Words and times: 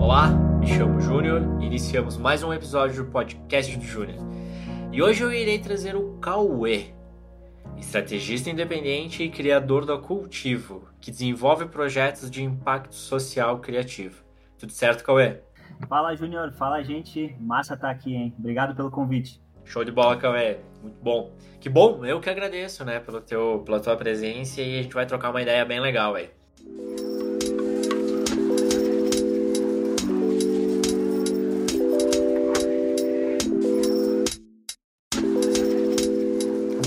Olá, 0.00 0.30
me 0.30 0.66
chamo 0.66 0.98
Júnior 0.98 1.42
e 1.60 1.66
iniciamos 1.66 2.16
mais 2.16 2.42
um 2.42 2.54
episódio 2.54 3.04
do 3.04 3.10
podcast 3.10 3.76
do 3.76 3.84
Júnior. 3.84 4.18
E 4.90 5.02
hoje 5.02 5.22
eu 5.22 5.30
irei 5.30 5.58
trazer 5.58 5.94
o 5.94 6.14
Cauê, 6.14 6.94
estrategista 7.76 8.48
independente 8.48 9.22
e 9.22 9.30
criador 9.30 9.84
da 9.84 9.98
Cultivo, 9.98 10.88
que 11.02 11.10
desenvolve 11.10 11.66
projetos 11.66 12.30
de 12.30 12.42
impacto 12.42 12.94
social 12.94 13.58
criativo. 13.58 14.24
Tudo 14.58 14.72
certo, 14.72 15.04
Cauê? 15.04 15.42
Fala, 15.86 16.16
Júnior. 16.16 16.50
Fala, 16.52 16.82
gente. 16.82 17.36
Massa 17.38 17.76
tá 17.76 17.90
aqui, 17.90 18.14
hein? 18.14 18.34
Obrigado 18.38 18.74
pelo 18.74 18.90
convite. 18.90 19.38
Show 19.66 19.84
de 19.84 19.92
bola, 19.92 20.16
Cauê. 20.16 20.56
Muito 20.82 20.98
bom. 21.02 21.30
Que 21.60 21.68
bom, 21.68 22.06
eu 22.06 22.20
que 22.20 22.30
agradeço, 22.30 22.86
né, 22.86 23.00
pelo 23.00 23.20
teu, 23.20 23.62
pela 23.66 23.78
tua 23.78 23.94
presença 23.98 24.62
e 24.62 24.78
a 24.78 24.82
gente 24.82 24.94
vai 24.94 25.04
trocar 25.04 25.28
uma 25.28 25.42
ideia 25.42 25.62
bem 25.62 25.78
legal, 25.78 26.14
velho. 26.14 26.30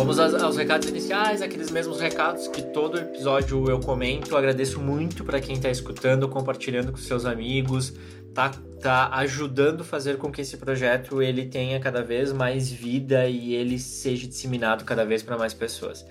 Vamos 0.04 0.20
aos, 0.20 0.34
aos, 0.34 0.58
recados 0.58 0.90
iniciais, 0.90 1.42
aqueles 1.42 1.72
mesmos 1.72 2.02
recados 2.02 2.50
que 2.50 2.62
todo 2.62 2.98
episódio 2.98 3.70
eu 3.70 3.80
comento. 3.80 4.36
Agradeço 4.36 4.78
muito 4.82 5.24
para 5.24 5.40
quem 5.40 5.56
está 5.56 5.70
escutando, 5.70 6.28
compartilhando 6.28 6.92
com 6.92 6.98
seus 6.98 7.26
amigos, 7.26 7.94
tá, 8.34 8.52
tá 8.82 9.08
ajudando 9.14 9.80
a 9.80 9.84
fazer 9.86 10.18
com 10.18 10.30
que 10.30 10.42
esse 10.42 10.58
projeto 10.58 11.22
ele 11.22 11.46
tenha 11.46 11.80
cada 11.80 12.04
vez 12.04 12.34
mais 12.34 12.70
vida 12.70 13.30
e 13.30 13.54
ele 13.54 13.80
seja 13.80 14.28
disseminado 14.28 14.84
cada 14.84 15.06
vez 15.06 15.24
para 15.24 15.38
mais 15.38 15.54
pessoas. 15.54 16.06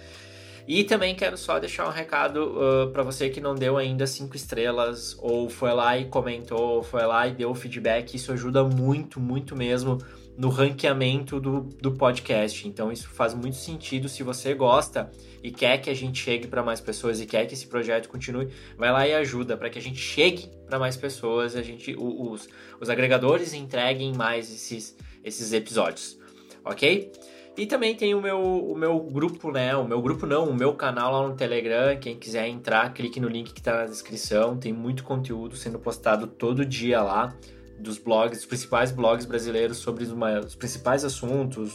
E 0.67 0.85
também 0.85 1.15
quero 1.15 1.37
só 1.37 1.59
deixar 1.59 1.87
um 1.87 1.93
recado 1.93 2.39
uh, 2.39 2.91
para 2.93 3.03
você 3.03 3.29
que 3.29 3.43
não 3.43 3.55
deu 3.55 3.77
ainda 3.77 4.07
cinco 4.07 4.35
estrelas 4.35 5.19
ou 5.21 5.51
foi 5.51 5.75
lá 5.75 5.99
e 5.99 6.07
comentou, 6.07 6.83
foi 6.83 7.05
lá 7.05 7.29
e 7.29 7.33
deu 7.33 7.55
feedback. 7.55 8.15
Isso 8.15 8.33
ajuda 8.33 8.65
muito, 8.65 9.21
muito 9.21 9.55
mesmo 9.55 9.99
no 10.37 10.49
ranqueamento 10.49 11.41
do, 11.41 11.61
do 11.61 11.93
podcast. 11.93 12.67
Então 12.67 12.91
isso 12.91 13.09
faz 13.09 13.35
muito 13.35 13.57
sentido 13.57 14.09
se 14.09 14.23
você 14.23 14.55
gosta 14.55 15.11
e 15.43 15.51
quer 15.51 15.79
que 15.79 15.91
a 15.91 15.95
gente 15.95 16.23
chegue 16.23 16.47
para 16.47 16.63
mais 16.63 16.81
pessoas 16.81 17.21
e 17.21 17.27
quer 17.27 17.47
que 17.47 17.55
esse 17.55 17.67
projeto 17.67 18.09
continue, 18.09 18.49
vai 18.77 18.91
lá 18.91 19.07
e 19.07 19.15
ajuda 19.15 19.57
para 19.57 19.69
que 19.69 19.79
a 19.79 19.83
gente 19.83 19.99
chegue 19.99 20.51
para 20.67 20.79
mais 20.79 20.97
pessoas, 20.97 21.57
a 21.57 21.63
gente 21.63 21.95
os, 21.99 22.49
os 22.81 22.89
agregadores 22.89 23.53
entreguem 23.53 24.13
mais 24.15 24.51
esses, 24.51 24.97
esses 25.23 25.53
episódios, 25.53 26.19
ok? 26.65 27.13
E 27.55 27.67
também 27.67 27.95
tem 27.95 28.15
o 28.15 28.21
meu, 28.21 28.41
o 28.41 28.75
meu 28.75 28.99
grupo, 28.99 29.53
né? 29.53 29.77
O 29.77 29.87
meu 29.87 30.01
grupo 30.01 30.25
não, 30.25 30.49
o 30.49 30.55
meu 30.55 30.73
canal 30.73 31.13
lá 31.13 31.29
no 31.29 31.35
Telegram. 31.37 31.99
Quem 32.01 32.17
quiser 32.17 32.49
entrar, 32.49 32.95
clique 32.95 33.21
no 33.21 33.29
link 33.29 33.53
que 33.53 33.61
está 33.61 33.77
na 33.77 33.85
descrição. 33.85 34.57
Tem 34.57 34.73
muito 34.73 35.05
conteúdo 35.05 35.55
sendo 35.55 35.79
postado 35.79 36.27
todo 36.27 36.65
dia 36.65 37.03
lá 37.03 37.37
dos 37.83 37.99
blogs, 37.99 38.39
dos 38.39 38.47
principais 38.47 38.91
blogs 38.91 39.27
brasileiros 39.27 39.79
sobre 39.79 40.05
os 40.05 40.55
principais 40.55 41.05
assuntos, 41.05 41.73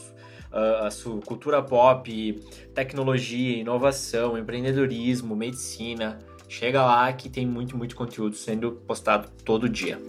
uh, 0.52 0.86
a 0.86 0.92
sua 0.92 1.20
cultura 1.22 1.62
pop, 1.62 2.42
tecnologia, 2.74 3.58
inovação, 3.58 4.38
empreendedorismo, 4.38 5.36
medicina. 5.36 6.20
Chega 6.48 6.84
lá 6.84 7.12
que 7.12 7.30
tem 7.30 7.46
muito, 7.46 7.78
muito 7.78 7.96
conteúdo 7.96 8.36
sendo 8.36 8.72
postado 8.72 9.30
todo 9.44 9.68
dia. 9.68 10.00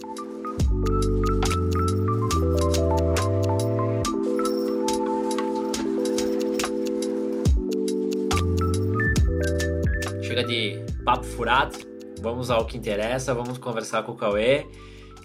Chega 10.23 10.45
de 10.45 10.85
papo 11.03 11.25
furado, 11.25 11.77
vamos 12.21 12.49
ao 12.49 12.65
que 12.65 12.77
interessa, 12.77 13.33
vamos 13.33 13.57
conversar 13.57 14.03
com 14.03 14.13
o 14.13 14.15
Cauê. 14.15 14.65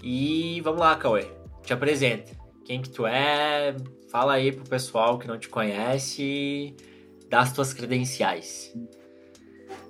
E 0.07 0.61
vamos 0.61 0.81
lá, 0.81 0.95
Cauê. 0.95 1.25
Te 1.63 1.73
apresenta. 1.73 2.31
Quem 2.63 2.79
que 2.79 2.91
tu 2.91 3.07
é? 3.07 3.75
Fala 4.11 4.33
aí 4.33 4.51
pro 4.51 4.63
pessoal 4.63 5.17
que 5.17 5.27
não 5.27 5.35
te 5.35 5.49
conhece. 5.49 6.75
Dá 7.27 7.39
as 7.39 7.51
tuas 7.51 7.73
credenciais. 7.73 8.71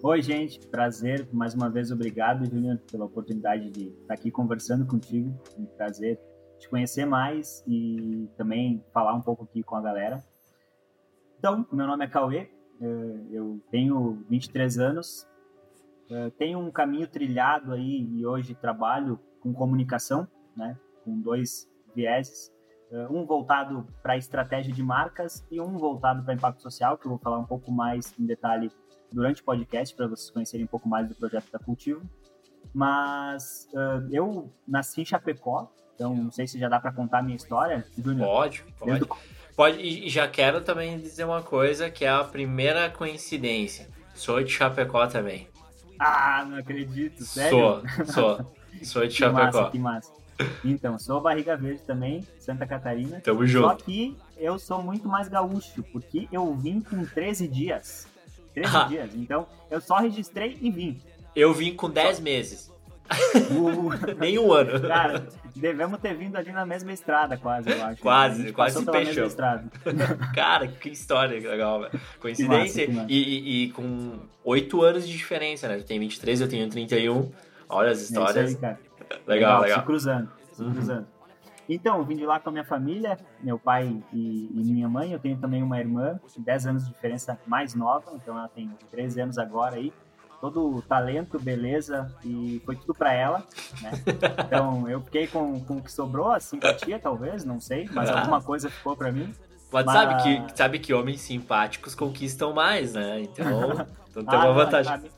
Oi, 0.02 0.22
gente. 0.22 0.66
Prazer. 0.68 1.28
Mais 1.34 1.54
uma 1.54 1.70
vez, 1.70 1.92
obrigado, 1.92 2.50
Júnior, 2.50 2.80
pela 2.90 3.04
oportunidade 3.04 3.70
de 3.70 3.90
estar 3.90 4.14
aqui 4.14 4.32
conversando 4.32 4.86
contigo. 4.86 5.38
Um 5.60 5.66
prazer 5.66 6.18
te 6.60 6.70
conhecer 6.70 7.06
mais 7.06 7.62
e 7.68 8.30
também 8.38 8.82
falar 8.94 9.14
um 9.16 9.22
pouco 9.22 9.44
aqui 9.44 9.64
com 9.64 9.76
a 9.76 9.82
galera. 9.82 10.24
Então, 11.38 11.68
meu 11.74 11.86
nome 11.86 12.06
é 12.06 12.08
Cauê. 12.08 12.48
Eh, 12.80 13.20
eu 13.32 13.60
tenho 13.70 14.24
23 14.30 14.78
anos. 14.80 15.28
Eh, 16.10 16.30
tenho 16.38 16.60
um 16.60 16.72
caminho 16.72 17.08
trilhado 17.08 17.74
aí 17.74 18.08
e 18.14 18.26
hoje 18.26 18.54
trabalho 18.54 19.20
com 19.40 19.54
comunicação, 19.54 20.28
né, 20.56 20.78
com 21.04 21.20
dois 21.20 21.68
vieses, 21.96 22.52
eh, 22.92 23.08
um 23.10 23.26
voltado 23.26 23.88
para 24.04 24.14
a 24.14 24.18
estratégia 24.18 24.74
de 24.74 24.84
marcas 24.84 25.46
e 25.50 25.60
um 25.60 25.78
voltado 25.78 26.24
para 26.24 26.34
impacto 26.34 26.62
social, 26.62 26.98
que 26.98 27.06
eu 27.06 27.10
vou 27.10 27.20
falar 27.20 27.40
um 27.40 27.46
pouco 27.46 27.72
mais 27.72 28.14
em 28.20 28.26
detalhe 28.26 28.72
durante 29.12 29.42
o 29.42 29.46
podcast, 29.46 29.96
para 29.96 30.08
vocês 30.08 30.30
conhecerem 30.30 30.66
um 30.66 30.70
pouco 30.70 30.88
mais 30.88 31.08
do 31.08 31.16
projeto 31.16 31.52
da 31.52 31.60
Cultivo. 31.60 32.02
Mas 32.74 33.70
uh, 33.74 34.06
eu 34.12 34.52
nasci 34.68 35.02
em 35.02 35.06
Chapecó, 35.06 35.72
então 35.94 36.14
não 36.14 36.32
sei 36.32 36.48
se 36.48 36.60
já 36.60 36.68
dá 36.68 36.80
para 36.80 36.92
contar 36.92 37.20
a 37.20 37.22
minha 37.22 37.36
história, 37.36 37.86
Júnior. 37.98 38.28
Pode, 38.28 38.66
pode. 38.78 39.00
Do... 39.00 39.10
Pode, 39.56 39.80
e 39.80 40.10
já 40.10 40.28
quero 40.28 40.60
também 40.60 41.00
dizer 41.00 41.24
uma 41.24 41.42
coisa, 41.42 41.90
que 41.90 42.04
é 42.04 42.10
a 42.10 42.24
primeira 42.24 42.90
coincidência. 42.90 43.88
Sou 44.14 44.44
de 44.44 44.52
Chapecó 44.52 45.08
também. 45.08 45.48
Ah, 46.00 46.46
não 46.48 46.58
acredito, 46.58 47.24
sério? 47.24 47.82
Sou, 48.06 48.06
sou. 48.06 48.52
Sou 48.84 49.08
de 49.08 49.14
Chapecó. 49.14 49.46
Que 49.50 49.54
massa, 49.54 49.72
que 49.72 49.80
massa. 49.80 50.26
Então, 50.64 51.00
sou 51.00 51.22
Barriga 51.22 51.56
Verde 51.56 51.82
também, 51.82 52.26
Santa 52.40 52.68
Catarina. 52.68 53.22
Tamo 53.22 53.46
junto. 53.46 53.68
Só 53.68 53.76
que 53.76 54.18
eu 54.38 54.60
sou 54.60 54.84
muito 54.84 55.08
mais 55.08 55.28
gaúcho, 55.28 55.84
porque 55.92 56.28
eu 56.32 56.54
vim 56.56 56.82
com 56.82 57.06
13 57.06 57.48
dias. 57.48 58.08
13 58.54 58.76
ah. 58.76 58.84
dias. 58.84 59.16
Então, 59.16 59.48
eu 59.72 59.80
só 59.80 59.98
registrei 59.98 60.58
e 60.62 60.70
vim. 60.70 61.00
Eu 61.36 61.54
vim 61.54 61.74
com 61.74 61.90
10 61.90 62.18
só... 62.18 62.24
meses. 62.24 62.72
Uh, 63.52 64.16
Nem 64.20 64.40
um 64.40 64.52
ano. 64.52 64.82
Cara, 64.88 65.28
devemos 65.56 66.00
ter 66.00 66.16
vindo 66.16 66.36
ali 66.36 66.52
na 66.52 66.66
mesma 66.66 66.92
estrada, 66.92 67.38
quase, 67.38 67.70
eu 67.70 67.84
acho. 67.84 68.02
Quase, 68.02 68.52
quase 68.52 68.80
se 68.80 68.86
fechou. 68.86 69.30
Cara, 70.34 70.68
que 70.68 70.90
história 70.90 71.40
legal, 71.40 71.82
velho. 71.82 72.02
Coincidência. 72.20 72.90
Massa. 72.90 73.08
E, 73.10 73.18
e, 73.18 73.64
e, 73.64 73.72
com 73.72 74.20
8 74.44 74.82
anos 74.82 75.08
de 75.08 75.16
diferença, 75.16 75.68
né? 75.68 75.78
Tu 75.78 75.86
tem 75.86 76.00
23, 76.00 76.42
eu 76.42 76.50
tenho 76.50 76.70
31. 76.70 77.32
Olha 77.70 77.92
as 77.92 78.02
histórias. 78.02 78.38
É 78.38 78.44
isso 78.46 78.56
aí, 78.56 78.62
cara. 78.62 78.80
legal, 79.10 79.28
legal, 79.28 79.62
legal. 79.62 79.80
Se 79.80 79.86
cruzando, 79.86 80.32
se 80.52 80.64
uhum. 80.64 80.74
cruzando. 80.74 81.08
Então, 81.68 82.04
vim 82.04 82.16
de 82.16 82.26
lá 82.26 82.40
com 82.40 82.50
a 82.50 82.52
minha 82.52 82.64
família, 82.64 83.18
meu 83.42 83.58
pai 83.58 83.98
e, 84.14 84.52
e, 84.54 84.72
minha 84.72 84.88
mãe. 84.88 85.12
Eu 85.12 85.20
tenho 85.20 85.38
também 85.38 85.64
uma 85.64 85.80
irmã, 85.80 86.20
10 86.38 86.68
anos 86.68 86.86
de 86.86 86.94
diferença 86.94 87.40
mais 87.46 87.74
nova, 87.74 88.12
então 88.14 88.38
ela 88.38 88.48
tem 88.48 88.70
13 88.92 89.22
anos 89.22 89.38
agora 89.38 89.76
aí. 89.76 89.92
Todo 90.46 90.80
talento, 90.84 91.40
beleza, 91.40 92.08
e 92.24 92.62
foi 92.64 92.76
tudo 92.76 92.94
para 92.94 93.12
ela, 93.12 93.44
né? 93.82 93.92
Então, 94.46 94.88
eu 94.88 95.02
fiquei 95.02 95.26
com, 95.26 95.60
com 95.62 95.78
o 95.78 95.82
que 95.82 95.92
sobrou, 95.92 96.32
a 96.32 96.40
simpatia, 96.40 97.00
talvez, 97.00 97.44
não 97.44 97.60
sei, 97.60 97.90
mas 97.92 98.12
ah. 98.12 98.20
alguma 98.20 98.40
coisa 98.44 98.70
ficou 98.70 98.96
para 98.96 99.12
mim. 99.12 99.34
Mas, 99.72 99.86
mas, 99.86 99.96
sabe 99.96 100.24
que, 100.24 100.56
sabe 100.56 100.80
que 100.80 100.94
homens 100.94 101.22
simpáticos 101.22 101.96
conquistam 101.96 102.54
mais, 102.54 102.94
né? 102.94 103.22
Então, 103.22 103.72
então 104.08 104.24
tem 104.24 104.38
uma 104.38 104.50
ah, 104.50 104.54
vantagem. 104.54 105.12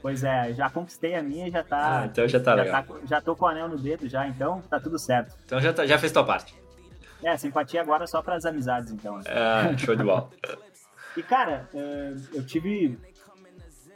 Pois 0.00 0.24
é, 0.24 0.54
já 0.54 0.70
conquistei 0.70 1.16
a 1.16 1.22
minha 1.22 1.48
e 1.48 1.50
já 1.50 1.62
tá. 1.62 2.00
Ah, 2.00 2.06
então 2.06 2.26
já 2.26 2.40
tá 2.40 2.56
já 2.56 2.62
legal. 2.62 2.82
Tá, 2.82 2.94
já 3.04 3.20
tô 3.20 3.36
com 3.36 3.44
o 3.44 3.48
anel 3.48 3.68
no 3.68 3.76
dedo 3.76 4.08
já, 4.08 4.26
então 4.26 4.62
tá 4.70 4.80
tudo 4.80 4.98
certo. 4.98 5.36
Então 5.44 5.60
já, 5.60 5.70
tá, 5.74 5.84
já 5.84 5.98
fez 5.98 6.10
tua 6.10 6.24
parte. 6.24 6.54
É, 7.22 7.36
simpatia 7.36 7.82
agora 7.82 8.06
só 8.06 8.22
para 8.22 8.36
as 8.36 8.46
amizades, 8.46 8.90
então. 8.90 9.20
Ah, 9.28 9.76
show 9.76 9.94
de 9.94 10.02
bola. 10.02 10.30
e 11.14 11.22
cara, 11.22 11.68
é, 11.74 12.14
eu 12.32 12.46
tive 12.46 12.98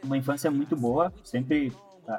uma 0.05 0.17
infância 0.17 0.51
muito 0.51 0.77
boa, 0.77 1.13
sempre 1.25 1.73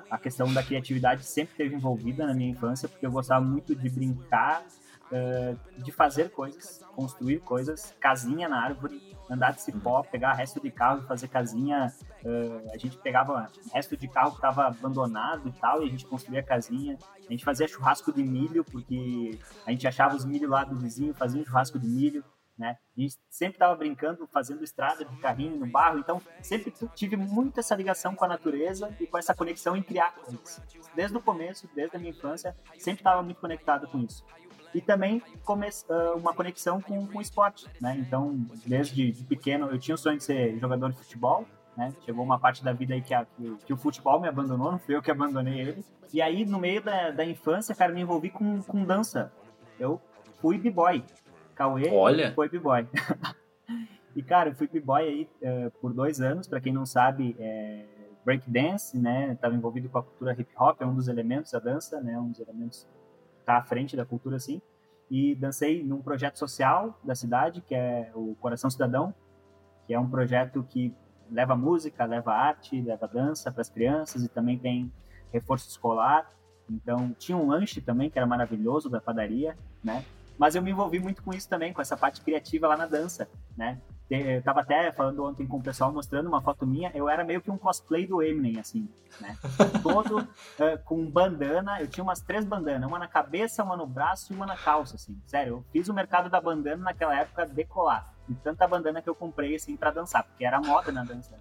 a 0.10 0.18
questão 0.18 0.54
da 0.54 0.62
criatividade 0.62 1.24
sempre 1.24 1.54
esteve 1.54 1.76
envolvida 1.76 2.26
na 2.26 2.34
minha 2.34 2.52
infância, 2.52 2.88
porque 2.90 3.06
eu 3.06 3.12
gostava 3.12 3.44
muito 3.44 3.76
de 3.76 3.90
brincar, 3.90 4.64
é, 5.12 5.56
de 5.78 5.92
fazer 5.92 6.32
coisas, 6.32 6.84
construir 6.94 7.40
coisas, 7.40 7.96
casinha 8.00 8.50
na 8.50 8.62
árvore, 8.62 9.16
andar 9.30 9.52
de 9.52 9.62
cipó, 9.62 10.04
pegar 10.04 10.34
resto 10.34 10.60
de 10.62 10.70
carro 10.70 11.02
e 11.04 11.08
fazer 11.08 11.28
casinha. 11.28 11.92
Uh, 12.24 12.72
a 12.74 12.78
gente 12.78 12.98
pegava 12.98 13.50
resto 13.74 13.96
de 13.96 14.08
carro 14.08 14.32
que 14.32 14.38
estava 14.38 14.68
abandonado 14.68 15.48
e 15.48 15.52
tal, 15.54 15.82
e 15.84 15.88
a 15.88 15.90
gente 15.90 16.06
construía 16.06 16.44
casinha. 16.44 16.98
A 17.26 17.32
gente 17.32 17.44
fazia 17.44 17.68
churrasco 17.68 18.12
de 18.12 18.24
milho, 18.24 18.64
porque 18.64 19.38
a 19.66 19.72
gente 19.72 19.88
achava 19.88 20.16
os 20.16 20.26
milho 20.26 20.50
lá 20.50 20.64
do 20.64 20.76
vizinho, 20.76 21.14
fazia 21.14 21.42
um 21.42 21.46
churrasco 21.46 21.78
de 21.78 21.88
milho. 21.88 22.24
Né? 22.58 22.76
Gente 22.98 23.18
sempre 23.30 23.56
estava 23.56 23.76
brincando, 23.76 24.28
fazendo 24.28 24.64
estrada 24.64 25.06
de 25.06 25.16
carrinho 25.18 25.58
no 25.58 25.68
barro, 25.68 26.00
então 26.00 26.20
sempre 26.42 26.74
tive 26.96 27.16
muito 27.16 27.60
essa 27.60 27.76
ligação 27.76 28.16
com 28.16 28.26
a 28.26 28.28
natureza 28.28 28.96
e 29.00 29.06
com 29.06 29.18
essa 29.18 29.36
conexão 29.36 29.80
criar 29.84 30.16
coisas. 30.16 30.60
Desde 30.96 31.16
o 31.16 31.22
começo, 31.22 31.70
desde 31.76 31.96
a 31.96 32.00
minha 32.00 32.12
infância, 32.12 32.56
sempre 32.80 33.02
estava 33.02 33.22
muito 33.22 33.40
conectado 33.40 33.88
com 33.88 34.00
isso 34.00 34.26
e 34.74 34.82
também 34.82 35.22
uma 36.16 36.34
conexão 36.34 36.82
com, 36.82 37.08
com 37.08 37.18
o 37.18 37.22
esporte, 37.22 37.66
né? 37.82 37.96
Então, 37.98 38.46
desde 38.66 39.12
de 39.12 39.24
pequeno, 39.24 39.68
eu 39.72 39.80
tinha 39.80 39.96
o 39.96 39.98
sonho 39.98 40.18
de 40.18 40.24
ser 40.24 40.58
jogador 40.60 40.92
de 40.92 40.98
futebol, 40.98 41.46
né? 41.76 41.94
Chegou 42.06 42.24
uma 42.24 42.40
parte 42.40 42.64
da 42.64 42.74
vida 42.74 42.94
aí 42.94 43.02
que, 43.02 43.14
a, 43.14 43.26
que, 43.66 43.74
o 43.74 43.78
futebol 43.78 44.20
me 44.20 44.28
abandonou, 44.28 44.72
não 44.72 44.80
fui 44.80 44.96
eu 44.96 45.02
que 45.02 45.12
abandonei 45.12 45.60
ele. 45.62 45.86
E 46.14 46.22
aí, 46.22 46.46
no 46.46 46.60
meio 46.60 46.82
da, 46.82 47.12
da 47.12 47.26
infância, 47.26 47.76
cara, 47.76 47.94
me 47.94 48.02
envolvi 48.02 48.30
com, 48.30 48.62
com 48.62 48.84
dança. 48.84 49.32
Eu 49.80 50.02
fui 50.42 50.58
b-boy. 50.58 51.04
Cauê 51.58 51.90
Olha. 51.92 52.32
foi 52.34 52.48
b-boy. 52.48 52.88
e, 54.16 54.22
cara, 54.22 54.50
eu 54.50 54.56
fui 54.56 54.68
b-boy 54.68 55.02
aí 55.02 55.30
uh, 55.42 55.72
por 55.82 55.92
dois 55.92 56.22
anos. 56.22 56.48
Para 56.48 56.62
quem 56.62 56.72
não 56.72 56.86
sabe, 56.86 57.36
é 57.40 57.84
breakdance, 58.24 58.98
né? 58.98 59.32
Estava 59.34 59.56
envolvido 59.56 59.90
com 59.90 59.98
a 59.98 60.04
cultura 60.04 60.34
hip 60.34 60.50
hop, 60.56 60.82
é 60.82 60.86
um 60.86 60.94
dos 60.94 61.08
elementos 61.08 61.52
da 61.52 61.60
dança, 61.60 62.00
né? 62.00 62.20
Um 62.20 62.30
dos 62.30 62.40
elementos 62.40 62.88
tá 63.44 63.58
à 63.58 63.64
frente 63.64 63.96
da 63.96 64.06
cultura, 64.06 64.36
assim. 64.36 64.62
E 65.10 65.34
dancei 65.34 65.84
num 65.84 66.02
projeto 66.02 66.38
social 66.38 67.00
da 67.04 67.16
cidade, 67.16 67.62
que 67.62 67.74
é 67.74 68.12
o 68.14 68.36
Coração 68.36 68.70
Cidadão, 68.70 69.14
que 69.88 69.94
é 69.94 70.00
um 70.00 70.10
projeto 70.10 70.64
que 70.70 70.94
leva 71.32 71.56
música, 71.56 72.06
leva 72.06 72.34
arte, 72.34 72.82
leva 72.82 73.08
dança 73.08 73.52
para 73.52 73.62
as 73.62 73.70
crianças 73.70 74.24
e 74.24 74.30
também 74.30 74.60
tem 74.60 74.92
reforço 75.32 75.70
escolar. 75.70 76.30
Então, 76.70 77.16
tinha 77.18 77.38
um 77.38 77.48
lanche 77.48 77.82
também 77.82 78.10
que 78.10 78.20
era 78.20 78.28
maravilhoso 78.28 78.90
da 78.90 79.00
padaria, 79.00 79.58
né? 79.84 80.04
Mas 80.38 80.56
eu 80.56 80.62
me 80.62 80.72
envolvi 80.72 81.00
muito 81.00 81.24
com 81.24 81.34
isso 81.34 81.50
também, 81.50 81.74
com 81.74 81.82
essa 81.82 81.98
parte 81.98 82.22
criativa 82.22 82.68
lá 82.68 82.78
na 82.78 82.86
dança, 82.86 83.28
né? 83.56 83.80
Eu 84.10 84.42
tava 84.42 84.62
até 84.62 84.90
falando 84.94 85.26
ontem 85.26 85.46
com 85.46 85.58
o 85.58 85.62
pessoal, 85.62 85.92
mostrando 85.92 86.28
uma 86.28 86.42
foto 86.42 86.66
minha, 86.66 86.90
eu 86.96 87.10
era 87.10 87.26
meio 87.26 87.42
que 87.42 87.52
um 87.52 87.58
cosplay 87.58 88.08
do 88.08 88.24
Eminem, 88.24 88.58
assim, 88.58 88.88
né? 89.20 89.36
Todo 89.84 90.20
uh, 90.22 90.84
com 90.86 91.06
bandana, 91.12 91.82
eu 91.82 91.88
tinha 91.90 92.04
umas 92.04 92.22
três 92.22 92.46
bandanas, 92.46 92.88
uma 92.88 92.98
na 92.98 93.08
cabeça, 93.08 93.64
uma 93.64 93.76
no 93.76 93.86
braço 93.86 94.32
e 94.32 94.36
uma 94.36 94.46
na 94.46 94.56
calça, 94.56 94.96
assim. 94.96 95.20
Sério, 95.26 95.56
eu 95.56 95.66
fiz 95.74 95.90
o 95.90 95.94
mercado 95.94 96.30
da 96.30 96.40
bandana 96.40 96.84
naquela 96.84 97.20
época 97.20 97.46
decolar. 97.48 98.14
E 98.30 98.34
tanta 98.36 98.66
bandana 98.66 99.02
que 99.02 99.10
eu 99.10 99.16
comprei, 99.16 99.56
assim, 99.56 99.76
para 99.76 99.92
dançar, 99.92 100.24
porque 100.24 100.46
era 100.46 100.62
moda 100.62 100.90
na 100.90 101.04
dança. 101.04 101.36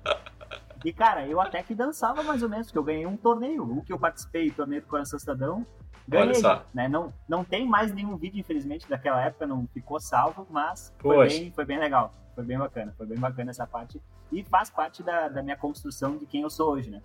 E, 0.85 0.93
cara, 0.93 1.27
eu 1.27 1.41
até 1.41 1.63
que 1.63 1.75
dançava 1.75 2.23
mais 2.25 2.43
ou 2.43 2.49
menos, 2.49 2.67
porque 2.67 2.79
eu 2.79 2.85
ganhei 2.85 3.07
um 3.07 3.17
torneio, 3.17 3.79
o 3.79 3.83
que 3.83 3.93
eu 3.93 3.99
participei, 3.99 4.51
torneio 4.51 4.83
do 4.83 4.89
Coração 4.89 5.19
Cidadão, 5.19 5.65
Ganhei, 6.09 6.29
Olha 6.29 6.35
só. 6.35 6.65
Né? 6.73 6.89
Não, 6.89 7.13
não 7.29 7.45
tem 7.45 7.67
mais 7.67 7.93
nenhum 7.93 8.17
vídeo, 8.17 8.39
infelizmente, 8.39 8.89
daquela 8.89 9.21
época, 9.21 9.47
não 9.47 9.67
ficou 9.75 9.99
salvo, 9.99 10.47
mas 10.49 10.95
foi 10.99 11.27
bem, 11.27 11.51
foi 11.53 11.65
bem 11.65 11.79
legal. 11.79 12.13
Foi 12.35 12.45
bem 12.45 12.59
bacana, 12.59 12.95
foi 12.97 13.07
bem 13.07 13.19
bacana 13.19 13.51
essa 13.51 13.67
parte. 13.67 14.01
E 14.31 14.45
faz 14.45 14.71
parte 14.71 15.03
da, 15.03 15.29
da 15.29 15.43
minha 15.43 15.57
construção 15.57 16.17
de 16.17 16.27
quem 16.27 16.43
eu 16.43 16.51
sou 16.51 16.73
hoje, 16.73 16.91
né? 16.91 17.03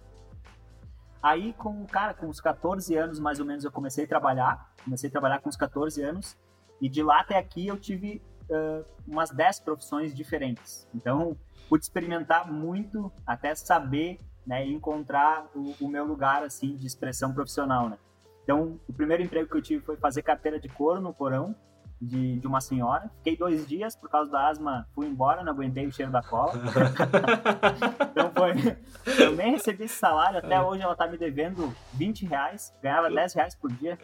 Aí, 1.21 1.53
com, 1.53 1.85
cara, 1.85 2.13
com 2.13 2.27
uns 2.27 2.41
14 2.41 2.95
anos, 2.95 3.19
mais 3.19 3.39
ou 3.39 3.45
menos, 3.45 3.63
eu 3.63 3.71
comecei 3.71 4.05
a 4.05 4.07
trabalhar. 4.07 4.73
Comecei 4.83 5.07
a 5.07 5.11
trabalhar 5.11 5.39
com 5.39 5.49
uns 5.49 5.55
14 5.55 6.01
anos. 6.01 6.37
E 6.81 6.89
de 6.89 7.03
lá 7.03 7.21
até 7.21 7.37
aqui 7.37 7.67
eu 7.67 7.77
tive 7.77 8.21
uh, 8.49 8.83
umas 9.07 9.29
10 9.29 9.59
profissões 9.61 10.13
diferentes. 10.15 10.87
Então, 10.93 11.37
pude 11.69 11.83
experimentar 11.83 12.51
muito 12.51 13.11
até 13.25 13.53
saber 13.53 14.17
né, 14.45 14.65
encontrar 14.65 15.47
o, 15.55 15.75
o 15.79 15.87
meu 15.87 16.05
lugar, 16.05 16.43
assim, 16.43 16.75
de 16.75 16.87
expressão 16.87 17.33
profissional, 17.33 17.87
né? 17.87 17.97
Então, 18.51 18.77
o 18.85 18.91
primeiro 18.91 19.23
emprego 19.23 19.49
que 19.49 19.55
eu 19.55 19.61
tive 19.61 19.81
foi 19.81 19.95
fazer 19.95 20.21
carteira 20.23 20.59
de 20.59 20.67
couro 20.67 20.99
no 20.99 21.13
porão 21.13 21.55
de, 22.01 22.37
de 22.37 22.45
uma 22.45 22.59
senhora. 22.59 23.09
Fiquei 23.19 23.37
dois 23.37 23.65
dias 23.65 23.95
por 23.95 24.09
causa 24.09 24.29
da 24.29 24.49
asma, 24.49 24.85
fui 24.93 25.07
embora, 25.07 25.41
não 25.41 25.53
aguentei 25.53 25.87
o 25.87 25.91
cheiro 25.91 26.11
da 26.11 26.21
cola. 26.21 26.51
então 28.11 28.29
foi. 28.31 28.77
Eu 29.17 29.37
nem 29.37 29.51
recebi 29.51 29.85
esse 29.85 29.95
salário, 29.95 30.39
até 30.39 30.61
hoje 30.61 30.83
ela 30.83 30.97
tá 30.97 31.07
me 31.07 31.17
devendo 31.17 31.73
20 31.93 32.25
reais, 32.25 32.75
ganhava 32.83 33.09
10 33.09 33.33
reais 33.35 33.55
por 33.55 33.71
dia. 33.71 33.97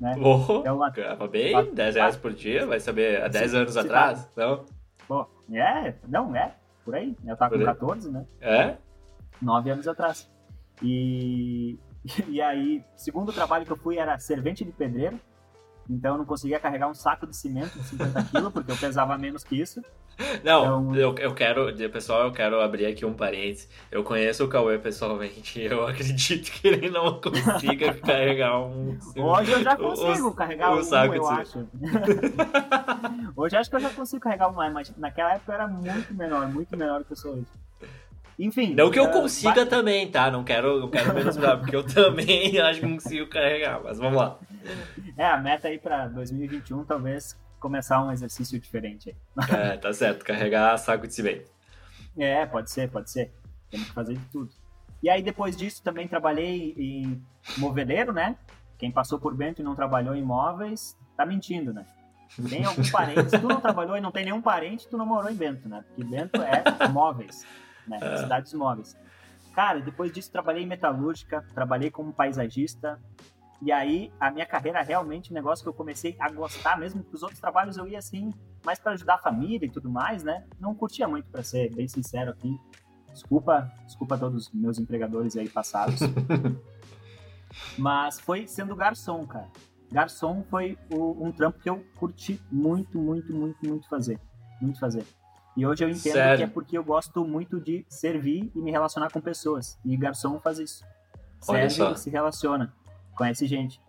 Né? 0.00 0.16
Oh, 0.18 0.58
então, 0.58 0.76
uma, 0.78 0.90
ganhava 0.90 1.28
bem, 1.28 1.54
uma, 1.54 1.62
10 1.62 1.94
reais 1.94 2.16
por 2.16 2.32
dia, 2.32 2.66
vai 2.66 2.80
saber, 2.80 3.22
há 3.22 3.28
10 3.28 3.50
se, 3.52 3.56
anos 3.56 3.76
atrás? 3.76 4.26
Tá. 4.34 4.44
Não? 4.44 4.64
Pô, 5.06 5.28
é, 5.52 5.94
não, 6.08 6.34
é, 6.34 6.56
por 6.84 6.96
aí. 6.96 7.16
Eu 7.24 7.36
tava 7.36 7.56
com 7.56 7.64
14, 7.64 8.10
né? 8.10 8.26
É? 8.40 8.76
9 9.40 9.70
anos 9.70 9.86
atrás. 9.86 10.28
E, 10.82 11.78
E 12.28 12.40
aí, 12.40 12.84
segundo 12.96 13.32
trabalho 13.32 13.64
que 13.64 13.72
eu 13.72 13.76
fui 13.76 13.98
era 13.98 14.18
servente 14.18 14.64
de 14.64 14.72
pedreiro. 14.72 15.20
Então 15.88 16.12
eu 16.12 16.18
não 16.18 16.24
conseguia 16.24 16.60
carregar 16.60 16.88
um 16.88 16.94
saco 16.94 17.26
de 17.26 17.36
cimento 17.36 17.78
de 17.78 17.84
50 17.86 18.24
quilos, 18.24 18.52
porque 18.52 18.70
eu 18.70 18.76
pesava 18.76 19.18
menos 19.18 19.44
que 19.44 19.60
isso. 19.60 19.82
Não, 20.44 20.90
então... 20.90 20.94
eu, 20.94 21.14
eu 21.16 21.34
quero, 21.34 21.74
pessoal, 21.90 22.24
eu 22.24 22.32
quero 22.32 22.60
abrir 22.60 22.86
aqui 22.86 23.04
um 23.04 23.14
parênteses. 23.14 23.68
Eu 23.90 24.04
conheço 24.04 24.44
o 24.44 24.48
Cauê 24.48 24.78
pessoalmente, 24.78 25.60
eu 25.62 25.86
acredito 25.86 26.50
que 26.52 26.68
ele 26.68 26.90
não 26.90 27.20
consiga 27.20 27.94
carregar 28.00 28.60
um. 28.60 28.98
Hoje 29.16 29.52
eu 29.52 29.62
já 29.62 29.76
consigo 29.76 30.28
um, 30.28 30.32
carregar 30.32 30.74
um, 30.74 30.78
um 30.78 30.82
saco 30.82 31.14
eu 31.14 31.26
acho. 31.26 31.68
hoje 33.34 33.56
acho 33.56 33.70
que 33.70 33.76
eu 33.76 33.80
já 33.80 33.90
consigo 33.90 34.22
carregar 34.22 34.48
um 34.48 34.52
mais, 34.52 34.72
mas 34.72 34.96
naquela 34.96 35.34
época 35.34 35.52
eu 35.52 35.54
era 35.54 35.68
muito 35.68 36.14
menor, 36.14 36.48
muito 36.48 36.76
menor 36.76 37.00
do 37.00 37.04
que 37.06 37.12
eu 37.12 37.16
sou 37.16 37.32
hoje. 37.32 37.46
Enfim. 38.38 38.74
Não 38.74 38.90
que 38.90 38.98
eu 38.98 39.10
consiga 39.10 39.66
também, 39.66 40.10
tá? 40.10 40.30
Não 40.30 40.42
quero, 40.42 40.80
não 40.80 40.88
quero 40.88 41.14
menosprezar, 41.14 41.58
porque 41.58 41.76
eu 41.76 41.84
também 41.84 42.58
acho 42.60 42.80
que 42.80 42.88
consigo 42.88 43.28
carregar, 43.28 43.80
mas 43.82 43.98
vamos 43.98 44.18
lá. 44.18 44.38
É, 45.16 45.26
a 45.26 45.36
meta 45.38 45.68
aí 45.68 45.78
pra 45.78 46.08
2021 46.08 46.84
talvez 46.84 47.38
começar 47.60 48.02
um 48.02 48.10
exercício 48.10 48.58
diferente 48.58 49.10
aí. 49.10 49.46
É, 49.56 49.76
tá 49.76 49.92
certo, 49.92 50.24
carregar 50.24 50.76
saco 50.78 51.06
de 51.06 51.14
cimento. 51.14 51.50
É, 52.18 52.44
pode 52.46 52.70
ser, 52.70 52.90
pode 52.90 53.10
ser. 53.10 53.32
Temos 53.70 53.88
que 53.88 53.94
fazer 53.94 54.14
de 54.14 54.24
tudo. 54.26 54.50
E 55.02 55.08
aí 55.08 55.22
depois 55.22 55.56
disso 55.56 55.82
também 55.82 56.06
trabalhei 56.08 56.74
em 56.76 57.22
moveleiro, 57.58 58.12
né? 58.12 58.36
Quem 58.78 58.90
passou 58.90 59.18
por 59.18 59.34
Bento 59.34 59.60
e 59.60 59.64
não 59.64 59.74
trabalhou 59.74 60.14
em 60.14 60.20
imóveis, 60.20 60.96
tá 61.16 61.24
mentindo, 61.24 61.72
né? 61.72 61.86
Tem 62.48 62.64
algum 62.64 62.88
parente, 62.90 63.30
se 63.30 63.38
tu 63.38 63.46
não 63.46 63.60
trabalhou 63.60 63.96
e 63.96 64.00
não 64.00 64.10
tem 64.10 64.24
nenhum 64.24 64.40
parente, 64.40 64.88
tu 64.88 64.96
não 64.96 65.04
morou 65.04 65.30
em 65.30 65.34
Bento, 65.34 65.68
né? 65.68 65.84
Porque 65.86 66.02
Bento 66.02 66.40
é 66.40 66.88
móveis 66.88 67.44
né? 67.86 67.98
É. 68.00 68.16
Cidades 68.18 68.52
móveis. 68.54 68.96
Cara, 69.54 69.80
depois 69.80 70.12
disso 70.12 70.30
trabalhei 70.30 70.62
em 70.62 70.66
metalúrgica, 70.66 71.44
trabalhei 71.54 71.90
como 71.90 72.12
paisagista. 72.12 73.00
E 73.60 73.70
aí 73.70 74.12
a 74.18 74.30
minha 74.30 74.46
carreira 74.46 74.82
realmente 74.82 75.30
um 75.30 75.34
negócio 75.34 75.62
que 75.62 75.68
eu 75.68 75.74
comecei 75.74 76.16
a 76.18 76.30
gostar 76.30 76.78
mesmo, 76.78 77.04
que 77.04 77.14
os 77.14 77.22
outros 77.22 77.40
trabalhos 77.40 77.76
eu 77.76 77.86
ia 77.86 77.98
assim, 77.98 78.32
mais 78.64 78.78
para 78.78 78.92
ajudar 78.92 79.14
a 79.14 79.18
família 79.18 79.66
e 79.66 79.70
tudo 79.70 79.90
mais, 79.90 80.24
né? 80.24 80.44
Não 80.58 80.74
curtia 80.74 81.06
muito 81.06 81.28
para 81.30 81.42
ser 81.42 81.72
bem 81.74 81.86
sincero 81.86 82.30
aqui. 82.30 82.58
Desculpa, 83.12 83.70
desculpa 83.84 84.14
a 84.14 84.18
todos 84.18 84.46
os 84.46 84.52
meus 84.52 84.78
empregadores 84.78 85.36
aí 85.36 85.48
passados. 85.48 86.00
Mas 87.78 88.18
foi 88.18 88.46
sendo 88.46 88.74
garçom, 88.74 89.26
cara. 89.26 89.48
Garçom 89.92 90.42
foi 90.48 90.78
o, 90.90 91.26
um 91.26 91.30
trampo 91.30 91.58
que 91.58 91.68
eu 91.68 91.84
curti 91.96 92.40
muito, 92.50 92.98
muito, 92.98 93.34
muito, 93.34 93.58
muito 93.68 93.88
fazer. 93.88 94.18
Muito 94.60 94.80
fazer. 94.80 95.04
E 95.56 95.66
hoje 95.66 95.84
eu 95.84 95.88
entendo 95.88 96.14
Sério? 96.14 96.38
que 96.38 96.44
é 96.44 96.46
porque 96.46 96.78
eu 96.78 96.84
gosto 96.84 97.24
muito 97.24 97.60
de 97.60 97.84
servir 97.88 98.50
e 98.54 98.58
me 98.58 98.70
relacionar 98.70 99.10
com 99.10 99.20
pessoas. 99.20 99.78
E 99.84 99.96
garçom 99.96 100.40
faz 100.40 100.58
isso. 100.58 100.84
Serve 101.40 101.92
e 101.92 101.96
se 101.98 102.08
relaciona, 102.08 102.72
conhece 103.14 103.46
gente. 103.46 103.80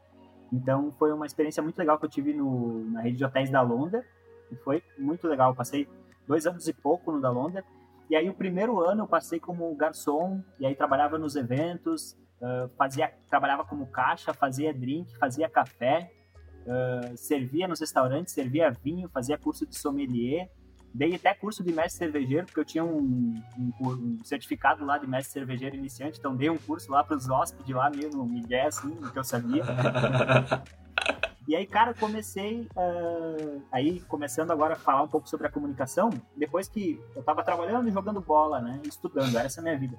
Então 0.52 0.92
foi 0.92 1.14
uma 1.14 1.26
experiência 1.26 1.64
muito 1.64 1.78
legal 1.78 1.98
que 1.98 2.06
eu 2.06 2.10
tive 2.10 2.34
no, 2.34 2.84
na 2.92 3.02
rede 3.02 3.18
de 3.18 3.26
hotéis 3.26 3.50
da 3.50 3.62
Londa. 3.62 4.06
E 4.52 4.56
foi 4.58 4.84
muito 4.98 5.28
legal. 5.28 5.52
Eu 5.52 5.56
passei 5.56 5.88
dois 6.28 6.46
anos 6.46 6.68
e 6.68 6.74
pouco 6.74 7.12
no 7.12 7.22
da 7.22 7.30
Londa. 7.30 7.64
E 8.10 8.16
aí 8.16 8.30
o 8.30 8.34
primeiro 8.34 8.80
ano 8.82 9.04
eu 9.04 9.08
passei 9.08 9.40
como 9.40 9.74
garçom, 9.76 10.44
e 10.60 10.66
aí 10.66 10.76
trabalhava 10.76 11.18
nos 11.18 11.36
eventos, 11.36 12.12
uh, 12.42 12.70
fazia, 12.78 13.12
trabalhava 13.30 13.64
como 13.64 13.88
caixa, 13.88 14.34
fazia 14.34 14.74
drink, 14.74 15.18
fazia 15.18 15.50
café, 15.50 16.12
uh, 16.68 17.18
servia 17.18 17.68
nos 17.68 17.80
restaurantes, 17.80 18.34
servia 18.34 18.70
vinho, 18.70 19.10
fazia 19.10 19.38
curso 19.38 19.66
de 19.66 19.76
sommelier. 19.78 20.52
Dei 20.94 21.16
até 21.16 21.34
curso 21.34 21.64
de 21.64 21.74
mestre 21.74 22.06
cervejeiro, 22.06 22.46
porque 22.46 22.60
eu 22.60 22.66
tinha 22.66 22.84
um, 22.84 23.42
um, 23.58 23.74
um 23.82 24.24
certificado 24.24 24.86
lá 24.86 25.00
de 25.00 25.08
mestre 25.08 25.34
cervejeiro 25.34 25.76
iniciante, 25.76 26.20
então 26.20 26.36
dei 26.36 26.52
um 26.52 26.58
curso 26.58 26.92
lá 26.92 27.04
para 27.04 27.18
os 27.18 27.28
hóspedes 27.28 27.76
lá 27.76 27.90
meio 27.90 28.12
no 28.12 28.26
Miguel, 28.26 28.68
assim, 28.68 28.96
que 29.12 29.18
eu 29.18 29.24
sabia. 29.24 29.64
e 31.48 31.56
aí, 31.56 31.66
cara, 31.66 31.96
comecei, 31.96 32.70
uh, 32.76 33.64
aí 33.72 34.02
começando 34.02 34.52
agora 34.52 34.74
a 34.74 34.78
falar 34.78 35.02
um 35.02 35.08
pouco 35.08 35.28
sobre 35.28 35.48
a 35.48 35.52
comunicação, 35.52 36.12
depois 36.38 36.68
que 36.68 37.02
eu 37.16 37.22
estava 37.22 37.44
trabalhando 37.44 37.90
e 37.90 37.92
jogando 37.92 38.22
bola, 38.22 38.62
né, 38.62 38.80
estudando, 38.86 39.36
era 39.36 39.48
essa 39.48 39.62
a 39.62 39.64
minha 39.64 39.78
vida. 39.78 39.98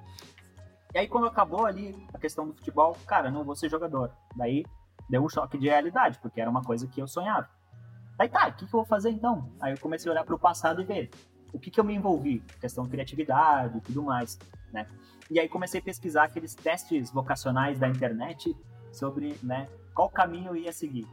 E 0.94 0.98
aí, 0.98 1.08
quando 1.08 1.26
acabou 1.26 1.66
ali 1.66 1.92
a 2.14 2.18
questão 2.20 2.46
do 2.46 2.54
futebol, 2.54 2.96
cara, 3.04 3.32
não 3.32 3.42
vou 3.42 3.56
ser 3.56 3.68
jogador. 3.68 4.12
Daí, 4.36 4.64
deu 5.10 5.24
um 5.24 5.28
choque 5.28 5.58
de 5.58 5.68
realidade, 5.68 6.20
porque 6.20 6.40
era 6.40 6.48
uma 6.48 6.62
coisa 6.62 6.86
que 6.86 7.00
eu 7.02 7.08
sonhava. 7.08 7.48
Aí 8.18 8.28
tá, 8.28 8.48
o 8.48 8.52
que, 8.52 8.58
que 8.58 8.64
eu 8.64 8.80
vou 8.80 8.84
fazer 8.84 9.10
então? 9.10 9.50
Aí 9.60 9.72
eu 9.72 9.80
comecei 9.80 10.08
a 10.10 10.12
olhar 10.12 10.24
para 10.24 10.34
o 10.34 10.38
passado 10.38 10.80
e 10.80 10.84
ver 10.84 11.10
o 11.52 11.58
que, 11.58 11.70
que 11.70 11.78
eu 11.78 11.84
me 11.84 11.94
envolvi, 11.94 12.40
questão 12.60 12.84
de 12.84 12.90
criatividade 12.90 13.78
e 13.78 13.80
tudo 13.80 14.02
mais, 14.02 14.38
né? 14.72 14.86
E 15.30 15.38
aí 15.40 15.48
comecei 15.48 15.80
a 15.80 15.82
pesquisar 15.82 16.24
aqueles 16.24 16.54
testes 16.54 17.10
vocacionais 17.10 17.78
da 17.78 17.88
internet 17.88 18.54
sobre, 18.92 19.36
né, 19.42 19.68
qual 19.94 20.10
caminho 20.10 20.48
eu 20.48 20.56
ia 20.56 20.72
seguir. 20.72 21.06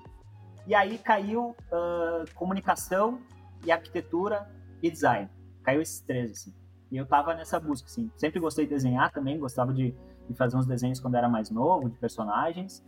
E 0.67 0.75
aí 0.75 0.97
caiu 0.97 1.55
uh, 1.71 2.33
comunicação 2.35 3.19
e 3.65 3.71
arquitetura 3.71 4.49
e 4.81 4.89
design. 4.89 5.29
Caiu 5.63 5.81
esses 5.81 6.01
três, 6.01 6.31
assim. 6.31 6.53
E 6.91 6.97
eu 6.97 7.05
tava 7.05 7.33
nessa 7.33 7.59
busca, 7.59 7.87
assim. 7.87 8.11
Sempre 8.15 8.39
gostei 8.39 8.65
de 8.65 8.71
desenhar 8.71 9.11
também, 9.11 9.39
gostava 9.39 9.73
de, 9.73 9.95
de 10.27 10.35
fazer 10.35 10.57
uns 10.57 10.65
desenhos 10.65 10.99
quando 10.99 11.15
era 11.15 11.29
mais 11.29 11.49
novo, 11.49 11.89
de 11.89 11.97
personagens. 11.97 12.83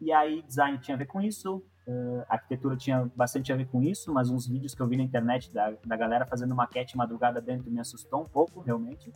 E 0.00 0.12
aí 0.12 0.42
design 0.42 0.78
tinha 0.78 0.96
a 0.96 0.98
ver 0.98 1.06
com 1.06 1.20
isso, 1.20 1.62
Uh, 1.88 2.22
a 2.28 2.34
arquitetura 2.34 2.76
tinha 2.76 3.10
bastante 3.16 3.50
a 3.50 3.56
ver 3.56 3.66
com 3.66 3.82
isso, 3.82 4.12
mas 4.12 4.28
uns 4.28 4.46
vídeos 4.46 4.74
que 4.74 4.82
eu 4.82 4.86
vi 4.86 4.98
na 4.98 5.02
internet 5.02 5.50
da, 5.50 5.72
da 5.86 5.96
galera 5.96 6.26
fazendo 6.26 6.54
maquete 6.54 6.94
madrugada 6.94 7.40
dentro 7.40 7.70
me 7.70 7.80
assustou 7.80 8.20
um 8.20 8.26
pouco, 8.26 8.60
realmente. 8.60 9.10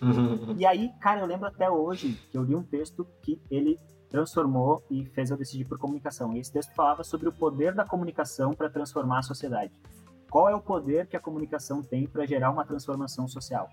e 0.56 0.64
aí, 0.64 0.92
cara, 1.00 1.20
eu 1.20 1.26
lembro 1.26 1.48
até 1.48 1.68
hoje 1.68 2.12
que 2.30 2.38
eu 2.38 2.44
li 2.44 2.54
um 2.54 2.62
texto 2.62 3.04
que 3.22 3.42
ele 3.50 3.76
transformou 4.08 4.80
e 4.88 5.04
fez 5.06 5.30
eu 5.30 5.36
decidir 5.36 5.64
por 5.64 5.78
comunicação. 5.78 6.32
E 6.32 6.38
esse 6.38 6.52
texto 6.52 6.72
falava 6.74 7.02
sobre 7.02 7.28
o 7.28 7.32
poder 7.32 7.74
da 7.74 7.84
comunicação 7.84 8.52
para 8.52 8.70
transformar 8.70 9.18
a 9.18 9.22
sociedade. 9.22 9.72
Qual 10.30 10.48
é 10.48 10.54
o 10.54 10.60
poder 10.60 11.08
que 11.08 11.16
a 11.16 11.20
comunicação 11.20 11.82
tem 11.82 12.06
para 12.06 12.24
gerar 12.24 12.50
uma 12.50 12.64
transformação 12.64 13.26
social? 13.26 13.68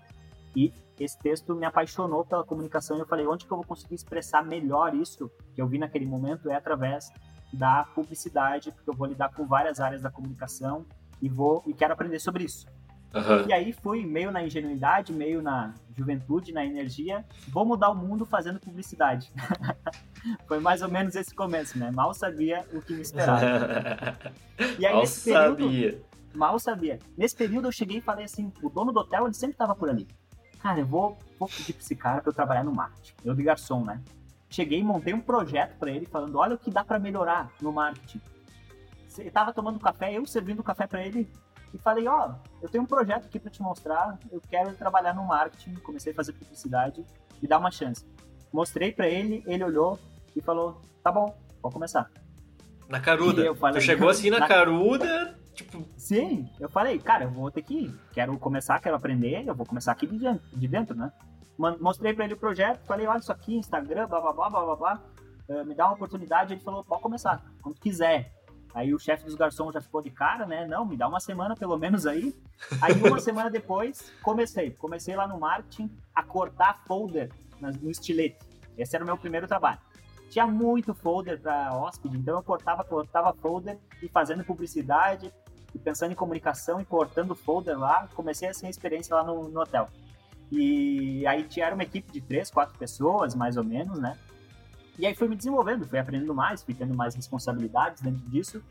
E 0.56 0.72
esse 0.98 1.16
texto 1.18 1.54
me 1.54 1.64
apaixonou 1.64 2.24
pela 2.24 2.42
comunicação 2.42 2.96
e 2.96 3.00
eu 3.00 3.06
falei, 3.06 3.26
onde 3.26 3.46
que 3.46 3.52
eu 3.52 3.56
vou 3.56 3.66
conseguir 3.66 3.94
expressar 3.94 4.44
melhor 4.44 4.92
isso 4.94 5.30
que 5.54 5.62
eu 5.62 5.68
vi 5.68 5.78
naquele 5.78 6.06
momento 6.06 6.50
é 6.50 6.56
através 6.56 7.08
da 7.52 7.84
publicidade, 7.94 8.70
porque 8.72 8.88
eu 8.88 8.94
vou 8.94 9.06
lidar 9.06 9.30
com 9.30 9.46
várias 9.46 9.80
áreas 9.80 10.02
da 10.02 10.10
comunicação 10.10 10.84
e 11.20 11.28
vou 11.28 11.62
e 11.66 11.74
quero 11.74 11.92
aprender 11.92 12.18
sobre 12.18 12.44
isso. 12.44 12.66
Uhum. 13.14 13.48
E 13.48 13.52
aí 13.52 13.72
fui 13.72 14.06
meio 14.06 14.30
na 14.30 14.42
ingenuidade, 14.42 15.12
meio 15.12 15.42
na 15.42 15.74
juventude, 15.96 16.52
na 16.52 16.64
energia, 16.64 17.24
vou 17.48 17.64
mudar 17.64 17.90
o 17.90 17.94
mundo 17.94 18.24
fazendo 18.24 18.60
publicidade. 18.60 19.32
Foi 20.46 20.60
mais 20.60 20.80
ou 20.80 20.88
menos 20.88 21.16
esse 21.16 21.34
começo, 21.34 21.78
né? 21.78 21.90
Mal 21.90 22.14
sabia 22.14 22.64
o 22.72 22.80
que 22.80 22.94
me 22.94 23.00
esperava. 23.00 23.40
e 24.78 24.86
aí, 24.86 24.92
mal 24.92 25.00
nesse 25.00 25.24
período, 25.24 25.64
sabia. 25.64 26.02
Mal 26.34 26.58
sabia. 26.58 26.98
Nesse 27.16 27.34
período 27.34 27.68
eu 27.68 27.72
cheguei 27.72 27.98
e 27.98 28.00
falei 28.00 28.26
assim, 28.26 28.52
o 28.62 28.70
dono 28.70 28.92
do 28.92 29.00
hotel 29.00 29.24
ele 29.24 29.34
sempre 29.34 29.54
estava 29.54 29.74
por 29.74 29.90
ali. 29.90 30.06
Cara, 30.62 30.78
eu 30.78 30.86
vou, 30.86 31.18
vou 31.38 31.48
pedir 31.48 31.72
para 31.72 31.82
esse 31.82 31.96
cara 31.96 32.20
para 32.20 32.30
eu 32.30 32.34
trabalhar 32.34 32.62
no 32.62 32.72
marketing. 32.72 33.14
Eu 33.24 33.34
de 33.34 33.42
garçom, 33.42 33.84
né? 33.84 34.00
Cheguei 34.50 34.80
e 34.80 34.84
montei 34.84 35.14
um 35.14 35.20
projeto 35.20 35.78
para 35.78 35.92
ele 35.92 36.04
falando, 36.04 36.36
olha 36.36 36.56
o 36.56 36.58
que 36.58 36.72
dá 36.72 36.84
para 36.84 36.98
melhorar 36.98 37.52
no 37.62 37.72
marketing. 37.72 38.20
Ele 39.16 39.30
tava 39.30 39.52
tomando 39.52 39.78
café, 39.78 40.12
eu 40.12 40.26
servindo 40.26 40.62
café 40.62 40.88
para 40.88 41.06
ele 41.06 41.30
e 41.72 41.78
falei, 41.78 42.08
ó, 42.08 42.30
oh, 42.30 42.48
eu 42.60 42.68
tenho 42.68 42.82
um 42.82 42.86
projeto 42.86 43.26
aqui 43.26 43.38
para 43.38 43.50
te 43.50 43.62
mostrar, 43.62 44.18
eu 44.30 44.40
quero 44.50 44.74
trabalhar 44.74 45.14
no 45.14 45.24
marketing, 45.24 45.74
comecei 45.76 46.12
a 46.12 46.16
fazer 46.16 46.32
publicidade 46.32 47.04
e 47.40 47.46
dar 47.46 47.58
uma 47.58 47.70
chance. 47.70 48.04
Mostrei 48.52 48.90
para 48.90 49.08
ele, 49.08 49.44
ele 49.46 49.62
olhou 49.62 49.98
e 50.34 50.40
falou, 50.40 50.80
tá 51.02 51.12
bom, 51.12 51.36
vou 51.62 51.70
começar. 51.70 52.10
Na 52.88 52.98
caruda. 52.98 53.54
Falei, 53.54 53.80
tu 53.80 53.84
chegou 53.84 54.08
assim 54.08 54.30
na, 54.30 54.40
na, 54.40 54.48
caruda, 54.48 55.38
tipo... 55.54 55.86
Sim, 55.96 56.50
eu 56.58 56.68
falei, 56.68 56.98
cara, 56.98 57.24
eu 57.24 57.30
vou 57.30 57.52
ter 57.52 57.62
que 57.62 57.84
ir, 57.84 57.94
quero 58.12 58.36
começar, 58.36 58.80
quero 58.80 58.96
aprender, 58.96 59.46
eu 59.46 59.54
vou 59.54 59.64
começar 59.64 59.92
aqui 59.92 60.08
de 60.08 60.18
dentro, 60.18 60.58
de 60.58 60.66
dentro 60.66 60.96
né? 60.96 61.12
Mostrei 61.78 62.14
para 62.14 62.24
ele 62.24 62.34
o 62.34 62.38
projeto, 62.38 62.84
falei, 62.86 63.06
olha 63.06 63.18
isso 63.18 63.30
aqui, 63.30 63.54
Instagram, 63.54 64.08
blá, 64.08 64.20
blá, 64.20 64.32
blá, 64.32 64.50
blá, 64.50 64.64
blá, 64.64 64.76
blá. 64.76 65.02
Uh, 65.48 65.64
me 65.64 65.74
dá 65.74 65.86
uma 65.86 65.94
oportunidade, 65.94 66.54
ele 66.54 66.60
falou, 66.60 66.82
pode 66.84 67.02
começar, 67.02 67.44
quando 67.60 67.78
quiser. 67.78 68.32
Aí 68.72 68.94
o 68.94 68.98
chefe 68.98 69.24
dos 69.24 69.34
garçons 69.34 69.74
já 69.74 69.80
ficou 69.80 70.00
de 70.00 70.10
cara, 70.10 70.46
né? 70.46 70.66
Não, 70.66 70.86
me 70.86 70.96
dá 70.96 71.08
uma 71.08 71.20
semana 71.20 71.56
pelo 71.56 71.76
menos 71.76 72.06
aí. 72.06 72.34
Aí 72.80 72.94
uma 73.02 73.18
semana 73.20 73.50
depois, 73.50 74.12
comecei. 74.22 74.70
Comecei 74.70 75.16
lá 75.16 75.26
no 75.26 75.40
marketing 75.40 75.90
a 76.14 76.22
cortar 76.22 76.84
folder 76.86 77.30
no 77.60 77.90
estilete. 77.90 78.38
Esse 78.78 78.94
era 78.94 79.04
o 79.04 79.06
meu 79.06 79.18
primeiro 79.18 79.48
trabalho. 79.48 79.80
Tinha 80.30 80.46
muito 80.46 80.94
folder 80.94 81.40
para 81.40 81.74
hóspede, 81.74 82.16
então 82.16 82.36
eu 82.36 82.42
cortava, 82.42 82.84
cortava 82.84 83.32
folder 83.34 83.76
e 84.00 84.08
fazendo 84.08 84.44
publicidade 84.44 85.34
e 85.74 85.78
pensando 85.78 86.12
em 86.12 86.14
comunicação 86.14 86.80
e 86.80 86.84
cortando 86.84 87.34
folder 87.34 87.76
lá. 87.76 88.08
Comecei 88.14 88.48
essa 88.48 88.68
experiência 88.68 89.16
lá 89.16 89.24
no, 89.24 89.48
no 89.48 89.60
hotel. 89.60 89.88
E 90.50 91.26
aí 91.26 91.44
tinha 91.44 91.72
uma 91.72 91.82
equipe 91.82 92.10
de 92.10 92.20
três, 92.20 92.50
quatro 92.50 92.76
pessoas, 92.78 93.34
mais 93.34 93.56
ou 93.56 93.64
menos, 93.64 93.98
né? 93.98 94.18
E 94.98 95.06
aí 95.06 95.14
fui 95.14 95.28
me 95.28 95.36
desenvolvendo, 95.36 95.86
fui 95.86 95.98
aprendendo 95.98 96.34
mais, 96.34 96.62
fui 96.62 96.74
tendo 96.74 96.94
mais 96.94 97.14
responsabilidades 97.14 98.02
dentro 98.02 98.28
disso. 98.28 98.62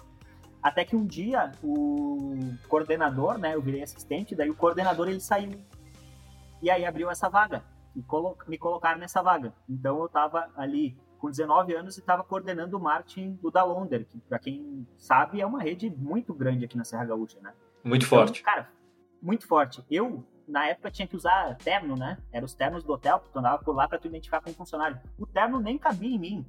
Até 0.62 0.84
que 0.84 0.96
um 0.96 1.06
dia 1.06 1.52
o 1.64 2.38
coordenador, 2.68 3.38
né, 3.38 3.56
eu 3.56 3.62
virei 3.62 3.82
assistente, 3.82 4.36
daí 4.36 4.50
o 4.50 4.56
coordenador 4.56 5.08
ele 5.08 5.22
saiu. 5.22 5.60
E 6.62 6.70
aí 6.70 6.86
abriu 6.86 7.10
essa 7.10 7.30
vaga 7.30 7.64
e 7.96 8.04
colo 8.04 8.38
me 8.48 8.58
colocaram 8.58 9.00
nessa 9.00 9.22
vaga. 9.22 9.54
Então 9.68 9.98
eu 10.00 10.06
estava 10.06 10.50
ali 10.56 10.98
com 11.18 11.30
19 11.30 11.74
anos 11.74 11.98
e 11.98 12.00
estava 12.00 12.24
coordenando 12.24 12.78
o 12.78 12.80
marketing 12.80 13.34
do 13.42 13.50
Dalonder, 13.50 14.06
que 14.06 14.20
para 14.22 14.40
quem 14.40 14.86
sabe 14.98 15.42
é 15.42 15.46
uma 15.46 15.62
rede 15.62 15.90
muito 15.90 16.34
grande 16.34 16.66
aqui 16.66 16.78
na 16.78 16.84
Serra 16.84 17.06
Gaúcha, 17.06 17.40
né? 17.42 17.54
Muito 17.84 18.06
então, 18.06 18.20
forte. 18.20 18.44
Cara, 18.44 18.70
muito 19.22 19.48
forte. 19.48 19.84
Eu 19.90 20.24
na 20.50 20.68
época 20.68 20.92
tinha 20.92 21.08
que 21.08 21.16
usar 21.16 21.56
terno, 21.58 21.96
né? 21.96 22.18
Eram 22.32 22.46
os 22.46 22.54
ternos 22.54 22.84
do 22.84 22.92
hotel, 22.94 23.24
tu 23.32 23.40
andava 23.40 23.64
por 23.64 23.76
lá 23.76 23.88
para 23.88 24.00
tu 24.00 24.08
identificar 24.08 24.42
com 24.42 24.50
o 24.50 24.54
funcionário. 24.54 25.00
O 25.18 25.26
terno 25.26 25.60
nem 25.60 25.78
cabia 25.78 26.16
em 26.16 26.20
mim. 26.20 26.46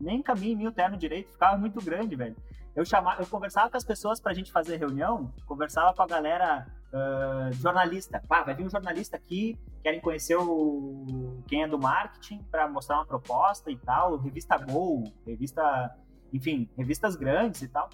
Nem 0.00 0.22
cabia 0.22 0.52
em 0.52 0.56
mim 0.56 0.66
o 0.66 0.72
terno 0.72 0.96
direito, 0.96 1.30
ficava 1.30 1.56
muito 1.56 1.80
grande, 1.80 2.16
velho. 2.16 2.36
Eu 2.74 2.84
chamava, 2.84 3.20
eu 3.20 3.26
conversava 3.26 3.70
com 3.70 3.76
as 3.76 3.84
pessoas 3.84 4.20
pra 4.20 4.32
gente 4.32 4.50
fazer 4.50 4.78
reunião, 4.78 5.32
conversava 5.46 5.94
com 5.94 6.02
a 6.02 6.06
galera 6.06 6.66
uh, 6.92 7.52
jornalista. 7.52 8.22
Pá, 8.26 8.42
vai 8.42 8.54
vir 8.54 8.64
um 8.64 8.70
jornalista 8.70 9.16
aqui, 9.16 9.58
querem 9.82 10.00
conhecer 10.00 10.36
o 10.36 11.42
quem 11.46 11.62
é 11.62 11.68
do 11.68 11.78
marketing 11.78 12.42
para 12.50 12.66
mostrar 12.66 12.96
uma 12.96 13.06
proposta 13.06 13.70
e 13.70 13.76
tal, 13.76 14.16
revista 14.16 14.56
Gol, 14.56 15.04
revista, 15.26 15.94
enfim, 16.32 16.68
revistas 16.76 17.14
grandes 17.14 17.60
e 17.60 17.68
tal. 17.68 17.90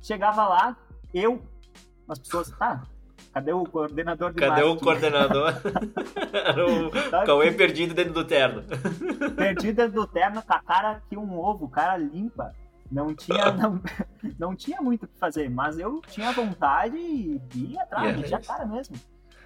Chegava 0.00 0.46
lá, 0.46 0.76
eu, 1.12 1.42
as 2.08 2.18
pessoas, 2.20 2.50
tá, 2.50 2.82
Cadê 3.36 3.52
o 3.52 3.64
coordenador 3.64 4.32
de 4.32 4.40
Cadê 4.40 4.62
marketing? 4.62 4.76
o 4.76 4.80
coordenador? 4.80 5.52
o 7.20 7.26
Cauê 7.26 7.52
perdido 7.52 7.92
dentro 7.92 8.14
do 8.14 8.24
terno. 8.24 8.64
Perdido 9.36 9.76
dentro 9.76 9.92
do 9.92 10.06
terno 10.06 10.42
com 10.42 10.54
a 10.54 10.58
cara 10.58 11.02
que 11.06 11.18
um 11.18 11.38
ovo, 11.38 11.68
cara 11.68 11.98
limpa. 11.98 12.54
Não 12.90 13.14
tinha, 13.14 13.52
não, 13.52 13.78
não 14.38 14.56
tinha 14.56 14.80
muito 14.80 15.04
o 15.04 15.06
que 15.06 15.18
fazer, 15.18 15.50
mas 15.50 15.78
eu 15.78 16.00
tinha 16.08 16.32
vontade 16.32 16.96
e 16.96 17.38
ia 17.54 17.82
atrás, 17.82 18.18
yeah, 18.22 18.38
a 18.38 18.40
cara 18.40 18.64
mesmo. 18.64 18.96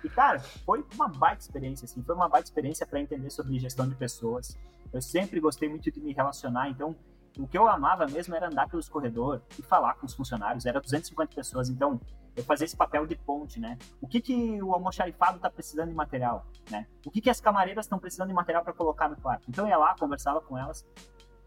E, 0.05 0.09
cara, 0.09 0.39
foi 0.39 0.85
uma 0.95 1.09
baita 1.09 1.43
experiência, 1.43 1.85
assim, 1.85 2.01
foi 2.01 2.15
uma 2.15 2.29
baita 2.29 2.47
experiência 2.47 2.87
para 2.87 3.01
entender 3.01 3.31
sobre 3.31 3.59
gestão 3.59 3.89
de 3.89 3.97
pessoas. 3.97 4.57
Eu 4.93 5.03
sempre 5.03 5.41
gostei 5.41 5.69
muito 5.69 5.91
de 5.91 6.01
me 6.01 6.13
relacionar, 6.13 6.69
então 6.69 6.95
o 7.37 7.45
que 7.45 7.59
eu 7.59 7.67
amava 7.67 8.07
mesmo 8.07 8.37
era 8.37 8.47
andar 8.47 8.69
pelos 8.69 8.89
corredores 8.89 9.43
e 9.59 9.63
falar 9.63 9.95
com 9.95 10.07
os 10.07 10.15
funcionários. 10.15 10.65
Era 10.65 10.81
250 10.81 11.35
pessoas, 11.35 11.69
então 11.69 12.01
eu 12.37 12.45
fazia 12.45 12.65
esse 12.65 12.77
papel 12.77 13.07
de 13.07 13.17
ponte, 13.17 13.59
né? 13.59 13.79
O 14.01 14.07
que, 14.07 14.21
que 14.21 14.63
o 14.63 14.73
almoxarifado 14.73 15.37
está 15.37 15.51
precisando 15.51 15.89
de 15.89 15.95
material, 15.95 16.47
né? 16.71 16.87
O 17.05 17.11
que, 17.11 17.21
que 17.21 17.31
as 17.31 17.41
camareiras 17.41 17.87
estão 17.87 17.99
precisando 17.99 18.29
de 18.29 18.35
material 18.35 18.63
para 18.63 18.73
colocar 18.73 19.09
no 19.09 19.17
quarto? 19.17 19.45
Então 19.49 19.65
eu 19.65 19.71
ia 19.71 19.79
lá, 19.79 19.95
conversava 19.99 20.41
com 20.41 20.57
elas. 20.57 20.87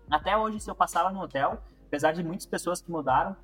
Até 0.10 0.38
hoje, 0.38 0.60
se 0.60 0.70
eu 0.70 0.76
passava 0.76 1.10
no 1.10 1.22
hotel, 1.22 1.62
apesar 1.88 2.12
de 2.12 2.24
muitas 2.24 2.46
pessoas 2.46 2.82
que 2.82 2.92
mudaram, 2.92 3.36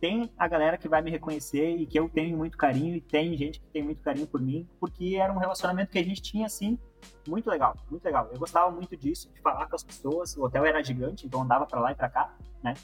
tem 0.00 0.30
a 0.38 0.48
galera 0.48 0.76
que 0.76 0.88
vai 0.88 1.02
me 1.02 1.10
reconhecer 1.10 1.76
e 1.76 1.86
que 1.86 1.98
eu 1.98 2.08
tenho 2.08 2.36
muito 2.36 2.56
carinho 2.56 2.94
e 2.96 3.00
tem 3.00 3.36
gente 3.36 3.60
que 3.60 3.66
tem 3.68 3.82
muito 3.82 4.02
carinho 4.02 4.26
por 4.26 4.40
mim, 4.40 4.68
porque 4.78 5.16
era 5.16 5.32
um 5.32 5.38
relacionamento 5.38 5.90
que 5.90 5.98
a 5.98 6.04
gente 6.04 6.22
tinha 6.22 6.46
assim 6.46 6.78
muito 7.26 7.48
legal, 7.48 7.76
muito 7.90 8.04
legal. 8.04 8.28
Eu 8.32 8.38
gostava 8.38 8.70
muito 8.70 8.96
disso, 8.96 9.30
de 9.32 9.40
falar 9.40 9.66
com 9.66 9.76
as 9.76 9.82
pessoas. 9.82 10.36
O 10.36 10.44
hotel 10.44 10.64
era 10.64 10.82
gigante, 10.82 11.26
então 11.26 11.42
andava 11.42 11.66
para 11.66 11.80
lá 11.80 11.92
e 11.92 11.94
para 11.94 12.08
cá, 12.08 12.34
né? 12.62 12.74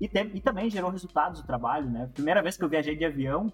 E, 0.00 0.08
te, 0.08 0.30
e, 0.34 0.40
também 0.40 0.68
gerou 0.68 0.90
resultados 0.90 1.40
o 1.40 1.46
trabalho, 1.46 1.88
né? 1.88 2.10
Primeira 2.12 2.42
vez 2.42 2.56
que 2.56 2.64
eu 2.64 2.68
viajei 2.68 2.96
de 2.96 3.04
avião, 3.04 3.52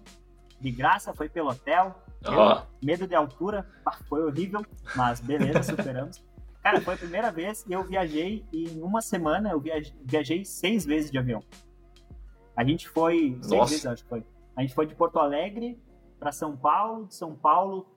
de 0.59 0.71
graça, 0.71 1.13
foi 1.13 1.29
pelo 1.29 1.49
hotel. 1.49 1.95
Oh. 2.23 2.61
medo 2.85 3.07
de 3.07 3.15
altura, 3.15 3.65
foi 4.07 4.23
horrível, 4.23 4.63
mas 4.95 5.19
beleza, 5.19 5.63
superamos. 5.75 6.23
Cara, 6.61 6.79
foi 6.81 6.93
a 6.93 6.97
primeira 6.97 7.31
vez 7.31 7.63
que 7.63 7.73
eu 7.73 7.83
viajei 7.83 8.45
e 8.51 8.69
em 8.69 8.81
uma 8.81 9.01
semana 9.01 9.49
eu 9.49 9.59
viajei, 9.59 9.93
viajei 10.03 10.45
seis 10.45 10.85
vezes 10.85 11.09
de 11.09 11.17
avião. 11.17 11.43
A 12.55 12.63
gente 12.63 12.87
foi, 12.87 13.31
Nossa. 13.37 13.49
seis 13.49 13.69
vezes 13.69 13.85
acho 13.87 14.03
que 14.03 14.09
foi. 14.09 14.23
A 14.55 14.61
gente 14.61 14.75
foi 14.75 14.85
de 14.85 14.93
Porto 14.93 15.17
Alegre 15.17 15.81
para 16.19 16.31
São 16.31 16.55
Paulo, 16.55 17.07
de 17.07 17.15
São 17.15 17.35
Paulo 17.35 17.87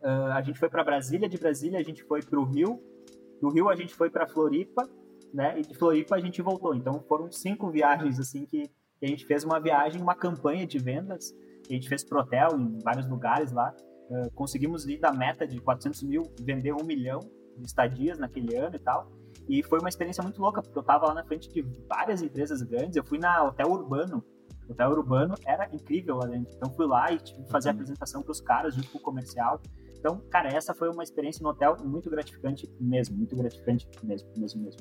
uh, 0.00 0.32
a 0.32 0.42
gente 0.42 0.58
foi 0.58 0.68
para 0.68 0.82
Brasília, 0.84 1.28
de 1.28 1.38
Brasília 1.38 1.78
a 1.78 1.82
gente 1.82 2.02
foi 2.04 2.22
para 2.22 2.38
o 2.38 2.44
Rio, 2.44 2.80
do 3.40 3.50
Rio 3.50 3.68
a 3.68 3.76
gente 3.76 3.94
foi 3.94 4.08
para 4.08 4.26
Floripa, 4.26 4.88
né? 5.34 5.58
E 5.58 5.62
de 5.62 5.74
Floripa 5.74 6.14
a 6.14 6.20
gente 6.20 6.40
voltou. 6.40 6.74
Então 6.74 7.02
foram 7.08 7.30
cinco 7.30 7.68
viagens 7.70 8.20
assim 8.20 8.46
que, 8.46 8.70
a 9.02 9.06
gente 9.06 9.26
fez 9.26 9.44
uma 9.44 9.60
viagem, 9.60 10.00
uma 10.00 10.14
campanha 10.14 10.66
de 10.66 10.78
vendas. 10.78 11.34
A 11.68 11.72
gente 11.74 11.88
fez 11.88 12.02
pro 12.02 12.20
hotel 12.20 12.58
em 12.58 12.78
vários 12.78 13.06
lugares 13.06 13.52
lá. 13.52 13.74
Uh, 14.08 14.30
conseguimos 14.34 14.86
ir 14.86 14.98
da 14.98 15.12
meta 15.12 15.46
de 15.46 15.60
400 15.60 16.02
mil, 16.04 16.22
vender 16.40 16.72
um 16.72 16.84
milhão 16.84 17.20
de 17.58 17.66
estadias 17.66 18.18
naquele 18.18 18.56
ano 18.56 18.76
e 18.76 18.78
tal. 18.78 19.10
E 19.46 19.62
foi 19.62 19.78
uma 19.78 19.90
experiência 19.90 20.22
muito 20.22 20.40
louca, 20.40 20.62
porque 20.62 20.78
eu 20.78 20.80
estava 20.80 21.06
lá 21.06 21.14
na 21.14 21.24
frente 21.24 21.50
de 21.50 21.60
várias 21.86 22.22
empresas 22.22 22.62
grandes. 22.62 22.96
Eu 22.96 23.04
fui 23.04 23.18
na 23.18 23.44
Hotel 23.44 23.66
Urbano. 23.68 24.24
O 24.66 24.72
Hotel 24.72 24.90
Urbano 24.90 25.34
era 25.44 25.68
incrível 25.70 26.16
lá 26.16 26.26
dentro. 26.26 26.54
Então 26.56 26.72
fui 26.72 26.86
lá 26.86 27.12
e 27.12 27.18
tive 27.18 27.42
que 27.42 27.50
fazer 27.50 27.68
a 27.68 27.72
uhum. 27.72 27.76
apresentação 27.76 28.22
para 28.22 28.32
os 28.32 28.40
caras 28.40 28.74
junto 28.74 28.90
com 28.90 28.98
o 28.98 29.02
comercial. 29.02 29.60
Então, 29.98 30.18
cara, 30.30 30.48
essa 30.48 30.72
foi 30.72 30.88
uma 30.88 31.02
experiência 31.02 31.42
no 31.42 31.50
hotel 31.50 31.76
muito 31.84 32.08
gratificante 32.08 32.70
mesmo, 32.80 33.16
muito 33.16 33.36
gratificante 33.36 33.86
mesmo, 34.02 34.28
mesmo, 34.38 34.62
mesmo. 34.62 34.80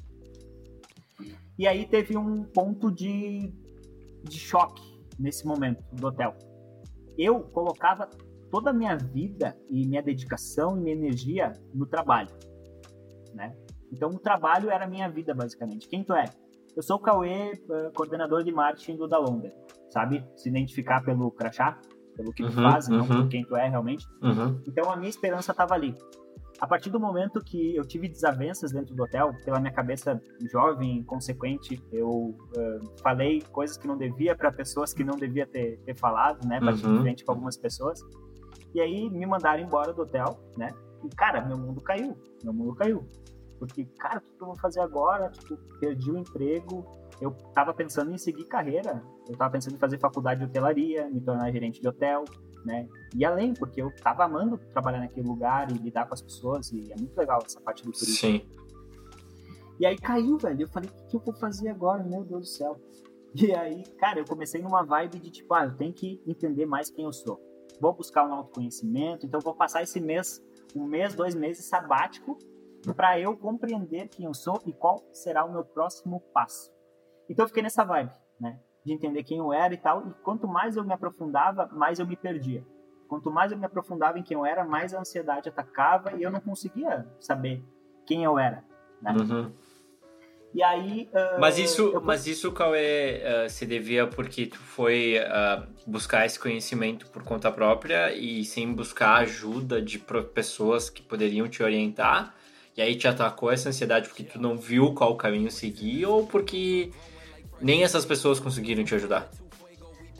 E 1.57 1.67
aí 1.67 1.85
teve 1.85 2.17
um 2.17 2.43
ponto 2.43 2.91
de, 2.91 3.53
de 4.23 4.39
choque 4.39 4.81
nesse 5.19 5.45
momento 5.45 5.83
do 5.93 6.07
hotel. 6.07 6.35
Eu 7.17 7.41
colocava 7.41 8.09
toda 8.49 8.71
a 8.71 8.73
minha 8.73 8.95
vida 8.95 9.55
e 9.69 9.87
minha 9.87 10.01
dedicação 10.01 10.77
e 10.77 10.79
minha 10.79 10.95
energia 10.95 11.53
no 11.73 11.85
trabalho, 11.85 12.29
né? 13.33 13.55
Então 13.91 14.09
o 14.09 14.19
trabalho 14.19 14.71
era 14.71 14.85
a 14.85 14.87
minha 14.87 15.07
vida 15.09 15.33
basicamente. 15.33 15.87
Quem 15.87 16.03
tu 16.03 16.13
é? 16.13 16.25
Eu 16.75 16.81
sou 16.81 16.97
o 16.97 16.99
Cauê, 16.99 17.51
eh, 17.51 17.91
coordenador 17.95 18.43
de 18.43 18.51
marketing 18.51 18.97
do 18.97 19.07
Dalonda. 19.07 19.53
Sabe 19.89 20.25
se 20.35 20.49
identificar 20.49 21.03
pelo 21.03 21.29
crachá, 21.29 21.79
pelo 22.15 22.33
que 22.33 22.43
tu 22.43 22.49
uhum, 22.49 22.63
faz, 22.63 22.87
uhum. 22.87 22.97
não 22.97 23.07
por 23.07 23.27
quem 23.27 23.45
tu 23.45 23.55
é 23.55 23.67
realmente. 23.67 24.07
Uhum. 24.23 24.59
Então 24.67 24.91
a 24.91 24.95
minha 24.95 25.09
esperança 25.09 25.51
estava 25.51 25.75
ali. 25.75 25.93
A 26.63 26.67
partir 26.67 26.89
do 26.89 26.97
momento 26.97 27.41
que 27.41 27.75
eu 27.75 27.85
tive 27.85 28.07
desavenças 28.07 28.71
dentro 28.71 28.95
do 28.95 29.03
hotel, 29.03 29.33
pela 29.43 29.59
minha 29.59 29.73
cabeça 29.73 30.21
jovem, 30.49 30.99
inconsequente, 30.99 31.83
eu 31.91 32.09
uh, 32.09 33.01
falei 33.01 33.41
coisas 33.51 33.77
que 33.77 33.85
não 33.85 33.97
devia 33.97 34.33
para 34.33 34.49
pessoas 34.49 34.93
que 34.93 35.03
não 35.03 35.17
devia 35.17 35.45
ter, 35.45 35.77
ter 35.79 35.93
falado, 35.93 36.47
né? 36.47 36.61
Bati 36.61 36.85
uhum. 36.85 36.95
de 36.95 37.01
frente 37.01 37.25
com 37.25 37.33
algumas 37.33 37.57
pessoas. 37.57 37.99
E 38.73 38.79
aí 38.79 39.09
me 39.09 39.25
mandaram 39.25 39.61
embora 39.61 39.91
do 39.91 40.03
hotel, 40.03 40.39
né? 40.55 40.69
E, 41.03 41.09
cara, 41.09 41.45
meu 41.45 41.57
mundo 41.57 41.81
caiu. 41.81 42.15
Meu 42.41 42.53
mundo 42.53 42.73
caiu. 42.75 43.05
Porque, 43.59 43.83
cara, 43.99 44.19
o 44.19 44.21
que 44.21 44.41
eu 44.41 44.47
vou 44.47 44.55
fazer 44.55 44.79
agora? 44.79 45.31
Tipo, 45.31 45.57
perdi 45.81 46.11
o 46.11 46.17
emprego. 46.17 46.85
Eu 47.19 47.31
tava 47.53 47.73
pensando 47.73 48.09
em 48.13 48.17
seguir 48.17 48.45
carreira. 48.45 49.03
Eu 49.27 49.35
tava 49.35 49.51
pensando 49.51 49.75
em 49.75 49.79
fazer 49.79 49.99
faculdade 49.99 50.39
de 50.39 50.45
hotelaria, 50.45 51.09
me 51.09 51.19
tornar 51.19 51.51
gerente 51.51 51.81
de 51.81 51.87
hotel, 51.89 52.23
né? 52.65 52.87
E 53.15 53.23
além, 53.25 53.53
porque 53.53 53.81
eu 53.81 53.93
tava 53.95 54.23
amando 54.23 54.57
trabalhar 54.71 54.99
naquele 54.99 55.27
lugar 55.27 55.69
e 55.71 55.75
lidar 55.75 56.07
com 56.07 56.13
as 56.13 56.21
pessoas. 56.21 56.71
E 56.71 56.91
é 56.91 56.95
muito 56.95 57.15
legal 57.17 57.39
essa 57.45 57.59
parte 57.61 57.83
do 57.83 57.91
turismo. 57.91 58.15
Sim. 58.15 58.45
E 59.79 59.85
aí 59.85 59.97
caiu, 59.97 60.37
velho. 60.37 60.61
Eu 60.61 60.67
falei, 60.67 60.89
o 60.89 61.07
que 61.07 61.15
eu 61.15 61.19
vou 61.19 61.33
fazer 61.35 61.69
agora? 61.69 62.03
Meu 62.03 62.23
Deus 62.23 62.41
do 62.41 62.47
céu. 62.47 62.79
E 63.35 63.51
aí, 63.51 63.83
cara, 63.97 64.19
eu 64.19 64.25
comecei 64.25 64.61
numa 64.61 64.83
vibe 64.83 65.17
de 65.17 65.31
tipo, 65.31 65.55
ah, 65.55 65.65
eu 65.65 65.75
tenho 65.75 65.91
que 65.91 66.21
entender 66.27 66.67
mais 66.67 66.91
quem 66.91 67.05
eu 67.05 67.11
sou. 67.11 67.41
Vou 67.81 67.91
buscar 67.91 68.23
um 68.27 68.31
autoconhecimento, 68.31 69.25
então 69.25 69.39
vou 69.39 69.55
passar 69.55 69.81
esse 69.81 69.99
mês 69.99 70.39
um 70.75 70.85
mês, 70.85 71.15
dois 71.15 71.33
meses 71.33 71.65
sabático 71.65 72.37
para 72.95 73.19
eu 73.19 73.35
compreender 73.37 74.09
quem 74.09 74.25
eu 74.25 74.33
sou 74.33 74.61
e 74.65 74.73
qual 74.73 75.03
será 75.11 75.45
o 75.45 75.51
meu 75.51 75.63
próximo 75.63 76.19
passo. 76.33 76.71
Então 77.29 77.45
eu 77.45 77.47
fiquei 77.47 77.63
nessa 77.63 77.83
vibe, 77.83 78.11
né? 78.39 78.59
De 78.85 78.93
entender 78.93 79.23
quem 79.23 79.37
eu 79.37 79.53
era 79.53 79.73
e 79.73 79.77
tal. 79.77 80.07
E 80.07 80.13
quanto 80.23 80.47
mais 80.47 80.75
eu 80.75 80.83
me 80.83 80.93
aprofundava, 80.93 81.67
mais 81.71 81.99
eu 81.99 82.07
me 82.07 82.15
perdia. 82.15 82.65
Quanto 83.07 83.31
mais 83.31 83.51
eu 83.51 83.57
me 83.57 83.65
aprofundava 83.65 84.17
em 84.17 84.23
quem 84.23 84.35
eu 84.35 84.45
era, 84.45 84.63
mais 84.63 84.93
a 84.93 84.99
ansiedade 84.99 85.49
atacava 85.49 86.13
e 86.13 86.23
eu 86.23 86.31
não 86.31 86.39
conseguia 86.39 87.07
saber 87.19 87.63
quem 88.05 88.23
eu 88.23 88.39
era, 88.39 88.63
né? 89.01 89.13
Uhum. 89.13 89.51
E 90.53 90.61
aí. 90.61 91.09
Uh, 91.11 91.39
mas 91.39 91.57
isso, 91.57 91.81
eu... 91.93 92.01
mas 92.01 92.27
isso 92.27 92.51
qual 92.51 92.73
é 92.75 93.45
uh, 93.45 93.49
se 93.49 93.65
devia 93.65 94.05
porque 94.05 94.45
tu 94.45 94.57
foi 94.57 95.17
uh, 95.17 95.65
buscar 95.87 96.25
esse 96.25 96.39
conhecimento 96.39 97.07
por 97.07 97.23
conta 97.23 97.51
própria 97.51 98.13
e 98.13 98.45
sem 98.45 98.71
buscar 98.71 99.15
ajuda 99.15 99.81
de 99.81 99.97
pessoas 100.33 100.89
que 100.89 101.01
poderiam 101.01 101.47
te 101.47 101.63
orientar? 101.63 102.35
E 102.75 102.81
aí 102.81 102.95
te 102.95 103.07
atacou 103.07 103.51
essa 103.51 103.69
ansiedade 103.69 104.07
porque 104.07 104.23
tu 104.23 104.39
não 104.39 104.57
viu 104.57 104.93
qual 104.93 105.15
caminho 105.15 105.51
seguir 105.51 106.05
ou 106.05 106.25
porque 106.25 106.91
nem 107.63 107.83
essas 107.83 108.05
pessoas 108.05 108.39
conseguiram 108.39 108.83
te 108.83 108.93
ajudar? 108.93 109.29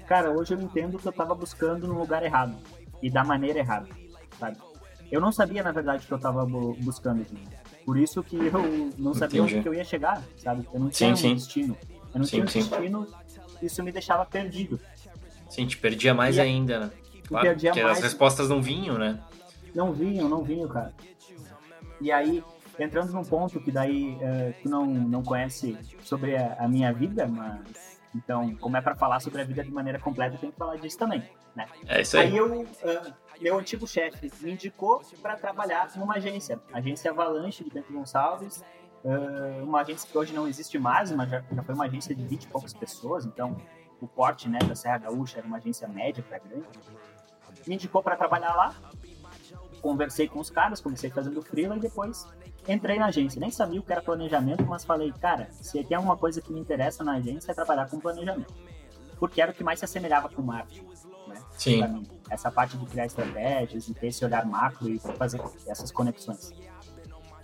Cara, 0.07 0.31
hoje 0.31 0.53
eu 0.53 0.61
entendo 0.61 0.97
que 0.97 1.05
eu 1.05 1.11
estava 1.11 1.35
buscando 1.35 1.87
no 1.87 1.99
lugar 1.99 2.23
errado 2.23 2.55
e 3.01 3.09
da 3.09 3.23
maneira 3.23 3.59
errada, 3.59 3.89
sabe? 4.39 4.57
Eu 5.11 5.19
não 5.19 5.31
sabia, 5.31 5.61
na 5.61 5.71
verdade, 5.71 6.07
que 6.07 6.11
eu 6.11 6.17
estava 6.17 6.45
buscando. 6.45 7.25
Por 7.85 7.97
isso 7.97 8.23
que 8.23 8.37
eu 8.37 8.91
não 8.97 9.13
sabia 9.13 9.41
Entendi. 9.41 9.57
onde 9.59 9.67
eu 9.67 9.73
ia 9.73 9.83
chegar, 9.83 10.23
sabe? 10.37 10.67
Eu 10.73 10.79
não 10.79 10.89
tinha 10.89 11.15
sim, 11.15 11.27
um 11.27 11.29
sim. 11.29 11.35
destino. 11.35 11.77
Eu 12.13 12.19
não 12.19 12.25
sim, 12.25 12.31
tinha 12.31 12.43
um 12.43 12.67
destino, 12.69 13.07
isso 13.61 13.83
me 13.83 13.91
deixava 13.91 14.25
perdido. 14.25 14.79
Sim, 15.49 15.67
te 15.67 15.77
perdia 15.77 16.13
mais 16.13 16.37
e 16.37 16.41
ainda, 16.41 16.79
né? 16.79 16.91
Claro, 17.27 17.49
porque 17.51 17.83
mais... 17.83 17.97
as 17.97 18.03
respostas 18.03 18.49
não 18.49 18.61
vinham, 18.61 18.97
né? 18.97 19.19
Não 19.75 19.91
vinham, 19.91 20.29
não 20.29 20.43
vinham, 20.43 20.67
cara. 20.67 20.93
E 21.99 22.11
aí, 22.11 22.43
entrando 22.79 23.11
num 23.13 23.23
ponto 23.23 23.59
que 23.59 23.71
daí 23.71 24.15
uh, 24.15 24.53
tu 24.61 24.69
não, 24.69 24.85
não 24.85 25.23
conhece 25.23 25.77
sobre 26.01 26.35
a, 26.35 26.55
a 26.59 26.67
minha 26.67 26.91
vida, 26.91 27.27
mas 27.27 27.93
então, 28.15 28.55
como 28.57 28.77
é 28.77 28.81
para 28.81 28.95
falar 28.95 29.19
sobre 29.19 29.41
a 29.41 29.43
vida 29.43 29.63
de 29.63 29.71
maneira 29.71 29.99
completa, 29.99 30.37
tem 30.37 30.51
que 30.51 30.57
falar 30.57 30.77
disso 30.77 30.97
também, 30.97 31.23
né? 31.55 31.67
É 31.87 32.01
isso 32.01 32.17
aí. 32.17 32.27
Aí 32.27 32.37
eu, 32.37 32.61
uh, 32.61 33.13
meu 33.41 33.57
antigo 33.57 33.87
chefe 33.87 34.31
me 34.41 34.51
indicou 34.51 35.01
para 35.21 35.35
trabalhar 35.35 35.89
numa 35.95 36.15
agência, 36.15 36.59
agência 36.71 37.11
Avalanche 37.11 37.63
de 37.63 37.71
Bento 37.71 37.91
Gonçalves, 37.91 38.63
uh, 39.03 39.63
uma 39.63 39.81
agência 39.81 40.07
que 40.09 40.17
hoje 40.17 40.33
não 40.33 40.47
existe 40.47 40.77
mais, 40.77 41.11
mas 41.11 41.29
já, 41.29 41.43
já, 41.51 41.63
foi 41.63 41.73
uma 41.73 41.85
agência 41.85 42.13
de 42.13 42.23
20 42.23 42.43
e 42.43 42.47
poucas 42.47 42.73
pessoas, 42.73 43.25
então 43.25 43.57
o 43.99 44.07
porte 44.07 44.47
né, 44.47 44.59
da 44.59 44.75
Serra 44.75 44.99
Gaúcha 44.99 45.39
era 45.39 45.47
uma 45.47 45.57
agência 45.57 45.87
média 45.87 46.23
para 46.27 46.37
grande. 46.37 46.67
Me 47.65 47.75
indicou 47.75 48.03
para 48.03 48.15
trabalhar 48.15 48.53
lá, 48.53 48.75
conversei 49.83 50.29
com 50.29 50.39
os 50.39 50.49
caras, 50.49 50.79
comecei 50.79 51.09
fazendo 51.09 51.41
freela 51.41 51.75
e 51.75 51.79
depois 51.79 52.25
entrei 52.67 52.97
na 52.97 53.07
agência. 53.07 53.39
Nem 53.39 53.51
sabia 53.51 53.81
o 53.81 53.83
que 53.83 53.91
era 53.91 54.01
planejamento, 54.01 54.65
mas 54.65 54.85
falei, 54.85 55.11
cara, 55.11 55.49
se 55.51 55.83
tem 55.83 55.97
alguma 55.97 56.15
coisa 56.15 56.41
que 56.41 56.53
me 56.53 56.59
interessa 56.61 57.03
na 57.03 57.15
agência 57.15 57.51
é 57.51 57.53
trabalhar 57.53 57.89
com 57.89 57.99
planejamento. 57.99 58.53
Porque 59.19 59.41
era 59.41 59.51
o 59.51 59.53
que 59.53 59.63
mais 59.63 59.79
se 59.79 59.85
assemelhava 59.85 60.29
com 60.29 60.41
marketing. 60.41 60.87
Né? 61.27 61.41
Sim. 61.57 62.03
Essa 62.29 62.49
parte 62.49 62.77
de 62.77 62.85
criar 62.85 63.05
estratégias 63.05 63.89
e 63.89 63.93
ter 63.93 64.07
esse 64.07 64.23
olhar 64.23 64.45
macro 64.45 64.89
e 64.89 64.97
fazer 64.99 65.41
essas 65.67 65.91
conexões. 65.91 66.53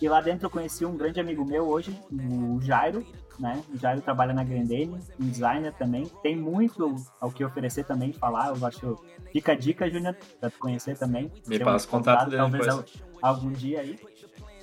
E 0.01 0.07
lá 0.07 0.21
dentro 0.21 0.45
eu 0.45 0.49
conheci 0.49 0.85
um 0.85 0.95
grande 0.95 1.19
amigo 1.19 1.43
meu 1.43 1.67
hoje, 1.67 2.01
o 2.09 2.61
Jairo, 2.61 3.05
né? 3.39 3.63
O 3.73 3.77
Jairo 3.77 4.01
trabalha 4.01 4.33
na 4.33 4.43
Grendene, 4.43 4.99
um 5.19 5.27
designer 5.27 5.73
também. 5.73 6.05
Tem 6.21 6.35
muito 6.35 6.95
ao 7.19 7.31
que 7.31 7.43
oferecer 7.43 7.85
também, 7.85 8.13
falar. 8.13 8.55
Eu 8.55 8.65
acho. 8.65 8.97
Fica 9.31 9.53
a 9.53 9.55
dica, 9.55 9.89
Júnior, 9.89 10.15
pra 10.39 10.49
tu 10.49 10.59
conhecer 10.59 10.97
também. 10.97 11.31
Me 11.47 11.59
passa 11.59 11.87
o 11.87 11.89
contato 11.89 12.25
dele 12.25 12.37
talvez 12.37 12.65
depois. 12.65 13.03
algum 13.21 13.51
dia 13.51 13.81
aí. 13.81 13.99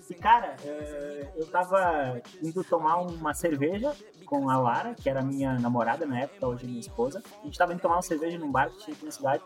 E, 0.09 0.15
cara, 0.15 0.55
é, 0.65 1.33
eu 1.37 1.47
tava 1.47 2.23
indo 2.41 2.63
tomar 2.63 2.99
uma 2.99 3.35
cerveja 3.35 3.93
com 4.25 4.49
a 4.49 4.57
Lara, 4.57 4.95
que 4.95 5.09
era 5.09 5.21
minha 5.21 5.59
namorada 5.59 6.07
na 6.07 6.21
época, 6.21 6.47
hoje 6.47 6.67
minha 6.67 6.81
esposa. 6.81 7.23
A 7.43 7.45
gente 7.45 7.59
tava 7.59 7.73
indo 7.73 7.81
tomar 7.81 7.97
uma 7.97 8.03
cerveja 8.03 8.39
num 8.39 8.51
bar 8.51 8.71
que 8.71 8.85
tinha 8.85 8.95
aqui 8.95 9.05
na 9.05 9.11
cidade. 9.11 9.43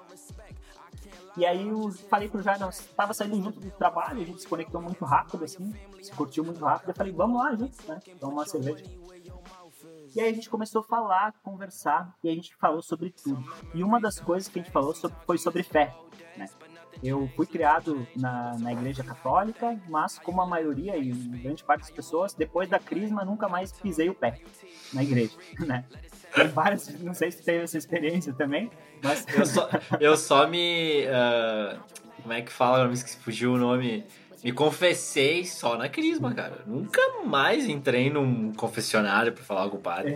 E 1.37 1.47
aí 1.47 1.69
eu 1.69 1.91
falei 2.11 2.29
pro 2.29 2.43
Jair, 2.43 2.59
nós 2.59 2.87
tava 2.97 3.15
saindo 3.15 3.37
junto 3.37 3.61
do 3.61 3.71
trabalho, 3.71 4.21
a 4.21 4.25
gente 4.25 4.43
se 4.43 4.49
conectou 4.49 4.83
muito 4.83 5.05
rápido, 5.05 5.45
assim, 5.45 5.73
se 6.03 6.13
curtiu 6.13 6.45
muito 6.45 6.63
rápido. 6.63 6.89
Eu 6.91 6.95
falei, 6.95 7.13
vamos 7.13 7.41
lá 7.41 7.55
juntos, 7.55 7.79
né? 7.87 8.01
Tomar 8.19 8.33
uma 8.33 8.47
cerveja. 8.47 8.85
E 10.15 10.21
aí 10.21 10.31
a 10.31 10.33
gente 10.33 10.51
começou 10.51 10.81
a 10.81 10.85
falar, 10.85 11.35
conversar, 11.43 12.15
e 12.23 12.29
a 12.29 12.35
gente 12.35 12.55
falou 12.57 12.83
sobre 12.83 13.11
tudo. 13.11 13.45
E 13.75 13.83
uma 13.83 14.01
das 14.01 14.19
coisas 14.19 14.49
que 14.49 14.59
a 14.59 14.63
gente 14.63 14.73
falou 14.73 14.95
sobre, 14.95 15.17
foi 15.25 15.39
sobre 15.39 15.63
fé, 15.63 15.95
né? 16.37 16.49
Eu 17.03 17.31
fui 17.35 17.47
criado 17.47 18.07
na, 18.15 18.59
na 18.59 18.73
igreja 18.73 19.03
católica, 19.03 19.81
mas 19.89 20.19
como 20.19 20.43
a 20.43 20.47
maioria 20.47 20.97
e 20.97 21.11
grande 21.11 21.65
parte 21.65 21.83
das 21.83 21.91
pessoas, 21.91 22.35
depois 22.35 22.69
da 22.69 22.79
crisma 22.79 23.25
nunca 23.25 23.49
mais 23.49 23.73
pisei 23.73 24.11
o 24.11 24.15
pé 24.15 24.39
na 24.93 25.03
igreja, 25.03 25.37
né? 25.61 25.85
Tem 26.35 26.49
várias, 26.49 26.89
não 27.01 27.15
sei 27.15 27.31
se 27.31 27.43
teve 27.43 27.65
essa 27.65 27.79
experiência 27.79 28.33
também, 28.33 28.71
mas... 29.03 29.27
Eu 29.35 29.47
só, 29.47 29.69
eu 29.99 30.17
só 30.17 30.47
me... 30.47 31.05
Uh, 31.07 31.81
como 32.23 32.33
é 32.35 32.43
que 32.43 32.53
fala? 32.53 32.87
Me 32.87 32.97
fugiu 32.97 33.55
o 33.55 33.59
nome... 33.59 34.05
Me 34.43 34.53
confessei 34.53 35.45
só 35.45 35.77
na 35.77 35.89
crisma, 35.89 36.35
cara. 36.35 36.63
Nunca 36.67 37.01
mais 37.25 37.69
entrei 37.69 38.11
num 38.11 38.53
confessionário 38.53 39.33
para 39.33 39.45
falar 39.45 39.69
com 39.69 39.77
o 39.77 39.81
padre. 39.81 40.15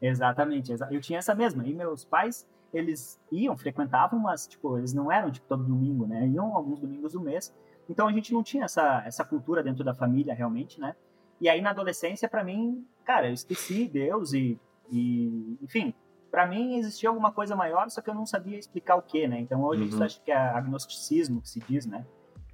É, 0.00 0.08
exatamente. 0.08 0.72
Eu 0.90 1.00
tinha 1.00 1.18
essa 1.18 1.34
mesma. 1.34 1.66
E 1.66 1.72
meus 1.72 2.04
pais 2.04 2.46
eles 2.72 3.20
iam, 3.30 3.56
frequentavam, 3.56 4.18
mas, 4.18 4.46
tipo, 4.46 4.76
eles 4.76 4.92
não 4.92 5.10
eram, 5.10 5.30
tipo, 5.30 5.46
todo 5.46 5.64
domingo, 5.64 6.06
né? 6.06 6.26
Iam 6.26 6.54
alguns 6.54 6.80
domingos 6.80 7.12
do 7.12 7.20
mês. 7.20 7.54
Então 7.88 8.08
a 8.08 8.12
gente 8.12 8.32
não 8.32 8.42
tinha 8.42 8.64
essa, 8.64 9.02
essa 9.06 9.24
cultura 9.24 9.62
dentro 9.62 9.84
da 9.84 9.94
família, 9.94 10.34
realmente, 10.34 10.80
né? 10.80 10.94
E 11.40 11.48
aí 11.48 11.60
na 11.60 11.70
adolescência, 11.70 12.28
para 12.28 12.42
mim, 12.42 12.84
cara, 13.04 13.28
eu 13.28 13.32
esqueci 13.32 13.88
Deus 13.88 14.32
e, 14.32 14.58
e 14.90 15.56
enfim, 15.62 15.94
para 16.30 16.46
mim 16.46 16.78
existia 16.78 17.08
alguma 17.08 17.30
coisa 17.30 17.54
maior, 17.54 17.88
só 17.90 18.00
que 18.00 18.10
eu 18.10 18.14
não 18.14 18.26
sabia 18.26 18.58
explicar 18.58 18.96
o 18.96 19.02
que, 19.02 19.28
né? 19.28 19.38
Então 19.40 19.62
hoje 19.62 19.82
uhum. 19.82 19.88
isso 19.88 20.02
acho 20.02 20.22
que 20.22 20.32
é 20.32 20.36
agnosticismo 20.36 21.40
que 21.40 21.48
se 21.48 21.60
diz, 21.60 21.86
né? 21.86 22.04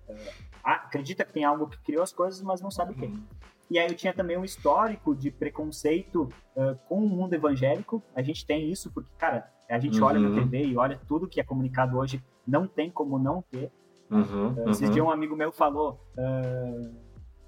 É, 0.09 0.33
acredita 0.63 1.25
que 1.25 1.33
tem 1.33 1.45
algo 1.45 1.67
que 1.67 1.79
criou 1.79 2.03
as 2.03 2.13
coisas, 2.13 2.43
mas 2.43 2.61
não 2.61 2.71
sabe 2.71 2.93
o 2.93 2.95
que. 2.95 3.07
Uhum. 3.07 3.23
E 3.71 3.79
aí 3.79 3.89
eu 3.89 3.95
tinha 3.95 4.13
também 4.13 4.37
um 4.37 4.45
histórico 4.45 5.15
de 5.15 5.31
preconceito 5.31 6.29
uh, 6.55 6.77
com 6.89 6.99
o 6.99 7.09
mundo 7.09 7.33
evangélico. 7.33 8.03
A 8.15 8.23
gente 8.23 8.45
tem 8.45 8.71
isso 8.71 8.91
porque, 8.93 9.09
cara, 9.17 9.51
a 9.69 9.79
gente 9.79 9.99
uhum. 9.99 10.07
olha 10.07 10.21
na 10.21 10.35
TV 10.35 10.67
e 10.67 10.77
olha 10.77 11.01
tudo 11.09 11.27
que 11.27 11.41
é 11.41 11.45
comunicado 11.45 11.97
hoje, 11.97 12.23
não 12.47 12.67
tem 12.67 12.91
como 12.91 13.19
não 13.19 13.43
ter. 13.43 13.73
Uhum, 14.11 14.53
uh, 14.53 14.71
esses 14.71 14.89
uhum. 14.89 14.93
dias 14.93 15.07
um 15.07 15.11
amigo 15.11 15.35
meu 15.35 15.51
falou, 15.51 15.99
uh, 16.19 16.95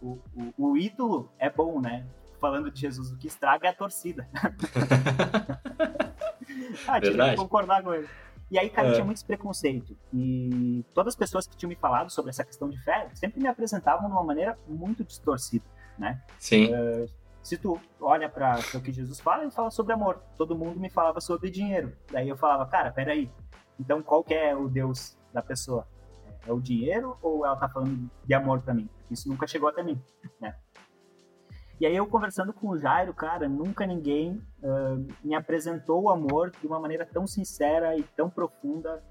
o, 0.01 0.19
o, 0.35 0.71
o, 0.71 0.77
ídolo 0.79 1.31
é 1.39 1.51
bom, 1.51 1.79
né? 1.79 2.07
Falando 2.41 2.71
de 2.71 2.81
Jesus, 2.81 3.13
o 3.13 3.19
que 3.19 3.27
estraga 3.27 3.67
é 3.67 3.71
a 3.71 3.75
torcida. 3.75 4.27
ah, 6.89 7.01
tive 7.01 7.19
que 7.19 7.37
concordar 7.37 7.83
com 7.83 7.93
ele. 7.93 8.09
E 8.51 8.59
aí, 8.59 8.69
cara, 8.71 8.89
é. 8.89 8.93
tinha 8.93 9.05
muito 9.05 9.25
preconceito. 9.25 9.97
E 10.13 10.85
todas 10.95 11.15
as 11.15 11.19
pessoas 11.19 11.47
que 11.47 11.57
tinham 11.57 11.69
me 11.69 11.77
falado 11.77 12.11
sobre 12.11 12.31
essa 12.31 12.45
questão 12.45 12.69
de 12.69 12.79
fé 12.83 13.09
sempre 13.15 13.41
me 13.41 13.49
apresentavam 13.49 14.07
de 14.07 14.13
uma 14.13 14.23
maneira 14.23 14.59
muito 14.69 15.05
distorcida, 15.05 15.65
né? 15.99 16.23
Sim. 16.39 16.73
Uh, 16.75 17.09
se 17.43 17.59
tu 17.59 17.79
olha 18.01 18.29
para 18.29 18.59
o 18.75 18.81
que 18.81 18.91
Jesus 18.91 19.21
fala, 19.21 19.43
ele 19.43 19.51
fala 19.51 19.71
sobre 19.71 19.93
amor. 19.93 20.23
Todo 20.37 20.57
mundo 20.57 20.81
me 20.81 20.89
falava 20.89 21.21
sobre 21.21 21.51
dinheiro. 21.51 21.97
Daí 22.11 22.29
eu 22.29 22.37
falava, 22.37 22.67
cara, 22.67 22.91
peraí. 22.91 23.31
Então 23.79 24.03
qual 24.03 24.25
que 24.25 24.35
é 24.35 24.55
o 24.55 24.69
Deus 24.69 25.17
da 25.33 25.43
pessoa? 25.43 25.87
É 26.47 26.53
o 26.53 26.61
dinheiro 26.61 27.17
ou 27.23 27.45
ela 27.45 27.57
tá 27.57 27.69
falando 27.69 28.11
de 28.25 28.35
amor 28.35 28.61
para 28.61 28.75
mim? 28.75 28.89
Isso 29.11 29.29
nunca 29.29 29.47
chegou 29.47 29.69
até 29.69 29.83
mim, 29.83 30.01
né? 30.41 30.55
E 31.81 31.87
aí 31.87 31.97
eu 31.97 32.07
conversando 32.07 32.53
com 32.53 32.69
o 32.69 32.79
Jairo, 32.79 33.13
cara, 33.13 33.49
nunca 33.49 33.87
ninguém 33.87 34.41
uh, 34.63 35.07
me 35.23 35.35
apresentou 35.35 36.03
o 36.03 36.11
amor 36.11 36.51
de 36.51 36.67
uma 36.67 36.79
maneira 36.79 37.05
tão 37.05 37.27
sincera 37.27 37.97
e 37.97 38.03
tão 38.03 38.31
profunda. 38.31 39.03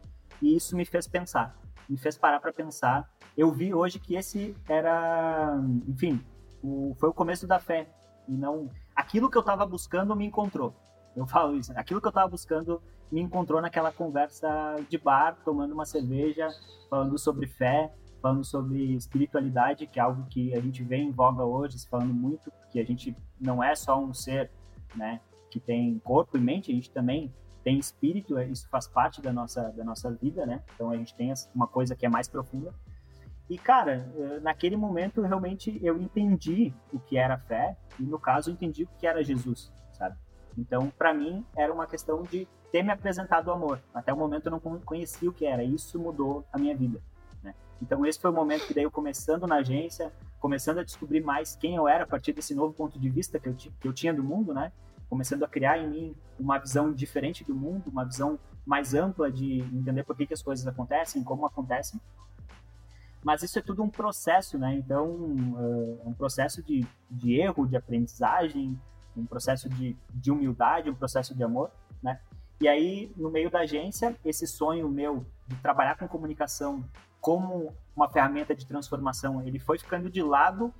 E 0.42 0.56
isso 0.56 0.76
me 0.76 0.86
fez 0.86 1.08
pensar, 1.08 1.56
me 1.90 1.98
fez 1.98 2.18
parar 2.18 2.40
para 2.40 2.54
pensar 2.54 3.10
eu 3.36 3.52
vi 3.52 3.74
hoje 3.74 4.00
que 4.00 4.16
esse 4.16 4.56
era, 4.68 5.60
enfim, 5.88 6.24
o, 6.64 6.96
foi 7.00 7.10
o 7.10 7.14
começo 7.14 7.48
da 7.48 7.60
fé. 7.60 7.88
E 8.28 8.32
não. 8.32 8.70
Aquilo 8.96 9.30
que 9.30 9.38
eu 9.38 9.42
estava 9.42 9.66
buscando 9.66 10.16
me 10.16 10.26
encontrou. 10.26 10.74
Eu 11.16 11.26
falo 11.26 11.56
isso. 11.56 11.72
Aquilo 11.76 12.00
que 12.00 12.08
eu 12.08 12.12
estava 12.12 12.30
buscando 12.30 12.82
me 13.12 13.22
encontrou 13.22 13.62
naquela 13.62 13.92
conversa 13.92 14.48
de 14.88 14.98
bar, 14.98 15.38
tomando 15.44 15.74
uma 15.74 15.86
cerveja, 15.86 16.48
falando 16.90 17.18
sobre 17.18 17.48
fé, 17.48 17.92
falando 18.24 18.46
sobre 18.46 18.96
espiritualidade, 18.96 19.86
que 19.86 20.00
é 20.00 20.02
algo 20.02 20.26
que 20.30 20.56
a 20.56 20.62
gente 20.62 20.82
vê 20.82 20.96
em 20.96 21.12
voga 21.12 21.44
hoje, 21.44 21.78
falando 21.90 22.14
muito, 22.14 22.50
que 22.72 22.80
a 22.80 22.86
gente 22.86 23.14
não 23.38 23.62
é 23.62 23.76
só 23.76 24.02
um 24.02 24.14
ser, 24.14 24.50
né, 24.96 25.20
que 25.52 25.60
tem 25.60 26.00
corpo 26.00 26.38
e 26.38 26.40
mente, 26.40 26.72
a 26.72 26.74
gente 26.74 26.90
também 26.90 27.34
tem 27.66 27.78
espírito, 27.78 28.40
isso 28.40 28.68
faz 28.70 28.88
parte 28.88 29.22
da 29.22 29.34
nossa, 29.34 29.72
da 29.72 29.84
nossa 29.84 30.10
vida, 30.12 30.46
né? 30.46 30.62
Então 30.74 30.90
a 30.90 30.98
gente 30.98 31.16
tem 31.16 31.34
uma 31.56 31.68
coisa 31.68 31.96
que 31.96 32.06
é 32.06 32.10
mais 32.10 32.28
profunda. 32.28 32.74
E, 33.50 33.58
cara, 33.58 34.10
eh, 34.18 34.40
naquele 34.42 34.76
momento, 34.76 35.22
realmente, 35.22 35.80
eu 35.82 35.98
entendi 35.98 36.74
o 36.92 37.00
que 37.00 37.18
era 37.18 37.38
fé, 37.38 37.78
e 38.00 38.04
no 38.04 38.20
caso, 38.20 38.50
eu 38.50 38.54
entendi 38.54 38.84
o 38.84 38.90
que 39.00 39.08
era 39.08 39.24
Jesus, 39.24 39.72
sabe? 39.94 40.18
Então, 40.58 40.92
para 40.98 41.14
mim, 41.14 41.46
era 41.56 41.74
uma 41.74 41.88
questão 41.88 42.24
de 42.24 42.48
ter 42.72 42.84
me 42.84 42.92
apresentado 42.92 43.48
o 43.48 43.52
amor. 43.52 43.80
Até 43.94 44.12
o 44.12 44.18
momento, 44.18 44.48
eu 44.48 44.52
não 44.52 44.60
conhecia 44.60 45.30
o 45.30 45.34
que 45.34 45.46
era, 45.46 45.64
isso 45.64 45.98
mudou 46.00 46.46
a 46.52 46.58
minha 46.58 46.76
vida. 46.76 47.00
Então, 47.82 48.06
esse 48.06 48.20
foi 48.20 48.32
o 48.32 48.34
momento 48.34 48.66
que 48.68 48.74
daí 48.74 48.84
eu 48.84 48.92
começando 48.92 49.46
na 49.46 49.56
agência, 49.56 50.12
começando 50.40 50.80
a 50.80 50.84
descobrir 50.84 51.22
mais 51.22 51.56
quem 51.56 51.76
eu 51.76 51.88
era 51.88 52.04
a 52.04 52.08
partir 52.08 52.34
desse 52.34 52.54
novo 52.56 52.74
ponto 52.74 53.00
de 53.00 53.10
vista 53.10 53.40
que 53.40 53.50
eu, 53.50 53.54
que 53.56 53.88
eu 53.88 53.94
tinha 53.94 54.14
do 54.14 54.24
mundo, 54.24 54.54
né? 54.54 54.72
Começando 55.10 55.44
a 55.44 55.48
criar 55.48 55.78
em 55.78 55.90
mim 55.90 56.16
uma 56.40 56.58
visão 56.58 56.92
diferente 56.92 57.44
do 57.44 57.54
mundo, 57.54 57.90
uma 57.90 58.06
visão 58.06 58.40
mais 58.66 58.94
ampla 58.94 59.32
de 59.32 59.60
entender 59.60 60.04
por 60.04 60.16
que, 60.16 60.26
que 60.26 60.34
as 60.34 60.42
coisas 60.42 60.66
acontecem, 60.66 61.24
como 61.24 61.46
acontecem. 61.46 62.00
Mas 63.24 63.42
isso 63.42 63.58
é 63.58 63.62
tudo 63.62 63.84
um 63.84 63.90
processo, 63.90 64.58
né? 64.58 64.76
Então, 64.76 65.08
uh, 65.08 66.02
um 66.06 66.14
processo 66.14 66.62
de, 66.62 66.86
de 67.10 67.40
erro, 67.40 67.66
de 67.66 67.78
aprendizagem, 67.78 68.78
um 69.16 69.26
processo 69.26 69.70
de, 69.70 69.96
de 70.10 70.32
humildade, 70.32 70.90
um 70.90 70.96
processo 70.96 71.36
de 71.36 71.44
amor, 71.44 71.72
né? 72.02 72.20
E 72.60 72.68
aí, 72.68 73.12
no 73.16 73.30
meio 73.30 73.50
da 73.50 73.60
agência, 73.60 74.16
esse 74.24 74.48
sonho 74.48 74.90
meu 74.90 75.26
de 75.48 75.56
trabalhar 75.58 75.98
com 75.98 76.08
comunicação 76.08 76.84
como 77.24 77.74
uma 77.96 78.10
ferramenta 78.10 78.54
de 78.54 78.68
transformação, 78.68 79.42
ele 79.42 79.58
foi 79.58 79.80
ficando 79.80 80.10
de 80.10 80.22
lado 80.22 80.74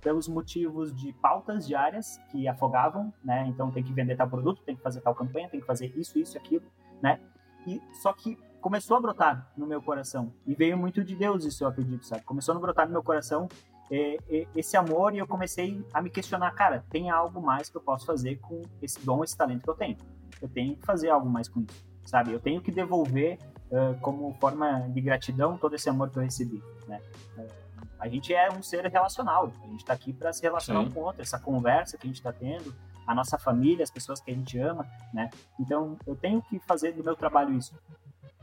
pelos 0.00 0.28
motivos 0.28 0.94
de 0.94 1.12
pautas 1.14 1.66
diárias 1.66 2.20
que 2.30 2.46
afogavam, 2.46 3.12
né? 3.22 3.48
Então 3.48 3.68
tem 3.72 3.82
que 3.82 3.92
vender 3.92 4.16
tal 4.16 4.28
produto, 4.28 4.62
tem 4.62 4.76
que 4.76 4.82
fazer 4.82 5.00
tal 5.00 5.12
campanha, 5.12 5.48
tem 5.48 5.58
que 5.58 5.66
fazer 5.66 5.92
isso, 5.96 6.16
isso, 6.16 6.38
aquilo, 6.38 6.64
né? 7.02 7.20
E 7.66 7.82
só 8.00 8.12
que 8.12 8.38
começou 8.60 8.96
a 8.96 9.00
brotar 9.00 9.50
no 9.56 9.66
meu 9.66 9.82
coração. 9.82 10.32
E 10.46 10.54
veio 10.54 10.78
muito 10.78 11.02
de 11.02 11.16
Deus 11.16 11.44
isso, 11.44 11.64
eu 11.64 11.68
acredito, 11.68 12.06
sabe? 12.06 12.22
Começou 12.22 12.54
a 12.54 12.60
brotar 12.60 12.86
no 12.86 12.92
meu 12.92 13.02
coração 13.02 13.48
é, 13.90 14.18
é, 14.28 14.46
esse 14.54 14.76
amor 14.76 15.16
e 15.16 15.18
eu 15.18 15.26
comecei 15.26 15.84
a 15.92 16.00
me 16.00 16.10
questionar, 16.10 16.52
cara, 16.52 16.84
tem 16.90 17.10
algo 17.10 17.42
mais 17.42 17.68
que 17.68 17.76
eu 17.76 17.80
posso 17.80 18.06
fazer 18.06 18.36
com 18.36 18.62
esse 18.80 19.04
dom, 19.04 19.24
esse 19.24 19.36
talento 19.36 19.64
que 19.64 19.70
eu 19.70 19.74
tenho. 19.74 19.96
Eu 20.40 20.48
tenho 20.48 20.76
que 20.76 20.86
fazer 20.86 21.08
algo 21.08 21.28
mais 21.28 21.48
com 21.48 21.58
isso, 21.58 21.84
sabe? 22.04 22.32
Eu 22.32 22.38
tenho 22.38 22.60
que 22.60 22.70
devolver 22.70 23.36
uh, 23.70 23.98
como 24.00 24.34
forma 24.34 24.88
de 24.90 25.00
gratidão 25.00 25.56
todo 25.56 25.74
esse 25.74 25.88
amor 25.88 26.10
que 26.10 26.18
eu 26.18 26.22
recebi, 26.22 26.62
né? 26.86 27.00
Uh, 27.36 27.68
a 27.98 28.08
gente 28.08 28.32
é 28.32 28.48
um 28.52 28.62
ser 28.62 28.86
relacional, 28.86 29.52
a 29.64 29.66
gente 29.66 29.80
está 29.80 29.92
aqui 29.92 30.12
para 30.12 30.32
se 30.32 30.42
relacionar 30.42 30.84
Sim. 30.84 30.90
com 30.90 31.00
o 31.00 31.02
outro, 31.04 31.20
essa 31.20 31.38
conversa 31.38 31.98
que 31.98 32.06
a 32.06 32.08
gente 32.08 32.18
está 32.18 32.32
tendo, 32.32 32.72
a 33.06 33.14
nossa 33.14 33.38
família, 33.38 33.82
as 33.82 33.90
pessoas 33.90 34.20
que 34.20 34.30
a 34.30 34.34
gente 34.34 34.58
ama, 34.58 34.86
né? 35.12 35.30
Então, 35.58 35.96
eu 36.06 36.14
tenho 36.14 36.40
que 36.42 36.58
fazer 36.60 36.92
do 36.92 37.02
meu 37.02 37.16
trabalho 37.16 37.54
isso, 37.54 37.74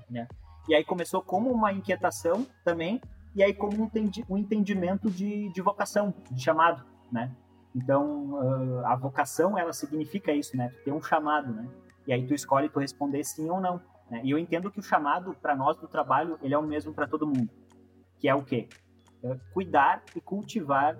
né? 0.09 0.27
E 0.67 0.73
aí 0.73 0.83
começou 0.83 1.21
como 1.21 1.51
uma 1.51 1.71
inquietação 1.71 2.45
também, 2.63 2.99
e 3.35 3.43
aí 3.43 3.53
como 3.53 3.89
um, 4.29 4.37
entendimento 4.37 5.09
de, 5.09 5.49
de 5.49 5.61
vocação, 5.61 6.13
de 6.31 6.41
chamado, 6.43 6.83
né? 7.11 7.31
Então, 7.75 8.31
uh, 8.31 8.85
a 8.85 8.95
vocação, 8.95 9.57
ela 9.57 9.71
significa 9.71 10.31
isso, 10.31 10.57
né? 10.57 10.69
Tu 10.69 10.85
ter 10.85 10.91
um 10.91 11.01
chamado, 11.01 11.53
né? 11.53 11.67
E 12.07 12.13
aí 12.13 12.25
tu 12.25 12.33
escolhe 12.33 12.69
tu 12.69 12.79
responder 12.79 13.23
sim 13.23 13.49
ou 13.49 13.59
não. 13.59 13.79
Né? 14.09 14.21
E 14.23 14.31
eu 14.31 14.37
entendo 14.37 14.71
que 14.71 14.79
o 14.79 14.83
chamado 14.83 15.33
para 15.41 15.55
nós 15.55 15.77
do 15.77 15.87
trabalho, 15.87 16.37
ele 16.41 16.53
é 16.53 16.57
o 16.57 16.63
mesmo 16.63 16.93
para 16.93 17.07
todo 17.07 17.27
mundo. 17.27 17.49
Que 18.19 18.27
é 18.27 18.35
o 18.35 18.43
quê? 18.43 18.67
É 19.23 19.37
cuidar 19.53 20.03
e 20.15 20.21
cultivar 20.21 20.97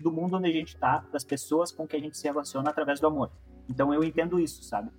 do 0.00 0.10
mundo 0.10 0.36
onde 0.36 0.48
a 0.48 0.52
gente 0.52 0.74
está, 0.74 1.04
das 1.12 1.24
pessoas 1.24 1.70
com 1.70 1.86
que 1.86 1.96
a 1.96 2.00
gente 2.00 2.16
se 2.16 2.24
relaciona 2.24 2.70
através 2.70 3.00
do 3.00 3.06
amor. 3.06 3.30
Então 3.68 3.92
eu 3.92 4.02
entendo 4.02 4.38
isso, 4.38 4.62
sabe? 4.64 4.90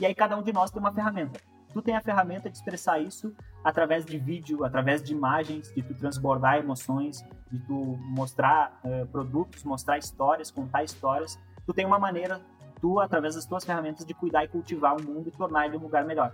E 0.00 0.06
aí 0.06 0.14
cada 0.14 0.36
um 0.36 0.42
de 0.42 0.52
nós 0.52 0.70
tem 0.70 0.80
uma 0.80 0.92
ferramenta 0.92 1.40
tu 1.74 1.82
tem 1.82 1.96
a 1.96 2.00
ferramenta 2.00 2.48
de 2.48 2.56
expressar 2.56 3.00
isso 3.00 3.34
através 3.64 4.06
de 4.06 4.16
vídeo, 4.16 4.64
através 4.64 5.02
de 5.02 5.12
imagens, 5.12 5.74
de 5.74 5.82
tu 5.82 5.92
transbordar 5.94 6.58
emoções, 6.58 7.24
de 7.50 7.58
tu 7.66 7.98
mostrar 8.00 8.80
uh, 8.84 9.06
produtos, 9.08 9.64
mostrar 9.64 9.98
histórias, 9.98 10.52
contar 10.52 10.84
histórias. 10.84 11.36
Tu 11.66 11.74
tem 11.74 11.84
uma 11.84 11.98
maneira, 11.98 12.40
tu, 12.80 13.00
através 13.00 13.34
das 13.34 13.44
tuas 13.44 13.64
ferramentas, 13.64 14.06
de 14.06 14.14
cuidar 14.14 14.44
e 14.44 14.48
cultivar 14.48 14.96
o 14.96 15.02
mundo 15.02 15.28
e 15.28 15.32
tornar 15.32 15.66
ele 15.66 15.76
um 15.76 15.80
lugar 15.80 16.04
melhor. 16.04 16.32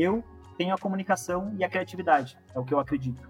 Eu 0.00 0.24
tenho 0.56 0.74
a 0.74 0.78
comunicação 0.78 1.54
e 1.58 1.62
a 1.62 1.68
criatividade, 1.68 2.38
é 2.54 2.58
o 2.58 2.64
que 2.64 2.72
eu 2.72 2.80
acredito. 2.80 3.28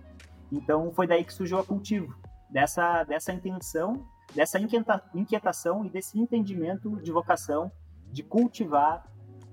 Então 0.53 0.93
foi 0.93 1.05
daí 1.05 1.25
que 1.25 1.35
surgiu 1.35 1.59
a 1.59 1.65
Cultivo, 1.65 2.17
dessa, 2.49 3.03
dessa 3.03 3.33
intenção, 3.33 4.07
dessa 4.33 4.57
inquieta, 4.61 5.03
inquietação 5.13 5.85
e 5.85 5.91
desse 5.91 6.17
entendimento 6.17 6.97
de 7.03 7.11
vocação 7.11 7.73
de 8.13 8.23
cultivar 8.23 9.05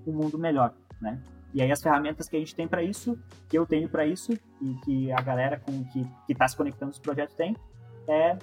um 0.06 0.12
mundo 0.12 0.38
melhor, 0.38 0.72
né? 1.00 1.20
E 1.52 1.60
aí 1.60 1.72
as 1.72 1.82
ferramentas 1.82 2.28
que 2.28 2.36
a 2.36 2.38
gente 2.38 2.54
tem 2.54 2.68
para 2.68 2.84
isso, 2.84 3.18
que 3.48 3.58
eu 3.58 3.66
tenho 3.66 3.88
para 3.88 4.06
isso 4.06 4.32
e 4.62 4.74
que 4.84 5.10
a 5.10 5.20
galera 5.20 5.58
com 5.58 5.84
que 5.86 6.06
está 6.28 6.46
se 6.46 6.56
conectando 6.56 6.90
nos 6.90 7.00
projetos 7.00 7.34
tem, 7.34 7.56
é 8.06 8.38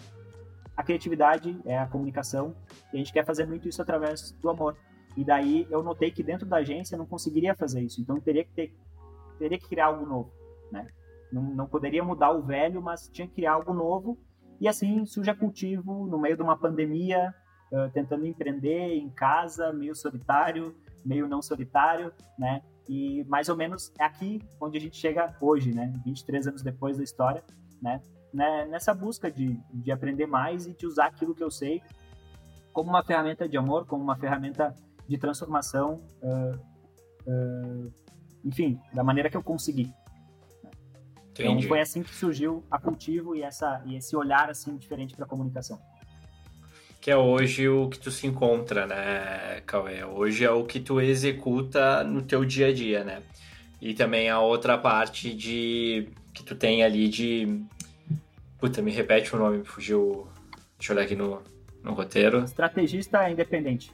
a 0.75 0.83
criatividade, 0.83 1.57
é 1.65 1.77
a 1.77 1.87
comunicação. 1.87 2.53
E 2.91 2.95
a 2.95 2.97
gente 2.97 3.13
quer 3.13 3.23
fazer 3.23 3.45
muito 3.45 3.69
isso 3.69 3.81
através 3.81 4.31
do 4.33 4.49
amor. 4.49 4.75
E 5.15 5.23
daí 5.23 5.67
eu 5.69 5.81
notei 5.81 6.11
que 6.11 6.23
dentro 6.23 6.45
da 6.45 6.57
agência 6.57 6.95
eu 6.95 6.99
não 6.99 7.05
conseguiria 7.05 7.55
fazer 7.55 7.81
isso. 7.81 8.01
Então 8.01 8.19
teria 8.19 8.43
que 8.43 8.51
ter, 8.51 8.75
teria 9.39 9.57
que 9.57 9.67
criar 9.67 9.87
algo 9.87 10.05
novo, 10.05 10.31
né? 10.71 10.87
Não, 11.31 11.43
não 11.43 11.67
poderia 11.67 12.03
mudar 12.03 12.31
o 12.31 12.41
velho, 12.41 12.81
mas 12.81 13.09
tinha 13.09 13.27
que 13.27 13.35
criar 13.35 13.53
algo 13.53 13.73
novo. 13.73 14.17
E 14.59 14.67
assim 14.67 15.05
surge 15.05 15.29
a 15.29 15.35
cultivo 15.35 16.05
no 16.07 16.17
meio 16.17 16.35
de 16.35 16.43
uma 16.43 16.57
pandemia, 16.57 17.33
uh, 17.71 17.89
tentando 17.91 18.25
empreender 18.25 18.95
em 18.95 19.09
casa, 19.09 19.73
meio 19.73 19.95
solitário, 19.95 20.75
meio 21.03 21.27
não 21.27 21.41
solitário, 21.41 22.11
né? 22.37 22.61
E 22.87 23.23
mais 23.25 23.49
ou 23.49 23.55
menos 23.55 23.91
é 23.99 24.03
aqui 24.03 24.41
onde 24.61 24.77
a 24.77 24.81
gente 24.81 24.97
chega 24.97 25.35
hoje, 25.41 25.73
né? 25.73 25.93
23 26.05 26.47
anos 26.47 26.61
depois 26.61 26.97
da 26.97 27.03
história, 27.03 27.43
né? 27.81 28.01
né? 28.33 28.65
Nessa 28.65 28.93
busca 28.93 29.31
de, 29.31 29.59
de 29.73 29.91
aprender 29.91 30.27
mais 30.27 30.67
e 30.67 30.73
de 30.73 30.85
usar 30.85 31.07
aquilo 31.07 31.33
que 31.33 31.43
eu 31.43 31.49
sei 31.49 31.81
como 32.71 32.89
uma 32.89 33.03
ferramenta 33.03 33.47
de 33.47 33.57
amor, 33.57 33.85
como 33.85 34.03
uma 34.03 34.17
ferramenta 34.17 34.75
de 35.07 35.17
transformação, 35.17 36.01
uh, 36.21 36.55
uh, 37.27 37.93
enfim, 38.43 38.79
da 38.93 39.03
maneira 39.03 39.29
que 39.29 39.37
eu 39.37 39.43
consegui. 39.43 39.91
Então 41.31 41.61
foi 41.63 41.81
assim 41.81 42.01
que 42.01 42.15
surgiu 42.15 42.63
a 42.71 42.79
cultivo 42.79 43.35
e 43.35 43.43
essa 43.43 43.81
e 43.85 43.97
esse 43.97 44.15
olhar 44.15 44.49
assim 44.49 44.77
diferente 44.77 45.15
para 45.15 45.25
a 45.25 45.27
comunicação 45.27 45.77
que 47.01 47.11
é 47.11 47.17
hoje 47.17 47.69
o 47.69 47.87
que 47.87 47.99
tu 47.99 48.09
se 48.09 48.25
encontra, 48.25 48.87
né, 48.87 49.61
Cauê? 49.67 50.03
Hoje 50.03 50.43
é 50.43 50.49
o 50.49 50.63
que 50.63 50.79
tu 50.79 50.99
executa 50.99 52.03
no 52.03 52.23
teu 52.23 52.43
dia 52.43 52.69
a 52.69 52.73
dia, 52.73 53.03
né? 53.03 53.21
E 53.79 53.93
também 53.93 54.27
a 54.27 54.39
outra 54.39 54.75
parte 54.75 55.31
de 55.31 56.09
que 56.33 56.41
tu 56.41 56.55
tem 56.55 56.83
ali 56.83 57.07
de 57.07 57.63
Puta, 58.65 58.81
me 58.81 58.91
repete 58.91 59.35
o 59.35 59.37
nome, 59.37 59.63
fugiu. 59.63 60.27
Deixa 60.79 60.91
eu 60.91 60.97
olhar 60.97 61.05
aqui 61.05 61.15
no, 61.15 61.43
no 61.83 61.93
roteiro. 61.93 62.43
Estrategista 62.43 63.29
independente. 63.29 63.91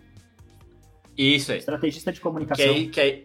Isso 1.22 1.52
aí. 1.52 1.60
Estrategista 1.60 2.12
de 2.12 2.20
comunicação. 2.20 2.74
Que, 2.74 2.88
que 2.88 3.24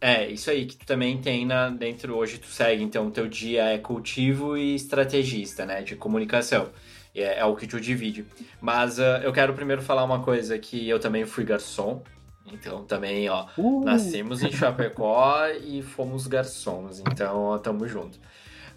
é, 0.00 0.28
isso 0.28 0.48
aí 0.48 0.64
que 0.64 0.76
tu 0.76 0.86
também 0.86 1.18
tem 1.18 1.44
na, 1.44 1.70
dentro 1.70 2.16
hoje, 2.16 2.38
tu 2.38 2.46
segue. 2.46 2.82
Então, 2.82 3.08
o 3.08 3.10
teu 3.10 3.26
dia 3.26 3.64
é 3.64 3.78
cultivo 3.78 4.56
e 4.56 4.74
estrategista, 4.74 5.66
né? 5.66 5.82
De 5.82 5.96
comunicação. 5.96 6.70
É, 7.14 7.40
é 7.40 7.44
o 7.44 7.56
que 7.56 7.66
te 7.66 7.80
divide. 7.80 8.24
Mas 8.60 8.98
uh, 8.98 9.20
eu 9.22 9.32
quero 9.32 9.54
primeiro 9.54 9.82
falar 9.82 10.04
uma 10.04 10.22
coisa 10.22 10.56
que 10.58 10.88
eu 10.88 11.00
também 11.00 11.24
fui 11.24 11.44
garçom. 11.44 12.02
Então 12.50 12.82
também, 12.84 13.28
ó, 13.28 13.46
uh. 13.58 13.84
nascemos 13.84 14.42
em 14.42 14.50
Chapecó 14.50 15.46
e 15.62 15.82
fomos 15.82 16.26
garçons. 16.26 17.00
Então, 17.00 17.42
ó, 17.42 17.58
tamo 17.58 17.86
junto. 17.86 18.18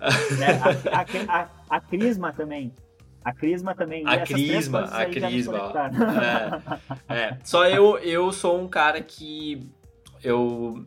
É, 0.01 0.89
a, 0.89 1.01
a, 1.01 1.41
a, 1.43 1.49
a 1.69 1.79
Crisma 1.79 2.33
também. 2.33 2.73
A 3.23 3.33
Crisma 3.33 3.75
também. 3.75 4.03
A 4.07 4.19
Crisma, 4.21 4.81
a 4.85 5.05
Crisma. 5.05 5.71
É, 7.07 7.13
é, 7.13 7.37
Só 7.43 7.67
eu, 7.67 7.97
eu 7.99 8.31
sou 8.31 8.59
um 8.59 8.67
cara 8.67 9.01
que 9.01 9.69
eu 10.23 10.85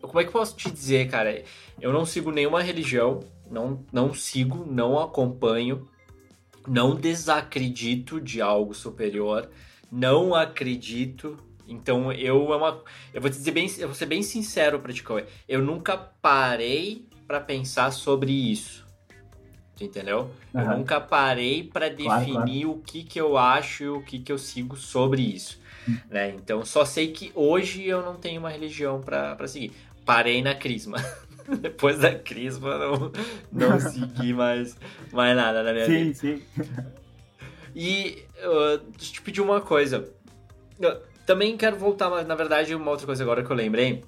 como 0.00 0.20
é 0.20 0.24
que 0.24 0.28
eu 0.28 0.32
posso 0.32 0.56
te 0.56 0.70
dizer, 0.70 1.08
cara? 1.08 1.42
Eu 1.80 1.92
não 1.92 2.04
sigo 2.04 2.30
nenhuma 2.30 2.60
religião, 2.60 3.20
não, 3.50 3.84
não 3.92 4.12
sigo, 4.12 4.66
não 4.68 4.98
acompanho, 4.98 5.88
não 6.66 6.94
desacredito 6.94 8.20
de 8.20 8.40
algo 8.40 8.74
superior, 8.74 9.48
não 9.90 10.34
acredito. 10.34 11.36
Então 11.68 12.12
eu 12.12 12.52
é 12.52 12.56
uma, 12.56 12.82
eu 13.14 13.20
vou 13.20 13.30
te 13.30 13.36
dizer 13.36 13.52
bem, 13.52 13.70
eu 13.78 13.88
vou 13.88 13.94
ser 13.94 14.06
bem 14.06 14.22
sincero 14.22 14.80
para 14.80 14.92
ti, 14.92 15.04
eu 15.48 15.62
nunca 15.62 15.96
parei 15.96 17.06
para 17.26 17.40
pensar 17.40 17.92
sobre 17.92 18.32
isso. 18.32 18.81
Entendeu? 19.84 20.30
Uhum. 20.54 20.60
Eu 20.60 20.78
nunca 20.78 21.00
parei 21.00 21.64
para 21.64 21.88
definir 21.88 22.06
claro, 22.06 22.32
claro. 22.32 22.70
o 22.70 22.78
que, 22.78 23.02
que 23.02 23.20
eu 23.20 23.36
acho 23.36 23.84
e 23.84 23.88
o 23.88 24.02
que, 24.02 24.18
que 24.18 24.30
eu 24.30 24.38
sigo 24.38 24.76
sobre 24.76 25.22
isso. 25.22 25.60
Hum. 25.88 25.96
Né? 26.10 26.30
Então, 26.30 26.64
só 26.64 26.84
sei 26.84 27.08
que 27.08 27.32
hoje 27.34 27.86
eu 27.86 28.02
não 28.02 28.14
tenho 28.14 28.40
uma 28.40 28.50
religião 28.50 29.00
para 29.00 29.46
seguir. 29.48 29.72
Parei 30.04 30.42
na 30.42 30.54
crisma. 30.54 30.98
Depois 31.60 31.98
da 31.98 32.14
crisma, 32.14 32.78
não, 32.78 33.12
não 33.50 33.80
segui 33.80 34.32
mais, 34.32 34.76
mais 35.12 35.36
nada 35.36 35.62
na 35.62 35.72
minha 35.72 35.86
sim, 35.86 35.92
vida. 35.92 36.14
Sim, 36.14 36.36
sim. 36.36 36.64
E 37.74 38.24
uh, 38.38 38.78
deixa 38.96 39.10
eu 39.10 39.12
te 39.14 39.22
pedir 39.22 39.40
uma 39.40 39.60
coisa. 39.60 40.08
Eu 40.78 41.02
também 41.26 41.56
quero 41.56 41.76
voltar, 41.76 42.10
mas 42.10 42.26
na 42.26 42.34
verdade, 42.34 42.74
uma 42.74 42.90
outra 42.90 43.06
coisa 43.06 43.22
agora 43.22 43.42
que 43.42 43.50
eu 43.50 43.56
lembrei. 43.56 44.04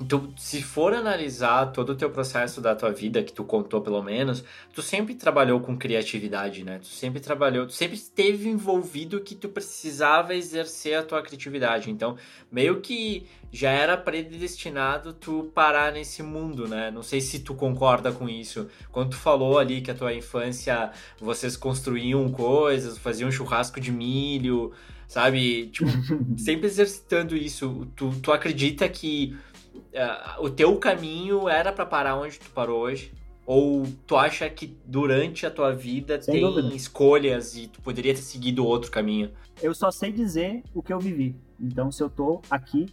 Então, 0.00 0.32
se 0.36 0.62
for 0.62 0.92
analisar 0.92 1.72
todo 1.72 1.90
o 1.90 1.94
teu 1.94 2.10
processo 2.10 2.60
da 2.60 2.74
tua 2.74 2.92
vida, 2.92 3.22
que 3.22 3.32
tu 3.32 3.42
contou 3.44 3.80
pelo 3.80 4.02
menos, 4.02 4.44
tu 4.74 4.82
sempre 4.82 5.14
trabalhou 5.14 5.58
com 5.60 5.76
criatividade, 5.76 6.62
né? 6.64 6.78
Tu 6.78 6.88
sempre 6.88 7.18
trabalhou, 7.18 7.66
tu 7.66 7.72
sempre 7.72 7.96
esteve 7.96 8.48
envolvido 8.48 9.20
que 9.20 9.34
tu 9.34 9.48
precisava 9.48 10.34
exercer 10.34 10.98
a 10.98 11.02
tua 11.02 11.22
criatividade. 11.22 11.90
Então, 11.90 12.16
meio 12.52 12.80
que 12.80 13.26
já 13.50 13.70
era 13.70 13.96
predestinado 13.96 15.14
tu 15.14 15.50
parar 15.54 15.92
nesse 15.92 16.22
mundo, 16.22 16.68
né? 16.68 16.90
Não 16.90 17.02
sei 17.02 17.22
se 17.22 17.38
tu 17.38 17.54
concorda 17.54 18.12
com 18.12 18.28
isso. 18.28 18.68
Quando 18.92 19.10
tu 19.10 19.16
falou 19.16 19.58
ali 19.58 19.80
que 19.80 19.90
a 19.90 19.94
tua 19.94 20.12
infância 20.12 20.90
vocês 21.18 21.56
construíam 21.56 22.30
coisas, 22.30 22.98
faziam 22.98 23.30
churrasco 23.30 23.80
de 23.80 23.90
milho, 23.90 24.72
sabe? 25.08 25.68
Tipo, 25.68 25.88
sempre 26.36 26.66
exercitando 26.66 27.34
isso. 27.34 27.88
Tu, 27.96 28.10
tu 28.20 28.30
acredita 28.30 28.86
que 28.90 29.34
uh, 29.78 30.42
o 30.42 30.50
teu 30.50 30.76
caminho 30.78 31.48
era 31.48 31.72
para 31.72 31.86
parar 31.86 32.16
onde 32.16 32.38
tu 32.38 32.50
parou 32.50 32.80
hoje? 32.80 33.12
Ou 33.46 33.86
tu 34.06 34.16
acha 34.16 34.50
que 34.50 34.76
durante 34.84 35.46
a 35.46 35.50
tua 35.50 35.72
vida 35.72 36.20
Sem 36.20 36.34
tem 36.34 36.42
dúvida. 36.42 36.74
escolhas 36.74 37.56
e 37.56 37.68
tu 37.68 37.80
poderia 37.80 38.12
ter 38.12 38.20
seguido 38.20 38.66
outro 38.66 38.90
caminho? 38.90 39.30
Eu 39.62 39.72
só 39.74 39.90
sei 39.90 40.10
dizer 40.10 40.64
o 40.74 40.82
que 40.82 40.92
eu 40.92 40.98
vivi. 40.98 41.36
Então, 41.60 41.92
se 41.92 42.02
eu 42.02 42.10
tô 42.10 42.42
aqui, 42.50 42.86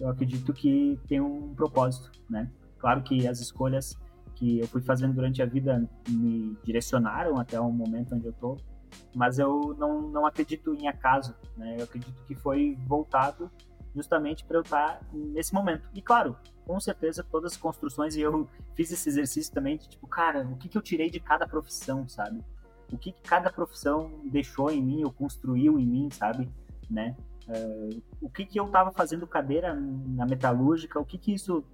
eu 0.00 0.08
acredito 0.08 0.52
que 0.52 0.98
tem 1.06 1.20
um 1.20 1.54
propósito, 1.54 2.10
né? 2.28 2.50
Claro 2.78 3.02
que 3.02 3.28
as 3.28 3.38
escolhas 3.40 3.96
que 4.34 4.60
eu 4.60 4.66
fui 4.66 4.80
fazendo 4.80 5.14
durante 5.14 5.42
a 5.42 5.46
vida 5.46 5.88
me 6.08 6.56
direcionaram 6.64 7.38
até 7.38 7.60
o 7.60 7.70
momento 7.70 8.14
onde 8.14 8.26
eu 8.26 8.32
tô, 8.32 8.56
mas 9.14 9.38
eu 9.38 9.76
não, 9.78 10.02
não 10.10 10.26
acredito 10.26 10.74
em 10.74 10.88
acaso, 10.88 11.34
né? 11.56 11.76
Eu 11.78 11.84
acredito 11.84 12.14
que 12.26 12.34
foi 12.34 12.76
voltado 12.86 13.50
justamente 13.94 14.44
para 14.44 14.58
eu 14.58 14.62
estar 14.62 14.98
tá 14.98 15.00
nesse 15.12 15.54
momento. 15.54 15.88
E 15.94 16.02
claro, 16.02 16.36
com 16.66 16.78
certeza 16.80 17.24
todas 17.24 17.52
as 17.52 17.58
construções, 17.58 18.16
e 18.16 18.20
eu 18.20 18.48
fiz 18.74 18.90
esse 18.90 19.08
exercício 19.08 19.52
também 19.52 19.76
de 19.76 19.88
tipo, 19.88 20.06
cara, 20.06 20.46
o 20.46 20.56
que, 20.56 20.68
que 20.68 20.76
eu 20.78 20.82
tirei 20.82 21.10
de 21.10 21.20
cada 21.20 21.46
profissão, 21.46 22.08
sabe? 22.08 22.42
O 22.90 22.98
que, 22.98 23.12
que 23.12 23.22
cada 23.22 23.50
profissão 23.50 24.20
deixou 24.24 24.70
em 24.70 24.82
mim 24.82 25.04
ou 25.04 25.10
construiu 25.10 25.78
em 25.78 25.86
mim, 25.86 26.08
sabe? 26.10 26.48
Né? 26.90 27.16
Uh, 27.48 28.02
o 28.20 28.28
que, 28.28 28.44
que 28.44 28.60
eu 28.60 28.66
estava 28.66 28.92
fazendo 28.92 29.26
cadeira 29.26 29.74
na 29.74 30.26
metalúrgica, 30.26 31.00
o 31.00 31.04
que, 31.04 31.16
que 31.16 31.32
isso, 31.32 31.64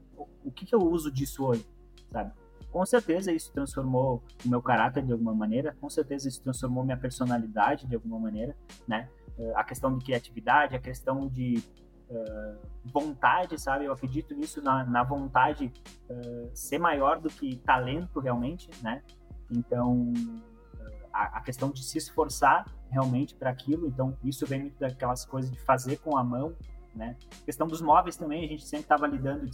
o 0.44 0.50
que, 0.50 0.64
que 0.64 0.74
eu 0.74 0.80
uso 0.80 1.10
disso 1.10 1.44
hoje, 1.44 1.66
sabe? 2.10 2.32
Com 2.70 2.84
certeza 2.86 3.32
isso 3.32 3.52
transformou 3.52 4.22
o 4.44 4.48
meu 4.48 4.62
caráter 4.62 5.02
de 5.02 5.12
alguma 5.12 5.34
maneira, 5.34 5.76
com 5.80 5.90
certeza 5.90 6.28
isso 6.28 6.42
transformou 6.42 6.84
minha 6.84 6.96
personalidade 6.96 7.86
de 7.86 7.94
alguma 7.94 8.18
maneira, 8.18 8.56
né? 8.86 9.08
Uh, 9.36 9.56
a 9.56 9.64
questão 9.64 9.96
de 9.96 10.04
criatividade, 10.04 10.76
a 10.76 10.78
questão 10.78 11.26
de 11.28 11.62
uh, 12.10 12.58
vontade, 12.84 13.58
sabe? 13.60 13.84
Eu 13.84 13.92
acredito 13.92 14.34
nisso, 14.34 14.62
na, 14.62 14.84
na 14.84 15.02
vontade 15.02 15.72
uh, 16.10 16.50
ser 16.54 16.78
maior 16.78 17.20
do 17.20 17.28
que 17.28 17.56
talento 17.56 18.20
realmente, 18.20 18.70
né? 18.82 19.02
Então, 19.50 20.12
a, 21.12 21.38
a 21.38 21.40
questão 21.40 21.70
de 21.70 21.82
se 21.82 21.98
esforçar 21.98 22.66
realmente 22.90 23.34
para 23.34 23.50
aquilo, 23.50 23.86
então 23.86 24.16
isso 24.24 24.46
vem 24.46 24.60
muito 24.60 24.78
daquelas 24.78 25.24
coisas 25.24 25.50
de 25.50 25.58
fazer 25.60 25.96
com 25.98 26.16
a 26.16 26.24
mão, 26.24 26.54
né? 26.94 27.16
A 27.42 27.44
questão 27.44 27.66
dos 27.66 27.80
móveis 27.80 28.16
também, 28.16 28.44
a 28.44 28.48
gente 28.48 28.64
sempre 28.64 28.84
estava 28.84 29.06
lidando, 29.06 29.48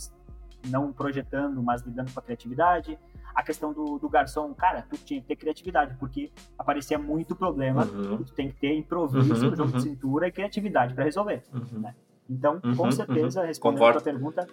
não 0.66 0.92
projetando, 0.92 1.62
mas 1.62 1.82
lidando 1.82 2.12
com 2.12 2.20
a 2.20 2.22
criatividade. 2.22 2.98
A 3.34 3.42
questão 3.42 3.72
do, 3.72 3.98
do 3.98 4.08
garçom, 4.08 4.54
cara, 4.54 4.82
tu 4.82 4.96
tinha 4.96 5.20
que 5.20 5.26
ter 5.26 5.36
criatividade, 5.36 5.96
porque 5.98 6.30
aparecia 6.56 6.98
muito 6.98 7.34
problema, 7.34 7.84
uhum. 7.84 8.22
tu 8.22 8.32
tem 8.32 8.48
que 8.48 8.60
ter 8.60 8.76
improviso, 8.76 9.34
uhum, 9.34 9.56
jogo 9.56 9.62
uhum. 9.62 9.70
de 9.72 9.82
cintura 9.82 10.28
e 10.28 10.32
criatividade 10.32 10.94
para 10.94 11.04
resolver, 11.04 11.42
uhum. 11.52 11.80
né? 11.80 11.94
Então, 12.28 12.60
uhum, 12.64 12.74
com 12.74 12.90
certeza, 12.90 13.40
uhum. 13.40 13.46
respondendo 13.46 13.78
Concordo. 13.78 13.98
a 13.98 14.02
tua 14.02 14.12
pergunta, 14.12 14.46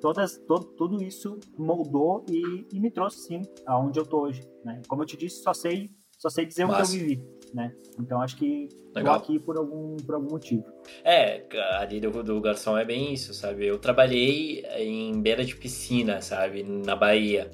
todas, 0.00 0.38
todo, 0.38 0.64
tudo 0.64 1.02
isso 1.02 1.38
moldou 1.56 2.24
e, 2.28 2.66
e, 2.72 2.80
me 2.80 2.90
trouxe, 2.90 3.26
sim, 3.26 3.42
aonde 3.66 3.98
eu 3.98 4.06
tô 4.06 4.22
hoje. 4.22 4.42
Né? 4.64 4.80
Como 4.88 5.02
eu 5.02 5.06
te 5.06 5.16
disse, 5.16 5.42
só 5.42 5.52
sei, 5.52 5.90
só 6.18 6.28
sei 6.28 6.46
dizer 6.46 6.66
Mas... 6.66 6.88
o 6.88 6.92
que 6.92 6.98
eu 6.98 7.00
vivi. 7.00 7.24
Né? 7.52 7.74
Então, 7.98 8.20
acho 8.20 8.36
que 8.36 8.68
Legal. 8.94 9.18
tô 9.18 9.24
aqui 9.24 9.38
por 9.40 9.56
algum, 9.56 9.96
por 9.96 10.14
algum 10.14 10.30
motivo. 10.30 10.64
É, 11.04 11.44
ali 11.78 12.00
do, 12.00 12.22
do 12.22 12.40
garçom 12.40 12.78
é 12.78 12.84
bem 12.84 13.12
isso, 13.12 13.34
sabe? 13.34 13.66
Eu 13.66 13.78
trabalhei 13.78 14.64
em 14.76 15.20
beira 15.20 15.44
de 15.44 15.56
piscina, 15.56 16.20
sabe? 16.20 16.62
Na 16.62 16.94
Bahia. 16.94 17.50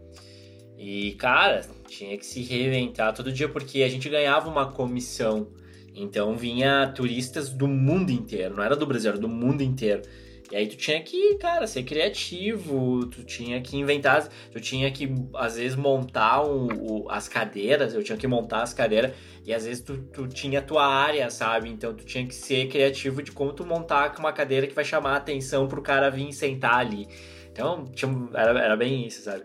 E, 0.77 1.13
cara, 1.13 1.63
tinha 1.89 2.17
que 2.19 2.27
se 2.27 2.43
reinventar 2.43 3.15
todo 3.15 3.33
dia 3.33 3.49
porque 3.49 3.83
a 3.83 3.89
gente 3.89 4.09
ganhava 4.09 4.49
uma 4.49 4.71
comissão 4.71 5.49
então 5.97 6.37
vinha 6.37 6.93
turistas 6.95 7.51
do 7.51 7.67
mundo 7.67 8.11
inteiro, 8.11 8.55
não 8.55 8.63
era 8.63 8.77
do 8.77 8.87
Brasil, 8.87 9.11
era 9.11 9.19
do 9.19 9.29
mundo 9.29 9.63
inteiro. 9.63 10.03
E 10.51 10.55
aí 10.55 10.69
tu 10.69 10.77
tinha 10.77 11.03
que, 11.03 11.35
cara, 11.37 11.67
ser 11.67 11.83
criativo, 11.83 13.05
tu 13.07 13.25
tinha 13.25 13.61
que 13.61 13.77
inventar, 13.77 14.29
tu 14.53 14.61
tinha 14.61 14.91
que, 14.93 15.13
às 15.35 15.57
vezes, 15.57 15.75
montar 15.75 16.45
um, 16.45 16.69
o, 16.69 17.11
as 17.11 17.27
cadeiras, 17.27 17.95
eu 17.95 18.03
tinha 18.03 18.17
que 18.17 18.29
montar 18.29 18.63
as 18.63 18.73
cadeiras, 18.73 19.13
e 19.45 19.53
às 19.53 19.65
vezes 19.65 19.83
tu, 19.83 19.99
tu 20.13 20.29
tinha 20.29 20.61
a 20.61 20.63
tua 20.63 20.87
área, 20.87 21.29
sabe? 21.31 21.69
Então 21.69 21.93
tu 21.95 22.05
tinha 22.05 22.25
que 22.25 22.35
ser 22.35 22.69
criativo 22.69 23.23
de 23.23 23.33
como 23.33 23.53
tu 23.53 23.67
montar 23.67 24.15
uma 24.19 24.33
cadeira 24.33 24.67
que 24.69 24.75
vai 24.75 24.85
chamar 24.85 25.15
a 25.15 25.17
atenção 25.17 25.67
pro 25.67 25.83
cara 25.83 26.11
vir 26.11 26.33
sentar 26.33 26.79
ali. 26.79 27.09
Então, 27.51 27.85
tinha, 27.87 28.13
era, 28.35 28.61
era 28.61 28.77
bem 28.77 29.07
isso, 29.07 29.23
sabe? 29.23 29.43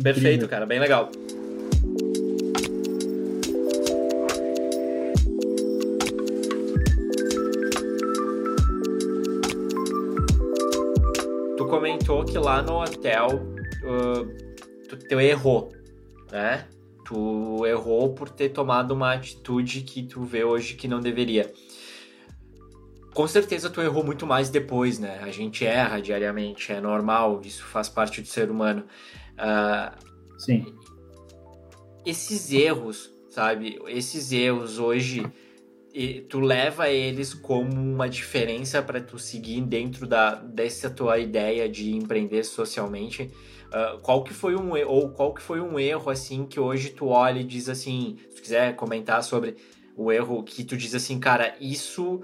Perfeito, 0.00 0.46
cara, 0.46 0.64
bem 0.64 0.78
legal. 0.78 1.10
Comentou 12.10 12.24
que 12.24 12.36
lá 12.38 12.60
no 12.60 12.82
hotel 12.82 13.28
uh, 13.84 14.88
tu, 14.88 14.96
tu 14.96 15.20
errou, 15.20 15.72
né? 16.30 16.66
Tu 17.04 17.66
errou 17.66 18.12
por 18.14 18.28
ter 18.28 18.48
tomado 18.48 18.92
uma 18.92 19.14
atitude 19.14 19.82
que 19.82 20.02
tu 20.02 20.24
vê 20.24 20.42
hoje 20.42 20.74
que 20.74 20.88
não 20.88 21.00
deveria. 21.00 21.52
Com 23.14 23.26
certeza 23.26 23.70
tu 23.70 23.80
errou 23.80 24.04
muito 24.04 24.26
mais 24.26 24.50
depois, 24.50 24.98
né? 24.98 25.20
A 25.22 25.30
gente 25.30 25.64
erra 25.64 26.00
diariamente, 26.00 26.72
é 26.72 26.80
normal, 26.80 27.40
isso 27.44 27.64
faz 27.64 27.88
parte 27.88 28.20
do 28.20 28.26
ser 28.26 28.50
humano. 28.50 28.84
Uh, 29.34 30.38
Sim. 30.38 30.74
Esses 32.04 32.52
erros, 32.52 33.12
sabe? 33.28 33.78
Esses 33.86 34.32
erros 34.32 34.78
hoje 34.78 35.30
e 35.92 36.20
tu 36.22 36.40
leva 36.40 36.88
eles 36.88 37.34
como 37.34 37.72
uma 37.72 38.08
diferença 38.08 38.82
para 38.82 39.00
tu 39.00 39.18
seguir 39.18 39.60
dentro 39.62 40.06
da 40.06 40.34
dessa 40.36 40.88
tua 40.88 41.18
ideia 41.18 41.68
de 41.68 41.94
empreender 41.94 42.44
socialmente? 42.44 43.30
Uh, 43.68 43.98
qual 44.00 44.24
que 44.24 44.32
foi 44.32 44.56
um 44.56 44.72
ou 44.86 45.10
qual 45.10 45.32
que 45.32 45.42
foi 45.42 45.60
um 45.60 45.78
erro 45.78 46.10
assim 46.10 46.44
que 46.44 46.58
hoje 46.58 46.90
tu 46.90 47.06
olha 47.06 47.38
e 47.38 47.44
diz 47.44 47.68
assim 47.68 48.16
se 48.28 48.36
tu 48.36 48.42
quiser 48.42 48.74
comentar 48.74 49.22
sobre 49.22 49.54
o 49.96 50.10
erro 50.10 50.42
que 50.42 50.64
tu 50.64 50.76
diz 50.76 50.92
assim 50.92 51.20
cara 51.20 51.54
isso 51.60 52.20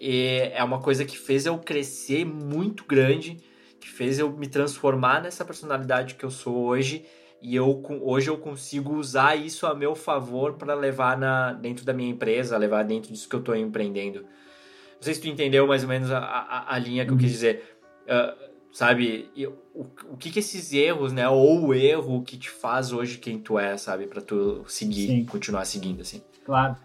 é, 0.00 0.52
é 0.54 0.62
uma 0.62 0.80
coisa 0.80 1.04
que 1.04 1.18
fez 1.18 1.46
eu 1.46 1.58
crescer 1.58 2.24
muito 2.24 2.84
grande 2.84 3.38
que 3.80 3.90
fez 3.90 4.20
eu 4.20 4.30
me 4.30 4.46
transformar 4.46 5.20
nessa 5.20 5.44
personalidade 5.44 6.14
que 6.14 6.24
eu 6.24 6.30
sou 6.30 6.64
hoje 6.64 7.04
e 7.44 7.54
eu 7.54 7.82
hoje 8.00 8.30
eu 8.30 8.38
consigo 8.38 8.94
usar 8.94 9.36
isso 9.36 9.66
a 9.66 9.74
meu 9.74 9.94
favor 9.94 10.54
para 10.54 10.74
levar 10.74 11.18
na, 11.18 11.52
dentro 11.52 11.84
da 11.84 11.92
minha 11.92 12.08
empresa, 12.08 12.56
levar 12.56 12.82
dentro 12.84 13.12
disso 13.12 13.28
que 13.28 13.36
eu 13.36 13.40
estou 13.40 13.54
empreendendo. 13.54 14.22
Não 14.22 15.02
sei 15.02 15.12
se 15.12 15.20
tu 15.20 15.28
entendeu 15.28 15.66
mais 15.66 15.82
ou 15.82 15.88
menos 15.90 16.10
a, 16.10 16.20
a, 16.20 16.74
a 16.74 16.78
linha 16.78 17.04
que 17.04 17.12
eu 17.12 17.18
quis 17.18 17.26
uhum. 17.26 17.32
dizer. 17.32 17.78
Uh, 18.04 18.54
sabe, 18.72 19.30
o, 19.74 19.82
o 20.10 20.16
que 20.16 20.30
que 20.30 20.38
esses 20.38 20.72
erros, 20.72 21.12
né, 21.12 21.28
ou 21.28 21.66
o 21.66 21.74
erro 21.74 22.22
que 22.22 22.38
te 22.38 22.48
faz 22.48 22.92
hoje 22.92 23.18
quem 23.18 23.38
tu 23.38 23.58
é, 23.58 23.76
sabe, 23.76 24.06
para 24.06 24.22
tu 24.22 24.64
seguir, 24.66 25.08
Sim. 25.08 25.24
continuar 25.26 25.66
seguindo, 25.66 26.00
assim. 26.00 26.22
Claro, 26.46 26.76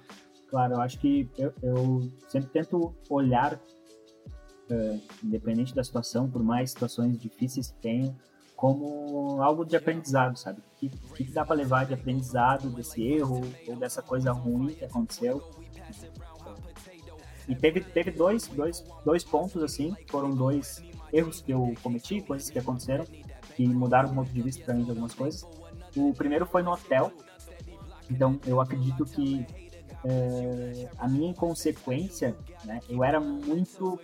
claro, 0.50 0.74
eu 0.74 0.82
acho 0.82 1.00
que 1.00 1.30
eu, 1.38 1.54
eu 1.64 2.12
sempre 2.28 2.50
tento 2.50 2.94
olhar, 3.10 3.54
uh, 3.54 5.02
independente 5.24 5.74
da 5.74 5.86
situação, 5.86 6.30
por 6.30 6.44
mais 6.44 6.72
situações 6.72 7.18
difíceis 7.18 7.72
que 7.72 7.80
tenha, 7.80 8.14
como 8.60 9.42
algo 9.42 9.64
de 9.64 9.78
aprendizado, 9.78 10.38
sabe? 10.38 10.60
O 10.60 10.76
que, 10.76 10.90
que, 10.90 11.32
dá 11.32 11.46
para 11.46 11.56
levar 11.56 11.86
de 11.86 11.94
aprendizado 11.94 12.70
desse 12.72 13.02
erro 13.02 13.42
ou 13.66 13.78
dessa 13.78 14.02
coisa 14.02 14.34
ruim 14.34 14.74
que 14.74 14.84
aconteceu? 14.84 15.42
E 17.48 17.56
teve, 17.56 17.80
teve 17.80 18.12
dois, 18.12 18.50
dois, 18.50 18.84
dois 19.06 19.24
pontos, 19.24 19.64
assim, 19.64 19.96
foram 20.10 20.36
dois 20.36 20.84
erros 21.14 21.40
que 21.40 21.54
eu 21.54 21.74
cometi, 21.82 22.20
coisas 22.20 22.50
que 22.50 22.60
aconteceram, 22.60 23.06
que 23.56 23.66
mudaram 23.66 24.12
o 24.12 24.14
ponto 24.14 24.30
de 24.30 24.42
vista 24.42 24.66
para 24.66 24.74
mim 24.74 24.84
de 24.84 24.90
algumas 24.90 25.14
coisas. 25.14 25.48
O 25.96 26.14
primeiro 26.14 26.46
foi 26.46 26.62
no 26.62 26.74
hotel, 26.74 27.14
Então, 28.12 28.38
eu 28.46 28.60
acredito 28.60 29.06
que 29.06 29.48
é, 30.04 30.90
a 30.98 31.08
minha 31.08 31.30
inconsequência, 31.30 32.36
né, 32.66 32.82
eu 32.90 33.06
era 33.06 33.22
muito. 33.22 33.98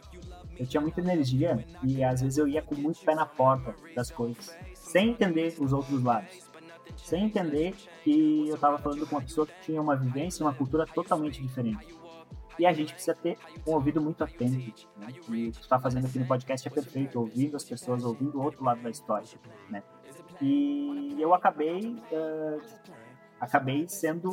Eu 0.57 0.65
tinha 0.65 0.81
muita 0.81 1.01
energia 1.01 1.63
e 1.83 2.03
às 2.03 2.21
vezes 2.21 2.37
eu 2.37 2.47
ia 2.47 2.61
com 2.61 2.75
muito 2.75 3.03
pé 3.03 3.13
na 3.15 3.25
porta 3.25 3.75
das 3.95 4.09
coisas, 4.09 4.55
sem 4.73 5.09
entender 5.09 5.55
os 5.59 5.73
outros 5.73 6.01
lados. 6.03 6.45
Sem 6.97 7.25
entender 7.25 7.73
que 8.03 8.47
eu 8.47 8.55
estava 8.55 8.77
falando 8.77 9.05
com 9.07 9.15
uma 9.15 9.21
pessoa 9.21 9.45
que 9.45 9.53
tinha 9.61 9.81
uma 9.81 9.95
vivência, 9.95 10.45
uma 10.45 10.53
cultura 10.53 10.85
totalmente 10.85 11.41
diferente. 11.41 11.95
E 12.57 12.65
a 12.65 12.71
gente 12.71 12.93
precisa 12.93 13.15
ter 13.15 13.37
um 13.67 13.73
ouvido 13.73 14.01
muito 14.01 14.23
atento. 14.23 14.87
Né? 14.97 15.07
E 15.09 15.19
o 15.49 15.51
que 15.51 15.61
está 15.61 15.77
fazendo 15.77 16.05
aqui 16.05 16.19
no 16.19 16.25
podcast 16.25 16.65
é 16.65 16.71
perfeito, 16.71 17.19
ouvindo 17.19 17.57
as 17.57 17.63
pessoas, 17.63 18.03
ouvindo 18.03 18.37
o 18.37 18.43
outro 18.43 18.63
lado 18.63 18.81
da 18.81 18.89
história. 18.89 19.27
Né? 19.69 19.83
E 20.41 21.15
eu 21.19 21.33
acabei 21.33 21.97
uh, 22.11 22.61
acabei 23.39 23.87
sendo 23.87 24.31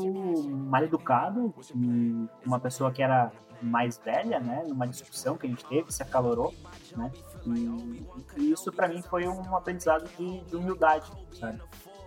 mal 0.48 0.82
educado 0.84 1.52
e 1.74 2.28
uma 2.46 2.60
pessoa 2.60 2.90
que 2.92 3.02
era 3.02 3.32
mais 3.64 3.98
velha, 3.98 4.40
né, 4.40 4.64
numa 4.66 4.86
discussão 4.86 5.36
que 5.36 5.46
a 5.46 5.50
gente 5.50 5.64
teve, 5.64 5.92
se 5.92 6.02
acalorou, 6.02 6.54
né, 6.96 7.10
e, 7.46 8.40
e 8.40 8.52
isso 8.52 8.72
para 8.72 8.88
mim 8.88 9.02
foi 9.02 9.26
um 9.26 9.56
aprendizado 9.56 10.08
de, 10.16 10.40
de 10.40 10.56
humildade, 10.56 11.10
sabe, 11.38 11.60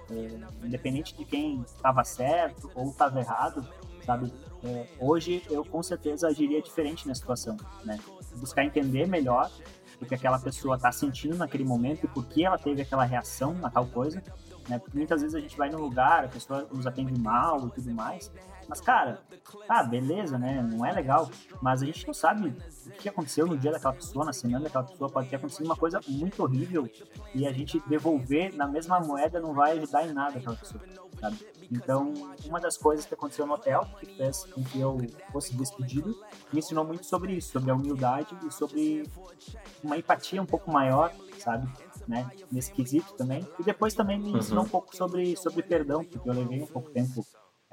é, 0.10 0.65
independente 0.65 1.15
de 1.15 1.26
quem 1.26 1.62
estava 1.62 2.04
certo 2.04 2.72
ou 2.76 2.89
estava 2.89 3.20
errado, 3.20 3.68
sabe, 4.06 4.32
é, 4.63 4.88
hoje 5.00 5.44
eu 5.50 5.63
com 5.63 5.82
certeza 5.82 6.28
agiria 6.28 6.62
diferente 6.62 7.08
na 7.08 7.15
situação, 7.15 7.58
né, 7.84 8.00
buscar 8.38 8.63
entender 8.63 9.08
melhor 9.08 9.50
o 10.02 10.06
que 10.06 10.13
aquela 10.13 10.39
pessoa 10.39 10.76
está 10.76 10.91
sentindo 10.91 11.38
naquele 11.38 11.63
momento 11.63 12.06
e 12.06 12.08
por 12.08 12.26
que 12.26 12.44
ela 12.44 12.58
teve 12.58 12.82
aquela 12.82 13.06
reação 13.06 13.58
a 13.63 13.70
tal 13.70 13.86
coisa, 13.86 14.22
né? 14.68 14.80
Porque 14.80 14.98
muitas 14.98 15.22
vezes 15.22 15.36
a 15.36 15.39
gente 15.39 15.58
vai 15.58 15.70
num 15.70 15.80
lugar, 15.80 16.26
a 16.26 16.28
pessoa 16.28 16.68
nos 16.72 16.86
atende 16.86 17.20
mal 17.20 17.68
e 17.68 17.72
tudo 17.72 17.91
mais. 17.94 18.32
Mas, 18.67 18.82
cara, 18.82 19.19
tá, 19.67 19.84
beleza, 19.84 20.38
né? 20.38 20.62
Não 20.62 20.86
é 20.86 20.91
legal. 20.91 21.30
Mas 21.62 21.82
a 21.82 21.86
gente 21.86 22.06
não 22.06 22.13
sabe 22.13 22.49
o 22.49 22.91
que 22.91 23.10
aconteceu 23.10 23.45
no 23.45 23.58
dia 23.58 23.71
daquela 23.71 23.93
pessoa, 23.93 24.25
na 24.25 24.34
semana 24.34 24.63
daquela 24.63 24.84
pessoa. 24.84 25.10
Pode 25.10 25.30
ter 25.30 25.36
acontecido 25.36 25.65
uma 25.65 25.75
coisa 25.75 25.99
muito 26.08 26.41
horrível 26.43 26.89
e 27.34 27.45
a 27.45 27.51
gente 27.51 27.82
devolver 27.88 28.56
na 28.56 28.67
mesma 28.67 28.99
moeda 28.99 29.39
não 29.39 29.54
vai 29.54 29.78
ajudar 29.78 30.08
em 30.08 30.13
nada 30.13 30.38
aquela 30.38 30.56
pessoa, 30.56 30.84
sabe? 31.19 31.38
Então, 31.71 32.13
uma 32.45 32.60
das 32.60 32.78
coisas 32.78 33.06
que 33.06 33.13
aconteceu 33.13 33.45
no 33.45 33.54
hotel, 33.54 33.88
que 33.99 34.06
fez 34.06 34.45
com 34.45 34.63
que 34.63 34.80
eu 34.80 34.97
fosse 35.32 35.56
despedido, 35.56 36.15
me 36.54 36.60
ensinou 36.60 36.86
muito 36.86 37.06
sobre 37.06 37.34
isso, 37.34 37.51
sobre 37.51 37.71
a 37.71 37.75
humildade 37.75 38.38
e 38.47 38.51
sobre 38.51 39.04
uma 39.84 39.97
empatia 39.97 40.41
um 40.41 40.45
pouco 40.45 40.71
maior, 40.71 41.12
sabe? 41.39 41.67
né, 42.08 42.30
nesse 42.51 42.71
quesito 42.71 43.13
também. 43.13 43.47
E 43.60 43.63
depois 43.63 43.93
também 43.93 44.19
me 44.19 44.32
ensinou 44.32 44.62
uhum. 44.62 44.67
um 44.67 44.69
pouco 44.69 44.95
sobre, 44.95 45.36
sobre 45.36 45.63
perdão, 45.63 46.04
porque 46.04 46.30
eu 46.30 46.34
levei 46.34 46.62
um 46.62 46.67
pouco 46.67 46.89
tempo 46.91 47.25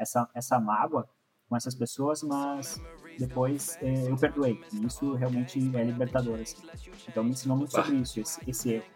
essa, 0.03 0.29
essa 0.35 0.61
mágoa 0.61 1.09
com 1.49 1.57
essas 1.57 1.75
pessoas, 1.75 2.23
mas 2.23 2.81
depois 3.19 3.79
eh, 3.83 4.11
eu 4.11 4.17
perdoei. 4.17 4.61
E 4.73 4.87
isso 4.87 5.15
realmente 5.15 5.59
é 5.77 5.85
libertador. 5.85 6.41
Assim. 6.41 6.67
Então 7.09 7.23
me 7.23 7.31
ensinou 7.31 7.57
muito 7.57 7.73
sobre 7.73 7.97
isso, 7.97 8.21
esse, 8.21 8.41
esse 8.49 8.73
erro. 8.75 8.87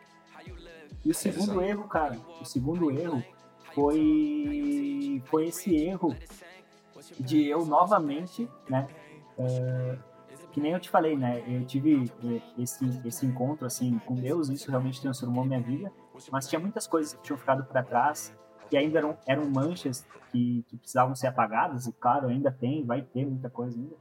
E 1.05 1.11
o 1.11 1.14
segundo 1.14 1.61
erro, 1.61 1.85
cara, 1.85 2.19
o 2.40 2.45
segundo 2.45 2.90
erro 2.90 3.23
foi, 3.75 5.23
foi 5.27 5.47
esse 5.47 5.77
erro 5.77 6.16
de 7.21 7.47
eu 7.47 7.64
novamente, 7.64 8.49
né, 8.69 8.88
uh, 9.38 9.99
que 10.51 10.61
nem 10.61 10.73
eu 10.73 10.81
te 10.81 10.88
falei, 10.88 11.16
né? 11.16 11.45
Eu 11.47 11.66
tive 11.66 12.11
esse, 12.59 12.85
esse 13.05 13.27
encontro, 13.27 13.66
assim, 13.66 13.99
com 14.07 14.14
Deus, 14.14 14.49
isso 14.49 14.71
realmente 14.71 15.03
transformou 15.03 15.45
minha 15.45 15.61
vida, 15.61 15.92
mas 16.33 16.49
tinha 16.49 16.59
muitas 16.59 16.87
coisas 16.87 17.12
que 17.12 17.23
tinham 17.23 17.37
ficado 17.37 17.64
para 17.64 17.83
trás, 17.83 18.35
que 18.68 18.76
ainda 18.76 18.98
eram, 18.98 19.16
eram 19.26 19.48
manchas 19.48 20.07
que, 20.31 20.64
que 20.68 20.76
precisavam 20.76 21.14
ser 21.14 21.29
apagadas, 21.29 21.87
e 21.87 21.92
claro, 21.92 22.29
ainda 22.29 22.50
tem, 22.50 22.85
vai 22.85 23.02
ter 23.02 23.24
muita 23.24 23.48
coisa 23.48 23.79
ainda. 23.79 23.96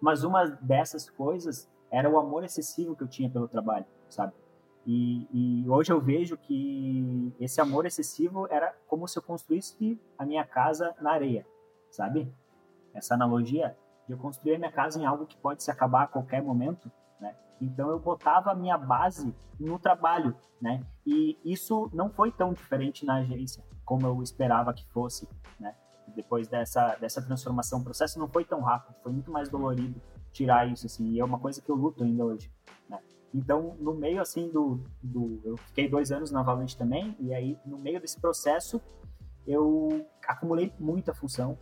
Mas 0.00 0.24
uma 0.24 0.44
dessas 0.44 1.08
coisas 1.10 1.70
era 1.90 2.08
o 2.08 2.18
amor 2.18 2.44
excessivo 2.44 2.96
que 2.96 3.02
eu 3.02 3.08
tinha 3.08 3.30
pelo 3.30 3.48
trabalho, 3.48 3.86
sabe? 4.08 4.32
E, 4.86 5.28
e, 5.32 5.68
hoje 5.68 5.92
eu 5.92 6.00
vejo 6.00 6.36
que 6.36 7.34
esse 7.38 7.60
amor 7.60 7.84
excessivo 7.84 8.46
era 8.50 8.74
como 8.86 9.06
se 9.06 9.18
eu 9.18 9.22
construísse 9.22 10.00
a 10.16 10.24
minha 10.24 10.44
casa 10.44 10.94
na 11.00 11.12
areia, 11.12 11.46
sabe? 11.90 12.32
Essa 12.94 13.14
analogia 13.14 13.76
de 14.06 14.14
eu 14.14 14.18
construir 14.18 14.54
a 14.54 14.58
minha 14.58 14.72
casa 14.72 14.98
em 14.98 15.04
algo 15.04 15.26
que 15.26 15.36
pode 15.36 15.62
se 15.62 15.70
acabar 15.70 16.04
a 16.04 16.06
qualquer 16.06 16.42
momento, 16.42 16.90
né? 17.20 17.36
Então 17.60 17.90
eu 17.90 17.98
botava 17.98 18.52
a 18.52 18.54
minha 18.54 18.78
base 18.78 19.34
no 19.60 19.78
trabalho, 19.78 20.34
né? 20.60 20.82
E 21.04 21.36
isso 21.44 21.90
não 21.92 22.08
foi 22.08 22.32
tão 22.32 22.54
diferente 22.54 23.04
na 23.04 23.16
agência 23.16 23.62
como 23.88 24.06
eu 24.06 24.22
esperava 24.22 24.74
que 24.74 24.84
fosse, 24.90 25.26
né? 25.58 25.74
Depois 26.14 26.46
dessa 26.46 26.94
dessa 26.96 27.22
transformação, 27.22 27.80
o 27.80 27.84
processo 27.84 28.18
não 28.18 28.28
foi 28.28 28.44
tão 28.44 28.60
rápido, 28.60 28.94
foi 29.02 29.10
muito 29.10 29.30
mais 29.30 29.48
dolorido 29.48 29.98
tirar 30.30 30.70
isso 30.70 30.84
assim. 30.84 31.12
E 31.12 31.20
é 31.20 31.24
uma 31.24 31.38
coisa 31.38 31.62
que 31.62 31.70
eu 31.70 31.74
luto 31.74 32.04
ainda 32.04 32.22
hoje, 32.22 32.52
né? 32.86 33.00
Então, 33.34 33.74
no 33.80 33.94
meio 33.94 34.20
assim 34.20 34.50
do, 34.50 34.84
do 35.02 35.40
eu 35.42 35.56
fiquei 35.56 35.88
dois 35.88 36.12
anos 36.12 36.30
na 36.30 36.42
Valente 36.42 36.76
também, 36.76 37.16
e 37.18 37.32
aí 37.32 37.58
no 37.64 37.78
meio 37.78 37.98
desse 37.98 38.20
processo 38.20 38.78
eu 39.46 40.06
acumulei 40.26 40.70
muita 40.78 41.14
função 41.14 41.56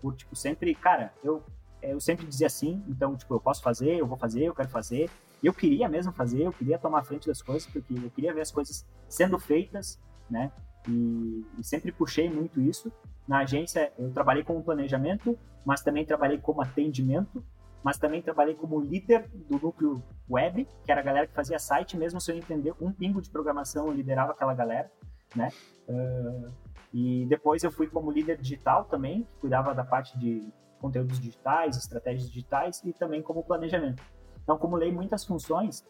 por 0.00 0.14
tipo 0.14 0.36
sempre, 0.36 0.72
cara, 0.76 1.12
eu 1.24 1.42
eu 1.82 2.00
sempre 2.00 2.24
dizia 2.24 2.46
assim, 2.46 2.80
então, 2.86 3.16
tipo, 3.16 3.34
eu 3.34 3.40
posso 3.40 3.60
fazer, 3.60 3.96
eu 3.96 4.06
vou 4.06 4.16
fazer, 4.16 4.44
eu 4.44 4.54
quero 4.54 4.68
fazer. 4.68 5.10
Eu 5.42 5.52
queria 5.52 5.88
mesmo 5.88 6.12
fazer, 6.12 6.44
eu 6.44 6.52
queria 6.52 6.78
tomar 6.78 7.02
frente 7.02 7.26
das 7.26 7.42
coisas, 7.42 7.66
porque 7.68 7.92
eu 7.92 8.10
queria 8.12 8.32
ver 8.32 8.42
as 8.42 8.52
coisas 8.52 8.86
sendo 9.08 9.36
feitas, 9.36 10.00
né? 10.30 10.52
E, 10.88 11.44
e 11.58 11.64
sempre 11.64 11.92
puxei 11.92 12.28
muito 12.28 12.60
isso. 12.60 12.92
Na 13.26 13.40
agência, 13.40 13.92
eu 13.98 14.10
trabalhei 14.12 14.42
como 14.42 14.62
planejamento, 14.62 15.38
mas 15.64 15.82
também 15.82 16.04
trabalhei 16.04 16.38
como 16.38 16.60
atendimento, 16.60 17.44
mas 17.82 17.98
também 17.98 18.22
trabalhei 18.22 18.54
como 18.54 18.80
líder 18.80 19.28
do 19.48 19.58
núcleo 19.58 20.02
web, 20.28 20.66
que 20.84 20.92
era 20.92 21.00
a 21.00 21.04
galera 21.04 21.26
que 21.26 21.34
fazia 21.34 21.58
site, 21.58 21.96
mesmo 21.96 22.20
sem 22.20 22.36
eu 22.36 22.38
entender 22.38 22.74
um 22.80 22.92
pingo 22.92 23.20
de 23.20 23.30
programação, 23.30 23.86
eu 23.86 23.92
liderava 23.92 24.32
aquela 24.32 24.54
galera, 24.54 24.90
né? 25.34 25.48
Uh, 25.88 26.52
e 26.92 27.26
depois 27.26 27.62
eu 27.64 27.70
fui 27.70 27.86
como 27.86 28.10
líder 28.10 28.38
digital 28.38 28.84
também, 28.84 29.22
que 29.22 29.40
cuidava 29.40 29.74
da 29.74 29.84
parte 29.84 30.16
de 30.18 30.52
conteúdos 30.80 31.18
digitais, 31.18 31.76
estratégias 31.76 32.28
digitais 32.28 32.82
e 32.84 32.92
também 32.92 33.22
como 33.22 33.42
planejamento. 33.42 34.02
Então, 34.42 34.56
acumulei 34.56 34.92
muitas 34.92 35.24
funções 35.24 35.84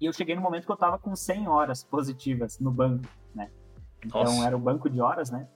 e 0.00 0.06
eu 0.06 0.12
cheguei 0.12 0.34
no 0.34 0.40
momento 0.40 0.64
que 0.64 0.70
eu 0.70 0.74
estava 0.74 0.98
com 0.98 1.14
100 1.14 1.48
horas 1.48 1.84
positivas 1.84 2.58
no 2.58 2.70
banco, 2.70 3.04
né? 3.34 3.50
Então, 4.04 4.22
Nossa. 4.22 4.46
era 4.46 4.56
o 4.56 4.60
banco 4.60 4.88
de 4.88 5.00
horas, 5.00 5.30
né? 5.30 5.46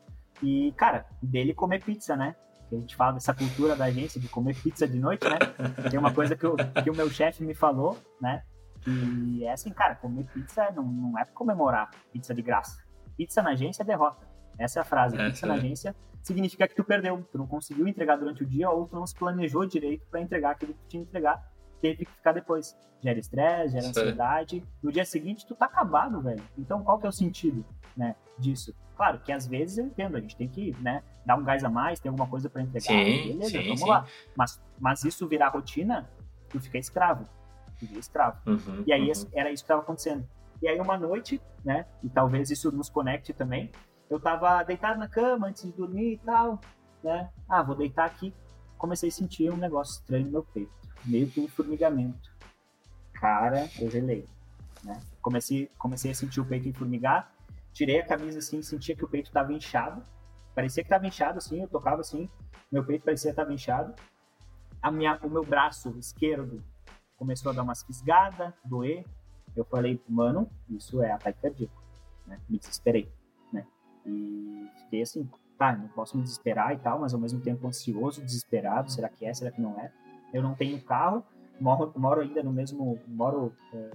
E, 0.42 0.72
cara, 0.76 1.06
dele 1.22 1.54
comer 1.54 1.82
pizza, 1.82 2.16
né? 2.16 2.34
a 2.76 2.80
gente 2.80 2.96
fala 2.96 3.12
dessa 3.12 3.34
cultura 3.34 3.76
da 3.76 3.84
agência 3.84 4.20
de 4.20 4.28
comer 4.28 4.56
pizza 4.56 4.88
de 4.88 4.98
noite, 4.98 5.28
né? 5.28 5.38
Tem 5.90 5.98
uma 5.98 6.12
coisa 6.12 6.34
que, 6.34 6.44
eu, 6.44 6.56
que 6.82 6.90
o 6.90 6.96
meu 6.96 7.10
chefe 7.10 7.42
me 7.44 7.54
falou, 7.54 7.98
né? 8.20 8.42
E 8.86 9.44
é 9.44 9.52
assim, 9.52 9.70
cara, 9.70 9.94
comer 9.94 10.24
pizza 10.32 10.70
não, 10.74 10.84
não 10.84 11.18
é 11.18 11.24
pra 11.24 11.34
comemorar 11.34 11.90
pizza 12.12 12.34
de 12.34 12.42
graça. 12.42 12.82
Pizza 13.16 13.42
na 13.42 13.50
agência 13.50 13.82
é 13.82 13.84
derrota. 13.84 14.26
Essa 14.58 14.80
é 14.80 14.82
a 14.82 14.84
frase. 14.84 15.16
É, 15.16 15.26
pizza 15.26 15.46
na 15.46 15.54
agência 15.54 15.94
significa 16.22 16.66
que 16.66 16.74
tu 16.74 16.84
perdeu, 16.84 17.22
tu 17.30 17.38
não 17.38 17.46
conseguiu 17.46 17.86
entregar 17.86 18.16
durante 18.16 18.42
o 18.42 18.46
dia 18.46 18.70
ou 18.70 18.86
tu 18.86 18.96
não 18.96 19.06
se 19.06 19.14
planejou 19.14 19.66
direito 19.66 20.06
para 20.10 20.20
entregar 20.20 20.52
aquilo 20.52 20.72
que 20.72 20.80
tu 20.80 20.88
tinha 20.88 21.02
que 21.02 21.08
entregar, 21.10 21.51
teve 21.82 22.04
que 22.06 22.12
ficar 22.12 22.32
depois. 22.32 22.74
Gera 23.02 23.18
estresse, 23.18 23.72
gera 23.72 23.88
ansiedade. 23.88 24.64
No 24.80 24.92
dia 24.92 25.04
seguinte 25.04 25.44
tu 25.44 25.54
tá 25.56 25.66
acabado, 25.66 26.22
velho. 26.22 26.42
Então 26.56 26.82
qual 26.82 26.98
que 26.98 27.04
é 27.04 27.08
o 27.08 27.12
sentido, 27.12 27.64
né, 27.96 28.14
disso? 28.38 28.74
Claro 28.96 29.18
que 29.18 29.32
às 29.32 29.46
vezes 29.46 29.78
eu 29.78 29.86
entendo, 29.86 30.16
a 30.16 30.20
gente 30.20 30.36
tem 30.36 30.48
que, 30.48 30.74
né, 30.80 31.02
dar 31.26 31.36
um 31.36 31.42
gás 31.42 31.64
a 31.64 31.68
mais, 31.68 31.98
tem 31.98 32.08
alguma 32.08 32.28
coisa 32.28 32.48
para 32.48 32.62
entregar, 32.62 32.86
sim, 32.86 33.04
beleza, 33.04 33.50
sim, 33.50 33.64
vamos 33.64 33.80
sim. 33.80 33.88
lá. 33.88 34.06
Mas, 34.36 34.62
mas 34.78 35.04
isso 35.04 35.26
virar 35.26 35.48
rotina, 35.48 36.08
tu 36.48 36.60
fica 36.60 36.78
escravo. 36.78 37.26
Tu 37.80 37.86
vira 37.86 37.98
escravo. 37.98 38.38
Uhum, 38.46 38.84
e 38.86 38.92
aí 38.92 39.08
uhum. 39.08 39.28
era 39.34 39.50
isso 39.50 39.64
que 39.64 39.66
estava 39.66 39.80
acontecendo. 39.80 40.24
E 40.62 40.68
aí 40.68 40.80
uma 40.80 40.96
noite, 40.96 41.42
né, 41.64 41.86
e 42.04 42.08
talvez 42.08 42.50
isso 42.50 42.70
nos 42.70 42.88
conecte 42.88 43.32
também, 43.32 43.72
eu 44.08 44.20
tava 44.20 44.62
deitado 44.62 45.00
na 45.00 45.08
cama 45.08 45.48
antes 45.48 45.64
de 45.64 45.72
dormir 45.72 46.12
e 46.12 46.18
tal, 46.18 46.60
né? 47.02 47.30
Ah, 47.48 47.62
vou 47.62 47.74
deitar 47.74 48.04
aqui. 48.04 48.32
Comecei 48.76 49.08
a 49.08 49.12
sentir 49.12 49.50
um 49.50 49.56
negócio 49.56 50.00
estranho 50.00 50.26
no 50.26 50.32
meu 50.32 50.42
peito, 50.42 50.70
meio 51.04 51.28
que 51.28 51.40
um 51.40 51.48
formigamento. 51.48 52.30
Cara, 53.12 53.68
eu 53.78 53.90
gelei, 53.90 54.26
né? 54.82 55.00
Comecei, 55.20 55.70
comecei 55.78 56.10
a 56.10 56.14
sentir 56.14 56.40
o 56.40 56.44
peito 56.44 56.68
enformigar, 56.68 57.32
tirei 57.72 58.00
a 58.00 58.06
camisa 58.06 58.38
assim, 58.38 58.62
sentia 58.62 58.96
que 58.96 59.04
o 59.04 59.08
peito 59.08 59.30
tava 59.30 59.52
inchado. 59.52 60.02
Parecia 60.54 60.82
que 60.82 60.90
tava 60.90 61.06
inchado 61.06 61.38
assim, 61.38 61.60
eu 61.60 61.68
tocava 61.68 62.00
assim, 62.00 62.28
meu 62.70 62.84
peito 62.84 63.04
parecia 63.04 63.32
tava 63.32 63.52
inchado. 63.52 63.94
A 64.82 64.90
minha, 64.90 65.18
o 65.22 65.30
meu 65.30 65.44
braço 65.44 65.94
esquerdo 65.98 66.62
começou 67.16 67.52
a 67.52 67.54
dar 67.54 67.62
umas 67.62 67.82
fisgadas, 67.82 68.52
doer. 68.64 69.04
Eu 69.54 69.64
falei, 69.64 70.02
mano, 70.08 70.50
isso 70.68 71.02
é 71.02 71.12
ataque 71.12 71.40
cardíaco. 71.40 71.82
Né? 72.26 72.40
Me 72.48 72.58
desesperei. 72.58 73.12
E 74.06 74.70
fiquei 74.78 75.02
assim, 75.02 75.28
tá, 75.58 75.76
não 75.76 75.88
posso 75.88 76.16
me 76.16 76.22
desesperar 76.22 76.72
e 76.72 76.78
tal, 76.78 76.98
mas 77.00 77.14
ao 77.14 77.20
mesmo 77.20 77.40
tempo 77.40 77.66
ansioso, 77.66 78.22
desesperado, 78.22 78.90
será 78.90 79.08
que 79.08 79.24
é, 79.24 79.32
será 79.32 79.50
que 79.50 79.60
não 79.60 79.78
é? 79.78 79.92
Eu 80.32 80.42
não 80.42 80.54
tenho 80.54 80.80
carro, 80.82 81.22
moro, 81.60 81.92
moro 81.96 82.20
ainda 82.20 82.42
no 82.42 82.52
mesmo, 82.52 82.98
moro 83.06 83.52
é, 83.72 83.90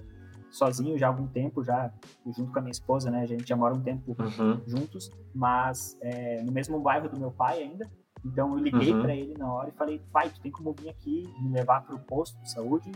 sozinho 0.50 0.96
já 0.98 1.06
há 1.06 1.10
algum 1.10 1.26
tempo, 1.26 1.62
já 1.64 1.92
junto 2.26 2.52
com 2.52 2.58
a 2.58 2.62
minha 2.62 2.70
esposa, 2.72 3.10
né? 3.10 3.22
A 3.22 3.26
gente 3.26 3.46
já 3.46 3.56
mora 3.56 3.74
um 3.74 3.80
tempo 3.82 4.16
Uhum. 4.18 4.60
juntos, 4.66 5.10
mas 5.34 5.96
é, 6.00 6.42
no 6.42 6.52
mesmo 6.52 6.78
bairro 6.80 7.08
do 7.08 7.18
meu 7.18 7.30
pai 7.30 7.62
ainda. 7.62 7.88
Então 8.24 8.52
eu 8.56 8.58
liguei 8.62 8.92
Uhum. 8.92 9.00
pra 9.02 9.14
ele 9.14 9.34
na 9.38 9.52
hora 9.52 9.68
e 9.68 9.72
falei, 9.72 10.00
pai, 10.12 10.28
tu 10.28 10.40
tem 10.40 10.50
como 10.50 10.72
vir 10.72 10.88
aqui 10.88 11.32
me 11.40 11.50
levar 11.52 11.82
pro 11.84 11.98
posto 11.98 12.40
de 12.42 12.50
saúde? 12.50 12.90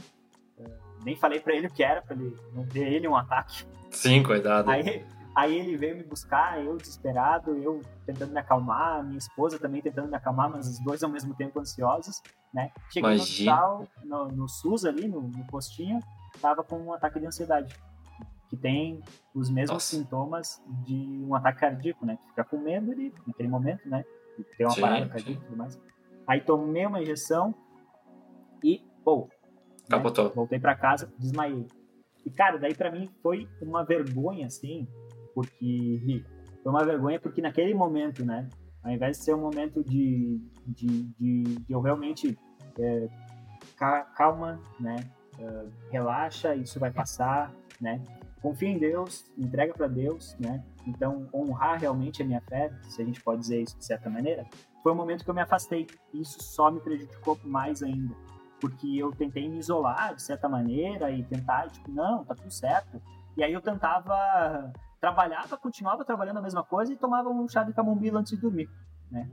É, 0.58 0.64
nem 1.04 1.16
falei 1.16 1.40
pra 1.40 1.54
ele 1.54 1.66
o 1.66 1.70
que 1.70 1.82
era, 1.82 2.02
pra 2.02 2.14
ele 2.16 2.36
não 2.52 2.66
ter 2.66 2.92
ele 2.92 3.06
um 3.08 3.16
ataque. 3.16 3.64
Sim, 3.90 4.22
cuidado. 4.22 4.68
Aí, 4.70 5.04
aí 5.34 5.58
ele 5.58 5.76
veio 5.76 5.96
me 5.96 6.02
buscar, 6.02 6.62
eu 6.62 6.76
desesperado, 6.76 7.56
eu 7.56 7.80
tentando 8.06 8.32
me 8.32 8.38
acalmar, 8.38 9.04
minha 9.04 9.18
esposa 9.18 9.58
também 9.58 9.80
tentando 9.80 10.08
me 10.08 10.16
acalmar, 10.16 10.50
mas 10.50 10.68
os 10.68 10.78
dois 10.78 11.02
ao 11.02 11.10
mesmo 11.10 11.34
tempo 11.34 11.58
ansiosos, 11.60 12.22
né? 12.52 12.70
Cheguei 12.90 13.14
Imagina. 13.14 13.16
no 13.16 13.22
hospital, 13.22 13.88
no, 14.04 14.28
no 14.28 14.48
SUS 14.48 14.84
ali, 14.84 15.08
no, 15.08 15.22
no 15.22 15.46
postinho, 15.46 16.00
tava 16.40 16.62
com 16.62 16.78
um 16.78 16.92
ataque 16.92 17.18
de 17.18 17.26
ansiedade, 17.26 17.74
que 18.48 18.56
tem 18.56 19.02
os 19.34 19.48
mesmos 19.48 19.74
Nossa. 19.74 19.96
sintomas 19.96 20.62
de 20.84 21.24
um 21.26 21.34
ataque 21.34 21.60
cardíaco, 21.60 22.04
né? 22.04 22.18
Tu 22.20 22.28
fica 22.28 22.44
com 22.44 22.58
medo 22.58 22.92
ali, 22.92 23.14
naquele 23.26 23.48
momento, 23.48 23.88
né? 23.88 24.04
Tem 24.56 24.66
uma 24.66 24.74
Sim, 24.74 24.80
parada 24.80 25.08
cardíaca 25.08 25.42
e 25.42 25.44
tudo 25.44 25.56
mais. 25.56 25.80
Aí 26.26 26.40
tomei 26.40 26.86
uma 26.86 27.00
injeção 27.00 27.54
e, 28.62 28.82
pô, 29.04 29.28
né? 29.88 29.98
Voltei 30.34 30.58
pra 30.58 30.74
casa, 30.74 31.12
desmaiei. 31.18 31.66
E, 32.24 32.30
cara, 32.30 32.58
daí 32.58 32.74
pra 32.74 32.90
mim 32.90 33.10
foi 33.22 33.48
uma 33.60 33.84
vergonha, 33.84 34.46
assim, 34.46 34.86
porque. 35.34 36.24
Foi 36.62 36.70
uma 36.72 36.84
vergonha 36.84 37.18
porque 37.20 37.42
naquele 37.42 37.74
momento, 37.74 38.24
né? 38.24 38.48
Ao 38.82 38.90
invés 38.90 39.18
de 39.18 39.24
ser 39.24 39.34
um 39.34 39.40
momento 39.40 39.82
de, 39.84 40.40
de, 40.66 40.86
de, 41.18 41.42
de 41.42 41.72
eu 41.72 41.80
realmente. 41.80 42.38
é, 42.78 43.08
ca- 43.76 44.04
calma, 44.16 44.60
né? 44.78 44.96
é, 45.38 45.66
relaxa, 45.90 46.54
isso 46.54 46.78
vai 46.78 46.90
passar, 46.90 47.52
né? 47.80 48.02
Confia 48.40 48.68
em 48.68 48.78
Deus, 48.78 49.24
entrega 49.38 49.72
pra 49.72 49.86
Deus, 49.86 50.36
né? 50.38 50.64
Então, 50.86 51.28
honrar 51.32 51.78
realmente 51.80 52.22
a 52.22 52.24
minha 52.26 52.40
fé, 52.40 52.72
se 52.88 53.00
a 53.00 53.04
gente 53.04 53.22
pode 53.22 53.40
dizer 53.40 53.62
isso 53.62 53.78
de 53.78 53.84
certa 53.84 54.10
maneira, 54.10 54.44
foi 54.82 54.92
um 54.92 54.96
momento 54.96 55.24
que 55.24 55.30
eu 55.30 55.34
me 55.34 55.40
afastei. 55.40 55.86
Isso 56.12 56.42
só 56.42 56.70
me 56.70 56.80
prejudicou 56.80 57.38
mais 57.44 57.82
ainda 57.82 58.14
porque 58.60 58.96
eu 58.96 59.10
tentei 59.10 59.48
me 59.48 59.58
isolar 59.58 60.14
de 60.14 60.22
certa 60.22 60.48
maneira 60.48 61.10
e 61.10 61.24
tentar, 61.24 61.68
tipo, 61.68 61.90
não, 61.90 62.24
tá 62.24 62.32
tudo 62.32 62.50
certo. 62.52 63.02
E 63.36 63.42
aí 63.42 63.52
eu 63.52 63.60
tentava, 63.60 64.72
trabalhava, 65.02 65.58
continuava 65.58 66.04
trabalhando 66.04 66.38
a 66.38 66.42
mesma 66.42 66.62
coisa 66.62 66.92
e 66.92 66.96
tomava 66.96 67.28
um 67.28 67.48
chá 67.48 67.64
de 67.64 67.72
camomila 67.72 68.20
antes 68.20 68.32
de 68.36 68.40
dormir, 68.40 68.70
né? 69.10 69.28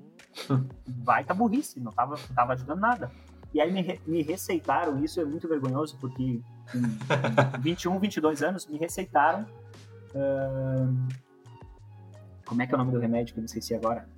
Vai 1.06 1.24
tá 1.24 1.34
burrice, 1.36 1.80
não 1.80 1.92
tava, 1.92 2.16
não 2.16 2.36
tava 2.36 2.54
ajudando 2.54 2.80
nada. 2.80 3.12
E 3.54 3.62
aí 3.62 3.72
me, 3.72 4.00
me 4.08 4.24
receitaram, 4.24 5.04
isso 5.04 5.22
é 5.22 5.26
muito 5.26 5.48
vergonhoso, 5.48 5.96
porque 6.00 6.42
com 6.72 7.62
21, 7.62 8.00
22 8.00 8.42
anos, 8.42 8.66
me 8.66 8.80
receitaram. 8.80 9.46
ahn, 10.16 11.08
como 12.48 12.64
é 12.64 12.66
que 12.66 12.74
é 12.74 12.76
o 12.76 12.80
nome 12.80 12.92
do 12.92 13.00
remédio 13.00 13.36
que 13.36 13.40
eu 13.40 13.44
me 13.44 13.46
esqueci 13.46 13.76
agora? 13.76 14.10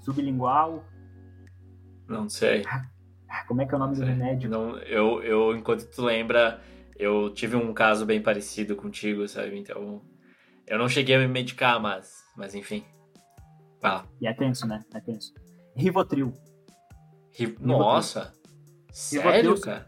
Sublingual. 0.00 0.84
Não 2.06 2.28
sei. 2.28 2.64
Ah, 2.66 3.44
Como 3.48 3.62
é 3.62 3.66
que 3.66 3.72
é 3.72 3.76
o 3.76 3.78
nome 3.78 3.96
do 3.96 4.04
remédio? 4.04 4.50
Não, 4.50 4.76
eu, 4.78 5.22
eu, 5.22 5.56
enquanto 5.56 5.86
tu 5.86 6.02
lembra, 6.02 6.60
eu 6.98 7.32
tive 7.32 7.56
um 7.56 7.72
caso 7.72 8.04
bem 8.04 8.20
parecido 8.20 8.76
contigo, 8.76 9.26
sabe? 9.26 9.58
Então, 9.58 10.02
eu 10.66 10.78
não 10.78 10.88
cheguei 10.88 11.16
a 11.16 11.18
me 11.18 11.28
medicar, 11.28 11.80
mas, 11.80 12.12
mas 12.36 12.54
enfim. 12.54 12.84
Vai 13.80 13.92
lá. 13.92 14.06
E 14.20 14.26
é 14.26 14.34
tenso, 14.34 14.66
né? 14.66 14.84
É 14.94 15.00
tenso. 15.00 15.32
Rivotril. 15.74 16.32
Ri- 17.32 17.56
Nossa! 17.60 18.32
Sério, 18.92 19.30
Rivotril- 19.52 19.60
cara? 19.64 19.86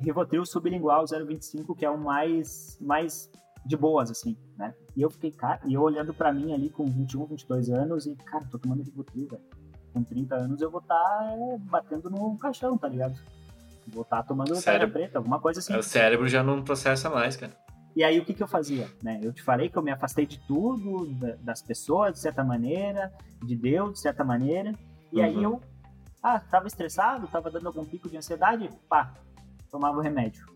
Rivotril 0.00 0.44
sublingual 0.46 1.04
025, 1.06 1.74
que 1.74 1.84
é 1.84 1.90
o 1.90 1.98
mais, 1.98 2.76
mais 2.80 3.30
de 3.66 3.76
boas, 3.76 4.10
assim, 4.10 4.36
né? 4.56 4.74
E 4.96 5.02
eu 5.02 5.10
fiquei, 5.10 5.30
cara, 5.30 5.60
e 5.66 5.74
eu 5.74 5.82
olhando 5.82 6.12
pra 6.14 6.32
mim 6.32 6.52
ali 6.52 6.70
com 6.70 6.86
21, 6.86 7.26
22 7.26 7.68
anos 7.70 8.06
e, 8.06 8.14
cara, 8.16 8.44
tô 8.50 8.58
tomando 8.58 8.82
Rivotril, 8.82 9.28
velho. 9.28 9.42
Com 9.92 10.02
30 10.04 10.34
anos 10.36 10.60
eu 10.62 10.70
vou 10.70 10.80
estar 10.80 11.36
batendo 11.70 12.08
no 12.10 12.36
caixão, 12.38 12.78
tá 12.78 12.88
ligado? 12.88 13.18
Vou 13.88 14.02
estar 14.02 14.22
tomando 14.22 14.54
Sério? 14.56 14.80
pedra 14.86 14.92
preta, 14.92 15.18
alguma 15.18 15.40
coisa 15.40 15.58
assim. 15.60 15.74
O 15.76 15.82
cérebro 15.82 16.28
já 16.28 16.42
não 16.42 16.62
processa 16.62 17.10
mais, 17.10 17.36
cara. 17.36 17.52
E 17.96 18.04
aí 18.04 18.18
o 18.20 18.24
que 18.24 18.32
que 18.34 18.42
eu 18.42 18.46
fazia, 18.48 18.88
né? 19.02 19.18
Eu 19.22 19.32
te 19.32 19.42
falei 19.42 19.68
que 19.68 19.76
eu 19.76 19.82
me 19.82 19.90
afastei 19.90 20.24
de 20.24 20.38
tudo, 20.46 21.06
da- 21.14 21.36
das 21.40 21.60
pessoas, 21.62 22.12
de 22.14 22.20
certa 22.20 22.44
maneira, 22.44 23.12
de 23.44 23.56
Deus, 23.56 23.94
de 23.94 24.00
certa 24.00 24.22
maneira. 24.24 24.72
E 25.12 25.20
aí 25.20 25.34
Uhum. 25.36 25.42
eu, 25.42 25.60
ah, 26.22 26.38
tava 26.38 26.68
estressado, 26.68 27.26
tava 27.26 27.50
dando 27.50 27.66
algum 27.66 27.84
pico 27.84 28.08
de 28.08 28.16
ansiedade, 28.16 28.70
pá, 28.88 29.12
tomava 29.70 29.98
o 29.98 30.00
remédio. 30.00 30.46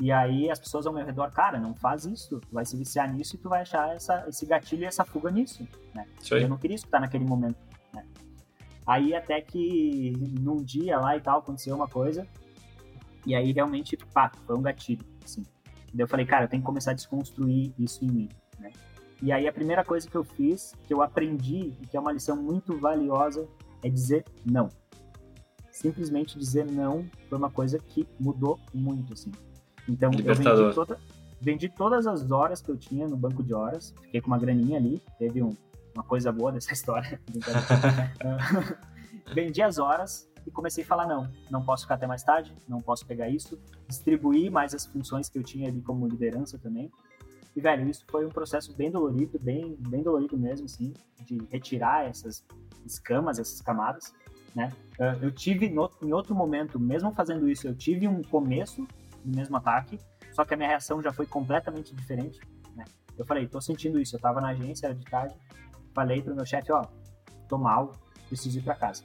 E 0.00 0.10
aí 0.10 0.50
as 0.50 0.58
pessoas 0.58 0.86
ao 0.86 0.92
meu 0.92 1.04
redor, 1.04 1.30
cara, 1.30 1.60
não 1.60 1.74
faz 1.74 2.04
isso, 2.06 2.40
tu 2.40 2.48
vai 2.54 2.64
se 2.64 2.76
viciar 2.76 3.12
nisso 3.12 3.36
e 3.36 3.38
tu 3.38 3.48
vai 3.50 3.60
achar 3.62 3.94
essa, 3.94 4.24
esse 4.28 4.46
gatilho 4.46 4.82
e 4.82 4.86
essa 4.86 5.04
fuga 5.04 5.30
nisso, 5.30 5.66
né? 5.94 6.06
Aí. 6.32 6.42
Eu 6.42 6.48
não 6.48 6.56
queria 6.56 6.74
escutar 6.74 7.00
naquele 7.00 7.24
momento, 7.24 7.58
né? 7.92 8.04
Aí 8.86 9.14
até 9.14 9.40
que 9.42 10.12
num 10.40 10.56
dia 10.56 10.98
lá 10.98 11.16
e 11.16 11.20
tal 11.20 11.38
aconteceu 11.40 11.76
uma 11.76 11.86
coisa 11.86 12.26
e 13.26 13.34
aí 13.34 13.52
realmente, 13.52 13.96
pá, 14.12 14.32
foi 14.46 14.56
um 14.56 14.62
gatilho, 14.62 15.04
assim. 15.22 15.44
Daí 15.92 16.04
eu 16.04 16.08
falei, 16.08 16.24
cara, 16.26 16.44
eu 16.44 16.48
tenho 16.48 16.62
que 16.62 16.66
começar 16.66 16.92
a 16.92 16.94
desconstruir 16.94 17.72
isso 17.78 18.04
em 18.04 18.08
mim, 18.08 18.28
né? 18.58 18.70
E 19.22 19.32
aí 19.32 19.46
a 19.46 19.52
primeira 19.52 19.84
coisa 19.84 20.08
que 20.08 20.16
eu 20.16 20.24
fiz, 20.24 20.72
que 20.86 20.94
eu 20.94 21.02
aprendi 21.02 21.74
e 21.82 21.86
que 21.86 21.96
é 21.96 22.00
uma 22.00 22.12
lição 22.12 22.36
muito 22.36 22.78
valiosa, 22.78 23.46
é 23.82 23.88
dizer 23.88 24.24
não. 24.44 24.68
Simplesmente 25.70 26.38
dizer 26.38 26.64
não 26.70 27.04
foi 27.28 27.38
uma 27.38 27.50
coisa 27.50 27.78
que 27.78 28.06
mudou 28.18 28.58
muito, 28.72 29.12
assim. 29.12 29.30
Então 29.88 30.10
eu 30.12 30.34
vendi, 30.34 30.74
toda, 30.74 30.98
vendi 31.40 31.68
todas 31.68 32.06
as 32.06 32.30
horas 32.30 32.60
que 32.62 32.70
eu 32.70 32.76
tinha 32.76 33.08
no 33.08 33.16
banco 33.16 33.42
de 33.42 33.52
horas, 33.54 33.94
fiquei 34.02 34.20
com 34.20 34.28
uma 34.28 34.38
graninha 34.38 34.78
ali, 34.78 35.02
teve 35.18 35.42
um- 35.42 35.54
uma 35.94 36.04
coisa 36.04 36.30
boa 36.30 36.52
dessa 36.52 36.72
história. 36.74 37.20
brincadeira. 37.28 38.12
vendi 39.34 39.60
as 39.62 39.78
horas 39.78 40.29
e 40.46 40.50
comecei 40.50 40.82
a 40.84 40.86
falar 40.86 41.06
não, 41.06 41.30
não 41.50 41.62
posso 41.64 41.82
ficar 41.84 41.94
até 41.96 42.06
mais 42.06 42.22
tarde, 42.22 42.54
não 42.68 42.80
posso 42.80 43.06
pegar 43.06 43.28
isso, 43.28 43.58
distribuir 43.88 44.50
mais 44.50 44.74
as 44.74 44.86
funções 44.86 45.28
que 45.28 45.38
eu 45.38 45.42
tinha 45.42 45.68
ali 45.68 45.80
como 45.82 46.06
liderança 46.06 46.58
também. 46.58 46.90
E 47.54 47.60
velho, 47.60 47.88
isso 47.88 48.04
foi 48.10 48.24
um 48.24 48.28
processo 48.30 48.74
bem 48.76 48.90
dolorido, 48.90 49.38
bem 49.38 49.76
bem 49.88 50.02
dolorido 50.02 50.38
mesmo, 50.38 50.66
assim, 50.66 50.92
de 51.24 51.38
retirar 51.50 52.06
essas 52.08 52.44
escamas, 52.86 53.38
essas 53.38 53.60
camadas, 53.60 54.14
né? 54.54 54.72
Ah, 54.98 55.16
Eu 55.20 55.30
tive 55.32 55.68
no- 55.68 55.90
em 56.02 56.12
outro 56.12 56.34
momento, 56.34 56.78
mesmo 56.78 57.12
fazendo 57.12 57.48
isso, 57.48 57.66
eu 57.66 57.74
tive 57.74 58.06
um 58.06 58.22
começo 58.22 58.86
do 59.24 59.36
mesmo 59.36 59.56
ataque, 59.56 59.98
só 60.32 60.44
que 60.44 60.54
a 60.54 60.56
minha 60.56 60.68
reação 60.68 61.02
já 61.02 61.12
foi 61.12 61.26
completamente 61.26 61.94
diferente, 61.94 62.40
né? 62.76 62.84
Eu 63.18 63.26
falei, 63.26 63.46
tô 63.48 63.60
sentindo 63.60 64.00
isso, 64.00 64.16
eu 64.16 64.20
tava 64.20 64.40
na 64.40 64.48
agência, 64.50 64.86
era 64.86 64.94
de 64.94 65.04
tarde, 65.04 65.34
falei 65.92 66.22
pro 66.22 66.34
meu 66.34 66.46
chefe, 66.46 66.70
ó, 66.72 66.86
tô 67.48 67.58
mal, 67.58 67.92
preciso 68.28 68.58
ir 68.58 68.62
pra 68.62 68.74
casa. 68.76 69.02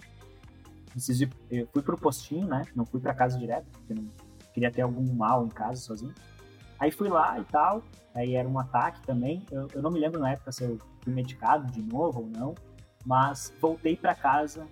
Preciso 0.96 1.26
ir, 1.26 1.30
eu 1.52 1.68
fui 1.74 1.82
pro 1.82 1.98
postinho, 1.98 2.48
né? 2.48 2.62
Não 2.74 2.86
fui 2.86 3.02
pra 3.02 3.14
casa 3.14 3.38
direto, 3.38 3.66
porque 3.70 3.94
não 3.94 4.10
queria 4.54 4.72
ter 4.72 4.82
algum 4.82 5.14
mal 5.14 5.46
em 5.46 5.50
casa 5.50 5.82
sozinho. 5.82 6.16
Aí 6.80 6.90
fui 6.90 7.10
lá 7.10 7.38
e 7.38 7.44
tal, 7.44 7.84
aí 8.14 8.34
era 8.34 8.48
um 8.48 8.58
ataque 8.58 9.02
também. 9.02 9.46
Eu, 9.52 9.68
eu 9.74 9.82
não 9.82 9.92
me 9.92 10.00
lembro 10.00 10.22
na 10.22 10.32
época 10.32 10.54
se 10.54 10.64
eu 10.64 10.80
fui 11.02 11.12
medicado 11.12 11.70
de 11.70 11.82
novo 11.82 12.22
ou 12.22 12.28
não, 12.28 12.56
mas 13.06 13.54
voltei 13.60 13.98
pra 13.98 14.16
casa, 14.16 14.66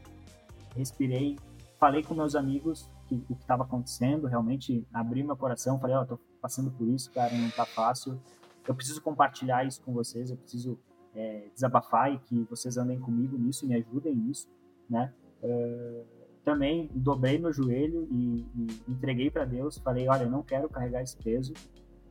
respirei, 0.77 1.37
falei 1.77 2.01
com 2.01 2.13
meus 2.13 2.35
amigos 2.35 2.89
que, 3.09 3.15
o 3.15 3.35
que 3.35 3.41
estava 3.41 3.63
acontecendo, 3.63 4.25
realmente 4.25 4.87
abri 4.93 5.23
meu 5.23 5.35
coração, 5.35 5.77
falei, 5.77 5.97
ó, 5.97 6.05
tô 6.05 6.17
passando 6.41 6.71
por 6.71 6.87
isso, 6.87 7.11
cara, 7.11 7.33
não 7.35 7.49
tá 7.49 7.65
fácil. 7.65 8.17
Eu 8.65 8.73
preciso 8.73 9.01
compartilhar 9.01 9.65
isso 9.65 9.81
com 9.81 9.91
vocês, 9.91 10.31
eu 10.31 10.37
preciso 10.37 10.79
é, 11.13 11.49
desabafar 11.53 12.13
e 12.13 12.17
que 12.19 12.43
vocês 12.49 12.77
andem 12.77 12.97
comigo 12.97 13.37
nisso, 13.37 13.67
me 13.67 13.75
ajudem 13.75 14.15
nisso, 14.15 14.47
né? 14.89 15.13
Uh, 15.43 16.05
também 16.43 16.89
dobrei 16.93 17.37
meu 17.37 17.53
joelho 17.53 18.07
e, 18.11 18.45
e 18.55 18.67
entreguei 18.91 19.29
para 19.29 19.45
Deus, 19.45 19.77
falei, 19.77 20.07
olha, 20.09 20.23
eu 20.23 20.29
não 20.29 20.41
quero 20.43 20.67
carregar 20.69 21.01
esse 21.01 21.15
peso, 21.17 21.53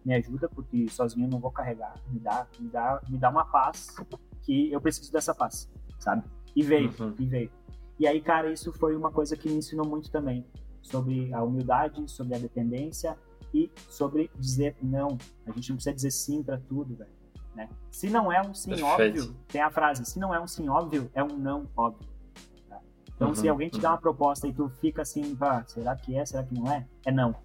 me 0.04 0.14
ajuda 0.14 0.48
porque 0.48 0.88
sozinho 0.88 1.26
eu 1.26 1.30
não 1.30 1.38
vou 1.38 1.50
carregar, 1.50 1.94
me 2.10 2.18
dá, 2.18 2.46
me 2.58 2.68
dá, 2.68 3.00
me 3.08 3.18
dá 3.18 3.30
uma 3.30 3.44
paz 3.44 3.94
que 4.42 4.72
eu 4.72 4.80
preciso 4.80 5.12
dessa 5.12 5.34
paz, 5.34 5.70
sabe? 5.98 6.22
E 6.56 6.62
veio, 6.62 6.92
Uhum. 6.98 7.14
e 7.18 7.26
veio. 7.26 7.50
E 7.98 8.06
aí, 8.06 8.20
cara, 8.20 8.50
isso 8.50 8.72
foi 8.72 8.96
uma 8.96 9.10
coisa 9.12 9.36
que 9.36 9.48
me 9.48 9.56
ensinou 9.56 9.86
muito 9.86 10.10
também 10.10 10.44
sobre 10.80 11.32
a 11.32 11.42
humildade, 11.42 12.10
sobre 12.10 12.34
a 12.34 12.38
dependência 12.38 13.16
e 13.54 13.70
sobre 13.88 14.30
dizer 14.38 14.74
não. 14.82 15.16
A 15.46 15.52
gente 15.52 15.68
não 15.70 15.76
precisa 15.76 15.94
dizer 15.94 16.10
sim 16.10 16.42
para 16.42 16.58
tudo, 16.58 16.96
velho. 16.96 17.10
Né? 17.54 17.68
Se 17.90 18.08
não 18.08 18.32
é 18.32 18.40
um 18.40 18.54
sim 18.54 18.70
Perfeito. 18.70 19.20
óbvio, 19.20 19.36
tem 19.48 19.60
a 19.60 19.70
frase: 19.70 20.04
se 20.06 20.18
não 20.18 20.34
é 20.34 20.40
um 20.40 20.46
sim 20.46 20.68
óbvio, 20.68 21.10
é 21.14 21.22
um 21.22 21.36
não 21.36 21.68
óbvio. 21.76 22.08
Então, 23.22 23.28
Uhum, 23.30 23.34
se 23.36 23.48
alguém 23.48 23.68
te 23.68 23.78
dá 23.80 23.90
uma 23.90 23.98
proposta 23.98 24.48
e 24.48 24.52
tu 24.52 24.68
fica 24.80 25.02
assim, 25.02 25.36
pá, 25.36 25.62
será 25.64 25.94
que 25.94 26.16
é, 26.16 26.26
será 26.26 26.42
que 26.42 26.52
não 26.54 26.70
é? 26.72 26.84
É 27.06 27.12
não. 27.12 27.36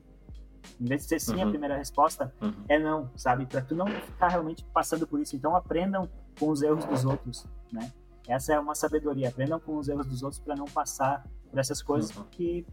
Em 0.81 0.85
vez 0.85 1.03
de 1.03 1.07
ser 1.09 1.19
sim 1.21 1.39
a 1.39 1.45
Uhum. 1.45 1.51
primeira 1.51 1.77
resposta, 1.77 2.33
Uhum. 2.41 2.51
é 2.67 2.79
não, 2.79 3.11
sabe? 3.15 3.45
Para 3.45 3.61
tu 3.61 3.75
não 3.75 3.85
ficar 3.87 4.29
realmente 4.29 4.65
passando 4.73 5.05
por 5.05 5.19
isso. 5.19 5.35
Então 5.35 5.55
aprendam 5.55 6.09
com 6.39 6.49
os 6.49 6.63
erros 6.63 6.83
dos 6.85 7.05
outros, 7.05 7.45
né? 7.71 7.91
Essa 8.27 8.53
é 8.53 8.59
uma 8.59 8.73
sabedoria. 8.73 9.29
Aprendam 9.29 9.59
com 9.59 9.77
os 9.77 9.87
erros 9.87 10.07
dos 10.07 10.23
outros 10.23 10.41
para 10.41 10.55
não 10.55 10.65
passar 10.65 11.23
por 11.49 11.59
essas 11.59 11.81
coisas 11.81 12.09
Uhum. 12.15 12.23
porque 12.23 12.65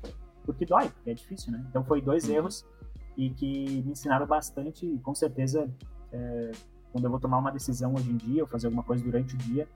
porque 0.47 0.65
dói, 0.67 0.89
porque 0.91 1.11
é 1.11 1.15
difícil, 1.15 1.53
né? 1.53 1.63
Então 1.69 1.85
foi 1.85 2.01
dois 2.01 2.27
Uhum. 2.29 2.35
erros 2.35 2.67
e 3.19 3.31
que 3.31 3.83
me 3.83 3.93
ensinaram 3.93 4.27
bastante 4.27 4.85
e 4.87 4.99
com 4.99 5.15
certeza 5.15 5.71
é, 6.13 6.53
quando 6.93 7.05
eu 7.05 7.11
vou 7.11 7.21
tomar 7.21 7.37
uma 7.39 7.51
decisão 7.51 7.95
hoje 7.95 8.11
em 8.11 8.17
dia 8.17 8.43
ou 8.43 8.49
fazer 8.49 8.67
alguma 8.67 8.83
coisa 8.83 9.03
durante 9.05 9.35
o 9.35 9.39
dia, 9.39 9.69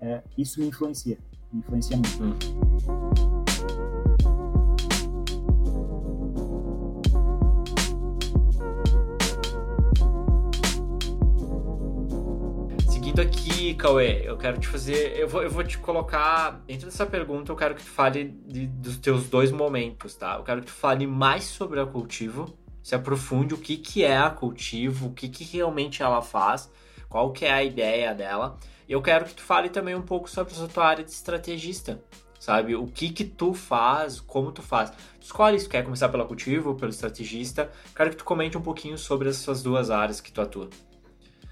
é, 0.00 0.22
isso 0.38 0.60
me 0.60 0.66
influencia, 0.66 1.18
influencia 1.54 1.96
muito. 1.96 2.22
Hum. 2.22 3.42
Seguindo 12.88 13.20
aqui, 13.20 13.74
Cauê, 13.74 14.22
eu 14.24 14.36
quero 14.36 14.58
te 14.58 14.68
fazer. 14.68 15.18
Eu 15.18 15.28
vou, 15.28 15.42
eu 15.42 15.50
vou 15.50 15.64
te 15.64 15.76
colocar. 15.78 16.62
Dentro 16.66 16.86
dessa 16.86 17.04
pergunta, 17.04 17.52
eu 17.52 17.56
quero 17.56 17.74
que 17.74 17.82
tu 17.82 17.90
fale 17.90 18.24
de, 18.46 18.66
dos 18.66 18.96
teus 18.96 19.28
dois 19.28 19.50
momentos, 19.50 20.14
tá? 20.14 20.36
Eu 20.36 20.44
quero 20.44 20.60
que 20.60 20.68
tu 20.68 20.72
fale 20.72 21.06
mais 21.06 21.44
sobre 21.44 21.80
a 21.80 21.86
cultivo, 21.86 22.56
se 22.82 22.94
aprofunde 22.94 23.54
o 23.54 23.58
que, 23.58 23.76
que 23.76 24.02
é 24.02 24.16
a 24.16 24.30
cultivo, 24.30 25.08
o 25.08 25.12
que, 25.12 25.28
que 25.28 25.44
realmente 25.44 26.02
ela 26.02 26.22
faz, 26.22 26.70
qual 27.08 27.32
que 27.32 27.44
é 27.44 27.52
a 27.52 27.62
ideia 27.62 28.14
dela. 28.14 28.56
Eu 28.88 29.00
quero 29.00 29.24
que 29.24 29.34
tu 29.34 29.42
fale 29.42 29.68
também 29.68 29.94
um 29.94 30.02
pouco 30.02 30.28
sobre 30.28 30.52
a 30.54 30.68
tua 30.68 30.86
área 30.86 31.04
de 31.04 31.10
estrategista, 31.10 32.02
sabe? 32.38 32.74
O 32.74 32.86
que 32.86 33.10
que 33.10 33.24
tu 33.24 33.54
faz, 33.54 34.20
como 34.20 34.50
tu 34.50 34.62
faz. 34.62 34.90
Tu 34.90 35.22
escolhe 35.22 35.58
se 35.58 35.68
quer 35.68 35.84
começar 35.84 36.08
pela 36.08 36.26
cultivo 36.26 36.70
ou 36.70 36.74
pelo 36.74 36.90
estrategista. 36.90 37.70
Quero 37.94 38.10
que 38.10 38.16
tu 38.16 38.24
comente 38.24 38.58
um 38.58 38.62
pouquinho 38.62 38.98
sobre 38.98 39.28
essas 39.28 39.62
duas 39.62 39.90
áreas 39.90 40.20
que 40.20 40.32
tu 40.32 40.40
atua. 40.40 40.68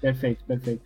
Perfeito, 0.01 0.43
perfeito. 0.45 0.83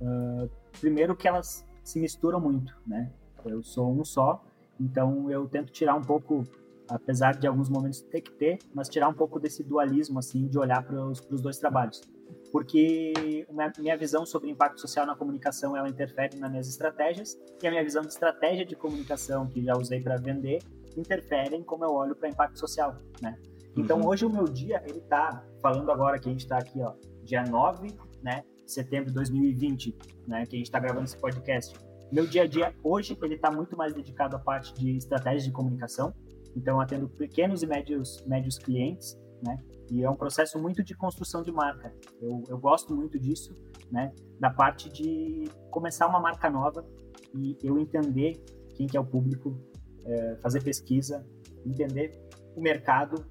Uh, 0.00 0.48
primeiro 0.80 1.16
que 1.16 1.26
elas 1.26 1.66
se 1.82 1.98
misturam 1.98 2.40
muito, 2.40 2.76
né? 2.86 3.10
Eu 3.44 3.62
sou 3.62 3.90
um 3.90 4.04
só, 4.04 4.44
então 4.78 5.30
eu 5.30 5.48
tento 5.48 5.72
tirar 5.72 5.94
um 5.94 6.02
pouco, 6.02 6.44
apesar 6.88 7.34
de 7.34 7.46
alguns 7.46 7.68
momentos 7.68 8.02
ter 8.02 8.20
que 8.20 8.30
ter, 8.32 8.58
mas 8.74 8.88
tirar 8.88 9.08
um 9.08 9.14
pouco 9.14 9.40
desse 9.40 9.62
dualismo, 9.64 10.18
assim, 10.18 10.46
de 10.46 10.58
olhar 10.58 10.82
para 10.82 11.02
os 11.04 11.40
dois 11.40 11.58
trabalhos. 11.58 12.02
Porque 12.50 13.12
minha, 13.50 13.72
minha 13.78 13.96
visão 13.96 14.24
sobre 14.24 14.50
impacto 14.50 14.80
social 14.80 15.04
na 15.04 15.14
comunicação, 15.14 15.76
ela 15.76 15.88
interfere 15.88 16.38
nas 16.38 16.50
minhas 16.50 16.68
estratégias, 16.68 17.38
e 17.62 17.66
a 17.66 17.70
minha 17.70 17.84
visão 17.84 18.02
de 18.02 18.08
estratégia 18.08 18.64
de 18.64 18.74
comunicação, 18.74 19.46
que 19.46 19.62
já 19.62 19.76
usei 19.76 20.00
para 20.00 20.16
vender, 20.16 20.62
interfere 20.96 21.56
em 21.56 21.62
como 21.62 21.84
eu 21.84 21.92
olho 21.92 22.16
para 22.16 22.28
impacto 22.28 22.58
social, 22.58 22.96
né? 23.20 23.38
Então, 23.76 24.00
uhum. 24.00 24.08
hoje 24.08 24.24
o 24.24 24.30
meu 24.30 24.44
dia, 24.44 24.82
ele 24.88 25.00
tá, 25.02 25.44
falando 25.60 25.92
agora 25.92 26.18
que 26.18 26.28
a 26.28 26.32
gente 26.32 26.40
está 26.40 26.58
aqui, 26.58 26.80
ó, 26.80 26.94
dia 27.22 27.44
9, 27.44 27.94
né? 28.22 28.42
setembro 28.68 29.06
de 29.06 29.14
2020, 29.14 29.96
né, 30.26 30.44
que 30.46 30.56
a 30.56 30.58
gente 30.58 30.66
está 30.66 30.78
gravando 30.78 31.04
esse 31.04 31.16
podcast. 31.16 31.74
Meu 32.12 32.26
dia 32.26 32.42
a 32.42 32.46
dia 32.46 32.74
hoje 32.82 33.16
ele 33.22 33.34
está 33.34 33.50
muito 33.50 33.76
mais 33.76 33.94
dedicado 33.94 34.36
à 34.36 34.38
parte 34.38 34.72
de 34.74 34.96
estratégia 34.96 35.48
de 35.48 35.52
comunicação, 35.52 36.14
então 36.56 36.80
atendo 36.80 37.08
pequenos 37.08 37.62
e 37.62 37.66
médios 37.66 38.22
médios 38.26 38.58
clientes, 38.58 39.18
né, 39.44 39.58
e 39.90 40.02
é 40.02 40.10
um 40.10 40.16
processo 40.16 40.58
muito 40.58 40.82
de 40.82 40.94
construção 40.94 41.42
de 41.42 41.52
marca. 41.52 41.94
Eu, 42.20 42.42
eu 42.48 42.58
gosto 42.58 42.94
muito 42.94 43.18
disso, 43.18 43.56
né, 43.90 44.12
da 44.38 44.50
parte 44.50 44.90
de 44.90 45.44
começar 45.70 46.06
uma 46.06 46.20
marca 46.20 46.50
nova 46.50 46.86
e 47.34 47.56
eu 47.62 47.78
entender 47.78 48.42
quem 48.74 48.86
que 48.86 48.96
é 48.96 49.00
o 49.00 49.04
público, 49.04 49.58
é, 50.04 50.36
fazer 50.36 50.62
pesquisa, 50.62 51.26
entender 51.66 52.12
o 52.54 52.60
mercado, 52.60 53.24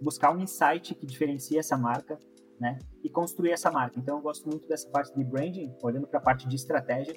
buscar 0.00 0.34
um 0.34 0.40
insight 0.40 0.94
que 0.94 1.06
diferencia 1.06 1.60
essa 1.60 1.76
marca 1.76 2.18
né? 2.60 2.78
E 3.02 3.08
construir 3.08 3.52
essa 3.52 3.70
marca. 3.70 3.98
Então 3.98 4.16
eu 4.16 4.22
gosto 4.22 4.48
muito 4.48 4.66
dessa 4.66 4.88
parte 4.90 5.14
de 5.14 5.24
branding, 5.24 5.74
olhando 5.82 6.06
para 6.06 6.18
a 6.18 6.22
parte 6.22 6.48
de 6.48 6.56
estratégia, 6.56 7.14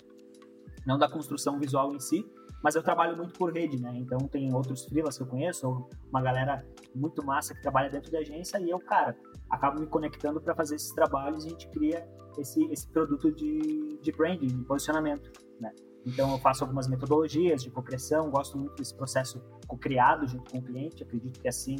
não 0.85 0.97
da 0.97 1.09
construção 1.09 1.59
visual 1.59 1.93
em 1.93 1.99
si, 1.99 2.23
mas 2.63 2.75
eu 2.75 2.83
trabalho 2.83 3.17
muito 3.17 3.33
por 3.33 3.51
rede, 3.53 3.81
né? 3.81 3.91
Então 3.95 4.19
tem 4.27 4.53
outros 4.53 4.85
freelas 4.85 5.17
que 5.17 5.23
eu 5.23 5.27
conheço, 5.27 5.87
uma 6.09 6.21
galera 6.21 6.65
muito 6.93 7.23
massa 7.25 7.53
que 7.55 7.61
trabalha 7.61 7.89
dentro 7.89 8.11
da 8.11 8.19
agência 8.19 8.59
e 8.59 8.69
eu, 8.69 8.79
cara, 8.79 9.17
acabo 9.49 9.79
me 9.79 9.87
conectando 9.87 10.39
para 10.39 10.55
fazer 10.55 10.75
esses 10.75 10.91
trabalhos 10.93 11.43
e 11.43 11.47
a 11.47 11.49
gente 11.51 11.67
cria 11.69 12.07
esse, 12.37 12.63
esse 12.71 12.87
produto 12.87 13.31
de, 13.31 13.99
de 14.01 14.11
branding, 14.11 14.47
de 14.47 14.63
posicionamento, 14.63 15.31
né? 15.59 15.71
Então 16.05 16.31
eu 16.31 16.39
faço 16.39 16.63
algumas 16.63 16.87
metodologias 16.87 17.63
de 17.63 17.69
cocriação, 17.69 18.29
gosto 18.29 18.57
muito 18.57 18.75
desse 18.75 18.95
processo 18.95 19.41
co-criado 19.67 20.27
junto 20.27 20.51
com 20.51 20.57
o 20.57 20.61
cliente, 20.61 21.03
acredito 21.03 21.39
que 21.39 21.47
assim 21.47 21.77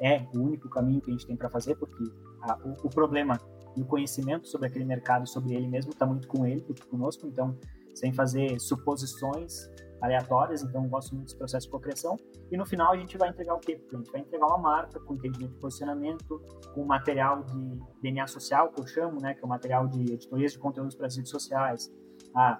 é 0.00 0.26
o 0.34 0.40
único 0.40 0.68
caminho 0.68 1.00
que 1.00 1.10
a 1.10 1.12
gente 1.12 1.26
tem 1.26 1.36
para 1.36 1.48
fazer, 1.48 1.76
porque 1.76 2.04
a, 2.42 2.58
o, 2.64 2.86
o, 2.86 2.90
problema 2.90 3.38
e 3.76 3.82
o 3.82 3.84
conhecimento 3.84 4.48
sobre 4.48 4.66
aquele 4.66 4.84
mercado, 4.84 5.26
sobre 5.26 5.54
ele 5.54 5.68
mesmo, 5.68 5.92
está 5.92 6.06
muito 6.06 6.28
com 6.28 6.46
ele 6.46 6.60
do 6.60 6.74
conosco, 6.86 7.26
então, 7.26 7.56
sem 7.94 8.12
fazer 8.12 8.58
suposições 8.58 9.70
aleatórias, 10.02 10.62
então 10.62 10.86
gosto 10.88 11.14
muito 11.14 11.26
desse 11.26 11.38
processo 11.38 11.66
de 11.66 11.70
cocriação. 11.70 12.16
E 12.50 12.56
no 12.56 12.66
final 12.66 12.92
a 12.92 12.96
gente 12.96 13.16
vai 13.16 13.28
entregar 13.28 13.54
o 13.54 13.60
quê? 13.60 13.80
A 13.92 13.96
gente 13.96 14.10
vai 14.10 14.20
entregar 14.20 14.46
uma 14.46 14.58
marca 14.58 14.98
com 14.98 15.14
entendimento 15.14 15.52
de 15.52 15.60
posicionamento, 15.60 16.42
com 16.74 16.84
material 16.84 17.44
de 17.44 17.80
DNA 18.02 18.26
social, 18.26 18.70
que 18.72 18.80
eu 18.80 18.86
chamo, 18.86 19.20
né, 19.22 19.34
que 19.34 19.40
é 19.40 19.44
o 19.44 19.48
material 19.48 19.86
de 19.86 20.00
editorias 20.12 20.52
de 20.52 20.58
conteúdos 20.58 20.96
para 20.96 21.06
as 21.06 21.16
redes 21.16 21.30
sociais. 21.30 21.90
Ah, 22.34 22.58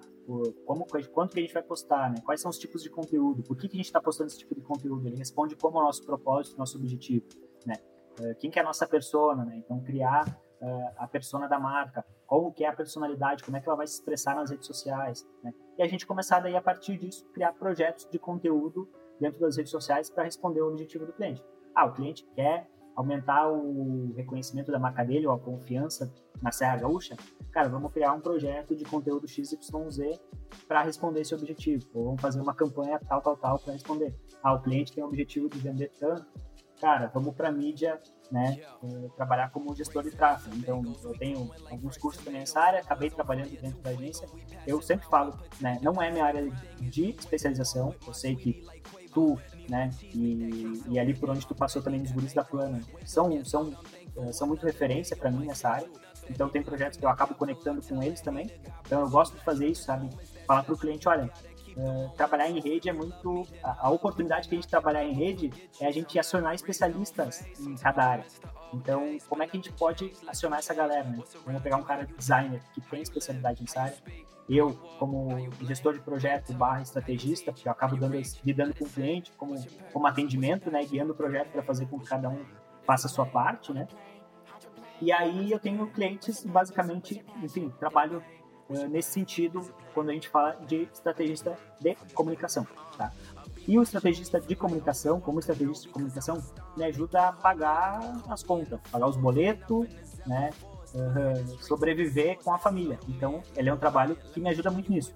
como, 0.65 0.87
quanto 1.13 1.33
que 1.33 1.41
a 1.41 1.43
gente 1.43 1.53
vai 1.53 1.63
postar, 1.63 2.11
né? 2.11 2.17
Quais 2.25 2.41
são 2.41 2.49
os 2.49 2.59
tipos 2.59 2.83
de 2.83 2.89
conteúdo? 2.89 3.43
Por 3.43 3.57
que, 3.57 3.69
que 3.69 3.75
a 3.75 3.79
gente 3.79 3.87
está 3.87 4.01
postando 4.01 4.29
esse 4.29 4.39
tipo 4.39 4.55
de 4.55 4.61
conteúdo? 4.61 5.07
Ele 5.09 5.17
responde 5.17 5.57
como 5.57 5.79
é 5.79 5.81
o 5.81 5.85
nosso 5.85 6.05
propósito, 6.05 6.57
nosso 6.57 6.79
objetivo, 6.79 7.27
né? 7.67 7.75
Uh, 8.21 8.35
quem 8.39 8.51
que 8.51 8.59
é 8.59 8.63
a 8.63 8.65
nossa 8.65 8.87
persona, 8.87 9.45
né? 9.45 9.57
Então, 9.57 9.81
criar 9.81 10.25
uh, 10.63 10.93
a 10.97 11.07
persona 11.07 11.49
da 11.49 11.59
marca, 11.59 12.05
como 12.27 12.53
que 12.53 12.65
é 12.65 12.69
a 12.69 12.73
personalidade, 12.73 13.45
como 13.45 13.57
é 13.57 13.61
que 13.61 13.69
ela 13.69 13.77
vai 13.77 13.87
se 13.87 13.95
expressar 13.95 14.35
nas 14.35 14.51
redes 14.51 14.67
sociais, 14.67 15.27
né? 15.43 15.53
E 15.79 15.83
a 15.83 15.87
gente 15.87 16.07
começar 16.07 16.41
daí, 16.41 16.57
a 16.57 16.63
partir 16.63 16.97
disso, 16.97 17.27
criar 17.33 17.53
projetos 17.53 18.09
de 18.11 18.19
conteúdo 18.19 18.89
dentro 19.21 19.41
das 19.41 19.57
redes 19.57 19.71
sociais 19.71 20.09
para 20.09 20.25
responder 20.25 20.61
o 20.63 20.69
objetivo 20.69 21.07
do 21.07 21.13
cliente. 21.13 21.43
Ah, 21.75 21.87
o 21.87 21.93
cliente 21.93 22.25
quer 22.35 22.69
aumentar 22.95 23.51
o 23.51 24.13
reconhecimento 24.15 24.71
da 24.71 24.79
marca 24.79 25.05
dele 25.05 25.27
ou 25.27 25.33
a 25.33 25.39
confiança 25.39 26.13
na 26.43 26.51
Serra 26.51 26.77
Gaúcha, 26.77 27.17
cara, 27.51 27.69
vamos 27.69 27.93
criar 27.93 28.13
um 28.13 28.21
projeto 28.21 28.75
de 28.75 28.85
conteúdo 28.85 29.29
XYZ 29.29 29.59
para 30.67 30.83
responder 30.83 31.21
esse 31.21 31.35
objetivo. 31.35 31.87
Ou 31.95 32.05
vamos 32.07 32.21
fazer 32.21 32.41
uma 32.41 32.55
campanha 32.55 32.99
tal, 33.09 33.23
tal, 33.23 33.37
tal 33.37 33.59
para 33.59 33.73
responder. 33.73 34.15
Ah, 34.43 34.55
o 34.55 34.61
cliente 34.61 34.93
tem 34.93 35.03
o 35.03 35.07
objetivo 35.07 35.49
de 35.49 35.59
vender 35.59 35.91
tanto. 35.99 36.27
Cara, 36.83 37.09
vamos 37.15 37.33
para 37.37 37.49
mídia, 37.53 38.03
né? 38.29 38.61
Uh, 38.83 39.09
trabalhar 39.11 39.53
como 39.53 39.73
gestor 39.73 40.03
de 40.03 40.11
tráfego. 40.11 40.57
Então, 40.57 40.83
eu 41.05 41.17
tenho 41.17 41.49
alguns 41.71 41.97
cursos 41.97 42.25
também 42.25 42.41
nessa 42.41 42.59
área, 42.59 42.81
acabei 42.81 43.09
trabalhando 43.09 43.51
dentro 43.51 43.81
da 43.81 43.91
agência. 43.91 44.29
Eu 44.67 44.83
sempre 44.83 45.07
falo, 45.07 45.39
né? 45.61 45.79
Não 45.81 46.03
é 46.03 46.11
minha 46.11 46.25
área 46.25 46.51
de 46.81 47.11
especialização. 47.11 47.95
Eu 48.05 48.13
sei 48.13 48.35
que 48.35 48.67
tu 49.15 49.39
né? 49.69 49.91
E, 50.13 50.83
e 50.89 50.99
ali 50.99 51.15
por 51.15 51.31
onde 51.31 51.47
tu 51.47 51.55
passou 51.55 51.81
também 51.81 52.01
nos 52.01 52.11
guris 52.11 52.33
da 52.33 52.43
plana 52.43 52.81
são 53.05 53.45
são 53.45 53.73
eh, 54.17 54.33
são 54.33 54.49
muito 54.49 54.67
referência 54.67 55.17
para 55.17 55.31
mim 55.31 55.47
nessa 55.47 55.69
área. 55.69 55.89
Então 56.29 56.49
tem 56.49 56.63
projetos 56.63 56.99
que 56.99 57.05
eu 57.05 57.09
acabo 57.09 57.35
conectando 57.35 57.81
com 57.81 58.03
eles 58.03 58.21
também. 58.21 58.51
Então 58.85 59.01
eu 59.01 59.09
gosto 59.09 59.37
de 59.37 59.45
fazer 59.45 59.69
isso, 59.69 59.85
sabe? 59.85 60.11
Falar 60.47 60.65
para 60.65 60.75
o 60.75 60.79
cliente, 60.79 61.09
olha, 61.09 61.31
Uh, 61.77 62.11
trabalhar 62.17 62.49
em 62.49 62.61
rede 62.61 62.89
é 62.89 62.93
muito. 62.93 63.47
A, 63.63 63.87
a, 63.87 63.91
oportunidade 63.91 64.49
que 64.49 64.55
a 64.55 64.59
gente 64.59 64.69
trabalhar 64.69 65.05
em 65.05 65.13
rede 65.13 65.51
é 65.81 65.87
a 65.87 65.91
gente 65.91 66.19
acionar 66.19 66.55
especialistas 66.55 67.45
em 67.61 67.75
cada 67.77 68.05
área. 68.05 68.25
Então, 68.75 69.19
como 69.29 69.43
é 69.43 69.47
que 69.47 69.57
a 69.57 69.61
gente 69.61 69.73
pode 69.73 70.13
acionar 70.27 70.59
essa 70.59 70.75
galera? 70.75 71.05
Né? 71.05 71.23
Vamos 71.45 71.63
pegar 71.63 71.77
um 71.77 71.83
cara 71.83 72.07
designer 72.07 72.61
que 72.75 72.81
tem 72.81 73.03
especialidade 73.03 73.61
nessa 73.63 73.83
área 73.83 73.97
eu, 74.49 74.73
como 74.99 75.29
gestor 75.63 75.95
de 75.95 76.01
projeto 76.01 76.53
barra 76.53 76.83
estrategista, 76.83 77.53
porque 77.53 77.69
eu 77.69 77.73
acabo 77.73 77.97
dando, 77.97 78.21
lidando 78.45 78.75
com 78.75 78.85
o 78.85 78.89
cliente 78.89 79.33
como, 79.37 79.55
como 79.93 80.07
atendimento, 80.07 80.71
né, 80.71 80.85
guiando 80.85 81.13
o 81.13 81.17
projeto 81.17 81.51
para 81.51 81.63
fazer 81.63 81.87
com 81.87 81.99
que 81.99 82.07
cada 82.07 82.29
um 82.29 82.45
faça 82.85 83.07
a 83.07 83.11
sua 83.11 83.27
parte, 83.27 83.73
né? 83.73 83.87
E 85.01 85.11
aí 85.11 85.51
eu 85.51 85.59
tenho 85.59 85.87
clientes, 85.89 86.45
basicamente, 86.45 87.25
enfim, 87.43 87.73
trabalho 87.79 88.23
nesse 88.91 89.11
sentido 89.11 89.63
quando 89.95 90.11
a 90.11 90.13
gente 90.13 90.29
fala 90.29 90.57
de 90.67 90.89
estrategista 90.93 91.57
de 91.81 91.95
comunicação, 92.15 92.67
tá? 92.97 93.13
E 93.67 93.79
o 93.79 93.83
estrategista 93.83 94.41
de 94.41 94.57
comunicação, 94.57 95.21
como 95.21 95.39
estrategista 95.39 95.87
de 95.87 95.93
comunicação, 95.93 96.43
me 96.77 96.85
ajuda 96.85 97.29
a 97.29 97.33
pagar 97.33 98.01
as 98.29 98.43
contas, 98.43 98.81
pagar 98.91 99.07
os 99.07 99.17
boletos, 99.17 99.87
né? 100.27 100.51
uh, 100.95 101.63
sobreviver 101.63 102.39
com 102.43 102.53
a 102.53 102.59
família. 102.59 102.99
Então, 103.09 103.43
ele 103.57 103.69
é 103.69 103.75
um 103.75 103.79
trabalho 103.79 104.17
que 104.17 104.41
me 104.41 104.49
ajuda 104.49 104.71
muito 104.71 104.91
nisso. 104.91 105.15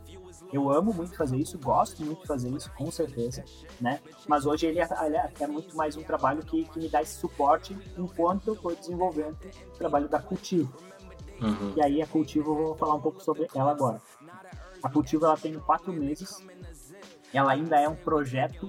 Eu 0.53 0.70
amo 0.70 0.92
muito 0.92 1.16
fazer 1.16 1.36
isso, 1.36 1.59
gosto 1.59 2.05
muito 2.05 2.20
de 2.20 2.26
fazer 2.26 2.49
isso, 2.51 2.70
com 2.74 2.90
certeza, 2.90 3.44
né? 3.80 4.01
Mas 4.28 4.47
hoje 4.47 4.66
ele 4.66 4.78
é, 4.78 4.88
ele 5.05 5.16
é, 5.16 5.32
é 5.40 5.47
muito 5.47 5.76
mais 5.76 5.97
um 5.97 6.03
trabalho 6.03 6.42
que, 6.42 6.64
que, 6.64 6.78
me 6.78 6.88
dá 6.88 7.03
esse 7.03 7.18
suporte 7.18 7.76
enquanto 7.99 8.49
eu 8.49 8.55
estou 8.55 8.74
desenvolvendo 8.74 9.36
o 9.74 9.78
trabalho 9.78 10.09
da 10.09 10.20
Cultivo. 10.20 10.72
Uhum. 11.41 11.74
E 11.76 11.82
aí 11.82 12.03
a 12.03 12.07
Cultivo, 12.07 12.53
eu 12.53 12.57
vou 12.57 12.74
falar 12.76 12.95
um 12.95 13.01
pouco 13.01 13.22
sobre 13.22 13.47
ela 13.55 13.70
agora. 13.70 14.01
A 14.82 14.89
Cultivo, 14.89 15.26
ela 15.26 15.37
tem 15.37 15.59
quatro 15.59 15.93
meses, 15.93 16.43
ela 17.32 17.53
ainda 17.53 17.78
é 17.78 17.89
um 17.89 17.97
projeto, 17.97 18.68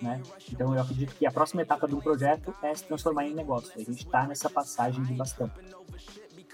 né? 0.00 0.22
Então 0.50 0.74
eu 0.74 0.80
acredito 0.80 1.14
que 1.14 1.26
a 1.26 1.30
próxima 1.30 1.62
etapa 1.62 1.86
do 1.86 2.00
projeto 2.00 2.54
é 2.62 2.74
se 2.74 2.84
transformar 2.84 3.26
em 3.26 3.34
negócio. 3.34 3.72
A 3.74 3.78
gente 3.78 4.04
está 4.04 4.26
nessa 4.26 4.48
passagem 4.48 5.02
de 5.04 5.14
bastante. 5.14 5.54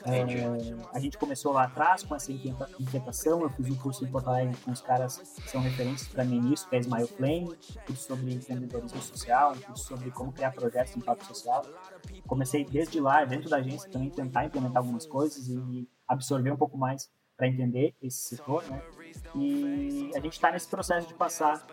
É, 0.06 0.22
a 0.92 0.98
gente 0.98 1.16
começou 1.16 1.52
lá 1.52 1.64
atrás 1.64 2.02
com 2.02 2.14
essa 2.14 2.30
inquietação. 2.30 3.40
Eu 3.40 3.48
fiz 3.50 3.66
um 3.70 3.74
curso 3.76 4.04
em 4.04 4.08
Porto 4.08 4.28
Alegre 4.28 4.56
com 4.62 4.70
os 4.70 4.80
caras 4.80 5.16
que 5.18 5.48
são 5.48 5.62
referências 5.62 6.08
para 6.08 6.24
mim 6.24 6.40
nisso, 6.40 6.68
que 6.68 6.76
é 6.76 6.80
Smile 6.80 7.08
Flame, 7.08 7.44
um 7.44 7.86
curso 7.86 8.08
sobre 8.08 8.34
empreendedorismo 8.34 9.00
social, 9.00 9.52
um 9.52 9.60
curso 9.60 9.84
sobre 9.84 10.10
como 10.10 10.30
criar 10.32 10.52
projetos 10.52 10.92
de 10.92 10.98
impacto 10.98 11.26
social. 11.26 11.64
Comecei 12.26 12.64
desde 12.64 13.00
lá, 13.00 13.24
dentro 13.24 13.48
da 13.48 13.58
agência, 13.58 13.90
também 13.90 14.10
tentar 14.10 14.44
implementar 14.44 14.78
algumas 14.78 15.06
coisas 15.06 15.48
e 15.48 15.88
absorver 16.06 16.50
um 16.50 16.56
pouco 16.56 16.76
mais 16.76 17.10
para 17.36 17.48
entender 17.48 17.94
esse 18.00 18.36
setor, 18.36 18.62
né? 18.64 18.82
E 19.34 20.10
a 20.14 20.20
gente 20.20 20.34
está 20.34 20.50
nesse 20.52 20.68
processo 20.68 21.08
de 21.08 21.14
passar 21.14 21.66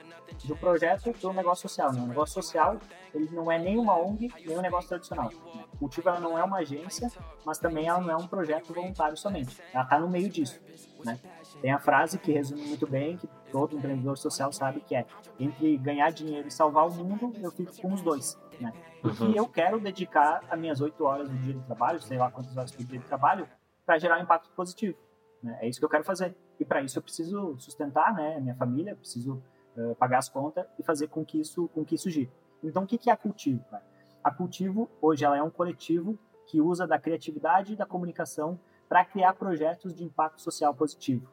do 0.46 0.56
projeto 0.56 1.12
para 1.14 1.30
o 1.30 1.34
negócio 1.34 1.68
social. 1.68 1.92
Né? 1.94 2.02
O 2.02 2.08
negócio 2.08 2.34
social 2.42 2.80
ele 3.14 3.30
não 3.32 3.52
é 3.52 3.60
nem 3.60 3.78
uma 3.78 3.98
ONG, 3.98 4.32
nem 4.46 4.58
um 4.58 4.62
negócio 4.62 4.90
tradicional. 4.90 5.30
Né? 5.30 5.66
O 5.74 5.78
Cultivo 5.78 6.10
ela 6.10 6.20
não 6.20 6.38
é 6.38 6.44
uma 6.44 6.60
agência, 6.60 7.12
mas 7.46 7.58
também 7.58 7.88
ela 7.88 8.00
não 8.00 8.12
é 8.12 8.16
um 8.16 8.28
projeto 8.28 8.74
voluntário 8.74 9.18
somente. 9.18 9.62
Ela 9.74 9.84
está 9.84 10.00
no 10.00 10.10
meio 10.10 10.30
disso. 10.30 10.60
Né? 11.04 11.20
Tem 11.62 11.72
a 11.72 11.80
frase 11.80 12.18
que 12.18 12.32
resume 12.32 12.64
muito 12.64 12.88
bem, 12.88 13.18
que 13.18 13.28
todo 13.52 13.76
empreendedor 13.76 14.18
social 14.18 14.52
sabe 14.52 14.80
que 14.82 14.96
é 14.96 15.06
entre 15.40 15.78
ganhar 15.78 16.12
dinheiro 16.12 16.48
e 16.48 16.52
salvar 16.52 16.88
o 16.88 16.94
mundo, 16.94 17.34
eu 17.42 17.52
fico 17.52 17.76
com 17.82 17.94
os 17.94 18.02
dois. 18.02 18.38
Né? 18.62 18.74
Porque 19.02 19.24
uhum. 19.24 19.34
eu 19.34 19.48
quero 19.48 19.80
dedicar 19.80 20.44
as 20.50 20.60
minhas 20.60 20.80
oito 20.82 21.04
horas 21.04 21.30
do 21.30 21.38
dia 21.38 21.54
de 21.54 21.64
trabalho, 21.64 22.02
sei 22.02 22.18
lá 22.18 22.30
quantas 22.30 22.56
horas 22.56 22.72
por 22.72 22.86
dia 22.86 23.00
de 23.00 23.06
trabalho, 23.06 23.48
para 23.86 23.98
gerar 23.98 24.20
um 24.20 24.24
impacto 24.24 24.50
positivo. 24.52 24.98
Né? 25.42 25.58
É 25.62 25.68
isso 25.68 25.80
que 25.80 25.86
eu 25.86 25.90
quero 25.90 26.04
fazer. 26.04 26.36
E 26.60 26.66
para 26.66 26.82
isso 26.82 26.98
eu 26.98 27.04
preciso 27.04 27.58
sustentar 27.58 28.14
né, 28.14 28.40
minha 28.40 28.56
família, 28.56 28.96
preciso 28.96 29.42
uh, 29.76 29.96
pagar 29.96 30.20
as 30.20 30.30
contas 30.30 30.66
e 30.78 30.84
fazer 30.84 31.08
com 31.08 31.26
que 31.26 31.40
isso, 31.40 31.68
com 31.70 31.84
que 31.84 31.96
isso 31.96 32.10
gire. 32.10 32.32
Então, 32.64 32.84
o 32.84 32.88
que, 32.88 32.98
que 32.98 33.10
é 33.10 33.14
a 33.14 33.18
Cultivo? 33.18 33.64
Cara? 33.70 33.84
A 34.24 34.30
Cultivo, 34.30 34.90
hoje, 35.02 35.26
ela 35.26 35.36
é 35.36 35.42
um 35.42 35.50
coletivo 35.50 36.18
que 36.46 36.62
usa 36.62 36.86
da 36.86 37.00
criatividade 37.00 37.74
e 37.74 37.76
da 37.76 37.86
comunicação 37.86 38.60
para 38.88 39.04
criar 39.06 39.34
projetos 39.34 39.96
de 39.96 40.04
impacto 40.04 40.42
social 40.42 40.76
positivo. 40.76 41.28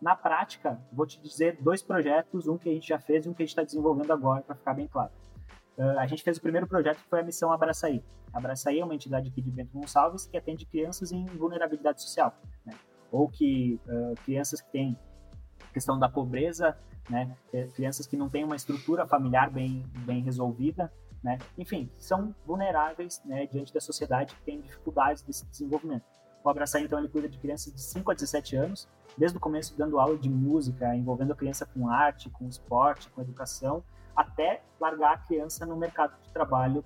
Na 0.00 0.14
prática, 0.14 0.80
vou 0.92 1.06
te 1.06 1.20
dizer 1.20 1.56
dois 1.60 1.82
projetos, 1.82 2.46
um 2.46 2.58
que 2.58 2.68
a 2.68 2.72
gente 2.72 2.88
já 2.88 2.98
fez 2.98 3.24
e 3.24 3.28
um 3.28 3.34
que 3.34 3.42
a 3.42 3.46
gente 3.46 3.52
está 3.52 3.62
desenvolvendo 3.62 4.12
agora, 4.12 4.42
para 4.42 4.54
ficar 4.54 4.74
bem 4.74 4.86
claro. 4.86 5.10
Uh, 5.76 5.98
a 5.98 6.06
gente 6.06 6.22
fez 6.22 6.36
o 6.36 6.40
primeiro 6.40 6.66
projeto 6.66 6.98
que 6.98 7.08
foi 7.08 7.20
a 7.20 7.22
missão 7.22 7.52
Abraçaí. 7.52 8.04
Abraçaí 8.32 8.80
é 8.80 8.84
uma 8.84 8.94
entidade 8.94 9.28
aqui 9.28 9.40
de 9.40 9.50
Bento 9.50 9.72
Gonçalves 9.72 10.26
que 10.26 10.36
atende 10.36 10.66
crianças 10.66 11.12
em 11.12 11.24
vulnerabilidade 11.26 12.02
social. 12.02 12.34
Né? 12.64 12.74
ou 13.12 13.28
que 13.28 13.78
uh, 13.86 14.14
crianças 14.24 14.62
que 14.62 14.72
têm 14.72 14.98
questão 15.72 15.98
da 15.98 16.08
pobreza, 16.08 16.76
né, 17.08 17.36
crianças 17.74 18.06
que 18.06 18.16
não 18.16 18.28
têm 18.28 18.44
uma 18.44 18.56
estrutura 18.56 19.06
familiar 19.06 19.50
bem, 19.50 19.84
bem 20.04 20.22
resolvida, 20.22 20.92
né, 21.22 21.38
enfim, 21.56 21.90
são 21.98 22.34
vulneráveis 22.44 23.22
né, 23.24 23.46
diante 23.46 23.72
da 23.72 23.80
sociedade 23.80 24.34
que 24.34 24.42
tem 24.42 24.60
dificuldades 24.60 25.22
desse 25.22 25.46
desenvolvimento. 25.46 26.04
O 26.42 26.48
Abraçar, 26.48 26.82
então, 26.82 26.98
ele 26.98 27.08
cuida 27.08 27.28
de 27.28 27.38
crianças 27.38 27.72
de 27.72 27.80
5 27.80 28.10
a 28.10 28.14
17 28.14 28.56
anos, 28.56 28.88
desde 29.16 29.36
o 29.36 29.40
começo 29.40 29.76
dando 29.78 30.00
aula 30.00 30.18
de 30.18 30.28
música, 30.28 30.94
envolvendo 30.96 31.32
a 31.32 31.36
criança 31.36 31.64
com 31.64 31.88
arte, 31.88 32.28
com 32.30 32.48
esporte, 32.48 33.08
com 33.10 33.20
educação, 33.20 33.84
até 34.16 34.62
largar 34.80 35.14
a 35.14 35.18
criança 35.18 35.64
no 35.66 35.76
mercado 35.76 36.20
de 36.22 36.32
trabalho, 36.32 36.84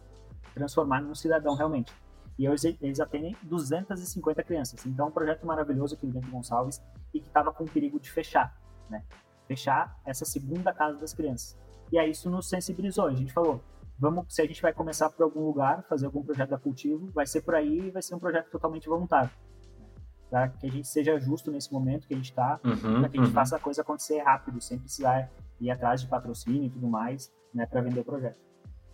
transformar 0.55 1.01
num 1.01 1.15
cidadão 1.15 1.55
realmente. 1.55 1.93
E 2.39 2.49
hoje 2.49 2.77
eles 2.83 3.01
atendem 3.01 3.35
250 3.43 4.43
crianças. 4.43 4.85
Então, 4.85 5.07
é 5.07 5.09
um 5.09 5.13
projeto 5.13 5.47
maravilhoso 5.47 5.95
aqui 5.95 6.07
dentro 6.07 6.29
de 6.29 6.31
Gonçalves 6.31 6.83
e 7.15 7.21
que 7.21 7.29
estava 7.29 7.53
com 7.53 7.65
perigo 7.65 7.99
de 7.99 8.11
fechar, 8.11 8.55
né? 8.91 9.03
Fechar 9.47 9.99
essa 10.05 10.25
segunda 10.25 10.73
casa 10.73 10.99
das 10.99 11.15
crianças. 11.15 11.57
E 11.91 11.99
aí 11.99 12.11
isso 12.11 12.29
nos 12.29 12.49
sensibilizou. 12.49 13.07
A 13.07 13.15
gente 13.15 13.33
falou, 13.33 13.63
vamos, 13.99 14.27
se 14.35 14.43
a 14.43 14.47
gente 14.47 14.61
vai 14.61 14.73
começar 14.73 15.09
por 15.09 15.23
algum 15.23 15.47
lugar, 15.47 15.83
fazer 15.89 16.07
algum 16.07 16.23
projeto 16.23 16.51
da 16.51 16.59
cultivo, 16.59 17.11
vai 17.13 17.27
ser 17.27 17.41
por 17.41 17.55
aí 17.55 17.89
e 17.89 17.91
vai 17.91 18.03
ser 18.03 18.15
um 18.15 18.19
projeto 18.19 18.51
totalmente 18.51 18.87
voluntário. 18.87 19.31
Para 20.29 20.49
que 20.49 20.67
a 20.67 20.71
gente 20.71 20.89
seja 20.89 21.19
justo 21.19 21.51
nesse 21.51 21.73
momento 21.73 22.07
que 22.07 22.13
a 22.13 22.17
gente 22.17 22.31
está, 22.31 22.61
uhum, 22.65 23.01
para 23.01 23.09
que 23.09 23.19
a 23.19 23.21
gente 23.21 23.29
uhum. 23.29 23.35
faça 23.35 23.57
a 23.57 23.61
coisa 23.61 23.81
acontecer 23.81 24.19
rápido, 24.19 24.61
sem 24.61 24.79
precisar 24.79 25.31
ir 25.61 25.71
atrás 25.71 26.01
de 26.01 26.09
patrocínio 26.09 26.65
e 26.65 26.71
tudo 26.71 26.89
mais, 26.89 27.33
né, 27.53 27.67
para 27.67 27.81
vender 27.81 28.01
o 28.01 28.05
projeto. 28.05 28.39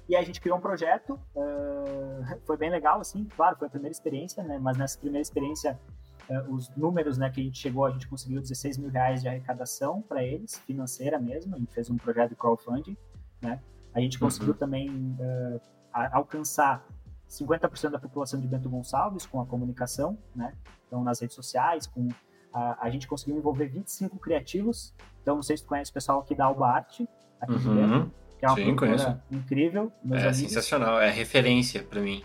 E 0.08 0.16
aí 0.16 0.22
a 0.22 0.26
gente 0.26 0.40
criou 0.40 0.58
um 0.58 0.60
projeto, 0.60 1.18
uh, 1.34 2.40
foi 2.44 2.56
bem 2.56 2.70
legal, 2.70 3.00
assim, 3.00 3.24
claro, 3.36 3.56
foi 3.56 3.68
a 3.68 3.70
primeira 3.70 3.92
experiência, 3.92 4.42
né? 4.42 4.58
Mas 4.58 4.76
nessa 4.76 4.98
primeira 4.98 5.22
experiência, 5.22 5.78
uh, 6.28 6.52
os 6.52 6.68
números, 6.76 7.16
né, 7.16 7.30
que 7.30 7.40
a 7.40 7.44
gente 7.44 7.58
chegou, 7.58 7.86
a 7.86 7.90
gente 7.90 8.08
conseguiu 8.08 8.40
16 8.40 8.78
mil 8.78 8.90
reais 8.90 9.22
de 9.22 9.28
arrecadação 9.28 10.02
para 10.02 10.22
eles, 10.22 10.58
financeira 10.58 11.18
mesmo, 11.18 11.54
a 11.54 11.58
gente 11.58 11.72
fez 11.72 11.88
um 11.88 11.96
projeto 11.96 12.30
de 12.30 12.36
crowdfunding, 12.36 12.96
né? 13.40 13.60
A 13.94 14.00
gente 14.00 14.16
uhum. 14.16 14.26
conseguiu 14.26 14.52
uhum. 14.52 14.58
também 14.58 14.90
uh, 14.90 15.60
alcançar 16.12 16.84
50% 17.28 17.90
da 17.90 17.98
população 17.98 18.40
de 18.40 18.46
Bento 18.46 18.68
Gonçalves 18.68 19.24
com 19.24 19.40
a 19.40 19.46
comunicação, 19.46 20.18
né? 20.34 20.52
Então, 20.86 21.02
nas 21.02 21.20
redes 21.20 21.34
sociais, 21.34 21.86
com 21.86 22.08
a, 22.52 22.86
a 22.86 22.90
gente 22.90 23.06
conseguiu 23.06 23.36
envolver 23.36 23.66
25 23.66 24.18
criativos. 24.18 24.94
Então, 25.22 25.36
não 25.36 25.42
sei 25.42 25.56
se 25.56 25.62
tu 25.62 25.68
conhece 25.68 25.90
o 25.90 25.94
pessoal 25.94 26.20
aqui 26.20 26.34
da 26.34 26.46
Alba 26.46 26.68
Arte, 26.68 27.08
aqui 27.40 27.52
uhum. 27.52 27.58
de 27.58 27.68
Bento 27.68 28.22
que 28.42 28.46
é 28.46 28.48
uma 28.48 28.56
Sim, 28.56 28.74
conheço. 28.74 29.20
incrível. 29.30 29.92
é 30.10 30.16
amigos. 30.16 30.36
sensacional, 30.36 31.00
é 31.00 31.08
referência 31.08 31.80
para 31.80 32.00
mim, 32.00 32.24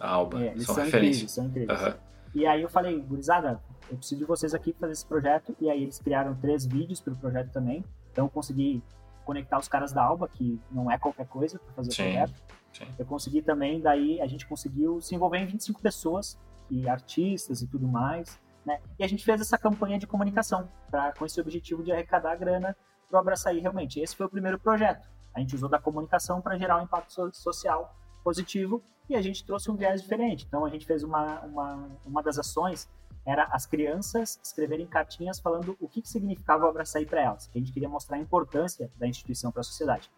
a 0.00 0.08
Alba. 0.08 0.42
É, 0.42 0.56
são, 0.56 0.74
são 0.74 0.84
referência. 0.84 1.24
Incríveis, 1.24 1.30
são 1.30 1.44
incríveis. 1.44 1.82
Uhum. 1.82 1.94
E 2.34 2.46
aí 2.46 2.62
eu 2.62 2.70
falei, 2.70 2.98
gurizada, 3.02 3.60
eu 3.90 3.98
preciso 3.98 4.18
de 4.18 4.26
vocês 4.26 4.54
aqui 4.54 4.72
para 4.72 4.80
fazer 4.80 4.92
esse 4.92 5.04
projeto. 5.06 5.54
E 5.60 5.68
aí 5.68 5.82
eles 5.82 5.98
criaram 5.98 6.34
três 6.36 6.64
vídeos 6.64 7.02
para 7.02 7.12
o 7.12 7.16
projeto 7.16 7.52
também. 7.52 7.84
Então 8.10 8.24
eu 8.24 8.30
consegui 8.30 8.82
conectar 9.26 9.58
os 9.58 9.68
caras 9.68 9.92
da 9.92 10.02
Alba, 10.02 10.26
que 10.26 10.58
não 10.70 10.90
é 10.90 10.96
qualquer 10.96 11.26
coisa 11.26 11.58
para 11.58 11.74
fazer 11.74 11.92
sim, 11.92 12.00
o 12.00 12.04
projeto. 12.04 12.42
Sim. 12.72 12.86
Eu 12.98 13.04
consegui 13.04 13.42
também, 13.42 13.78
daí 13.78 14.22
a 14.22 14.26
gente 14.26 14.46
conseguiu 14.46 15.02
se 15.02 15.14
envolver 15.14 15.36
em 15.36 15.46
25 15.46 15.82
pessoas, 15.82 16.38
e 16.70 16.88
artistas 16.88 17.62
e 17.62 17.66
tudo 17.66 17.86
mais. 17.86 18.38
Né? 18.68 18.82
E 18.98 19.04
a 19.04 19.08
gente 19.08 19.24
fez 19.24 19.40
essa 19.40 19.56
campanha 19.56 19.98
de 19.98 20.06
comunicação 20.06 20.68
pra, 20.90 21.10
com 21.14 21.24
esse 21.24 21.40
objetivo 21.40 21.82
de 21.82 21.90
arrecadar 21.90 22.36
grana 22.36 22.76
para 23.08 23.16
o 23.16 23.20
Abraçaí 23.20 23.60
realmente. 23.60 23.98
Esse 23.98 24.14
foi 24.14 24.26
o 24.26 24.28
primeiro 24.28 24.58
projeto. 24.58 25.08
A 25.34 25.40
gente 25.40 25.54
usou 25.54 25.70
da 25.70 25.78
comunicação 25.78 26.42
para 26.42 26.58
gerar 26.58 26.78
um 26.78 26.84
impacto 26.84 27.34
social 27.34 27.96
positivo 28.22 28.82
e 29.08 29.16
a 29.16 29.22
gente 29.22 29.42
trouxe 29.42 29.70
um 29.70 29.74
viés 29.74 30.02
diferente. 30.02 30.44
Então 30.46 30.66
a 30.66 30.68
gente 30.68 30.84
fez 30.84 31.02
uma, 31.02 31.40
uma, 31.40 31.88
uma 32.04 32.22
das 32.22 32.38
ações 32.38 32.86
era 33.24 33.44
as 33.44 33.64
crianças 33.64 34.38
escreverem 34.42 34.86
cartinhas 34.86 35.40
falando 35.40 35.74
o 35.80 35.88
que, 35.88 36.02
que 36.02 36.08
significava 36.08 36.66
o 36.66 36.68
Abraçaí 36.68 37.06
para 37.06 37.22
elas, 37.22 37.46
que 37.46 37.58
a 37.58 37.60
gente 37.60 37.72
queria 37.72 37.88
mostrar 37.88 38.16
a 38.16 38.20
importância 38.20 38.90
da 38.96 39.06
instituição 39.06 39.50
para 39.50 39.60
a 39.60 39.64
sociedade. 39.64 40.10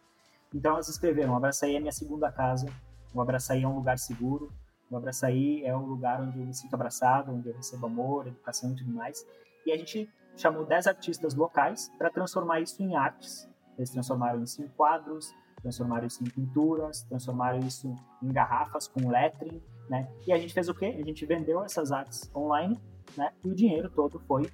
Então 0.52 0.72
elas 0.72 0.88
escreveram: 0.88 1.34
o 1.34 1.36
Abraçaí 1.36 1.76
é 1.76 1.80
minha 1.80 1.92
segunda 1.92 2.32
casa, 2.32 2.68
o 3.14 3.20
Abraçaí 3.20 3.62
é 3.62 3.68
um 3.68 3.76
lugar 3.76 3.98
seguro, 3.98 4.52
o 4.90 4.96
Abraçaí 4.96 5.64
é 5.64 5.76
um 5.76 5.86
lugar 5.86 6.20
onde 6.20 6.38
eu 6.38 6.44
me 6.44 6.52
sinto 6.52 6.74
abraçado, 6.74 7.32
onde 7.32 7.48
eu 7.48 7.54
recebo 7.54 7.86
amor, 7.86 8.26
educação 8.26 8.72
e 8.72 8.76
tudo 8.76 8.92
mais. 8.92 9.24
E 9.64 9.72
a 9.72 9.76
gente 9.76 10.10
chamou 10.36 10.64
10 10.64 10.86
artistas 10.86 11.34
locais 11.34 11.90
para 11.96 12.10
transformar 12.10 12.60
isso 12.60 12.82
em 12.82 12.96
artes 12.96 13.50
eles 13.80 13.90
transformaram 13.90 14.42
isso 14.42 14.62
em 14.62 14.68
quadros, 14.68 15.34
transformaram 15.62 16.06
isso 16.06 16.22
em 16.22 16.28
pinturas, 16.28 17.02
transformaram 17.04 17.60
isso 17.60 17.94
em 18.22 18.28
garrafas 18.28 18.86
com 18.86 19.08
lettering, 19.08 19.60
né? 19.88 20.06
E 20.26 20.32
a 20.32 20.38
gente 20.38 20.52
fez 20.52 20.68
o 20.68 20.74
quê? 20.74 20.96
A 20.98 21.02
gente 21.02 21.24
vendeu 21.24 21.64
essas 21.64 21.90
artes 21.90 22.30
online, 22.36 22.78
né? 23.16 23.32
E 23.42 23.48
o 23.48 23.54
dinheiro 23.54 23.88
todo 23.90 24.20
foi 24.20 24.50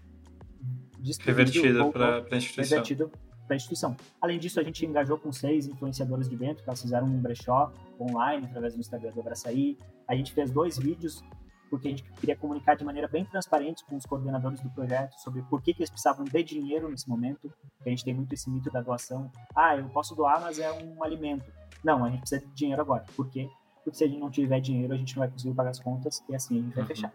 revertido 1.21 1.91
para 1.91 2.19
a 2.19 2.37
instituição. 2.37 2.79
Revertido 2.79 3.11
para 3.47 3.55
a 3.55 3.57
instituição. 3.57 3.97
Além 4.21 4.39
disso, 4.39 4.61
a 4.61 4.63
gente 4.63 4.87
engajou 4.87 5.19
com 5.19 5.33
seis 5.33 5.67
influenciadores 5.67 6.29
de 6.29 6.35
evento, 6.37 6.63
que 6.63 6.69
elas 6.69 6.81
fizeram 6.81 7.07
um 7.07 7.21
brechó 7.21 7.73
online 8.01 8.47
através 8.47 8.75
do 8.75 8.81
Instagram 8.81 9.11
do 9.11 9.21
Abraçaí. 9.21 9.77
A 10.09 10.15
gente 10.15 10.33
fez 10.33 10.51
dois 10.51 10.79
vídeos 10.79 11.23
porque 11.69 11.89
a 11.89 11.91
gente 11.91 12.05
queria 12.15 12.37
comunicar 12.37 12.75
de 12.77 12.85
maneira 12.85 13.09
bem 13.09 13.25
transparente 13.25 13.85
com 13.85 13.97
os 13.97 14.07
coordenadores 14.07 14.61
do 14.61 14.71
projeto 14.71 15.15
sobre 15.21 15.43
por 15.43 15.61
que, 15.61 15.75
que 15.75 15.81
eles 15.81 15.91
precisavam 15.91 16.25
de 16.25 16.43
dinheiro 16.43 16.89
nesse 16.89 17.09
momento. 17.09 17.53
A 17.85 17.89
gente 17.89 18.05
tem 18.05 18.15
muito 18.15 18.33
esse 18.33 18.49
mito 18.49 18.71
da 18.71 18.81
doação. 18.81 19.31
Ah, 19.55 19.77
eu 19.77 19.89
posso 19.89 20.15
doar, 20.15 20.41
mas 20.41 20.59
é 20.59 20.71
um 20.73 21.03
alimento. 21.03 21.53
Não, 21.83 22.05
a 22.05 22.11
gente 22.11 22.21
precisa 22.21 22.41
de 22.47 22.53
dinheiro 22.53 22.81
agora. 22.81 23.05
Por 23.17 23.29
quê? 23.29 23.49
Porque 23.83 23.99
se 23.99 24.05
a 24.05 24.09
gente 24.09 24.21
não 24.21 24.31
tiver 24.31 24.61
dinheiro, 24.61 24.95
a 24.95 24.97
gente 24.97 25.15
não 25.17 25.21
vai 25.21 25.31
conseguir 25.31 25.55
pagar 25.55 25.71
as 25.71 25.81
contas 25.81 26.23
e 26.29 26.35
assim 26.35 26.59
a 26.59 26.63
gente 26.63 26.75
vai 26.75 26.83
uhum. 26.83 26.89
fechar. 26.89 27.13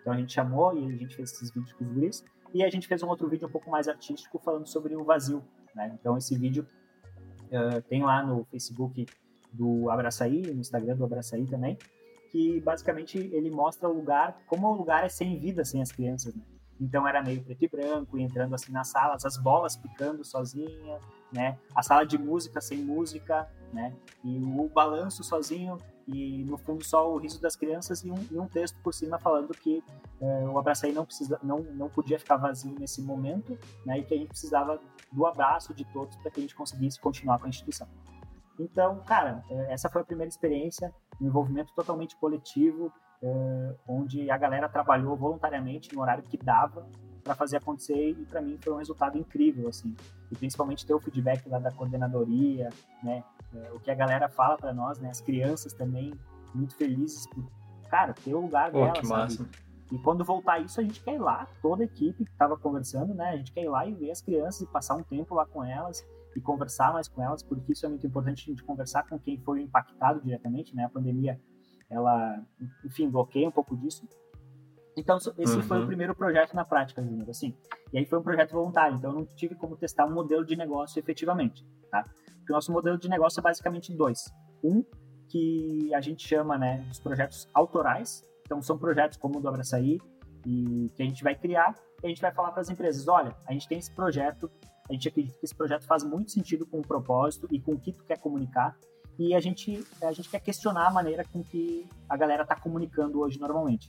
Então 0.00 0.12
a 0.12 0.16
gente 0.16 0.32
chamou 0.32 0.76
e 0.76 0.84
a 0.84 0.96
gente 0.96 1.14
fez 1.14 1.32
esses 1.32 1.50
vídeos 1.50 1.72
com 1.74 1.84
os 1.84 1.92
guris. 1.92 2.24
E 2.52 2.62
a 2.62 2.68
gente 2.68 2.86
fez 2.86 3.02
um 3.02 3.08
outro 3.08 3.28
vídeo 3.28 3.48
um 3.48 3.50
pouco 3.50 3.70
mais 3.70 3.88
artístico 3.88 4.38
falando 4.38 4.66
sobre 4.66 4.96
o 4.96 5.04
vazio. 5.04 5.42
Né? 5.74 5.96
Então 5.98 6.16
esse 6.18 6.36
vídeo 6.36 6.66
uh, 7.46 7.80
tem 7.82 8.02
lá 8.02 8.22
no 8.22 8.44
Facebook 8.46 9.06
do 9.52 9.88
Abraçaí, 9.90 10.42
no 10.42 10.60
Instagram 10.60 10.96
do 10.96 11.04
Abraçaí 11.04 11.46
também 11.46 11.78
que 12.32 12.60
basicamente 12.62 13.18
ele 13.18 13.50
mostra 13.50 13.86
o 13.88 13.92
lugar, 13.92 14.42
como 14.46 14.66
o 14.66 14.74
lugar 14.74 15.04
é 15.04 15.08
sem 15.08 15.38
vida 15.38 15.64
sem 15.64 15.82
as 15.82 15.92
crianças, 15.92 16.34
né? 16.34 16.42
Então 16.80 17.06
era 17.06 17.22
meio 17.22 17.44
preto 17.44 17.64
e 17.64 17.68
branco, 17.68 18.18
e 18.18 18.22
entrando 18.22 18.54
assim 18.54 18.72
nas 18.72 18.88
salas, 18.88 19.24
as 19.24 19.36
bolas 19.36 19.76
picando 19.76 20.24
sozinha, 20.24 20.98
né? 21.30 21.58
A 21.76 21.82
sala 21.82 22.04
de 22.04 22.18
música 22.18 22.60
sem 22.60 22.78
música, 22.78 23.48
né? 23.72 23.94
E 24.24 24.38
o 24.38 24.68
balanço 24.68 25.22
sozinho 25.22 25.76
e 26.08 26.42
no 26.44 26.58
fundo 26.58 26.82
só 26.82 27.12
o 27.12 27.18
riso 27.18 27.40
das 27.40 27.54
crianças 27.54 28.02
e 28.02 28.10
um, 28.10 28.26
e 28.30 28.38
um 28.38 28.48
texto 28.48 28.76
por 28.82 28.92
cima 28.92 29.18
falando 29.18 29.52
que 29.52 29.84
é, 30.20 30.44
o 30.48 30.58
Abraçaí 30.58 30.92
não 30.92 31.04
precisa, 31.04 31.38
não, 31.42 31.60
não 31.60 31.88
podia 31.88 32.18
ficar 32.18 32.36
vazio 32.36 32.74
nesse 32.76 33.02
momento, 33.02 33.56
né? 33.84 33.98
E 33.98 34.04
que 34.04 34.14
a 34.14 34.16
gente 34.16 34.28
precisava 34.28 34.80
do 35.12 35.26
abraço 35.26 35.74
de 35.74 35.84
todos 35.84 36.16
para 36.16 36.30
que 36.30 36.40
a 36.40 36.42
gente 36.42 36.54
conseguisse 36.56 36.98
continuar 36.98 37.38
com 37.38 37.44
a 37.44 37.48
instituição. 37.48 37.86
Então, 38.58 39.00
cara, 39.04 39.44
é, 39.50 39.72
essa 39.72 39.88
foi 39.88 40.02
a 40.02 40.04
primeira 40.04 40.28
experiência, 40.28 40.92
um 41.22 41.26
envolvimento 41.26 41.72
totalmente 41.74 42.16
coletivo, 42.16 42.92
é, 43.22 43.74
onde 43.86 44.30
a 44.30 44.36
galera 44.36 44.68
trabalhou 44.68 45.16
voluntariamente 45.16 45.94
no 45.94 46.02
horário 46.02 46.24
que 46.24 46.36
dava 46.36 46.86
para 47.22 47.36
fazer 47.36 47.56
acontecer 47.58 48.10
e 48.10 48.26
para 48.26 48.42
mim 48.42 48.58
foi 48.60 48.72
um 48.72 48.78
resultado 48.78 49.16
incrível, 49.16 49.68
assim. 49.68 49.94
E 50.30 50.36
principalmente 50.36 50.84
ter 50.84 50.92
o 50.92 50.98
feedback 50.98 51.48
lá 51.48 51.60
da 51.60 51.70
coordenadoria, 51.70 52.68
né? 53.02 53.22
É, 53.54 53.70
o 53.72 53.78
que 53.78 53.90
a 53.90 53.94
galera 53.94 54.28
fala 54.28 54.56
para 54.56 54.72
nós, 54.72 54.98
né? 54.98 55.08
As 55.08 55.20
crianças 55.20 55.72
também 55.72 56.12
muito 56.52 56.74
felizes 56.74 57.26
por, 57.28 57.44
cara, 57.88 58.12
ter 58.12 58.34
o 58.34 58.40
lugar 58.40 58.72
Pô, 58.72 58.80
dela, 58.80 58.92
que 58.92 59.06
sabe? 59.06 59.22
massa. 59.22 59.48
E 59.92 59.98
quando 59.98 60.24
voltar 60.24 60.58
isso, 60.58 60.80
a 60.80 60.82
gente 60.82 61.00
quer 61.00 61.14
ir 61.14 61.18
lá, 61.18 61.46
toda 61.60 61.82
a 61.82 61.84
equipe 61.84 62.24
que 62.24 62.30
estava 62.32 62.56
conversando, 62.56 63.14
né? 63.14 63.28
A 63.28 63.36
gente 63.36 63.52
quer 63.52 63.62
ir 63.62 63.68
lá 63.68 63.86
e 63.86 63.92
ver 63.92 64.10
as 64.10 64.20
crianças 64.20 64.62
e 64.62 64.66
passar 64.66 64.96
um 64.96 65.02
tempo 65.02 65.34
lá 65.34 65.46
com 65.46 65.62
elas 65.62 66.04
e 66.36 66.40
conversar 66.40 66.92
mais 66.92 67.08
com 67.08 67.22
elas, 67.22 67.42
porque 67.42 67.72
isso 67.72 67.84
é 67.84 67.88
muito 67.88 68.06
importante 68.06 68.44
a 68.46 68.50
gente 68.50 68.62
conversar 68.62 69.02
com 69.08 69.18
quem 69.18 69.38
foi 69.38 69.62
impactado 69.62 70.20
diretamente, 70.20 70.74
né? 70.74 70.84
A 70.84 70.88
pandemia, 70.88 71.40
ela, 71.90 72.42
enfim, 72.84 73.08
bloqueia 73.10 73.48
um 73.48 73.52
pouco 73.52 73.76
disso. 73.76 74.06
Então, 74.96 75.16
esse 75.16 75.56
Uhum. 75.56 75.62
foi 75.62 75.82
o 75.82 75.86
primeiro 75.86 76.14
projeto 76.14 76.54
na 76.54 76.64
prática, 76.64 77.02
Júnior, 77.02 77.28
assim. 77.30 77.56
E 77.92 77.98
aí 77.98 78.04
foi 78.04 78.18
um 78.18 78.22
projeto 78.22 78.52
voluntário, 78.52 78.96
então 78.96 79.10
eu 79.10 79.16
não 79.16 79.24
tive 79.24 79.54
como 79.54 79.76
testar 79.76 80.06
um 80.06 80.12
modelo 80.12 80.44
de 80.44 80.54
negócio 80.56 80.98
efetivamente, 80.98 81.66
tá? 81.90 82.04
Porque 82.38 82.52
o 82.52 82.54
nosso 82.54 82.72
modelo 82.72 82.98
de 82.98 83.08
negócio 83.08 83.40
é 83.40 83.42
basicamente 83.42 83.94
dois. 83.94 84.30
Um, 84.62 84.84
que 85.28 85.94
a 85.94 86.00
gente 86.02 86.28
chama, 86.28 86.58
né, 86.58 86.84
dos 86.88 87.00
projetos 87.00 87.48
autorais. 87.54 88.22
Então, 88.44 88.60
são 88.60 88.76
projetos 88.76 89.16
como 89.16 89.38
o 89.38 89.40
do 89.40 89.48
Abraçaí, 89.48 89.98
e 90.46 90.90
que 90.94 91.02
a 91.02 91.06
gente 91.06 91.22
vai 91.22 91.34
criar 91.34 91.74
e 92.02 92.06
a 92.06 92.08
gente 92.08 92.20
vai 92.20 92.32
falar 92.32 92.50
para 92.50 92.60
as 92.60 92.68
empresas, 92.68 93.06
olha, 93.08 93.34
a 93.46 93.52
gente 93.52 93.68
tem 93.68 93.78
esse 93.78 93.90
projeto, 93.94 94.50
a 94.92 94.94
gente 94.94 95.08
acredita 95.08 95.38
que 95.38 95.46
esse 95.46 95.54
projeto 95.54 95.86
faz 95.86 96.04
muito 96.04 96.30
sentido 96.30 96.66
com 96.66 96.78
o 96.78 96.82
propósito 96.82 97.48
e 97.50 97.58
com 97.58 97.72
o 97.72 97.80
que 97.80 97.92
tu 97.92 98.04
quer 98.04 98.18
comunicar, 98.18 98.76
e 99.18 99.34
a 99.34 99.40
gente, 99.40 99.82
a 100.02 100.12
gente 100.12 100.28
quer 100.28 100.40
questionar 100.40 100.86
a 100.86 100.90
maneira 100.90 101.24
com 101.24 101.42
que 101.42 101.88
a 102.08 102.16
galera 102.16 102.42
está 102.42 102.54
comunicando 102.56 103.20
hoje 103.20 103.40
normalmente. 103.40 103.88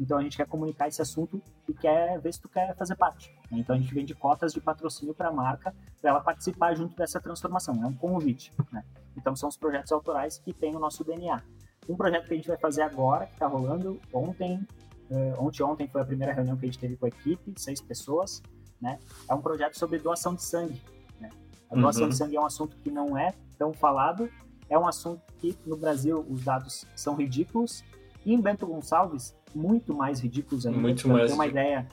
Então 0.00 0.18
a 0.18 0.22
gente 0.22 0.36
quer 0.36 0.46
comunicar 0.46 0.88
esse 0.88 1.00
assunto 1.00 1.40
e 1.68 1.74
quer 1.74 2.18
ver 2.20 2.32
se 2.32 2.40
tu 2.40 2.48
quer 2.48 2.74
fazer 2.74 2.96
parte. 2.96 3.30
né? 3.50 3.58
Então 3.58 3.76
a 3.76 3.78
gente 3.78 3.92
vende 3.94 4.14
cotas 4.14 4.52
de 4.52 4.60
patrocínio 4.60 5.14
para 5.14 5.28
a 5.28 5.32
marca 5.32 5.74
para 6.00 6.10
ela 6.10 6.20
participar 6.20 6.74
junto 6.74 6.96
dessa 6.96 7.20
transformação. 7.20 7.74
É 7.84 7.86
um 7.86 7.94
convite. 7.94 8.52
Né? 8.72 8.82
Então 9.16 9.36
são 9.36 9.48
os 9.48 9.56
projetos 9.56 9.92
autorais 9.92 10.38
que 10.38 10.52
têm 10.52 10.74
o 10.74 10.78
nosso 10.78 11.04
DNA. 11.04 11.42
Um 11.88 11.96
projeto 11.96 12.26
que 12.26 12.32
a 12.32 12.36
gente 12.36 12.48
vai 12.48 12.58
fazer 12.58 12.82
agora, 12.82 13.26
que 13.26 13.34
está 13.34 13.46
rolando 13.46 14.00
ontem, 14.12 14.66
eh, 15.10 15.34
ontem 15.38 15.62
ontem 15.62 15.88
foi 15.88 16.00
a 16.00 16.04
primeira 16.04 16.32
reunião 16.32 16.56
que 16.56 16.64
a 16.64 16.68
gente 16.68 16.78
teve 16.78 16.96
com 16.96 17.04
a 17.04 17.08
equipe, 17.08 17.52
seis 17.56 17.80
pessoas, 17.80 18.42
né? 18.80 18.98
É 19.28 19.34
um 19.34 19.40
projeto 19.40 19.78
sobre 19.78 19.98
doação 19.98 20.34
de 20.34 20.42
sangue. 20.42 20.80
Né? 21.20 21.28
A 21.70 21.74
doação 21.76 22.04
Uhum. 22.04 22.08
de 22.08 22.16
sangue 22.16 22.36
é 22.36 22.40
um 22.40 22.46
assunto 22.46 22.76
que 22.76 22.90
não 22.90 23.16
é 23.16 23.34
tão 23.58 23.72
falado, 23.72 24.30
é 24.68 24.78
um 24.78 24.86
assunto 24.86 25.20
que 25.38 25.56
no 25.66 25.76
Brasil 25.76 26.24
os 26.28 26.42
dados 26.44 26.86
são 26.94 27.14
ridículos 27.14 27.84
e 28.24 28.32
em 28.32 28.40
Bento 28.40 28.66
Gonçalves 28.66 29.34
muito 29.54 29.92
mais 29.94 30.20
ridículos 30.20 30.64
ainda. 30.66 30.78
Muito 30.78 31.02
pra 31.02 31.12
mais 31.14 31.30
ter 31.30 31.34
uma 31.34 31.46
ideia, 31.46 31.88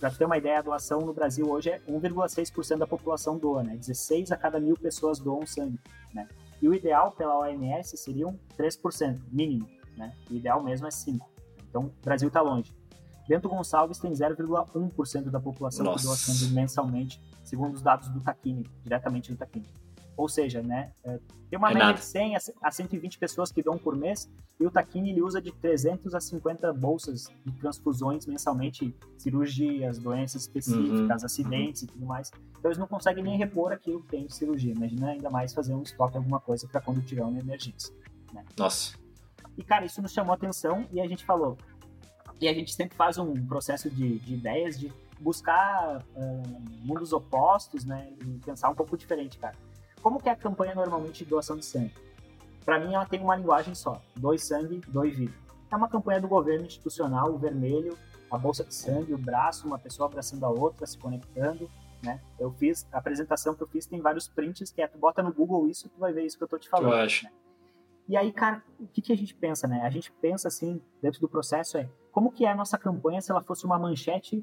para 0.00 0.10
ter 0.10 0.24
uma 0.24 0.36
ideia, 0.36 0.58
a 0.58 0.62
doação 0.62 1.00
no 1.00 1.12
Brasil 1.14 1.48
hoje 1.48 1.70
é 1.70 1.80
1,6% 1.88 2.78
da 2.78 2.86
população 2.86 3.38
doa, 3.38 3.62
né? 3.62 3.76
16 3.76 4.32
a 4.32 4.36
cada 4.36 4.58
mil 4.60 4.76
pessoas 4.76 5.18
doam 5.18 5.46
sangue, 5.46 5.78
né? 6.12 6.26
E 6.60 6.68
o 6.68 6.74
ideal 6.74 7.12
pela 7.12 7.38
OMS 7.38 7.96
seriam 7.96 8.38
3%, 8.58 9.20
mínimo, 9.30 9.68
né? 9.96 10.12
O 10.30 10.34
ideal 10.34 10.62
mesmo 10.62 10.86
é 10.86 10.90
5. 10.90 11.28
Então, 11.68 11.84
o 11.86 11.92
Brasil 12.04 12.28
está 12.28 12.40
longe. 12.40 12.74
Bento 13.28 13.48
Gonçalves 13.48 13.98
tem 13.98 14.12
0,1% 14.12 15.30
da 15.30 15.40
população 15.40 15.84
Nossa. 15.84 15.98
que 15.98 16.04
doa 16.06 16.16
sangue 16.16 16.52
mensalmente, 16.52 17.20
segundo 17.44 17.74
os 17.74 17.82
dados 17.82 18.08
do 18.08 18.20
Taquini, 18.20 18.64
diretamente 18.82 19.30
do 19.32 19.36
Taquini. 19.38 19.66
Ou 20.16 20.28
seja, 20.30 20.62
né, 20.62 20.92
é, 21.04 21.18
tem 21.50 21.58
uma 21.58 21.70
É 21.70 21.74
média 21.74 21.88
nada. 21.88 21.98
de 21.98 22.04
100 22.04 22.36
a 22.36 22.40
c- 22.40 22.54
a 22.62 22.70
120 22.70 23.18
pessoas 23.18 23.52
que 23.52 23.62
doam 23.62 23.76
por 23.76 23.94
mês, 23.94 24.30
e 24.58 24.64
o 24.66 24.70
Taquini 24.70 25.10
ele 25.10 25.20
usa 25.20 25.42
de 25.42 25.52
300 25.52 26.14
a 26.14 26.20
50 26.20 26.72
bolsas 26.72 27.26
de 27.44 27.52
transfusões 27.52 28.24
mensalmente, 28.24 28.96
cirurgias, 29.18 29.98
doenças 29.98 30.42
específicas, 30.42 31.20
Uhum, 31.20 31.26
acidentes 31.26 31.82
e 31.82 31.86
tudo 31.86 32.06
mais. 32.06 32.30
Então 32.58 32.70
eles 32.70 32.78
não 32.78 32.86
conseguem 32.86 33.22
nem 33.22 33.36
repor 33.36 33.72
aquilo 33.72 34.00
que 34.02 34.08
tem 34.08 34.24
de 34.26 34.34
cirurgia. 34.34 34.72
Imagina 34.72 35.08
ainda 35.10 35.28
mais 35.28 35.52
fazer 35.52 35.74
um 35.74 35.82
estoque, 35.82 36.16
alguma 36.16 36.40
coisa 36.40 36.66
para 36.66 36.80
quando 36.80 37.02
tiver 37.02 37.22
uma 37.22 37.38
emergência. 37.38 37.92
Nossa. 38.56 38.96
E, 39.58 39.62
cara, 39.62 39.84
isso 39.84 40.00
nos 40.02 40.12
chamou 40.12 40.34
atenção 40.34 40.86
e 40.92 41.00
a 41.00 41.06
gente 41.06 41.24
falou. 41.26 41.56
E 42.40 42.48
a 42.48 42.52
gente 42.52 42.72
sempre 42.74 42.96
faz 42.96 43.18
um 43.18 43.34
processo 43.46 43.90
de, 43.90 44.18
de 44.18 44.34
ideias, 44.34 44.78
de 44.78 44.92
buscar 45.18 46.02
ah, 46.16 46.42
mundos 46.82 47.12
opostos, 47.12 47.84
né? 47.84 48.12
E 48.20 48.38
pensar 48.44 48.68
um 48.68 48.74
pouco 48.74 48.96
diferente, 48.96 49.38
cara. 49.38 49.56
Como 50.02 50.20
que 50.20 50.28
é 50.28 50.32
a 50.32 50.36
campanha 50.36 50.74
normalmente 50.74 51.24
de 51.24 51.30
doação 51.30 51.56
de 51.56 51.64
sangue? 51.64 51.94
Para 52.64 52.78
mim, 52.78 52.94
ela 52.94 53.06
tem 53.06 53.20
uma 53.20 53.36
linguagem 53.36 53.74
só: 53.74 54.00
dois 54.16 54.44
sangue, 54.44 54.80
dois 54.88 55.16
vida. 55.16 55.32
É 55.70 55.76
uma 55.76 55.88
campanha 55.88 56.20
do 56.20 56.28
governo 56.28 56.66
institucional, 56.66 57.32
o 57.32 57.38
vermelho, 57.38 57.96
a 58.30 58.38
bolsa 58.38 58.64
de 58.64 58.74
sangue, 58.74 59.14
o 59.14 59.18
braço, 59.18 59.66
uma 59.66 59.78
pessoa 59.78 60.08
abraçando 60.08 60.44
a 60.44 60.50
outra, 60.50 60.86
se 60.86 60.98
conectando, 60.98 61.68
né? 62.02 62.20
Eu 62.38 62.52
fiz, 62.52 62.86
a 62.92 62.98
apresentação 62.98 63.54
que 63.54 63.62
eu 63.62 63.66
fiz 63.66 63.86
tem 63.86 64.00
vários 64.00 64.28
prints, 64.28 64.70
que 64.70 64.82
é, 64.82 64.86
tu 64.86 64.98
bota 64.98 65.22
no 65.22 65.32
Google 65.32 65.68
isso, 65.68 65.88
tu 65.88 65.98
vai 65.98 66.12
ver 66.12 66.24
isso 66.24 66.36
que 66.36 66.44
eu 66.44 66.48
tô 66.48 66.58
te 66.58 66.68
falando. 66.68 66.92
Eu 66.92 66.98
acho. 66.98 67.26
E 68.08 68.16
aí, 68.16 68.32
cara, 68.32 68.62
o 68.78 68.86
que, 68.86 69.02
que 69.02 69.12
a 69.12 69.16
gente 69.16 69.34
pensa, 69.34 69.66
né? 69.66 69.82
A 69.82 69.90
gente 69.90 70.12
pensa 70.12 70.46
assim, 70.46 70.80
dentro 71.02 71.20
do 71.20 71.28
processo, 71.28 71.76
é 71.76 71.88
como 72.16 72.32
que 72.32 72.46
é 72.46 72.50
a 72.50 72.54
nossa 72.54 72.78
campanha 72.78 73.20
se 73.20 73.30
ela 73.30 73.42
fosse 73.42 73.66
uma 73.66 73.78
manchete 73.78 74.42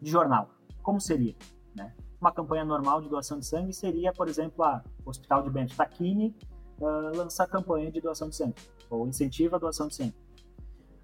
de 0.00 0.10
jornal? 0.10 0.48
Como 0.82 0.98
seria? 0.98 1.36
Né? 1.76 1.94
Uma 2.18 2.32
campanha 2.32 2.64
normal 2.64 3.02
de 3.02 3.10
doação 3.10 3.38
de 3.38 3.44
sangue 3.44 3.70
seria, 3.74 4.14
por 4.14 4.28
exemplo, 4.28 4.64
a 4.64 4.82
Hospital 5.04 5.42
de 5.42 5.50
Bento 5.50 5.76
Taquini 5.76 6.34
uh, 6.80 7.14
lança 7.14 7.44
a 7.44 7.46
campanha 7.46 7.92
de 7.92 8.00
doação 8.00 8.30
de 8.30 8.36
sangue, 8.36 8.54
ou 8.88 9.06
incentiva 9.06 9.56
a 9.56 9.58
doação 9.58 9.88
de 9.88 9.94
sangue. 9.94 10.14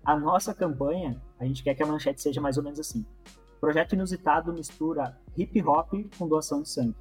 A 0.02 0.18
nossa 0.18 0.54
campanha, 0.54 1.20
a 1.38 1.44
gente 1.44 1.62
quer 1.62 1.74
que 1.74 1.82
a 1.82 1.86
manchete 1.86 2.22
seja 2.22 2.40
mais 2.40 2.56
ou 2.56 2.64
menos 2.64 2.80
assim. 2.80 3.04
Projeto 3.60 3.92
inusitado 3.92 4.50
mistura 4.50 5.14
hip 5.36 5.62
hop 5.62 5.92
com 6.16 6.26
doação 6.26 6.62
de 6.62 6.70
sangue. 6.70 6.96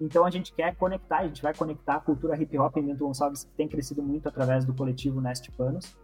Então 0.00 0.24
a 0.24 0.30
gente 0.30 0.54
quer 0.54 0.74
conectar, 0.74 1.18
a 1.18 1.26
gente 1.26 1.42
vai 1.42 1.52
conectar 1.52 1.96
a 1.96 2.00
cultura 2.00 2.34
hip 2.40 2.58
hop 2.58 2.78
em 2.78 2.86
Bento 2.86 3.04
Gonçalves, 3.04 3.44
que 3.44 3.52
tem 3.52 3.68
crescido 3.68 4.02
muito 4.02 4.26
através 4.26 4.64
do 4.64 4.72
coletivo 4.72 5.20
Nest 5.20 5.50
Panos, 5.50 5.94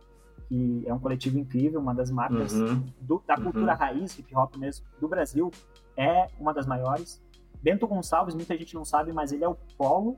que 0.49 0.82
é 0.86 0.92
um 0.94 0.99
coletivo 0.99 1.38
incrível, 1.38 1.80
uma 1.80 1.94
das 1.94 2.11
marcas 2.11 2.53
Uhum. 2.53 2.84
do- 3.01 3.22
da 3.26 3.34
cultura 3.36 3.72
Uhum. 3.72 3.78
raiz 3.78 4.18
hip 4.18 4.34
hop 4.36 4.57
mesmo 4.57 4.86
do 5.01 5.09
Brasil, 5.09 5.51
é 5.97 6.28
uma 6.38 6.53
das 6.55 6.66
maiores. 6.66 7.22
Bento 7.62 7.86
Gonçalves, 7.86 8.34
muita 8.34 8.57
gente 8.57 8.74
não 8.74 8.84
sabe, 8.84 9.12
mas 9.12 9.32
ele 9.32 9.42
é 9.44 9.49
o 9.49 9.57
polo 9.76 10.16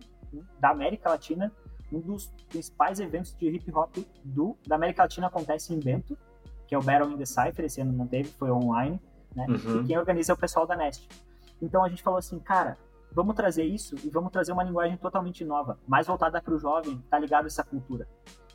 da 0.61 0.71
América 0.71 1.09
Latina. 1.09 1.51
Um 1.91 2.01
dos 2.01 2.27
principais 2.49 3.01
eventos 3.01 3.35
de 3.35 3.49
hip 3.49 3.73
hop 3.75 3.97
do, 4.23 4.57
da 4.67 4.77
América 4.77 5.03
Latina 5.05 5.29
acontece 5.29 5.73
em 5.75 5.81
Bento, 5.81 6.19
que 6.67 6.75
é 6.75 6.79
o 6.79 6.83
Battle 6.83 7.11
in 7.13 7.17
the 7.17 7.25
Cypher, 7.25 7.65
esse 7.65 7.81
ano 7.81 7.93
não 7.93 8.07
teve, 8.07 8.29
foi 8.31 8.51
online, 8.51 9.01
né? 9.35 9.47
Uhum. 9.49 9.81
E 9.81 9.87
quem 9.87 9.97
organiza 9.99 10.33
é 10.33 10.35
o 10.35 10.37
pessoal 10.39 10.67
da 10.67 10.77
Nest. 10.77 11.09
Então 11.63 11.83
a 11.83 11.89
gente 11.89 12.03
falou 12.03 12.19
assim, 12.19 12.39
cara, 12.39 12.77
vamos 13.11 13.35
trazer 13.35 13.65
isso 13.65 13.95
e 14.05 14.11
vamos 14.11 14.31
trazer 14.31 14.53
uma 14.53 14.63
linguagem 14.63 14.99
totalmente 14.99 15.43
nova, 15.47 15.79
mais 15.89 16.07
voltada 16.07 16.43
para 16.43 16.53
o 16.55 16.59
jovem, 16.59 17.03
tá 17.09 17.19
ligado 17.19 17.45
a 17.45 17.47
essa 17.47 17.65
cultura. 17.65 18.07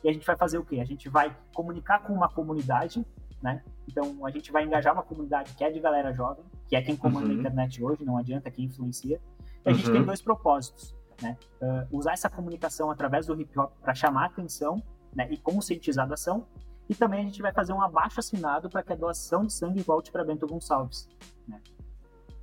E 0.04 0.08
a 0.08 0.12
gente 0.12 0.26
vai 0.26 0.36
fazer 0.36 0.58
o 0.58 0.64
quê? 0.64 0.80
A 0.80 0.84
gente 0.84 1.08
vai 1.08 1.34
comunicar 1.54 2.00
com 2.00 2.12
uma 2.12 2.28
comunidade, 2.28 3.04
né? 3.42 3.62
Então 3.88 4.24
a 4.26 4.30
gente 4.30 4.52
vai 4.52 4.62
engajar 4.64 4.92
uma 4.92 5.02
comunidade 5.02 5.54
que 5.54 5.64
é 5.64 5.70
de 5.70 5.80
galera 5.80 6.12
jovem, 6.12 6.44
que 6.68 6.76
é 6.76 6.82
quem 6.82 6.94
comanda 6.94 7.26
Uhum. 7.28 7.32
a 7.32 7.34
internet 7.36 7.82
hoje, 7.82 8.04
não 8.04 8.18
adianta 8.18 8.50
quem 8.50 8.66
influencia. 8.66 9.18
E 9.64 9.70
a 9.70 9.72
gente 9.72 9.86
Uhum. 9.86 9.92
tem 9.94 10.04
dois 10.04 10.20
propósitos, 10.20 10.94
né? 11.22 11.38
Ah, 11.62 11.86
usar 11.90 12.12
essa 12.12 12.28
comunicação 12.28 12.90
através 12.90 13.26
do 13.26 13.40
hip 13.40 13.58
hop 13.58 13.72
para 13.80 13.94
chamar 13.94 14.26
atenção, 14.26 14.82
né? 15.14 15.26
E 15.30 15.38
conscientizar 15.38 16.06
da 16.06 16.14
ação. 16.14 16.46
E 16.86 16.94
também 16.94 17.20
a 17.20 17.22
gente 17.24 17.40
vai 17.40 17.50
fazer 17.52 17.72
um 17.72 17.80
abaixo 17.80 18.20
assinado 18.20 18.68
para 18.68 18.82
que 18.82 18.92
a 18.92 18.96
doação 18.96 19.46
de 19.46 19.54
sangue 19.54 19.80
volte 19.80 20.12
para 20.12 20.22
Bento 20.22 20.46
Gonçalves, 20.46 21.08
né? 21.48 21.62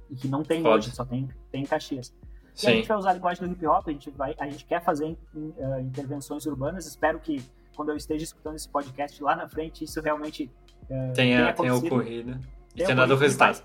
E 0.10 0.16
que 0.16 0.28
não 0.28 0.42
tem 0.42 0.64
Pode. 0.64 0.88
hoje, 0.88 0.96
só 0.96 1.06
tem, 1.06 1.30
tem 1.52 1.62
em 1.62 1.66
Caxias. 1.68 2.12
E 2.56 2.68
a 2.68 2.70
Sim. 2.70 2.76
gente 2.78 2.88
vai 2.88 2.98
usar 2.98 3.10
a 3.12 3.14
linguagem 3.14 3.48
do 3.48 3.52
hip 3.54 3.66
hop, 3.66 3.88
a 3.88 3.92
gente, 3.92 4.10
vai, 4.12 4.36
a 4.38 4.50
gente 4.50 4.66
quer 4.66 4.84
fazer 4.84 5.06
in- 5.08 5.54
eh, 5.58 5.82
intervenções 5.82 6.46
urbanas. 6.46 6.86
Espero 6.86 7.20
que 7.20 7.42
quando 7.76 7.90
eu 7.90 7.96
esteja 7.98 8.24
escutando 8.26 8.56
esse 8.56 8.68
podcast 8.70 9.24
lá 9.24 9.36
na 9.36 9.48
frente, 9.48 9.84
isso 9.84 10.02
realmente 10.02 10.52
eh, 10.90 11.12
Tenha, 11.14 11.54
tenha 11.54 11.74
ocorrido. 11.76 12.40
E 12.76 12.84
Tenha 12.84 12.96
dado 12.96 13.16
resultado. 13.16 13.64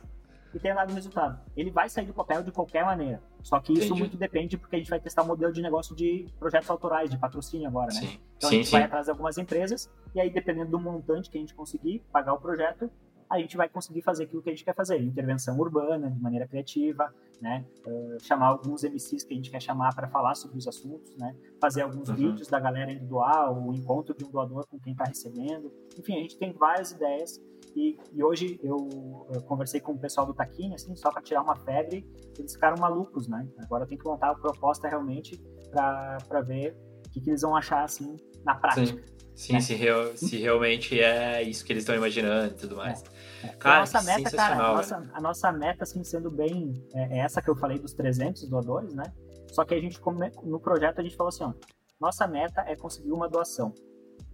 e 0.55 0.59
tenha 0.59 0.74
dado 0.74 0.93
resultado. 0.95 1.39
Ele 1.57 1.70
vai 1.70 1.89
sair 1.89 2.07
do 2.07 2.14
papel 2.14 2.43
de 2.43 2.51
qualquer 2.53 2.84
maneira. 2.84 3.20
Só 3.43 3.61
que 3.61 3.72
isso 3.72 3.84
Entendi. 3.87 4.01
muito 4.01 4.16
depende 4.16 4.57
porque 4.57 4.76
a 4.76 4.78
gente 4.78 4.89
vai 4.91 4.99
testar 5.01 5.22
o 5.22 5.26
modelo 5.26 5.53
de 5.53 5.61
negócio 5.62 5.95
de 5.95 6.26
projetos 6.39 6.68
autorais, 6.70 7.11
de 7.11 7.18
patrocínio 7.18 7.68
agora, 7.68 7.87
né? 7.93 8.01
Sim, 8.01 8.20
Então 8.37 8.49
sim, 8.51 8.57
a 8.57 8.59
gente 8.59 8.66
sim. 8.66 8.72
vai 8.72 8.82
atrás 8.84 9.05
de 9.07 9.11
algumas 9.11 9.37
empresas 9.39 9.91
e 10.14 10.20
aí 10.20 10.30
dependendo 10.30 10.70
do 10.70 10.80
montante 10.80 11.28
que 11.30 11.37
a 11.39 11.41
gente 11.41 11.55
conseguir 11.55 12.03
pagar 12.12 12.32
o 12.32 12.39
projeto, 12.41 12.91
a 13.29 13.39
gente 13.39 13.57
vai 13.57 13.68
conseguir 13.68 14.03
fazer 14.03 14.24
aquilo 14.24 14.43
que 14.43 14.51
a 14.51 14.53
gente 14.53 14.64
quer 14.64 14.74
fazer, 14.74 15.01
intervenção 15.03 15.59
urbana 15.59 16.11
de 16.11 16.20
maneira 16.20 16.47
criativa, 16.47 17.12
né? 17.41 17.64
Uh, 17.87 18.16
chamar 18.22 18.47
alguns 18.47 18.83
MCs 18.85 19.24
que 19.24 19.35
a 19.35 19.37
gente 19.37 19.51
quer 19.51 19.61
chamar 19.61 19.95
para 19.95 20.09
falar 20.09 20.35
sobre 20.35 20.57
os 20.59 20.66
assuntos, 20.66 21.14
né? 21.16 21.35
Fazer 21.61 21.83
alguns 21.83 22.09
Uhum. 22.09 22.14
vídeos 22.14 22.49
da 22.49 22.59
galera 22.61 22.93
indo 22.93 23.05
doar, 23.07 23.53
o 23.53 23.72
encontro 23.74 24.14
de 24.14 24.24
um 24.24 24.31
doador 24.31 24.66
com 24.68 24.79
quem 24.79 24.93
está 24.93 25.05
recebendo. 25.05 25.72
Enfim, 25.99 26.16
a 26.16 26.20
gente 26.20 26.39
tem 26.39 26.53
várias 26.53 26.93
ideias 26.93 27.41
e, 27.74 27.99
e 28.12 28.22
hoje 28.22 28.59
eu, 28.62 29.27
eu 29.35 29.43
conversei 29.43 29.81
com 29.81 29.93
o 29.93 29.99
pessoal 29.99 30.27
do 30.27 30.33
Taquini, 30.33 30.74
assim, 30.74 30.95
só 30.97 31.11
para 31.11 31.20
tirar 31.20 31.43
uma 31.43 31.57
febre, 31.57 32.07
eles 32.39 32.55
ficaram 32.55 32.77
malucos, 32.79 33.29
né? 33.29 33.47
Agora 33.59 33.87
tem 33.87 33.99
que 33.99 34.05
montar 34.05 34.31
a 34.31 34.35
proposta 34.35 34.89
realmente 34.89 35.39
para 35.70 36.41
ver 36.43 36.74
o 37.07 37.11
que, 37.11 37.20
que 37.20 37.31
eles 37.31 37.43
vão 37.43 37.55
achar 37.57 37.85
assim 37.85 38.16
na 38.45 38.55
prática. 38.55 38.87
Sim, 38.87 39.15
né? 39.53 39.61
se, 39.61 39.74
real- 39.74 40.16
se 40.16 40.37
realmente 40.39 40.99
é 40.99 41.43
isso 41.43 41.64
que 41.64 41.72
eles 41.72 41.82
estão 41.82 41.95
imaginando 41.95 42.55
e 42.55 42.57
tudo 42.57 42.76
mais. 42.76 43.05
a 43.45 43.49
Cara, 43.57 43.80
nossa 43.80 43.99
que 44.01 44.05
meta, 44.07 44.30
cara, 44.37 44.55
a 44.55 44.74
nossa, 44.74 45.11
a 45.12 45.20
nossa 45.20 45.53
meta, 45.53 45.84
assim, 45.84 46.03
sendo 46.03 46.30
bem, 46.30 46.72
é, 46.95 47.18
é 47.18 47.20
essa 47.20 47.43
que 47.43 47.51
eu 47.51 47.57
falei 47.57 47.78
dos 47.78 47.93
300 47.93 48.49
doadores, 48.49 48.95
né? 48.95 49.05
Só 49.53 49.64
que 49.64 49.74
a 49.74 49.80
gente, 49.80 50.01
no 50.43 50.59
projeto, 50.59 51.01
a 51.01 51.03
gente 51.03 51.16
falou 51.16 51.28
assim, 51.28 51.45
ó, 51.45 51.53
Nossa 52.01 52.26
meta 52.26 52.62
é 52.62 52.74
conseguir 52.76 53.12
uma 53.12 53.28
doação. 53.28 53.72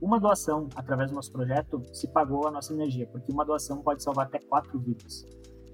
Uma 0.00 0.18
doação 0.18 0.68
através 0.74 1.10
do 1.10 1.14
nosso 1.14 1.30
projeto 1.32 1.82
se 1.92 2.08
pagou 2.08 2.46
a 2.46 2.50
nossa 2.50 2.72
energia, 2.72 3.06
porque 3.06 3.30
uma 3.32 3.44
doação 3.44 3.82
pode 3.82 4.02
salvar 4.02 4.26
até 4.26 4.38
quatro 4.40 4.78
vidas. 4.80 5.24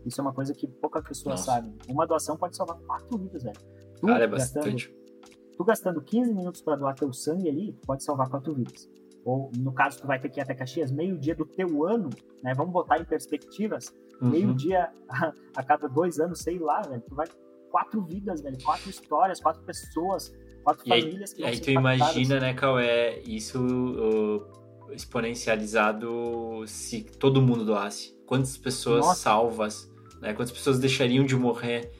Isso 0.05 0.21
é 0.21 0.23
uma 0.23 0.33
coisa 0.33 0.55
que 0.55 0.67
poucas 0.67 1.07
pessoas 1.07 1.41
nossa. 1.41 1.53
sabem. 1.53 1.77
Uma 1.89 2.07
doação 2.07 2.37
pode 2.37 2.57
salvar 2.57 2.77
quatro 2.79 3.19
vidas, 3.19 3.43
velho. 3.43 3.59
Tu, 4.01 4.07
Cara, 4.07 4.25
é 4.25 4.27
bastante. 4.27 4.89
Gastando, 4.89 5.55
tu 5.57 5.65
gastando 5.65 6.03
15 6.03 6.35
minutos 6.35 6.63
para 6.63 6.77
doar 6.77 6.95
teu 6.95 7.13
sangue 7.13 7.49
ali, 7.49 7.73
pode 7.87 8.05
salvar 8.05 8.29
quatro 8.29 8.55
vidas. 8.55 8.89
Ou, 9.25 9.51
no 9.57 9.73
caso, 9.73 10.01
tu 10.01 10.07
vai 10.07 10.19
ter 10.19 10.29
que 10.29 10.41
ir 10.41 10.43
até 10.43 10.55
Caxias, 10.55 10.91
meio-dia 10.91 11.35
do 11.35 11.45
teu 11.45 11.85
ano, 11.87 12.09
né? 12.43 12.55
Vamos 12.55 12.73
botar 12.73 12.99
em 12.99 13.05
perspectivas. 13.05 13.93
Uhum. 14.21 14.31
Meio-dia 14.31 14.91
a, 15.09 15.33
a, 15.57 15.63
cada 15.63 15.89
dois 15.89 16.19
anos, 16.19 16.41
sei 16.41 16.59
lá, 16.59 16.83
velho. 16.83 17.03
Tu 17.09 17.15
vai 17.15 17.27
quatro 17.71 18.03
vidas, 18.03 18.41
velho. 18.41 18.57
Quatro 18.63 18.89
histórias, 18.89 19.41
quatro 19.41 19.63
pessoas, 19.63 20.33
quatro 20.65 20.83
e 20.87 20.89
famílias 20.89 21.31
aí, 21.33 21.37
que 21.37 21.43
vão 21.43 21.51
aí 21.51 21.61
tu 21.61 21.71
imagina, 21.71 22.41
né, 22.41 22.55
Cauê, 22.55 23.23
isso 23.27 23.59
uh, 23.61 24.93
exponencializado 24.93 26.65
se 26.67 27.03
todo 27.03 27.43
mundo 27.43 27.65
doasse. 27.65 28.17
Quantas 28.27 28.57
pessoas 28.57 29.07
Nossa. 29.07 29.21
salvas, 29.21 29.91
né? 30.21 30.33
Quantas 30.35 30.53
pessoas 30.53 30.79
deixariam 30.79 31.25
de 31.25 31.37
morrer 31.37 31.91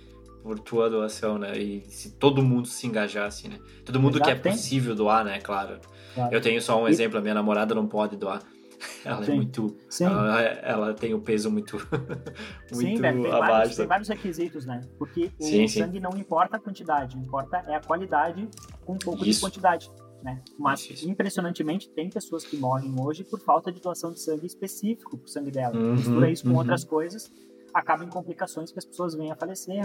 por 0.43 0.59
tua 0.59 0.89
doação, 0.89 1.39
né? 1.39 1.57
E 1.59 1.85
se 1.89 2.13
todo 2.13 2.43
mundo 2.43 2.67
se 2.69 2.87
engajasse, 2.87 3.49
né? 3.49 3.59
Todo 3.85 4.01
mundo 4.01 4.21
que 4.21 4.31
é 4.31 4.35
possível 4.35 4.95
doar, 4.95 5.25
né? 5.25 5.41
Claro. 5.41 5.81
Claro. 6.15 6.35
Eu 6.35 6.41
tenho 6.41 6.61
só 6.61 6.83
um 6.83 6.89
e... 6.89 6.91
exemplo, 6.91 7.19
a 7.19 7.21
minha 7.21 7.35
namorada 7.35 7.75
não 7.75 7.87
pode 7.87 8.17
doar. 8.17 8.43
Ela 9.05 9.25
Sim. 9.25 9.33
é 9.33 9.35
muito. 9.35 9.77
Ela, 10.01 10.43
ela, 10.43 10.95
tem 10.95 11.15
o 11.15 11.21
peso 11.21 11.51
muito. 11.51 11.77
muito 12.73 12.77
sim, 12.77 12.97
velho, 12.97 13.23
tem, 13.23 13.33
abaixo. 13.33 13.53
Vários, 13.53 13.77
tem 13.77 13.87
vários 13.87 14.09
requisitos, 14.09 14.67
né? 14.67 14.81
Porque 14.97 15.33
o 15.39 15.43
sim, 15.43 15.67
sangue 15.67 15.99
sim. 15.99 16.01
não 16.01 16.17
importa 16.17 16.57
a 16.59 16.61
quantidade, 16.61 17.19
importa 17.19 17.65
é 17.67 17.75
a 17.75 17.81
qualidade 17.81 18.49
com 18.85 18.95
um 18.95 18.99
pouco 18.99 19.25
Isso. 19.25 19.41
de 19.41 19.47
quantidade. 19.47 19.91
Né? 20.23 20.43
Mas, 20.59 20.89
Isso. 20.91 21.09
impressionantemente, 21.09 21.91
tem 21.91 22.11
pessoas 22.11 22.45
que 22.45 22.57
morrem 22.57 22.95
hoje 23.01 23.25
por 23.25 23.41
falta 23.41 23.71
de 23.73 23.81
doação 23.81 24.13
de 24.13 24.21
sangue 24.21 24.47
específico 24.47 25.17
para 25.17 25.25
o 25.25 25.29
sangue 25.29 25.51
dela. 25.51 25.77
Uhum, 25.77 25.93
Mistura 25.93 26.31
isso 26.31 26.43
com 26.43 26.51
uhum. 26.51 26.57
outras 26.57 26.85
coisas, 26.85 27.31
acaba 27.73 28.05
em 28.05 28.09
complicações 28.09 28.73
que 28.73 28.79
as 28.79 28.85
pessoas 28.85 29.15
vêm 29.15 29.31
a 29.31 29.37
falecer. 29.37 29.81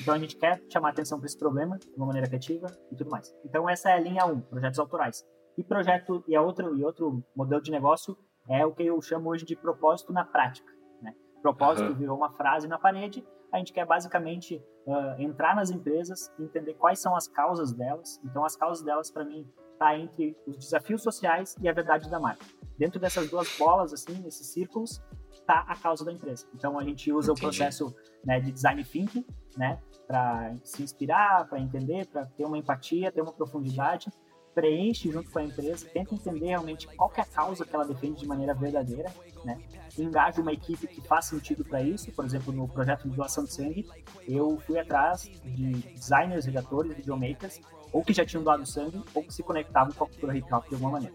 Então, 0.00 0.14
a 0.14 0.18
gente 0.18 0.36
quer 0.36 0.62
chamar 0.72 0.90
atenção 0.90 1.18
para 1.18 1.26
esse 1.26 1.38
problema 1.38 1.78
de 1.78 1.88
uma 1.96 2.06
maneira 2.06 2.26
criativa 2.26 2.68
e 2.90 2.96
tudo 2.96 3.10
mais. 3.10 3.34
Então, 3.44 3.68
essa 3.68 3.90
é 3.90 3.94
a 3.94 4.00
linha 4.00 4.24
1, 4.24 4.40
projetos 4.40 4.78
autorais. 4.78 5.24
E 5.60 5.62
projeto 5.62 6.24
e 6.26 6.34
a 6.34 6.40
outro 6.40 6.74
e 6.74 6.82
outro 6.82 7.22
modelo 7.36 7.60
de 7.60 7.70
negócio 7.70 8.16
é 8.48 8.64
o 8.64 8.72
que 8.72 8.82
eu 8.82 8.98
chamo 9.02 9.28
hoje 9.28 9.44
de 9.44 9.54
propósito 9.54 10.10
na 10.10 10.24
prática. 10.24 10.72
Né? 11.02 11.14
Propósito 11.42 11.90
uhum. 11.90 11.94
virou 11.94 12.16
uma 12.16 12.30
frase 12.32 12.66
na 12.66 12.78
parede. 12.78 13.22
A 13.52 13.58
gente 13.58 13.70
quer 13.70 13.84
basicamente 13.84 14.56
uh, 14.86 15.20
entrar 15.20 15.54
nas 15.54 15.70
empresas, 15.70 16.32
entender 16.40 16.72
quais 16.72 16.98
são 16.98 17.14
as 17.14 17.28
causas 17.28 17.74
delas. 17.74 18.18
Então, 18.24 18.42
as 18.42 18.56
causas 18.56 18.82
delas 18.82 19.10
para 19.10 19.22
mim 19.22 19.46
tá 19.78 19.94
entre 19.98 20.34
os 20.46 20.56
desafios 20.56 21.02
sociais 21.02 21.54
e 21.60 21.68
a 21.68 21.74
verdade 21.74 22.08
da 22.08 22.18
marca. 22.18 22.46
Dentro 22.78 22.98
dessas 22.98 23.28
duas 23.28 23.54
bolas, 23.58 23.92
assim, 23.92 24.18
nesses 24.22 24.46
círculos, 24.46 25.02
tá 25.46 25.66
a 25.68 25.76
causa 25.76 26.06
da 26.06 26.12
empresa. 26.12 26.48
Então 26.54 26.78
a 26.78 26.84
gente 26.84 27.12
usa 27.12 27.32
Entendi. 27.32 27.46
o 27.46 27.48
processo 27.48 27.94
né, 28.24 28.40
de 28.40 28.50
design 28.50 28.82
thinking, 28.82 29.26
né, 29.58 29.78
para 30.06 30.54
se 30.64 30.82
inspirar, 30.82 31.46
para 31.48 31.60
entender, 31.60 32.06
para 32.06 32.24
ter 32.24 32.46
uma 32.46 32.56
empatia, 32.56 33.12
ter 33.12 33.20
uma 33.20 33.32
profundidade 33.32 34.10
preenche 34.54 35.10
junto 35.10 35.30
com 35.30 35.38
a 35.38 35.44
empresa, 35.44 35.86
tenta 35.92 36.14
entender 36.14 36.46
realmente 36.46 36.86
qual 36.88 37.12
é 37.16 37.20
a 37.20 37.24
causa 37.24 37.64
que 37.64 37.74
ela 37.74 37.84
defende 37.84 38.20
de 38.20 38.26
maneira 38.26 38.54
verdadeira, 38.54 39.12
né? 39.44 39.58
engaja 39.98 40.40
uma 40.40 40.52
equipe 40.52 40.86
que 40.86 41.00
faz 41.00 41.26
sentido 41.26 41.64
para 41.64 41.82
isso. 41.82 42.10
Por 42.12 42.24
exemplo, 42.24 42.52
no 42.52 42.68
projeto 42.68 43.08
de 43.08 43.14
doação 43.14 43.44
de 43.44 43.52
sangue, 43.52 43.88
eu 44.28 44.60
fui 44.66 44.78
atrás 44.78 45.30
de 45.44 45.72
designers, 45.94 46.44
redatores, 46.44 46.94
videomakers, 46.94 47.60
ou 47.92 48.04
que 48.04 48.12
já 48.12 48.24
tinham 48.24 48.42
doado 48.42 48.66
sangue, 48.66 49.02
ou 49.14 49.22
que 49.22 49.32
se 49.32 49.42
conectavam 49.42 49.92
com 49.92 50.04
a 50.04 50.06
cultura 50.06 50.36
hip 50.36 50.52
hop 50.52 50.68
de 50.68 50.74
alguma 50.74 50.92
maneira. 50.92 51.14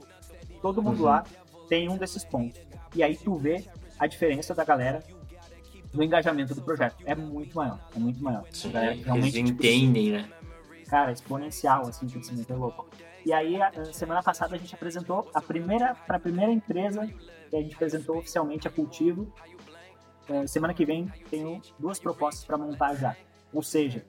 Todo 0.62 0.82
mundo 0.82 1.00
uhum. 1.00 1.06
lá 1.06 1.24
tem 1.70 1.90
um 1.90 1.98
desses 1.98 2.26
pontos. 2.26 2.60
E 2.96 3.04
aí 3.04 3.16
tu 3.16 3.36
vê 3.36 3.64
a 3.98 4.08
diferença 4.08 4.54
da 4.54 4.64
galera 4.64 5.04
no 5.94 6.04
engajamento 6.04 6.54
do 6.54 6.62
projeto. 6.62 6.98
É 7.06 7.16
muito 7.16 7.56
maior, 7.56 7.80
é 7.96 8.00
muito 8.00 8.22
maior. 8.22 8.46
Sim, 8.52 8.72
é, 8.76 8.92
realmente, 8.94 9.38
eles 9.38 9.50
tipo, 9.50 9.64
entendem, 9.64 10.06
tipo, 10.06 10.18
né? 10.18 10.30
Cara, 10.88 11.12
exponencial, 11.12 11.88
assim, 11.88 12.06
o 12.06 12.10
crescimento 12.10 12.52
é 12.52 12.56
louco. 12.56 12.88
E 13.26 13.34
aí, 13.34 13.58
semana 13.92 14.22
passada, 14.22 14.56
a 14.56 14.58
gente 14.58 14.76
apresentou 14.76 15.30
a 15.34 15.42
primeira, 15.42 15.96
para 15.96 16.18
a 16.18 16.20
primeira 16.20 16.52
empresa 16.52 17.08
que 17.50 17.56
a 17.56 17.62
gente 17.62 17.76
apresentou 17.76 18.18
oficialmente 18.18 18.68
a 18.68 18.72
Cultivo. 18.72 19.32
É, 20.30 20.46
semana 20.48 20.74
que 20.74 20.86
vem, 20.86 21.08
tenho 21.30 21.62
duas 21.80 22.00
propostas 22.00 22.46
para 22.46 22.58
montar 22.58 22.94
já. 22.96 23.16
Ou 23.52 23.64
seja, 23.64 24.06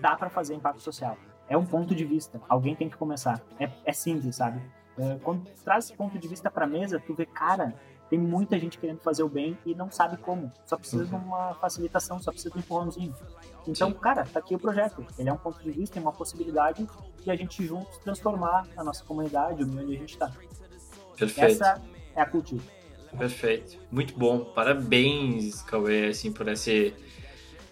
dá 0.00 0.16
para 0.16 0.30
fazer 0.30 0.54
impacto 0.54 0.80
social. 0.80 1.16
É 1.48 1.56
um 1.56 1.66
ponto 1.66 1.94
de 1.94 2.04
vista. 2.04 2.40
Alguém 2.48 2.74
tem 2.74 2.88
que 2.88 2.96
começar. 2.96 3.42
É, 3.58 3.70
é 3.84 3.92
simples, 3.92 4.36
sabe? 4.36 4.60
É, 4.98 5.18
quando 5.22 5.44
traz 5.64 5.86
esse 5.86 5.94
ponto 5.94 6.18
de 6.18 6.28
vista 6.28 6.50
para 6.50 6.66
mesa, 6.66 6.98
tu 6.98 7.14
vê, 7.14 7.26
cara, 7.26 7.74
tem 8.12 8.20
muita 8.20 8.58
gente 8.58 8.76
querendo 8.76 8.98
fazer 8.98 9.22
o 9.22 9.28
bem 9.28 9.56
e 9.64 9.74
não 9.74 9.90
sabe 9.90 10.18
como. 10.18 10.52
Só 10.66 10.76
precisa 10.76 11.06
de 11.06 11.14
uma 11.14 11.54
facilitação, 11.54 12.20
só 12.20 12.30
precisa 12.30 12.50
de 12.50 12.58
um 12.58 12.60
empurrãozinho. 12.60 13.14
Então, 13.66 13.90
cara, 13.90 14.26
tá 14.30 14.38
aqui 14.38 14.54
o 14.54 14.58
projeto. 14.58 15.02
Ele 15.18 15.30
é 15.30 15.32
um 15.32 15.38
ponto 15.38 15.62
de 15.62 15.70
vista, 15.70 15.98
é 15.98 16.02
uma 16.02 16.12
possibilidade 16.12 16.86
de 17.24 17.30
a 17.30 17.34
gente 17.34 17.64
juntos 17.66 17.96
transformar 18.04 18.66
a 18.76 18.84
nossa 18.84 19.02
comunidade, 19.02 19.64
o 19.64 19.66
meio 19.66 19.86
onde 19.86 19.96
a 19.96 19.98
gente 19.98 20.10
está. 20.10 20.30
Perfeito. 21.16 21.52
Essa 21.52 21.82
é 22.14 22.20
a 22.20 22.26
cultura. 22.26 22.62
Perfeito. 23.16 23.78
Muito 23.90 24.14
bom. 24.18 24.44
Parabéns, 24.44 25.62
Cauê, 25.62 26.08
assim, 26.08 26.30
por 26.30 26.46
esse 26.48 26.94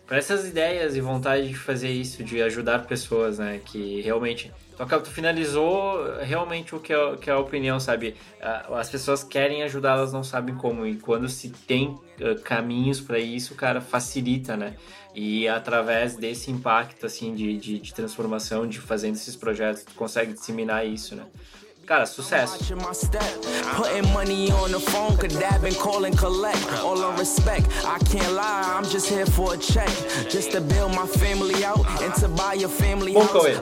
por 0.07 0.17
essas 0.17 0.49
ideias 0.49 0.97
e 0.97 1.03
vontade 1.03 1.49
de 1.49 1.55
fazer 1.55 1.91
isso, 1.91 2.25
de 2.25 2.41
ajudar 2.41 2.87
pessoas, 2.87 3.39
né? 3.39 3.61
Que 3.63 4.01
realmente 4.01 4.51
então, 4.81 5.01
tu 5.01 5.11
finalizou 5.11 6.19
realmente 6.21 6.75
o 6.75 6.81
que 6.81 6.93
é, 6.93 7.17
que 7.17 7.29
é 7.29 7.33
a 7.33 7.39
opinião, 7.39 7.79
sabe? 7.79 8.17
As 8.41 8.89
pessoas 8.89 9.23
querem 9.23 9.63
ajudar, 9.63 9.99
elas 9.99 10.13
não 10.13 10.25
sabem 10.25 10.55
como. 10.55 10.87
E 10.87 10.97
quando 10.97 11.29
se 11.29 11.51
tem 11.51 11.99
caminhos 12.45 13.01
para 13.01 13.19
isso, 13.19 13.55
cara, 13.55 13.81
facilita, 13.81 14.57
né? 14.57 14.77
E 15.15 15.49
através 15.49 16.17
desse 16.17 16.51
impacto, 16.51 17.05
assim, 17.05 17.35
de, 17.35 17.57
de, 17.59 17.79
de 17.79 17.95
transformação, 17.95 18.67
de 18.67 18.79
fazendo 18.79 19.15
esses 19.15 19.37
projetos, 19.37 19.85
tu 19.85 19.95
consegue 19.95 20.33
disseminar 20.33 20.87
isso, 20.87 21.15
né? 21.15 21.27
Cara, 21.91 22.07
sucesso. 22.07 22.57
Putting 23.75 24.13
money 24.13 24.53
on 24.53 24.71
the 24.71 24.79
phone, 24.79 25.17
cadabbing, 25.17 25.75
calling, 25.75 26.15
collect. 26.17 26.65
All 26.85 27.03
on 27.03 27.19
respect. 27.19 27.67
I 27.85 27.99
can't 28.05 28.33
lie, 28.33 28.77
I'm 28.79 28.85
just 28.85 29.09
here 29.11 29.27
for 29.27 29.55
a 29.55 29.59
check. 29.59 29.89
Just 30.31 30.53
to 30.53 30.61
build 30.61 30.95
my 30.95 31.05
family 31.09 31.65
out 31.65 31.85
and 32.01 32.15
to 32.21 32.29
buy 32.29 32.55
your 32.55 32.69
family 32.69 33.13
Bom, 33.13 33.27
Cauê, 33.27 33.57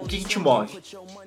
o 0.00 0.06
que, 0.06 0.20
que, 0.20 0.24
te 0.24 0.38
move? 0.38 0.80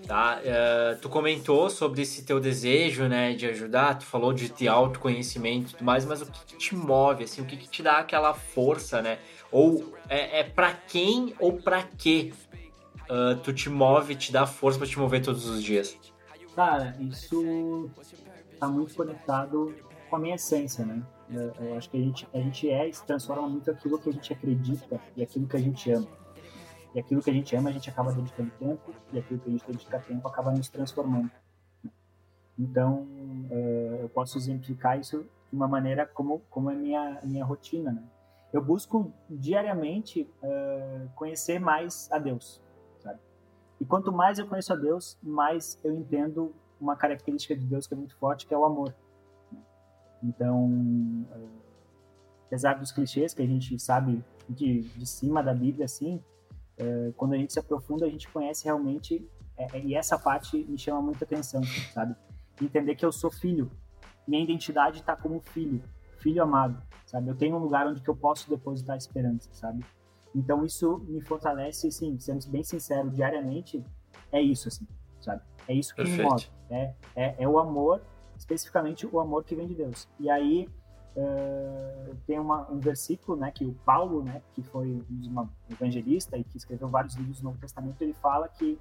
Tá? 0.08 0.40
Uh, 0.40 1.00
tu 1.00 1.08
comentou 1.08 1.70
sobre 1.70 2.02
esse 2.02 2.24
teu 2.24 2.40
desejo, 2.40 3.04
né, 3.04 3.36
de 3.36 3.46
ajudar, 3.46 4.00
tu 4.00 4.06
falou 4.06 4.34
de 4.34 4.50
ter 4.50 4.70
autoconhecimento 4.70 5.70
e 5.70 5.74
tudo 5.74 5.86
mais, 5.86 6.04
mas 6.04 6.24
o 6.24 6.26
que, 6.26 6.46
que 6.48 6.58
te 6.58 6.76
move, 6.76 7.26
assim, 7.26 7.44
o 7.44 7.46
que, 7.46 7.56
que 7.56 7.70
te 7.70 7.84
dá 7.84 8.00
aquela 8.00 8.34
força, 8.34 9.04
né? 9.04 9.20
Ou 9.52 9.94
é, 10.10 10.40
é 10.40 10.44
para 10.44 10.74
quem 10.74 11.36
ou 11.40 11.62
para 11.62 11.84
quê 11.84 12.34
uh, 13.12 13.36
tu 13.42 13.54
te 13.54 13.70
move, 13.70 14.16
te 14.16 14.32
dá 14.32 14.48
força 14.48 14.80
para 14.80 14.88
te 14.88 14.98
mover 14.98 15.22
todos 15.22 15.46
os 15.46 15.62
dias? 15.62 15.98
Cara, 16.56 16.96
isso 17.00 17.90
tá 18.60 18.68
muito 18.68 18.96
conectado 18.96 19.76
com 20.10 20.16
a 20.16 20.20
minha 20.20 20.36
essência, 20.36 20.86
né? 20.86 21.04
Eu, 21.30 21.54
eu 21.60 21.78
acho 21.78 21.90
que 21.90 21.98
a 21.98 22.02
gente, 22.02 22.28
a 22.34 22.38
gente 22.38 22.70
é 22.70 22.88
e 22.88 22.94
se 22.94 23.06
transforma 23.06 23.48
muito 23.48 23.70
aquilo 23.72 23.98
que 24.00 24.10
a 24.10 24.14
gente 24.14 24.34
acredita 24.34 25.00
e 25.16 25.24
aquilo 25.24 25.48
que 25.48 25.56
a 25.56 25.60
gente 25.60 25.92
ama. 25.92 26.08
E 26.94 27.00
aquilo 27.00 27.22
que 27.22 27.30
a 27.30 27.34
gente 27.34 27.56
ama, 27.56 27.70
a 27.70 27.74
gente 27.74 27.90
acaba 27.90 28.12
dedicando 28.12 28.52
tempo, 28.60 28.94
e 29.14 29.20
aquilo 29.20 29.40
que 29.40 29.48
a 29.48 29.52
gente 29.52 29.66
dedica 29.66 30.00
tempo 30.00 30.28
acaba 30.28 30.52
nos 30.52 30.68
transformando. 30.68 31.32
Então, 32.60 33.08
uh, 33.50 33.98
eu 34.02 34.10
posso 34.10 34.38
exemplificar 34.38 35.00
isso 35.00 35.26
de 35.50 35.56
uma 35.56 35.70
maneira 35.70 36.06
como, 36.06 36.40
como 36.50 36.70
é 36.70 36.76
minha, 36.76 37.20
minha 37.24 37.46
rotina, 37.46 37.94
né? 37.94 38.04
Eu 38.52 38.62
busco 38.62 39.14
diariamente 39.30 40.30
uh, 40.44 41.10
conhecer 41.16 41.60
mais 41.60 42.10
a 42.12 42.20
Deus, 42.20 42.62
e 43.82 43.86
quanto 43.86 44.12
mais 44.12 44.38
eu 44.38 44.48
conheço 44.48 44.72
a 44.72 44.76
Deus, 44.76 45.18
mais 45.24 45.80
eu 45.84 45.92
entendo 45.92 46.54
uma 46.80 46.96
característica 46.96 47.56
de 47.56 47.66
Deus 47.66 47.88
que 47.88 47.96
é 47.96 47.98
muito 47.98 48.16
forte, 48.16 48.46
que 48.46 48.54
é 48.54 48.58
o 48.58 48.64
amor. 48.64 48.94
Então, 50.22 51.26
eh, 51.32 51.48
apesar 52.46 52.76
dos 52.76 52.92
clichês 52.92 53.34
que 53.34 53.42
a 53.42 53.46
gente 53.48 53.80
sabe 53.80 54.24
de, 54.48 54.82
de 54.82 55.06
cima 55.08 55.42
da 55.42 55.52
Bíblia, 55.52 55.86
assim, 55.86 56.24
é, 56.78 57.12
quando 57.18 57.34
a 57.34 57.38
gente 57.38 57.54
se 57.54 57.58
aprofunda, 57.58 58.06
a 58.06 58.10
gente 58.10 58.28
conhece 58.30 58.66
realmente, 58.66 59.28
é, 59.58 59.80
e 59.80 59.96
essa 59.96 60.18
parte 60.18 60.64
me 60.70 60.78
chama 60.78 61.02
muita 61.02 61.26
atenção, 61.26 61.64
sabe? 61.92 62.16
Entender 62.62 62.94
que 62.94 63.04
eu 63.04 63.12
sou 63.12 63.32
filho, 63.32 63.72
minha 64.28 64.44
identidade 64.44 65.00
está 65.00 65.16
como 65.16 65.40
filho, 65.40 65.82
filho 66.20 66.44
amado, 66.44 66.80
sabe? 67.08 67.30
Eu 67.30 67.36
tenho 67.36 67.56
um 67.56 67.60
lugar 67.60 67.88
onde 67.88 68.00
que 68.00 68.10
eu 68.10 68.16
posso 68.16 68.48
depositar 68.48 68.96
esperança, 68.96 69.50
sabe? 69.54 69.84
Então 70.34 70.66
isso 70.66 71.00
me 71.08 71.22
fortalece, 71.22 71.88
assim, 71.88 72.18
sendo 72.20 72.48
bem 72.50 72.64
sincero, 72.64 73.10
diariamente, 73.10 73.84
é 74.32 74.42
isso, 74.42 74.68
assim, 74.68 74.88
sabe? 75.20 75.42
É 75.68 75.74
isso 75.74 75.94
que 75.94 76.04
Perfeito. 76.04 76.24
me 76.24 76.30
move. 76.30 76.48
É, 76.70 76.94
é, 77.16 77.36
é, 77.40 77.48
o 77.48 77.60
amor, 77.60 78.02
especificamente 78.38 79.06
o 79.06 79.20
amor 79.20 79.44
que 79.44 79.56
vem 79.56 79.68
de 79.68 79.76
Deus. 79.76 80.08
E 80.20 80.30
aí 80.30 80.70
uh, 81.16 82.16
tem 82.26 82.40
uma, 82.40 82.70
um 82.72 82.80
versículo, 82.80 83.38
né, 83.38 83.52
que 83.52 83.66
o 83.66 83.74
Paulo, 83.86 84.24
né, 84.24 84.42
que 84.54 84.64
foi 84.64 84.88
um 84.88 85.48
evangelista 85.70 86.38
e 86.38 86.44
que 86.44 86.58
escreveu 86.58 86.88
vários 86.88 87.16
livros 87.16 87.40
do 87.40 87.46
Novo 87.46 87.58
Testamento, 87.60 88.02
ele 88.02 88.14
fala 88.14 88.48
que 88.48 88.80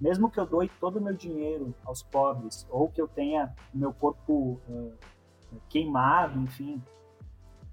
mesmo 0.00 0.30
que 0.30 0.40
eu 0.40 0.46
doe 0.46 0.68
todo 0.80 0.96
o 0.96 1.00
meu 1.00 1.14
dinheiro 1.14 1.74
aos 1.84 2.02
pobres, 2.02 2.66
ou 2.68 2.88
que 2.88 3.00
eu 3.00 3.06
tenha 3.06 3.54
meu 3.72 3.92
corpo 3.92 4.60
uh, 4.68 4.92
queimado, 5.68 6.38
enfim, 6.40 6.82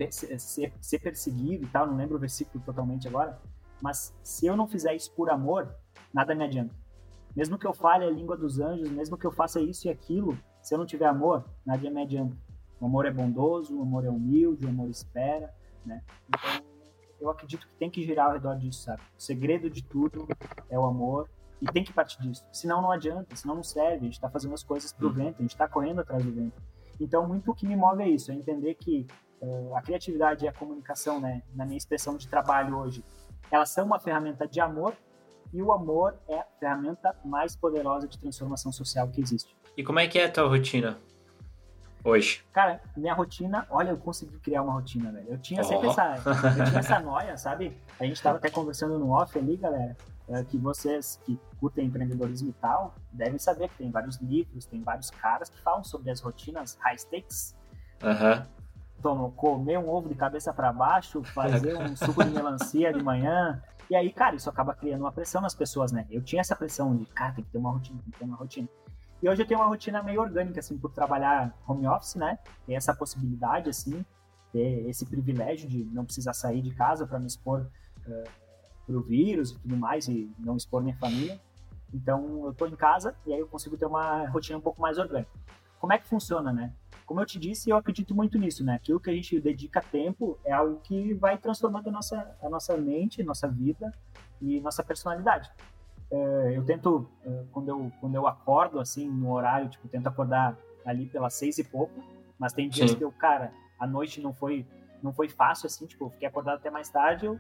ser, 0.09 0.71
ser 0.79 0.99
perseguido 0.99 1.65
e 1.65 1.67
tal, 1.67 1.85
não 1.85 1.97
lembro 1.97 2.15
o 2.15 2.19
versículo 2.19 2.63
totalmente 2.63 3.07
agora, 3.07 3.39
mas 3.81 4.15
se 4.23 4.45
eu 4.45 4.55
não 4.55 4.67
fizer 4.67 4.95
isso 4.95 5.11
por 5.13 5.29
amor, 5.29 5.75
nada 6.13 6.33
me 6.33 6.43
adianta. 6.43 6.73
Mesmo 7.35 7.57
que 7.57 7.67
eu 7.67 7.73
fale 7.73 8.05
a 8.05 8.09
língua 8.09 8.37
dos 8.37 8.59
anjos, 8.59 8.89
mesmo 8.89 9.17
que 9.17 9.25
eu 9.25 9.31
faça 9.31 9.59
isso 9.59 9.87
e 9.87 9.89
aquilo, 9.89 10.37
se 10.61 10.73
eu 10.73 10.77
não 10.77 10.85
tiver 10.85 11.05
amor, 11.05 11.45
nada 11.65 11.89
me 11.89 12.01
adianta. 12.01 12.35
O 12.79 12.85
amor 12.85 13.05
é 13.05 13.11
bondoso, 13.11 13.77
o 13.77 13.81
amor 13.81 14.05
é 14.05 14.09
humilde, 14.09 14.65
o 14.65 14.69
amor 14.69 14.89
espera, 14.89 15.53
né? 15.85 16.03
Então, 16.27 16.71
eu 17.19 17.29
acredito 17.29 17.67
que 17.67 17.75
tem 17.75 17.89
que 17.89 18.03
girar 18.03 18.27
ao 18.27 18.33
redor 18.33 18.55
disso, 18.55 18.83
sabe? 18.83 19.01
O 19.17 19.21
segredo 19.21 19.69
de 19.69 19.83
tudo 19.83 20.27
é 20.69 20.77
o 20.77 20.85
amor 20.85 21.29
e 21.61 21.65
tem 21.67 21.83
que 21.83 21.93
partir 21.93 22.19
disso. 22.21 22.43
Senão 22.51 22.81
não 22.81 22.91
adianta, 22.91 23.35
senão 23.35 23.55
não 23.55 23.63
serve. 23.63 23.97
A 23.97 24.03
gente 24.03 24.13
está 24.13 24.29
fazendo 24.29 24.53
as 24.55 24.63
coisas 24.63 24.91
pro 24.91 25.07
uhum. 25.07 25.13
vento, 25.13 25.35
a 25.37 25.41
gente 25.41 25.51
está 25.51 25.67
correndo 25.67 26.01
atrás 26.01 26.25
do 26.25 26.31
vento. 26.31 26.59
Então, 26.99 27.27
muito 27.27 27.51
o 27.51 27.55
que 27.55 27.67
me 27.67 27.75
move 27.75 28.03
é 28.03 28.09
isso, 28.09 28.31
é 28.31 28.35
entender 28.35 28.75
que 28.75 29.07
uh, 29.41 29.75
a 29.75 29.81
criatividade 29.81 30.45
e 30.45 30.47
a 30.47 30.53
comunicação, 30.53 31.19
né, 31.19 31.41
na 31.53 31.65
minha 31.65 31.77
expressão 31.77 32.17
de 32.17 32.27
trabalho 32.27 32.77
hoje, 32.77 33.03
elas 33.51 33.69
são 33.69 33.85
uma 33.85 33.99
ferramenta 33.99 34.47
de 34.47 34.59
amor 34.59 34.95
e 35.53 35.61
o 35.61 35.71
amor 35.71 36.15
é 36.27 36.39
a 36.39 36.45
ferramenta 36.59 37.15
mais 37.25 37.55
poderosa 37.55 38.07
de 38.07 38.17
transformação 38.17 38.71
social 38.71 39.07
que 39.09 39.19
existe. 39.19 39.55
E 39.75 39.83
como 39.83 39.99
é 39.99 40.07
que 40.07 40.17
é 40.17 40.25
a 40.25 40.31
tua 40.31 40.47
rotina 40.47 40.97
hoje? 42.03 42.43
Cara, 42.53 42.81
minha 42.95 43.13
rotina, 43.13 43.67
olha, 43.69 43.89
eu 43.89 43.97
consegui 43.97 44.37
criar 44.39 44.61
uma 44.61 44.73
rotina, 44.73 45.11
velho. 45.11 45.27
Eu 45.29 45.37
tinha 45.37 45.63
sempre 45.63 45.87
oh. 45.87 45.91
essa, 45.91 46.15
eu 46.25 46.65
tinha 46.65 46.79
essa 46.79 46.99
noia, 47.01 47.37
sabe? 47.37 47.77
A 47.99 48.05
gente 48.05 48.21
tava 48.21 48.37
até 48.37 48.49
conversando 48.49 48.97
no 48.97 49.11
off 49.11 49.37
ali, 49.37 49.57
galera, 49.57 49.95
é, 50.29 50.43
que 50.45 50.57
vocês 50.57 51.19
que 51.25 51.37
curtem 51.59 51.87
empreendedorismo 51.87 52.49
e 52.49 52.53
tal, 52.53 52.95
devem 53.11 53.37
saber 53.37 53.67
que 53.69 53.77
tem 53.77 53.91
vários 53.91 54.17
livros, 54.17 54.65
tem 54.65 54.81
vários 54.81 55.09
caras 55.09 55.49
que 55.49 55.59
falam 55.61 55.83
sobre 55.83 56.09
as 56.09 56.21
rotinas 56.21 56.77
high 56.81 56.97
stakes. 56.97 57.55
Aham. 58.01 58.47
Então, 59.01 59.31
comer 59.31 59.79
um 59.79 59.89
ovo 59.89 60.07
de 60.07 60.13
cabeça 60.13 60.53
para 60.53 60.71
baixo, 60.71 61.23
fazer 61.23 61.75
um 61.75 61.95
suco 61.95 62.23
de 62.23 62.29
melancia 62.29 62.93
de 62.93 63.03
manhã, 63.03 63.59
e 63.89 63.95
aí, 63.95 64.13
cara, 64.13 64.35
isso 64.35 64.47
acaba 64.47 64.75
criando 64.75 65.01
uma 65.01 65.11
pressão 65.11 65.41
nas 65.41 65.55
pessoas, 65.55 65.91
né? 65.91 66.05
Eu 66.11 66.21
tinha 66.21 66.39
essa 66.39 66.55
pressão 66.55 66.95
de, 66.95 67.07
cara, 67.07 67.33
tem 67.33 67.43
que 67.43 67.49
ter 67.49 67.57
uma 67.57 67.71
rotina, 67.71 67.99
tem 68.03 68.11
que 68.11 68.19
ter 68.19 68.25
uma 68.25 68.37
rotina. 68.37 68.69
E 69.19 69.27
hoje 69.27 69.41
eu 69.41 69.47
tenho 69.47 69.59
uma 69.59 69.65
rotina 69.65 70.03
meio 70.03 70.21
orgânica, 70.21 70.59
assim, 70.59 70.77
por 70.77 70.91
trabalhar 70.91 71.51
home 71.67 71.87
office, 71.87 72.13
né? 72.13 72.37
Tem 72.67 72.75
essa 72.75 72.93
possibilidade, 72.93 73.71
assim, 73.71 74.05
ter 74.53 74.87
esse 74.87 75.03
privilégio 75.03 75.67
de 75.67 75.83
não 75.85 76.05
precisar 76.05 76.33
sair 76.33 76.61
de 76.61 76.69
casa 76.69 77.07
para 77.07 77.17
me 77.17 77.25
expor 77.25 77.65
uh, 78.07 79.01
vírus 79.01 79.49
e 79.49 79.59
tudo 79.61 79.77
mais, 79.77 80.07
e 80.07 80.31
não 80.37 80.55
expor 80.55 80.83
minha 80.83 80.95
família. 80.97 81.41
Então, 81.91 82.45
eu 82.45 82.53
tô 82.53 82.67
em 82.67 82.75
casa 82.75 83.15
e 83.25 83.33
aí 83.33 83.39
eu 83.39 83.47
consigo 83.47 83.75
ter 83.75 83.87
uma 83.87 84.29
rotina 84.29 84.59
um 84.59 84.61
pouco 84.61 84.79
mais 84.79 84.99
orgânica. 84.99 85.31
Como 85.81 85.91
é 85.91 85.97
que 85.97 86.07
funciona, 86.07 86.53
né? 86.53 86.71
como 87.11 87.19
eu 87.19 87.25
te 87.25 87.37
disse, 87.37 87.69
eu 87.69 87.75
acredito 87.75 88.15
muito 88.15 88.37
nisso, 88.37 88.63
né? 88.63 88.75
Aquilo 88.75 88.97
que 88.97 89.09
a 89.09 89.13
gente 89.13 89.37
dedica 89.37 89.81
tempo 89.81 90.39
é 90.45 90.53
algo 90.53 90.79
que 90.79 91.13
vai 91.15 91.37
transformando 91.37 91.89
a 91.89 91.91
nossa, 91.91 92.37
a 92.41 92.49
nossa 92.49 92.77
mente, 92.77 93.21
nossa 93.21 93.49
vida 93.49 93.91
e 94.41 94.61
nossa 94.61 94.81
personalidade. 94.81 95.51
É, 96.09 96.53
eu 96.55 96.63
tento, 96.63 97.05
é, 97.25 97.43
quando 97.51 97.67
eu, 97.67 97.91
quando 97.99 98.15
eu 98.15 98.25
acordo, 98.25 98.79
assim, 98.79 99.09
no 99.09 99.29
horário, 99.33 99.67
tipo, 99.67 99.89
tento 99.89 100.07
acordar 100.07 100.57
ali 100.85 101.05
pelas 101.05 101.33
seis 101.33 101.57
e 101.57 101.65
pouco, 101.65 102.01
mas 102.39 102.53
tem 102.53 102.69
dias 102.69 102.91
Sim. 102.91 102.97
que 102.97 103.03
eu, 103.03 103.11
cara, 103.11 103.51
a 103.77 103.85
noite 103.85 104.21
não 104.21 104.33
foi, 104.33 104.65
não 105.03 105.11
foi 105.11 105.27
fácil, 105.27 105.67
assim, 105.67 105.85
tipo, 105.85 106.05
eu 106.05 106.09
fiquei 106.11 106.29
acordado 106.29 106.59
até 106.59 106.69
mais 106.69 106.89
tarde, 106.89 107.25
eu 107.25 107.37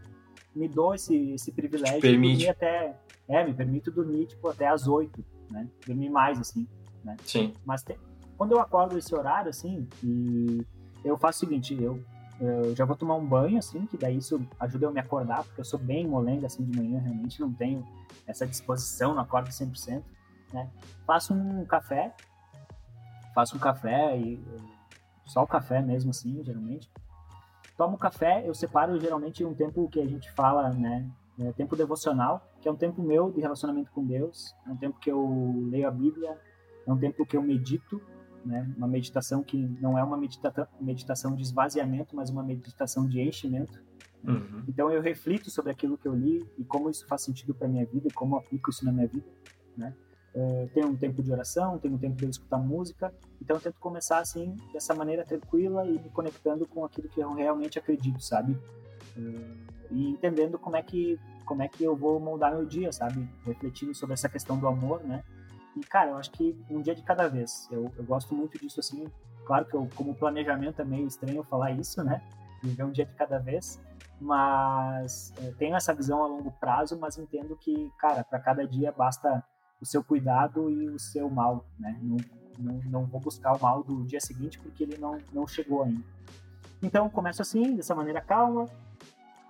me 0.53 0.67
dou 0.67 0.93
esse, 0.93 1.31
esse 1.31 1.49
privilégio 1.49 2.01
de 2.01 2.11
dormir 2.11 2.49
até, 2.49 2.93
é, 3.25 3.41
me 3.45 3.53
permito 3.53 3.89
dormir, 3.89 4.25
tipo, 4.25 4.49
até 4.49 4.67
as 4.67 4.85
oito, 4.85 5.23
né? 5.49 5.65
Dormir 5.87 6.09
mais, 6.09 6.37
assim, 6.41 6.67
né? 7.05 7.15
Sim. 7.23 7.53
Mas 7.65 7.83
tem, 7.83 7.97
quando 8.41 8.53
eu 8.53 8.59
acordo 8.59 8.97
esse 8.97 9.13
horário, 9.13 9.51
assim, 9.51 9.87
e 10.03 10.65
eu 11.05 11.15
faço 11.15 11.45
o 11.45 11.47
seguinte, 11.47 11.79
eu, 11.79 12.03
eu 12.39 12.75
já 12.75 12.85
vou 12.85 12.95
tomar 12.95 13.13
um 13.13 13.23
banho, 13.23 13.59
assim, 13.59 13.85
que 13.85 13.95
daí 13.95 14.17
isso 14.17 14.43
ajuda 14.59 14.87
eu 14.87 14.91
me 14.91 14.99
acordar, 14.99 15.43
porque 15.43 15.61
eu 15.61 15.63
sou 15.63 15.77
bem 15.77 16.07
molenga, 16.07 16.47
assim, 16.47 16.65
de 16.65 16.75
manhã, 16.75 16.99
realmente 17.01 17.39
não 17.39 17.53
tenho 17.53 17.87
essa 18.25 18.47
disposição, 18.47 19.13
não 19.13 19.21
acordo 19.21 19.49
100%, 19.49 20.01
né? 20.51 20.71
Faço 21.05 21.35
um 21.35 21.63
café, 21.65 22.15
faço 23.35 23.55
um 23.57 23.59
café 23.59 24.17
e 24.17 24.43
só 25.27 25.43
o 25.43 25.47
café 25.47 25.79
mesmo, 25.79 26.09
assim, 26.09 26.43
geralmente. 26.43 26.89
Tomo 27.77 27.95
café, 27.95 28.41
eu 28.43 28.55
separo 28.55 28.99
geralmente 28.99 29.45
um 29.45 29.53
tempo 29.53 29.87
que 29.87 30.01
a 30.01 30.07
gente 30.07 30.31
fala, 30.31 30.71
né, 30.71 31.07
é 31.39 31.51
tempo 31.51 31.75
devocional, 31.75 32.41
que 32.59 32.67
é 32.67 32.71
um 32.71 32.75
tempo 32.75 33.03
meu 33.03 33.31
de 33.31 33.39
relacionamento 33.39 33.91
com 33.91 34.03
Deus, 34.03 34.55
é 34.65 34.71
um 34.71 34.77
tempo 34.77 34.97
que 34.99 35.11
eu 35.11 35.69
leio 35.69 35.87
a 35.87 35.91
Bíblia, 35.91 36.35
é 36.87 36.91
um 36.91 36.97
tempo 36.97 37.23
que 37.23 37.37
eu 37.37 37.43
medito, 37.43 38.01
né? 38.45 38.69
Uma 38.77 38.87
meditação 38.87 39.43
que 39.43 39.57
não 39.57 39.97
é 39.97 40.03
uma 40.03 40.17
medita 40.17 40.67
meditação 40.79 41.35
de 41.35 41.43
esvaziamento, 41.43 42.15
mas 42.15 42.29
uma 42.29 42.43
meditação 42.43 43.07
de 43.07 43.21
enchimento. 43.21 43.79
Uhum. 44.23 44.63
Então 44.67 44.91
eu 44.91 45.01
reflito 45.01 45.49
sobre 45.49 45.71
aquilo 45.71 45.97
que 45.97 46.07
eu 46.07 46.13
li 46.13 46.45
e 46.57 46.63
como 46.63 46.89
isso 46.89 47.07
faz 47.07 47.21
sentido 47.23 47.53
para 47.53 47.67
minha 47.67 47.85
vida 47.85 48.07
e 48.07 48.11
como 48.11 48.35
eu 48.35 48.39
aplico 48.39 48.69
isso 48.69 48.85
na 48.85 48.91
minha 48.91 49.07
vida, 49.07 49.25
né? 49.75 49.93
É, 50.33 50.69
tenho 50.73 50.87
um 50.87 50.95
tempo 50.95 51.21
de 51.21 51.29
oração, 51.29 51.77
tenho 51.77 51.95
um 51.95 51.97
tempo 51.97 52.15
de 52.15 52.25
escutar 52.25 52.57
música, 52.57 53.13
então 53.41 53.57
eu 53.57 53.61
tento 53.61 53.79
começar 53.79 54.19
assim 54.19 54.55
dessa 54.71 54.93
maneira 54.95 55.25
tranquila 55.25 55.85
e 55.85 55.99
me 55.99 56.09
conectando 56.09 56.65
com 56.65 56.85
aquilo 56.85 57.09
que 57.09 57.19
eu 57.19 57.33
realmente 57.33 57.77
acredito, 57.77 58.23
sabe? 58.23 58.57
É, 59.17 59.81
e 59.91 60.09
entendendo 60.09 60.57
como 60.57 60.77
é 60.77 60.81
que 60.81 61.19
como 61.45 61.63
é 61.63 61.67
que 61.67 61.83
eu 61.83 61.97
vou 61.97 62.17
moldar 62.17 62.53
meu 62.53 62.65
dia, 62.65 62.93
sabe? 62.93 63.27
Refletindo 63.45 63.93
sobre 63.93 64.13
essa 64.13 64.29
questão 64.29 64.57
do 64.57 64.67
amor, 64.67 65.03
né? 65.03 65.21
E, 65.75 65.79
cara, 65.81 66.11
eu 66.11 66.17
acho 66.17 66.31
que 66.31 66.55
um 66.69 66.81
dia 66.81 66.95
de 66.95 67.01
cada 67.01 67.27
vez. 67.27 67.67
Eu, 67.71 67.91
eu 67.97 68.03
gosto 68.03 68.35
muito 68.35 68.57
disso, 68.57 68.79
assim. 68.79 69.07
Claro 69.45 69.65
que 69.65 69.73
eu, 69.73 69.87
como 69.95 70.15
planejamento 70.15 70.81
é 70.81 70.85
meio 70.85 71.07
estranho 71.07 71.43
falar 71.43 71.71
isso, 71.71 72.03
né? 72.03 72.21
Viver 72.61 72.83
um 72.83 72.91
dia 72.91 73.05
de 73.05 73.13
cada 73.13 73.39
vez. 73.39 73.79
Mas 74.19 75.33
é, 75.41 75.51
tenho 75.57 75.75
essa 75.75 75.93
visão 75.93 76.23
a 76.23 76.27
longo 76.27 76.51
prazo, 76.51 76.97
mas 76.99 77.17
entendo 77.17 77.55
que, 77.55 77.91
cara, 77.97 78.23
para 78.23 78.39
cada 78.39 78.67
dia 78.67 78.91
basta 78.91 79.43
o 79.81 79.85
seu 79.85 80.03
cuidado 80.03 80.69
e 80.69 80.89
o 80.89 80.99
seu 80.99 81.29
mal, 81.29 81.65
né? 81.79 81.97
Não, 82.01 82.17
não, 82.59 82.81
não 82.85 83.05
vou 83.05 83.19
buscar 83.19 83.53
o 83.53 83.61
mal 83.61 83.83
do 83.83 84.03
dia 84.05 84.19
seguinte 84.19 84.59
porque 84.59 84.83
ele 84.83 84.97
não, 84.97 85.17
não 85.33 85.47
chegou 85.47 85.83
ainda. 85.83 86.03
Então, 86.83 87.09
começo 87.09 87.41
assim, 87.41 87.75
dessa 87.75 87.95
maneira 87.95 88.21
calma, 88.21 88.67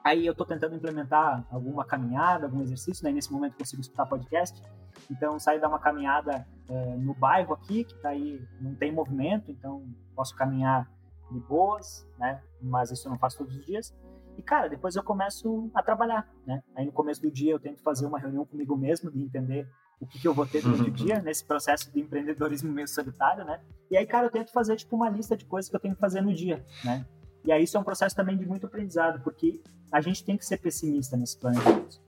Aí 0.04 0.26
eu 0.26 0.32
estou 0.32 0.46
tentando 0.46 0.76
implementar 0.76 1.46
alguma 1.52 1.86
caminhada, 1.86 2.46
algum 2.46 2.62
exercício, 2.62 3.04
né? 3.04 3.12
nesse 3.12 3.32
momento 3.32 3.56
consigo 3.56 3.82
escutar 3.82 4.06
podcast. 4.06 4.62
Então 5.10 5.40
saio 5.40 5.60
dar 5.60 5.70
uma 5.70 5.80
caminhada 5.80 6.46
é, 6.70 6.96
no 6.96 7.14
bairro 7.14 7.54
aqui, 7.54 7.84
que 7.84 7.96
tá 7.96 8.10
aí, 8.10 8.42
não 8.60 8.76
tem 8.76 8.92
movimento, 8.92 9.52
então 9.52 9.84
posso 10.16 10.36
caminhar 10.36 10.90
de 11.32 11.40
boas, 11.40 12.08
né? 12.18 12.42
Mas 12.62 12.92
isso 12.92 13.08
eu 13.08 13.12
não 13.12 13.20
faço 13.20 13.40
todos 13.40 13.56
os 13.56 13.66
dias. 13.66 13.94
E 14.38 14.42
cara, 14.42 14.68
depois 14.68 14.96
eu 14.96 15.04
começo 15.04 15.70
a 15.74 15.84
trabalhar, 15.84 16.28
né? 16.46 16.64
Aí 16.76 16.86
no 16.86 16.92
começo 16.92 17.22
do 17.22 17.32
dia 17.32 17.52
eu 17.52 17.60
tento 17.60 17.82
fazer 17.82 18.06
uma 18.06 18.20
reunião 18.20 18.46
comigo 18.46 18.76
mesmo 18.76 19.12
de 19.12 19.22
entender 19.22 19.68
o 20.00 20.08
que, 20.08 20.20
que 20.20 20.28
eu 20.28 20.34
vou 20.34 20.48
ter 20.48 20.64
durante 20.64 20.90
o 20.90 20.92
dia 20.92 21.22
nesse 21.22 21.46
processo 21.46 21.92
de 21.92 22.00
empreendedorismo 22.00 22.72
meio 22.72 22.88
solitário, 22.88 23.46
né? 23.46 23.62
E 23.90 23.96
aí, 23.96 24.06
cara, 24.06 24.26
eu 24.26 24.32
tento 24.32 24.52
fazer 24.52 24.76
tipo 24.76 24.96
uma 24.96 25.10
lista 25.10 25.38
de 25.38 25.46
coisas 25.46 25.70
que 25.70 25.76
eu 25.76 25.80
tenho 25.80 25.94
que 25.94 26.02
fazer 26.02 26.22
no 26.22 26.34
dia, 26.34 26.66
né? 26.84 27.06
E 27.44 27.52
aí 27.52 27.64
isso 27.64 27.78
é 27.78 27.80
um 27.80 27.84
processo 27.84 28.16
também 28.16 28.38
de 28.38 28.46
muito 28.46 28.66
aprendizado, 28.66 29.22
porque 29.24 29.62
a 29.92 30.02
gente 30.02 30.24
tem 30.24 30.38
que 30.38 30.46
ser 30.46 30.58
pessimista 30.58 31.16
nesse 31.18 31.38
planejamento. 31.38 32.00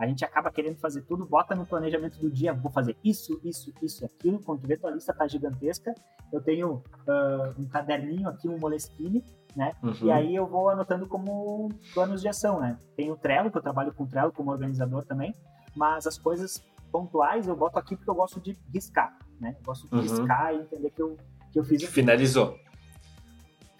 A 0.00 0.06
gente 0.06 0.24
acaba 0.24 0.50
querendo 0.50 0.78
fazer 0.78 1.02
tudo, 1.02 1.26
bota 1.26 1.54
no 1.54 1.66
planejamento 1.66 2.18
do 2.18 2.30
dia, 2.30 2.54
vou 2.54 2.72
fazer 2.72 2.96
isso, 3.04 3.38
isso, 3.44 3.70
isso 3.82 4.02
e 4.02 4.06
aquilo. 4.06 4.42
Quando 4.42 4.62
tu 4.62 4.66
vê, 4.66 4.76
tua 4.76 4.90
lista 4.90 5.12
tá 5.12 5.28
gigantesca. 5.28 5.94
Eu 6.32 6.40
tenho 6.40 6.76
uh, 6.76 7.60
um 7.60 7.68
caderninho 7.68 8.26
aqui, 8.26 8.48
um 8.48 8.58
Moleskine, 8.58 9.22
né? 9.54 9.72
Uhum. 9.82 9.94
E 10.02 10.10
aí 10.10 10.34
eu 10.34 10.46
vou 10.46 10.70
anotando 10.70 11.06
como 11.06 11.68
planos 11.92 12.22
de 12.22 12.28
ação, 12.28 12.60
né? 12.60 12.78
Tem 12.96 13.10
o 13.10 13.16
Trello, 13.16 13.50
que 13.50 13.58
eu 13.58 13.62
trabalho 13.62 13.92
com 13.92 14.04
o 14.04 14.06
Trello 14.06 14.32
como 14.32 14.50
organizador 14.50 15.04
também, 15.04 15.34
mas 15.76 16.06
as 16.06 16.16
coisas 16.16 16.64
pontuais 16.90 17.46
eu 17.46 17.54
boto 17.54 17.78
aqui 17.78 17.94
porque 17.94 18.10
eu 18.10 18.14
gosto 18.14 18.40
de 18.40 18.56
riscar, 18.72 19.14
né? 19.38 19.54
Eu 19.58 19.64
gosto 19.64 19.86
de 19.86 19.94
uhum. 19.94 20.00
riscar 20.00 20.54
e 20.54 20.60
entender 20.60 20.90
que 20.90 21.02
eu, 21.02 21.16
que 21.52 21.58
eu 21.58 21.64
fiz. 21.64 21.84
Finalizou 21.84 22.56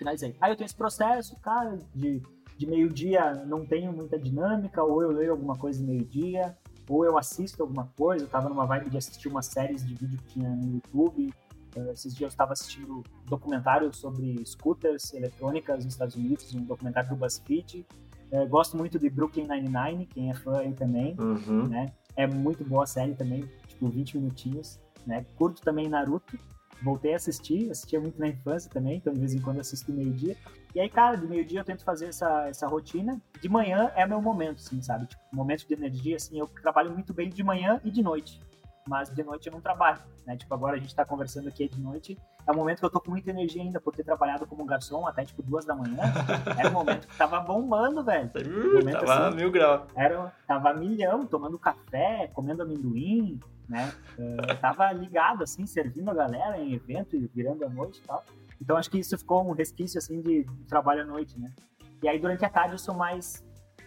finalizei. 0.00 0.34
Aí 0.40 0.50
eu 0.50 0.56
tenho 0.56 0.66
esse 0.66 0.74
processo, 0.74 1.38
cara, 1.40 1.78
de, 1.94 2.22
de 2.60 2.66
meio-dia 2.66 3.42
não 3.46 3.64
tenho 3.64 3.90
muita 3.90 4.18
dinâmica, 4.18 4.84
ou 4.84 5.02
eu 5.02 5.10
leio 5.10 5.30
alguma 5.30 5.56
coisa 5.56 5.82
meio-dia, 5.82 6.54
ou 6.86 7.06
eu 7.06 7.16
assisto 7.16 7.62
alguma 7.62 7.90
coisa. 7.96 8.26
Eu 8.26 8.28
tava 8.28 8.50
numa 8.50 8.66
vibe 8.66 8.90
de 8.90 8.98
assistir 8.98 9.28
umas 9.28 9.46
séries 9.46 9.82
de 9.82 9.94
vídeo 9.94 10.18
que 10.18 10.34
tinha 10.34 10.50
no 10.50 10.74
YouTube. 10.74 11.32
Uh, 11.74 11.90
esses 11.92 12.14
dias 12.14 12.20
eu 12.20 12.28
estava 12.28 12.52
assistindo 12.52 12.98
um 12.98 13.02
documentário 13.24 13.90
sobre 13.94 14.44
scooters 14.44 15.14
eletrônicas 15.14 15.86
nos 15.86 15.94
Estados 15.94 16.16
Unidos, 16.16 16.54
um 16.54 16.62
documentário 16.62 17.08
do 17.08 17.16
BuzzFeed. 17.16 17.86
Uh, 18.30 18.46
gosto 18.46 18.76
muito 18.76 18.98
de 18.98 19.08
Brooklyn 19.08 19.46
Nine-Nine, 19.48 20.04
quem 20.04 20.30
é 20.30 20.34
fã 20.34 20.58
aí 20.58 20.74
também, 20.74 21.16
uhum. 21.18 21.66
né? 21.66 21.94
É 22.14 22.26
muito 22.26 22.62
boa 22.62 22.82
a 22.82 22.86
série 22.86 23.14
também, 23.14 23.48
tipo 23.68 23.88
20 23.88 24.18
minutinhos, 24.18 24.78
né? 25.06 25.24
Curto 25.36 25.62
também 25.62 25.88
Naruto, 25.88 26.38
voltei 26.82 27.14
a 27.14 27.16
assistir, 27.16 27.70
assistia 27.70 27.98
muito 27.98 28.20
na 28.20 28.28
infância 28.28 28.70
também, 28.70 28.98
então 28.98 29.14
de 29.14 29.18
vez 29.18 29.32
em 29.32 29.40
quando 29.40 29.60
assisto 29.60 29.90
meio-dia. 29.90 30.36
E 30.74 30.80
aí, 30.80 30.88
cara, 30.88 31.16
de 31.16 31.26
meio-dia 31.26 31.60
eu 31.60 31.64
tento 31.64 31.84
fazer 31.84 32.06
essa, 32.06 32.46
essa 32.48 32.66
rotina. 32.66 33.20
De 33.40 33.48
manhã 33.48 33.90
é 33.96 34.06
meu 34.06 34.20
momento, 34.22 34.58
assim, 34.58 34.80
sabe? 34.80 35.06
Tipo, 35.06 35.22
momento 35.32 35.66
de 35.66 35.74
energia, 35.74 36.16
assim, 36.16 36.38
eu 36.38 36.46
trabalho 36.46 36.92
muito 36.92 37.12
bem 37.12 37.28
de 37.28 37.42
manhã 37.42 37.80
e 37.84 37.90
de 37.90 38.02
noite. 38.02 38.40
mas 38.86 39.10
de 39.10 39.22
noite 39.22 39.46
eu 39.46 39.52
não 39.52 39.60
trabalho, 39.60 40.00
né? 40.26 40.36
Tipo, 40.36 40.54
agora 40.54 40.76
a 40.76 40.78
gente 40.80 40.94
tá 40.94 41.04
conversando 41.04 41.48
aqui 41.48 41.68
de 41.68 41.80
noite, 41.80 42.18
é 42.46 42.52
um 42.52 42.56
momento 42.56 42.80
que 42.80 42.84
eu 42.84 42.90
tô 42.90 43.00
com 43.00 43.10
muita 43.10 43.30
energia 43.30 43.62
ainda 43.62 43.80
por 43.80 43.94
ter 43.94 44.02
trabalhado 44.02 44.46
como 44.46 44.64
garçom 44.64 45.06
até 45.06 45.24
tipo 45.24 45.42
duas 45.42 45.64
da 45.64 45.74
manhã. 45.74 45.98
Era 46.58 46.68
um 46.68 46.72
momento 46.72 47.06
que 47.06 47.16
tava 47.16 47.40
bombando, 47.40 48.02
velho. 48.02 48.30
Um 48.50 48.74
momento, 48.74 49.04
tava 49.04 49.28
assim, 49.28 49.36
mil 49.36 49.50
graus. 49.50 49.82
Era, 49.94 50.32
tava 50.46 50.72
milhão, 50.74 51.26
tomando 51.26 51.58
café, 51.58 52.30
comendo 52.34 52.62
amendoim, 52.62 53.38
né? 53.68 53.92
Uh, 54.18 54.56
tava 54.60 54.90
ligado, 54.92 55.44
assim, 55.44 55.66
servindo 55.66 56.10
a 56.10 56.14
galera 56.14 56.58
em 56.58 56.72
evento 56.72 57.14
e 57.16 57.30
virando 57.34 57.64
a 57.64 57.68
noite 57.68 58.00
e 58.02 58.06
tal. 58.06 58.24
Então 58.60 58.76
acho 58.76 58.90
que 58.90 58.98
isso 58.98 59.16
ficou 59.16 59.48
um 59.48 59.52
resquício, 59.52 59.98
assim, 59.98 60.20
de, 60.20 60.44
de 60.44 60.64
trabalho 60.66 61.02
à 61.02 61.04
noite, 61.04 61.38
né? 61.38 61.50
E 62.02 62.08
aí 62.08 62.18
durante 62.18 62.44
a 62.44 62.48
tarde 62.48 62.74
eu 62.74 62.78
sou 62.78 62.94
mais 62.94 63.44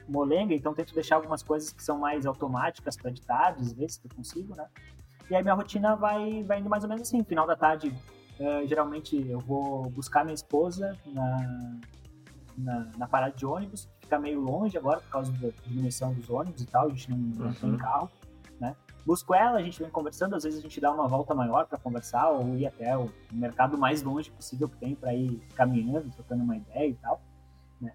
molenga, 0.07 0.53
então 0.53 0.74
tento 0.74 0.93
deixar 0.93 1.15
algumas 1.15 1.41
coisas 1.43 1.71
que 1.71 1.84
são 1.84 1.97
mais 1.97 2.26
automáticas 2.26 2.97
para 2.97 3.11
de 3.11 3.21
tarde, 3.21 3.61
às 3.61 3.74
vezes 3.74 3.97
que 3.97 4.07
eu 4.07 4.15
consigo, 4.15 4.55
né? 4.55 4.67
E 5.30 5.36
aí 5.36 5.41
minha 5.41 5.55
rotina 5.55 5.95
vai, 5.95 6.43
vai 6.43 6.59
indo 6.59 6.69
mais 6.69 6.84
ou 6.84 6.89
menos 6.89 7.07
assim. 7.07 7.24
Final 7.24 7.47
da 7.47 7.55
tarde, 7.55 7.95
uh, 8.39 8.67
geralmente 8.67 9.15
eu 9.28 9.39
vou 9.39 9.89
buscar 9.91 10.24
minha 10.24 10.34
esposa 10.34 10.97
na, 11.05 11.78
na, 12.57 12.91
na, 12.97 13.07
parada 13.07 13.34
de 13.36 13.45
ônibus, 13.45 13.86
que 13.86 14.01
fica 14.01 14.19
meio 14.19 14.41
longe 14.41 14.78
agora 14.78 14.99
por 14.99 15.09
causa 15.09 15.32
da 15.34 15.49
diminuição 15.65 16.13
dos 16.13 16.30
ônibus 16.30 16.61
e 16.61 16.65
tal, 16.65 16.88
a 16.88 16.89
gente 16.89 17.09
não, 17.09 17.17
não 17.17 17.45
uhum. 17.47 17.53
tem 17.53 17.78
carro, 17.78 18.11
né? 18.13 18.22
Busco 19.06 19.34
ela, 19.34 19.60
a 19.60 19.62
gente 19.62 19.80
vem 19.80 19.89
conversando, 19.89 20.36
às 20.36 20.43
vezes 20.43 20.60
a 20.60 20.62
gente 20.62 20.80
dá 20.80 20.91
uma 20.91 21.08
volta 21.08 21.36
maior 21.36 21.66
para 21.66 21.78
conversar 21.78 22.30
ou 22.30 22.56
ir 22.56 22.66
até 22.66 22.97
o 22.97 23.10
mercado 23.32 23.78
mais 23.78 24.01
longe 24.01 24.32
possível 24.32 24.70
que 24.70 24.78
tem 24.78 24.95
para 24.95 25.14
ir 25.14 25.41
caminhando, 25.56 26.10
trocando 26.12 26.43
uma 26.43 26.56
ideia 26.56 26.88
e 26.88 26.95
tal. 26.95 27.22
Né? 27.82 27.93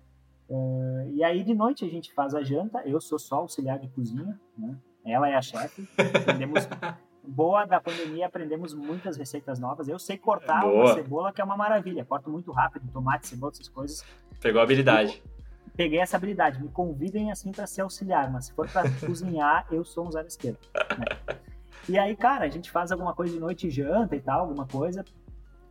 Uh, 0.49 1.11
e 1.15 1.25
aí 1.25 1.43
de 1.43 1.55
noite 1.55 1.85
a 1.85 1.89
gente 1.89 2.13
faz 2.13 2.35
a 2.35 2.43
janta, 2.43 2.83
eu 2.85 3.01
sou 3.01 3.19
só 3.19 3.37
auxiliar 3.37 3.79
de 3.79 3.89
cozinha, 3.89 4.39
né? 4.57 4.77
ela 5.05 5.29
é 5.29 5.35
a 5.35 5.43
chefe, 5.43 5.89
aprendemos 5.97 6.69
boa 7.29 7.65
da 7.67 7.81
pandemia, 7.81 8.27
aprendemos 8.27 8.75
muitas 8.75 9.17
receitas 9.17 9.59
novas. 9.59 9.89
Eu 9.89 9.99
sei 9.99 10.17
cortar 10.17 10.63
Boa. 10.63 10.75
uma 10.75 10.95
cebola, 10.95 11.33
que 11.33 11.41
é 11.41 11.45
uma 11.45 11.57
maravilha. 11.57 12.05
Corto 12.05 12.31
muito 12.31 12.51
rápido, 12.51 12.91
tomate, 12.91 13.27
cebola, 13.29 13.53
essas 13.53 13.69
coisas. 13.69 14.05
Pegou 14.41 14.61
a 14.61 14.65
habilidade. 14.65 15.23
Peguei 15.79 16.01
essa 16.01 16.17
habilidade. 16.17 16.61
Me 16.61 16.69
convidem 16.69 17.31
assim 17.31 17.53
para 17.53 17.65
ser 17.65 17.83
auxiliar, 17.83 18.29
mas 18.33 18.47
se 18.47 18.53
for 18.53 18.69
para 18.69 18.91
cozinhar, 19.07 19.65
eu 19.71 19.85
sou 19.85 20.09
um 20.09 20.11
zero 20.11 20.27
esquerdo. 20.27 20.59
Né? 20.75 21.37
E 21.89 21.97
aí, 21.97 22.17
cara, 22.17 22.45
a 22.45 22.49
gente 22.49 22.69
faz 22.69 22.91
alguma 22.91 23.15
coisa 23.15 23.33
de 23.33 23.39
noite, 23.39 23.71
janta 23.71 24.17
e 24.17 24.21
tal, 24.21 24.41
alguma 24.41 24.67
coisa, 24.67 25.05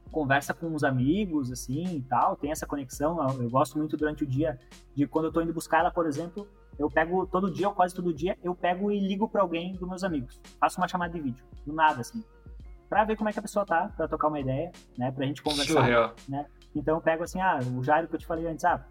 conversa 0.09 0.53
com 0.53 0.73
os 0.73 0.85
amigos, 0.85 1.51
assim 1.51 1.97
e 1.97 2.01
tal, 2.03 2.37
tem 2.37 2.51
essa 2.51 2.65
conexão. 2.65 3.17
Eu 3.37 3.49
gosto 3.49 3.77
muito 3.77 3.97
durante 3.97 4.23
o 4.23 4.25
dia 4.25 4.57
de 4.95 5.05
quando 5.05 5.25
eu 5.25 5.31
tô 5.31 5.41
indo 5.41 5.53
buscar 5.53 5.79
ela, 5.79 5.91
por 5.91 6.07
exemplo, 6.07 6.47
eu 6.79 6.89
pego 6.89 7.27
todo 7.27 7.51
dia, 7.51 7.67
ou 7.67 7.75
quase 7.75 7.93
todo 7.93 8.13
dia, 8.13 8.37
eu 8.41 8.55
pego 8.55 8.89
e 8.89 8.99
ligo 8.99 9.27
para 9.27 9.41
alguém 9.41 9.73
dos 9.73 9.89
meus 9.89 10.05
amigos. 10.05 10.39
Faço 10.57 10.79
uma 10.79 10.87
chamada 10.87 11.11
de 11.13 11.19
vídeo, 11.19 11.43
do 11.65 11.73
nada, 11.73 11.99
assim. 11.99 12.23
Pra 12.87 13.03
ver 13.03 13.17
como 13.17 13.27
é 13.27 13.33
que 13.33 13.39
a 13.39 13.41
pessoa 13.41 13.65
tá, 13.65 13.91
pra 13.97 14.07
trocar 14.07 14.29
uma 14.29 14.39
ideia, 14.39 14.71
né? 14.97 15.11
Pra 15.11 15.25
gente 15.25 15.41
conversar. 15.41 15.81
Surreal. 15.81 16.15
Né? 16.29 16.45
Então 16.73 16.95
eu 16.95 17.01
pego 17.01 17.23
assim, 17.23 17.41
ah, 17.41 17.59
o 17.77 17.83
Jairo 17.83 18.07
que 18.07 18.15
eu 18.15 18.19
te 18.19 18.25
falei 18.25 18.47
antes, 18.47 18.63
ah, 18.63 18.85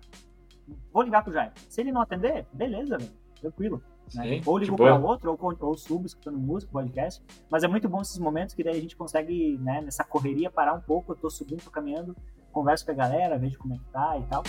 vou 0.92 1.02
ligar 1.02 1.22
pro 1.22 1.32
Jairo. 1.32 1.52
Se 1.68 1.80
ele 1.80 1.92
não 1.92 2.00
atender, 2.00 2.46
beleza, 2.52 2.98
velho. 2.98 3.10
Tranquilo. 3.40 3.82
Né? 4.14 4.40
ou 4.46 4.56
ligo 4.56 4.76
para 4.76 4.94
outro, 4.94 5.36
ou, 5.36 5.56
ou 5.60 5.76
subo 5.76 6.06
escutando 6.06 6.38
música, 6.38 6.70
podcast. 6.70 7.20
Mas 7.50 7.64
é 7.64 7.68
muito 7.68 7.88
bom 7.88 8.00
esses 8.00 8.18
momentos 8.18 8.54
que 8.54 8.62
daí 8.62 8.78
a 8.78 8.80
gente 8.80 8.96
consegue, 8.96 9.58
né, 9.58 9.80
nessa 9.80 10.04
correria, 10.04 10.48
parar 10.48 10.74
um 10.74 10.80
pouco. 10.80 11.12
Eu 11.12 11.16
tô 11.16 11.28
subindo, 11.28 11.64
tô 11.64 11.70
caminhando, 11.70 12.16
converso 12.52 12.86
com 12.86 12.92
a 12.92 12.94
galera, 12.94 13.36
vejo 13.36 13.58
como 13.58 13.74
é 13.74 13.78
que 13.78 13.84
tá 13.86 14.16
e 14.16 14.22
tal. 14.26 14.44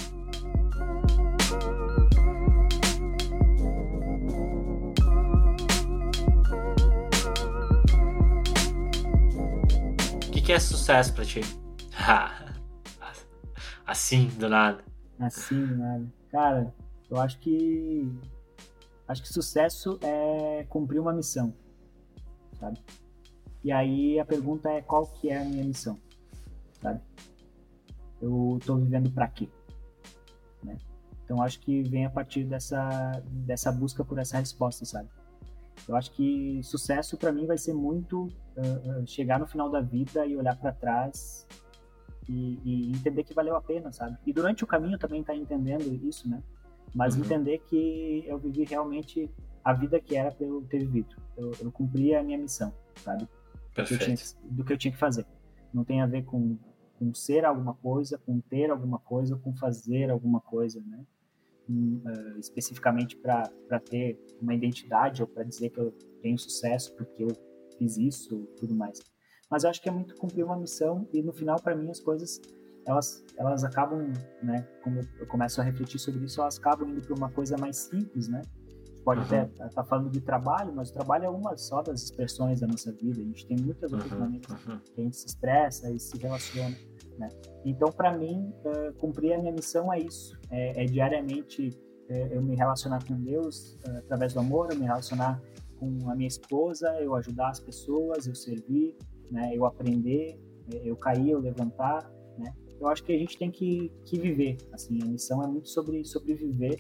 que 10.47 10.53
é 10.53 10.59
sucesso 10.59 11.13
para 11.13 11.25
ti? 11.25 11.41
assim, 13.85 14.27
do 14.37 14.47
nada. 14.47 14.81
Assim, 15.19 15.65
nada. 15.75 16.05
Cara, 16.29 16.73
eu 17.09 17.17
acho 17.19 17.39
que. 17.39 18.11
Acho 19.07 19.21
que 19.21 19.29
sucesso 19.29 19.97
é 20.01 20.65
cumprir 20.69 20.99
uma 20.99 21.13
missão, 21.13 21.53
sabe? 22.59 22.77
E 23.63 23.71
aí 23.71 24.19
a 24.19 24.25
pergunta 24.25 24.69
é 24.69 24.81
qual 24.81 25.07
que 25.07 25.29
é 25.29 25.37
a 25.37 25.45
minha 25.45 25.63
missão, 25.63 25.97
sabe? 26.81 26.99
Eu 28.21 28.59
tô 28.65 28.75
vivendo 28.75 29.09
para 29.09 29.27
quê? 29.29 29.47
Né? 30.61 30.77
Então 31.23 31.41
acho 31.41 31.59
que 31.61 31.83
vem 31.83 32.05
a 32.05 32.09
partir 32.09 32.43
dessa, 32.43 33.11
dessa 33.25 33.71
busca 33.71 34.03
por 34.03 34.19
essa 34.19 34.39
resposta, 34.39 34.83
sabe? 34.83 35.09
Eu 35.87 35.95
acho 35.95 36.11
que 36.11 36.61
sucesso 36.63 37.17
para 37.17 37.31
mim 37.31 37.45
vai 37.45 37.57
ser 37.57 37.73
muito 37.73 38.23
uh, 38.57 39.01
uh, 39.01 39.07
chegar 39.07 39.39
no 39.39 39.47
final 39.47 39.69
da 39.69 39.79
vida 39.79 40.25
e 40.25 40.35
olhar 40.35 40.57
para 40.57 40.73
trás 40.73 41.47
e, 42.29 42.59
e, 42.63 42.91
entender 42.91 43.23
que 43.23 43.33
valeu 43.33 43.55
a 43.55 43.61
pena, 43.61 43.91
sabe? 43.91 44.17
E 44.25 44.33
durante 44.33 44.63
o 44.63 44.67
caminho 44.67 44.97
também 44.97 45.23
tá 45.23 45.35
entendendo 45.35 45.93
isso, 46.05 46.29
né? 46.29 46.41
Mas 46.93 47.15
uhum. 47.15 47.23
entender 47.23 47.59
que 47.59 48.23
eu 48.25 48.37
vivi 48.37 48.63
realmente 48.63 49.29
a 49.63 49.73
vida 49.73 49.99
que 49.99 50.15
era 50.15 50.31
para 50.31 50.45
eu 50.45 50.61
ter 50.69 50.79
vivido. 50.79 51.15
Eu, 51.35 51.51
eu 51.61 51.71
cumpri 51.71 52.15
a 52.15 52.23
minha 52.23 52.37
missão, 52.37 52.73
sabe? 53.03 53.27
Perfeito. 53.73 53.99
Do 53.99 54.05
que, 54.05 54.15
tinha, 54.15 54.51
do 54.51 54.63
que 54.63 54.73
eu 54.73 54.77
tinha 54.77 54.91
que 54.91 54.97
fazer. 54.97 55.25
Não 55.73 55.83
tem 55.83 56.01
a 56.01 56.05
ver 56.05 56.23
com, 56.23 56.57
com 56.97 57.13
ser 57.13 57.45
alguma 57.45 57.73
coisa, 57.73 58.17
com 58.17 58.39
ter 58.39 58.71
alguma 58.71 58.99
coisa, 58.99 59.35
com 59.37 59.55
fazer 59.55 60.09
alguma 60.09 60.39
coisa, 60.39 60.81
né? 60.81 61.05
uh, 61.69 62.39
especificamente 62.39 63.15
para 63.17 63.49
ter 63.79 64.19
uma 64.41 64.53
identidade 64.53 65.21
ou 65.21 65.27
para 65.27 65.43
dizer 65.43 65.69
que 65.69 65.79
eu 65.79 65.91
tenho 66.21 66.37
sucesso 66.37 66.95
porque 66.95 67.23
eu 67.23 67.29
fiz 67.77 67.97
isso 67.97 68.47
tudo 68.57 68.75
mais. 68.75 69.01
Mas 69.49 69.63
eu 69.63 69.69
acho 69.69 69.81
que 69.81 69.89
é 69.89 69.91
muito 69.91 70.15
cumprir 70.15 70.43
uma 70.43 70.57
missão 70.57 71.07
e 71.13 71.21
no 71.21 71.31
final, 71.33 71.61
para 71.61 71.75
mim, 71.75 71.89
as 71.89 71.99
coisas 71.99 72.41
elas, 72.85 73.23
elas 73.37 73.63
acabam, 73.65 74.13
né, 74.41 74.65
como 74.81 75.01
eu 75.19 75.27
começo 75.27 75.59
a 75.59 75.63
refletir 75.63 75.99
sobre 75.99 76.23
isso, 76.23 76.41
elas 76.41 76.57
acabam 76.57 76.89
indo 76.89 77.01
para 77.01 77.15
uma 77.15 77.29
coisa 77.29 77.57
mais 77.57 77.75
simples, 77.75 78.29
né? 78.29 78.41
Pode 79.03 79.21
uhum. 79.21 79.25
até 79.25 79.43
estar 79.43 79.69
tá 79.69 79.83
falando 79.83 80.09
de 80.09 80.21
trabalho, 80.21 80.73
mas 80.73 80.89
o 80.89 80.93
trabalho 80.93 81.25
é 81.25 81.29
uma 81.29 81.55
só 81.57 81.81
das 81.81 82.03
expressões 82.03 82.59
da 82.61 82.67
nossa 82.67 82.91
vida. 82.91 83.21
A 83.21 83.23
gente 83.23 83.45
tem 83.45 83.57
muitas 83.57 83.91
outras 83.91 84.11
uhum. 84.11 84.19
maneiras 84.19 84.65
uhum. 84.65 84.79
que 84.79 85.01
a 85.01 85.03
gente 85.03 85.17
se 85.17 85.27
expressa 85.27 85.89
e 85.91 85.99
se 85.99 86.17
relaciona. 86.17 86.75
Né? 87.17 87.29
Então, 87.65 87.89
para 87.91 88.17
mim, 88.17 88.53
uh, 88.65 88.93
cumprir 88.99 89.33
a 89.33 89.37
minha 89.37 89.51
missão 89.51 89.91
é 89.93 89.99
isso: 89.99 90.37
é, 90.49 90.83
é 90.83 90.85
diariamente 90.85 91.69
é, 92.09 92.35
eu 92.35 92.41
me 92.41 92.55
relacionar 92.55 93.05
com 93.05 93.15
Deus 93.15 93.77
uh, 93.87 93.97
através 93.97 94.33
do 94.33 94.39
amor, 94.39 94.71
eu 94.71 94.77
me 94.77 94.85
relacionar 94.85 95.41
com 95.79 96.09
a 96.09 96.15
minha 96.15 96.27
esposa, 96.27 96.89
eu 96.99 97.15
ajudar 97.15 97.49
as 97.49 97.59
pessoas, 97.59 98.27
eu 98.27 98.35
servir, 98.35 98.97
né? 99.31 99.51
eu 99.53 99.65
aprender, 99.65 100.39
eu 100.83 100.95
cair, 100.95 101.31
eu 101.31 101.39
levantar. 101.39 102.11
Né? 102.37 102.53
Eu 102.79 102.87
acho 102.87 103.03
que 103.03 103.11
a 103.11 103.17
gente 103.17 103.37
tem 103.37 103.51
que, 103.51 103.91
que 104.05 104.19
viver. 104.19 104.57
Assim, 104.71 104.99
a 105.01 105.05
missão 105.05 105.43
é 105.43 105.47
muito 105.47 105.69
sobre 105.69 106.03
sobreviver, 106.05 106.79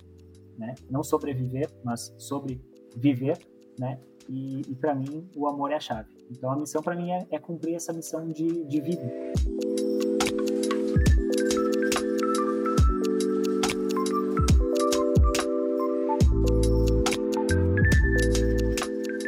né? 0.57 0.75
não 0.89 1.03
sobreviver, 1.03 1.69
mas 1.83 2.13
sobre 2.17 2.61
viver. 2.95 3.37
Né? 3.79 3.99
E, 4.29 4.61
e 4.61 4.75
para 4.75 4.93
mim, 4.93 5.29
o 5.35 5.47
amor 5.47 5.71
é 5.71 5.75
a 5.75 5.79
chave. 5.79 6.09
Então, 6.29 6.51
a 6.51 6.57
missão 6.57 6.81
para 6.81 6.95
mim 6.95 7.11
é, 7.11 7.25
é 7.31 7.39
cumprir 7.39 7.75
essa 7.75 7.93
missão 7.93 8.27
de, 8.27 8.65
de 8.65 8.81
vida. 8.81 9.03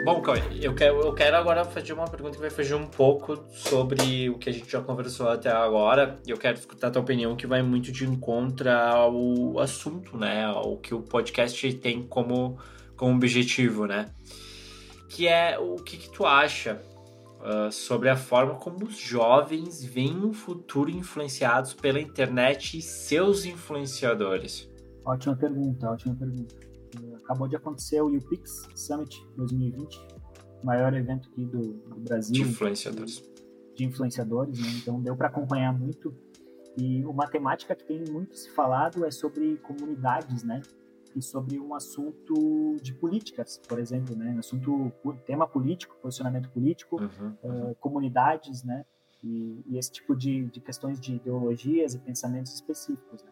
Bom, 0.09 0.21
Cauê, 0.21 0.41
eu 0.59 0.73
quero, 0.73 1.01
eu 1.01 1.13
quero 1.13 1.37
agora 1.37 1.63
fazer 1.63 1.93
uma 1.93 2.07
pergunta 2.07 2.33
que 2.33 2.41
vai 2.41 2.49
fugir 2.49 2.73
um 2.73 2.87
pouco 2.87 3.37
sobre 3.51 4.27
o 4.27 4.39
que 4.39 4.49
a 4.49 4.51
gente 4.51 4.67
já 4.67 4.81
conversou 4.81 5.29
até 5.29 5.51
agora. 5.51 6.19
E 6.25 6.31
eu 6.31 6.37
quero 6.37 6.57
escutar 6.57 6.87
a 6.87 6.91
tua 6.91 7.03
opinião, 7.03 7.35
que 7.35 7.45
vai 7.45 7.61
muito 7.61 7.91
de 7.91 8.05
encontro 8.05 8.67
ao 8.71 9.59
assunto, 9.59 10.17
né? 10.17 10.45
Ao 10.45 10.77
que 10.77 10.95
o 10.95 11.03
podcast 11.03 11.71
tem 11.75 12.01
como, 12.07 12.57
como 12.97 13.15
objetivo, 13.15 13.85
né? 13.85 14.07
Que 15.09 15.27
é 15.27 15.59
o 15.59 15.75
que, 15.75 15.95
que 15.95 16.09
tu 16.09 16.25
acha 16.25 16.81
uh, 17.39 17.71
sobre 17.71 18.09
a 18.09 18.17
forma 18.17 18.55
como 18.55 18.85
os 18.85 18.97
jovens 18.97 19.85
veem 19.85 20.25
o 20.25 20.33
futuro 20.33 20.89
influenciados 20.89 21.75
pela 21.75 22.01
internet 22.01 22.79
e 22.79 22.81
seus 22.81 23.45
influenciadores? 23.45 24.67
Ótima 25.05 25.35
pergunta, 25.35 25.87
ótima 25.87 26.15
pergunta 26.15 26.58
acabou 27.29 27.47
de 27.47 27.55
acontecer 27.55 28.01
o 28.01 28.07
UPix 28.07 28.67
Summit 28.75 29.23
2020, 29.35 30.07
maior 30.63 30.91
evento 30.95 31.29
aqui 31.29 31.45
do, 31.45 31.73
do 31.73 31.99
Brasil. 31.99 32.33
De 32.33 32.41
influenciadores. 32.41 33.23
De 33.75 33.85
influenciadores, 33.85 34.59
né? 34.59 34.67
Então 34.81 34.99
deu 34.99 35.15
para 35.15 35.27
acompanhar 35.27 35.71
muito. 35.71 36.11
E 36.75 37.05
uma 37.05 37.27
temática 37.27 37.75
que 37.75 37.83
tem 37.83 38.03
muito 38.09 38.35
se 38.35 38.49
falado 38.49 39.05
é 39.05 39.11
sobre 39.11 39.57
comunidades, 39.57 40.43
né? 40.43 40.61
E 41.15 41.21
sobre 41.21 41.59
um 41.59 41.75
assunto 41.75 42.77
de 42.81 42.93
políticas, 42.95 43.61
por 43.67 43.79
exemplo, 43.79 44.15
né? 44.15 44.35
Assunto, 44.39 44.91
tema 45.27 45.47
político, 45.47 45.95
posicionamento 46.01 46.49
político, 46.49 46.99
uhum, 46.99 47.35
uhum. 47.43 47.71
Uh, 47.71 47.75
comunidades, 47.75 48.63
né? 48.63 48.85
E, 49.23 49.63
e, 49.67 49.77
esse 49.77 49.91
tipo 49.91 50.15
de, 50.15 50.45
de 50.45 50.61
questões 50.61 50.99
de 50.99 51.15
ideologias 51.15 51.93
e 51.93 51.99
pensamentos 51.99 52.55
específicos, 52.55 53.23
né? 53.23 53.31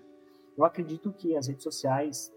Eu 0.55 0.65
acredito 0.65 1.11
que 1.13 1.35
as 1.35 1.47
redes 1.47 1.63
sociais 1.63 2.31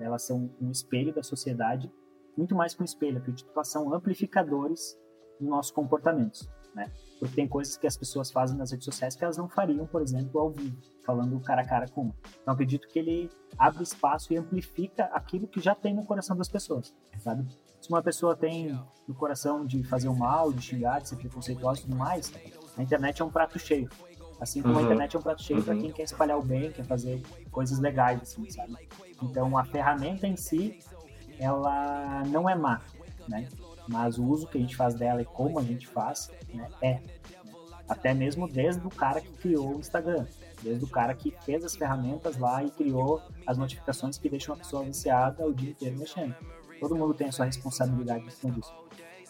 elas 0.00 0.22
são 0.22 0.50
um 0.60 0.70
espelho 0.70 1.14
da 1.14 1.22
sociedade, 1.22 1.90
muito 2.36 2.54
mais 2.54 2.74
que 2.74 2.82
um 2.82 2.84
espelho, 2.84 3.18
acredito 3.18 3.46
que 3.46 3.52
elas 3.54 3.68
são 3.68 3.92
amplificadores 3.94 4.98
dos 5.38 5.48
nossos 5.48 5.72
comportamentos, 5.72 6.48
né? 6.74 6.90
Porque 7.18 7.34
tem 7.34 7.46
coisas 7.46 7.76
que 7.76 7.86
as 7.86 7.96
pessoas 7.96 8.30
fazem 8.30 8.56
nas 8.56 8.70
redes 8.70 8.84
sociais 8.84 9.14
que 9.14 9.22
elas 9.22 9.36
não 9.36 9.48
fariam, 9.48 9.86
por 9.86 10.02
exemplo, 10.02 10.40
ao 10.40 10.50
vivo, 10.50 10.76
falando 11.04 11.38
cara 11.40 11.62
a 11.62 11.66
cara 11.66 11.88
com 11.88 12.02
uma. 12.02 12.14
Então 12.40 12.54
acredito 12.54 12.88
que 12.88 12.98
ele 12.98 13.30
abre 13.58 13.82
espaço 13.82 14.32
e 14.32 14.36
amplifica 14.36 15.04
aquilo 15.06 15.46
que 15.46 15.60
já 15.60 15.74
tem 15.74 15.94
no 15.94 16.04
coração 16.04 16.36
das 16.36 16.48
pessoas, 16.48 16.94
sabe? 17.18 17.46
Se 17.80 17.88
uma 17.88 18.02
pessoa 18.02 18.36
tem 18.36 18.78
no 19.08 19.14
coração 19.14 19.66
de 19.66 19.82
fazer 19.84 20.08
o 20.08 20.14
mal, 20.14 20.52
de 20.52 20.62
xingar, 20.62 21.00
de 21.00 21.08
ser 21.08 21.16
preconceituosa 21.16 21.80
e 21.80 21.82
tudo 21.84 21.96
mais, 21.96 22.32
a 22.76 22.82
internet 22.82 23.20
é 23.20 23.24
um 23.24 23.30
prato 23.30 23.58
cheio. 23.58 23.88
Assim 24.40 24.60
como 24.60 24.74
uhum. 24.74 24.80
a 24.80 24.82
internet 24.82 25.14
é 25.14 25.18
um 25.18 25.22
prato 25.22 25.42
cheio 25.42 25.60
uhum. 25.60 25.64
para 25.64 25.76
quem 25.76 25.92
quer 25.92 26.02
espalhar 26.02 26.38
o 26.38 26.42
bem, 26.42 26.72
quer 26.72 26.84
fazer 26.84 27.22
coisas 27.50 27.78
legais, 27.78 28.20
assim, 28.22 28.48
sabe? 28.50 28.76
Então 29.22 29.56
a 29.56 29.64
ferramenta 29.64 30.26
em 30.26 30.36
si, 30.36 30.78
ela 31.38 32.22
não 32.26 32.48
é 32.48 32.54
má, 32.54 32.80
né? 33.28 33.48
Mas 33.88 34.18
o 34.18 34.24
uso 34.24 34.46
que 34.46 34.58
a 34.58 34.60
gente 34.60 34.76
faz 34.76 34.94
dela 34.94 35.22
e 35.22 35.24
como 35.24 35.58
a 35.58 35.62
gente 35.62 35.86
faz, 35.86 36.30
né, 36.52 36.68
é. 36.80 37.00
Até 37.88 38.14
mesmo 38.14 38.48
desde 38.48 38.86
o 38.86 38.90
cara 38.90 39.20
que 39.20 39.30
criou 39.32 39.76
o 39.76 39.80
Instagram, 39.80 40.24
desde 40.62 40.84
o 40.84 40.88
cara 40.88 41.14
que 41.14 41.34
fez 41.42 41.64
as 41.64 41.74
ferramentas 41.74 42.38
lá 42.38 42.62
e 42.62 42.70
criou 42.70 43.20
as 43.46 43.58
notificações 43.58 44.16
que 44.16 44.28
deixam 44.28 44.54
a 44.54 44.58
pessoa 44.58 44.84
viciada 44.84 45.44
o 45.44 45.52
dia 45.52 45.70
inteiro 45.70 45.98
mexendo 45.98 46.34
todo 46.82 46.96
mundo 46.96 47.14
tem 47.14 47.28
a 47.28 47.32
sua 47.32 47.46
responsabilidade 47.46 48.26
em 48.26 48.30
cima 48.30 48.52
disso. 48.52 48.72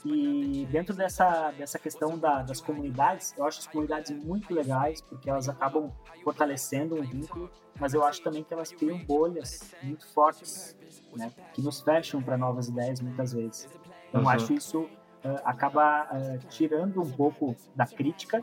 E 0.05 0.67
dentro 0.71 0.95
dessa, 0.95 1.53
dessa 1.53 1.79
questão 1.79 2.19
da, 2.19 2.43
das 2.43 2.61
comunidades, 2.61 3.35
eu 3.37 3.45
acho 3.45 3.61
as 3.61 3.67
comunidades 3.67 4.11
muito 4.11 4.53
legais, 4.53 5.01
porque 5.01 5.31
elas 5.31 5.49
acabam 5.49 5.93
fortalecendo 6.25 6.97
um 6.97 7.03
vínculo, 7.03 7.51
mas 7.79 7.95
eu 7.95 8.05
acho 8.05 8.21
também 8.23 8.43
que 8.43 8.53
elas 8.53 8.73
criam 8.73 8.99
bolhas 9.05 9.73
muito 9.83 10.07
fortes, 10.09 10.77
né, 11.15 11.33
que 11.55 11.63
nos 11.63 11.81
fecham 11.81 12.21
para 12.21 12.37
novas 12.37 12.69
ideias 12.69 13.01
muitas 13.01 13.33
vezes. 13.33 13.69
Então, 14.09 14.23
uhum. 14.23 14.29
acho 14.29 14.53
isso 14.53 14.81
uh, 14.81 15.41
acaba 15.45 16.09
uh, 16.13 16.39
tirando 16.49 17.01
um 17.01 17.11
pouco 17.11 17.55
da 17.77 17.87
crítica, 17.87 18.43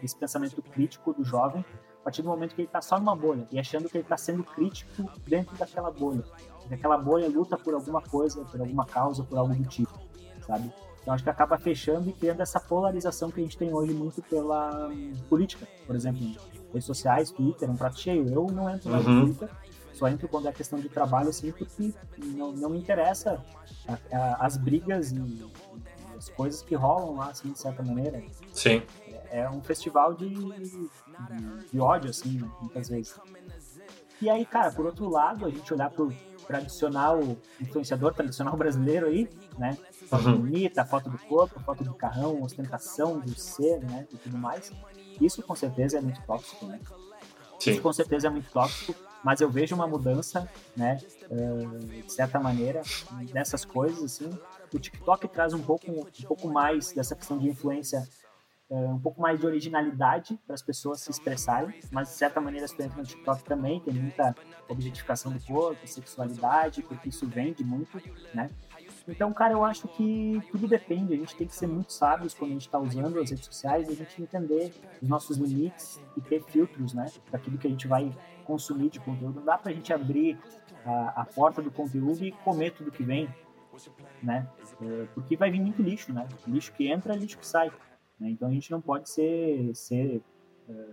desse 0.00 0.16
pensamento 0.16 0.62
crítico 0.62 1.12
do 1.12 1.22
jovem, 1.22 1.62
a 2.00 2.04
partir 2.04 2.22
do 2.22 2.28
momento 2.28 2.54
que 2.54 2.62
ele 2.62 2.68
está 2.68 2.80
só 2.80 2.98
numa 2.98 3.14
bolha 3.14 3.46
e 3.52 3.58
achando 3.58 3.90
que 3.90 3.98
ele 3.98 4.04
está 4.04 4.16
sendo 4.16 4.42
crítico 4.42 5.10
dentro 5.26 5.54
daquela 5.56 5.90
bolha 5.90 6.24
que 6.66 6.74
aquela 6.74 6.98
bolha 6.98 7.28
luta 7.28 7.56
por 7.56 7.74
alguma 7.74 8.02
coisa, 8.02 8.44
por 8.44 8.60
alguma 8.60 8.84
causa, 8.84 9.22
por 9.22 9.38
algo 9.38 9.54
do 9.54 9.64
tipo, 9.64 9.98
sabe? 10.46 10.70
Então 11.00 11.14
acho 11.14 11.22
que 11.22 11.30
acaba 11.30 11.56
fechando 11.56 12.10
e 12.10 12.12
criando 12.12 12.40
essa 12.40 12.58
polarização 12.58 13.30
que 13.30 13.40
a 13.40 13.42
gente 13.42 13.56
tem 13.56 13.72
hoje 13.72 13.94
muito 13.94 14.20
pela 14.22 14.90
política, 15.28 15.66
por 15.86 15.94
exemplo, 15.94 16.20
redes 16.72 16.84
sociais, 16.84 17.30
Twitter, 17.30 17.70
um 17.70 17.76
prato 17.76 18.00
cheio. 18.00 18.28
Eu 18.28 18.46
não 18.48 18.68
entro 18.68 18.90
uhum. 18.90 19.20
no 19.20 19.26
Twitter, 19.26 19.48
só 19.92 20.08
entro 20.08 20.28
quando 20.28 20.48
é 20.48 20.52
questão 20.52 20.80
de 20.80 20.88
trabalho, 20.88 21.28
assim, 21.28 21.52
porque 21.52 21.92
não, 22.18 22.52
não 22.52 22.70
me 22.70 22.78
interessa 22.78 23.40
a, 23.86 24.16
a, 24.16 24.46
as 24.46 24.56
brigas 24.56 25.12
e, 25.12 25.16
e, 25.16 25.50
as 26.18 26.28
coisas 26.28 26.60
que 26.60 26.74
rolam 26.74 27.16
lá, 27.16 27.28
assim, 27.28 27.52
de 27.52 27.58
certa 27.58 27.82
maneira. 27.82 28.22
Sim. 28.52 28.82
É, 29.30 29.40
é 29.40 29.50
um 29.50 29.62
festival 29.62 30.12
de, 30.12 30.28
de, 30.28 30.90
de 31.72 31.80
ódio, 31.80 32.10
assim, 32.10 32.42
muitas 32.60 32.88
vezes. 32.88 33.14
E 34.20 34.28
aí, 34.28 34.44
cara, 34.44 34.72
por 34.72 34.86
outro 34.86 35.08
lado, 35.08 35.46
a 35.46 35.50
gente 35.50 35.72
olhar 35.72 35.90
pro 35.90 36.12
tradicional 36.46 37.20
influenciador 37.60 38.14
tradicional 38.14 38.56
brasileiro 38.58 39.06
aí, 39.06 39.28
né? 39.58 39.76
Foto 40.08 40.28
uhum. 40.28 40.38
bonita, 40.38 40.84
foto 40.84 41.10
do 41.10 41.18
corpo, 41.18 41.60
foto 41.60 41.84
do 41.84 41.94
carrão, 41.94 42.42
ostentação 42.42 43.18
do 43.18 43.38
ser, 43.38 43.80
né? 43.80 44.06
E 44.12 44.16
tudo 44.16 44.38
mais. 44.38 44.72
Isso 45.20 45.42
com 45.42 45.54
certeza 45.54 45.98
é 45.98 46.00
muito 46.00 46.20
tóxico, 46.22 46.66
né? 46.66 46.80
Sim. 47.58 47.72
Isso 47.72 47.82
com 47.82 47.92
certeza 47.92 48.26
é 48.26 48.30
muito 48.30 48.50
tóxico, 48.50 48.94
mas 49.24 49.40
eu 49.40 49.50
vejo 49.50 49.74
uma 49.74 49.86
mudança, 49.86 50.48
né? 50.76 50.98
Uh, 51.30 51.78
de 51.78 52.12
certa 52.12 52.38
maneira, 52.38 52.82
dessas 53.32 53.64
coisas, 53.64 54.02
assim. 54.02 54.30
O 54.72 54.78
TikTok 54.78 55.28
traz 55.28 55.54
um 55.54 55.62
pouco, 55.62 55.90
um 55.90 56.26
pouco 56.26 56.48
mais 56.48 56.92
dessa 56.92 57.16
questão 57.16 57.38
de 57.38 57.48
influência 57.48 58.06
um 58.68 58.98
pouco 58.98 59.20
mais 59.20 59.38
de 59.38 59.46
originalidade 59.46 60.38
para 60.44 60.54
as 60.54 60.62
pessoas 60.62 61.00
se 61.00 61.10
expressarem, 61.10 61.80
mas 61.92 62.08
de 62.08 62.14
certa 62.14 62.40
maneira, 62.40 62.66
tu 62.66 62.82
entra 62.82 62.96
no 62.96 63.04
TikTok 63.04 63.44
também, 63.44 63.80
tem 63.80 63.94
muita 63.94 64.34
objetificação 64.68 65.32
do 65.32 65.40
corpo, 65.40 65.86
sexualidade, 65.86 66.82
porque 66.82 67.08
isso 67.08 67.26
vende 67.26 67.62
muito, 67.62 68.00
né? 68.34 68.50
Então, 69.08 69.32
cara, 69.32 69.52
eu 69.52 69.64
acho 69.64 69.86
que 69.88 70.42
tudo 70.50 70.66
depende. 70.66 71.14
A 71.14 71.16
gente 71.16 71.36
tem 71.36 71.46
que 71.46 71.54
ser 71.54 71.68
muito 71.68 71.92
sábios 71.92 72.34
quando 72.34 72.50
a 72.50 72.54
gente 72.54 72.66
está 72.66 72.78
usando 72.78 73.20
as 73.20 73.30
redes 73.30 73.44
sociais 73.44 73.88
a 73.88 73.94
gente 73.94 74.20
entender 74.20 74.74
os 75.00 75.08
nossos 75.08 75.38
limites 75.38 76.00
e 76.16 76.20
ter 76.20 76.42
filtros, 76.42 76.92
né? 76.92 77.06
Daquilo 77.30 77.56
que 77.56 77.68
a 77.68 77.70
gente 77.70 77.86
vai 77.86 78.12
consumir 78.44 78.90
de 78.90 78.98
conteúdo. 78.98 79.36
Não 79.36 79.44
dá 79.44 79.56
para 79.56 79.70
a 79.70 79.74
gente 79.74 79.92
abrir 79.92 80.38
a, 80.84 81.22
a, 81.22 81.24
porta 81.24 81.62
do 81.62 81.70
conteúdo 81.70 82.24
e 82.24 82.32
comer 82.32 82.72
tudo 82.72 82.90
que 82.90 83.04
vem, 83.04 83.28
né? 84.22 84.48
É, 84.82 85.06
porque 85.14 85.36
vai 85.36 85.50
vir 85.50 85.60
muito 85.60 85.82
lixo, 85.82 86.12
né? 86.12 86.26
Lixo 86.46 86.72
que 86.72 86.88
entra, 86.88 87.14
lixo 87.14 87.38
que 87.38 87.46
sai. 87.46 87.70
Né? 88.18 88.30
Então 88.30 88.48
a 88.48 88.50
gente 88.50 88.70
não 88.70 88.80
pode 88.80 89.08
ser, 89.08 89.74
ser 89.74 90.22
é, 90.68 90.88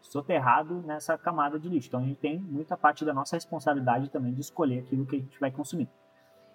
soterrado 0.00 0.82
nessa 0.82 1.16
camada 1.16 1.58
de 1.58 1.68
lixo. 1.68 1.88
Então 1.88 2.00
a 2.00 2.04
gente 2.04 2.18
tem 2.18 2.38
muita 2.38 2.76
parte 2.76 3.04
da 3.04 3.12
nossa 3.12 3.36
responsabilidade 3.36 4.10
também 4.10 4.32
de 4.32 4.40
escolher 4.40 4.80
aquilo 4.80 5.06
que 5.06 5.16
a 5.16 5.18
gente 5.18 5.40
vai 5.40 5.50
consumir. 5.50 5.88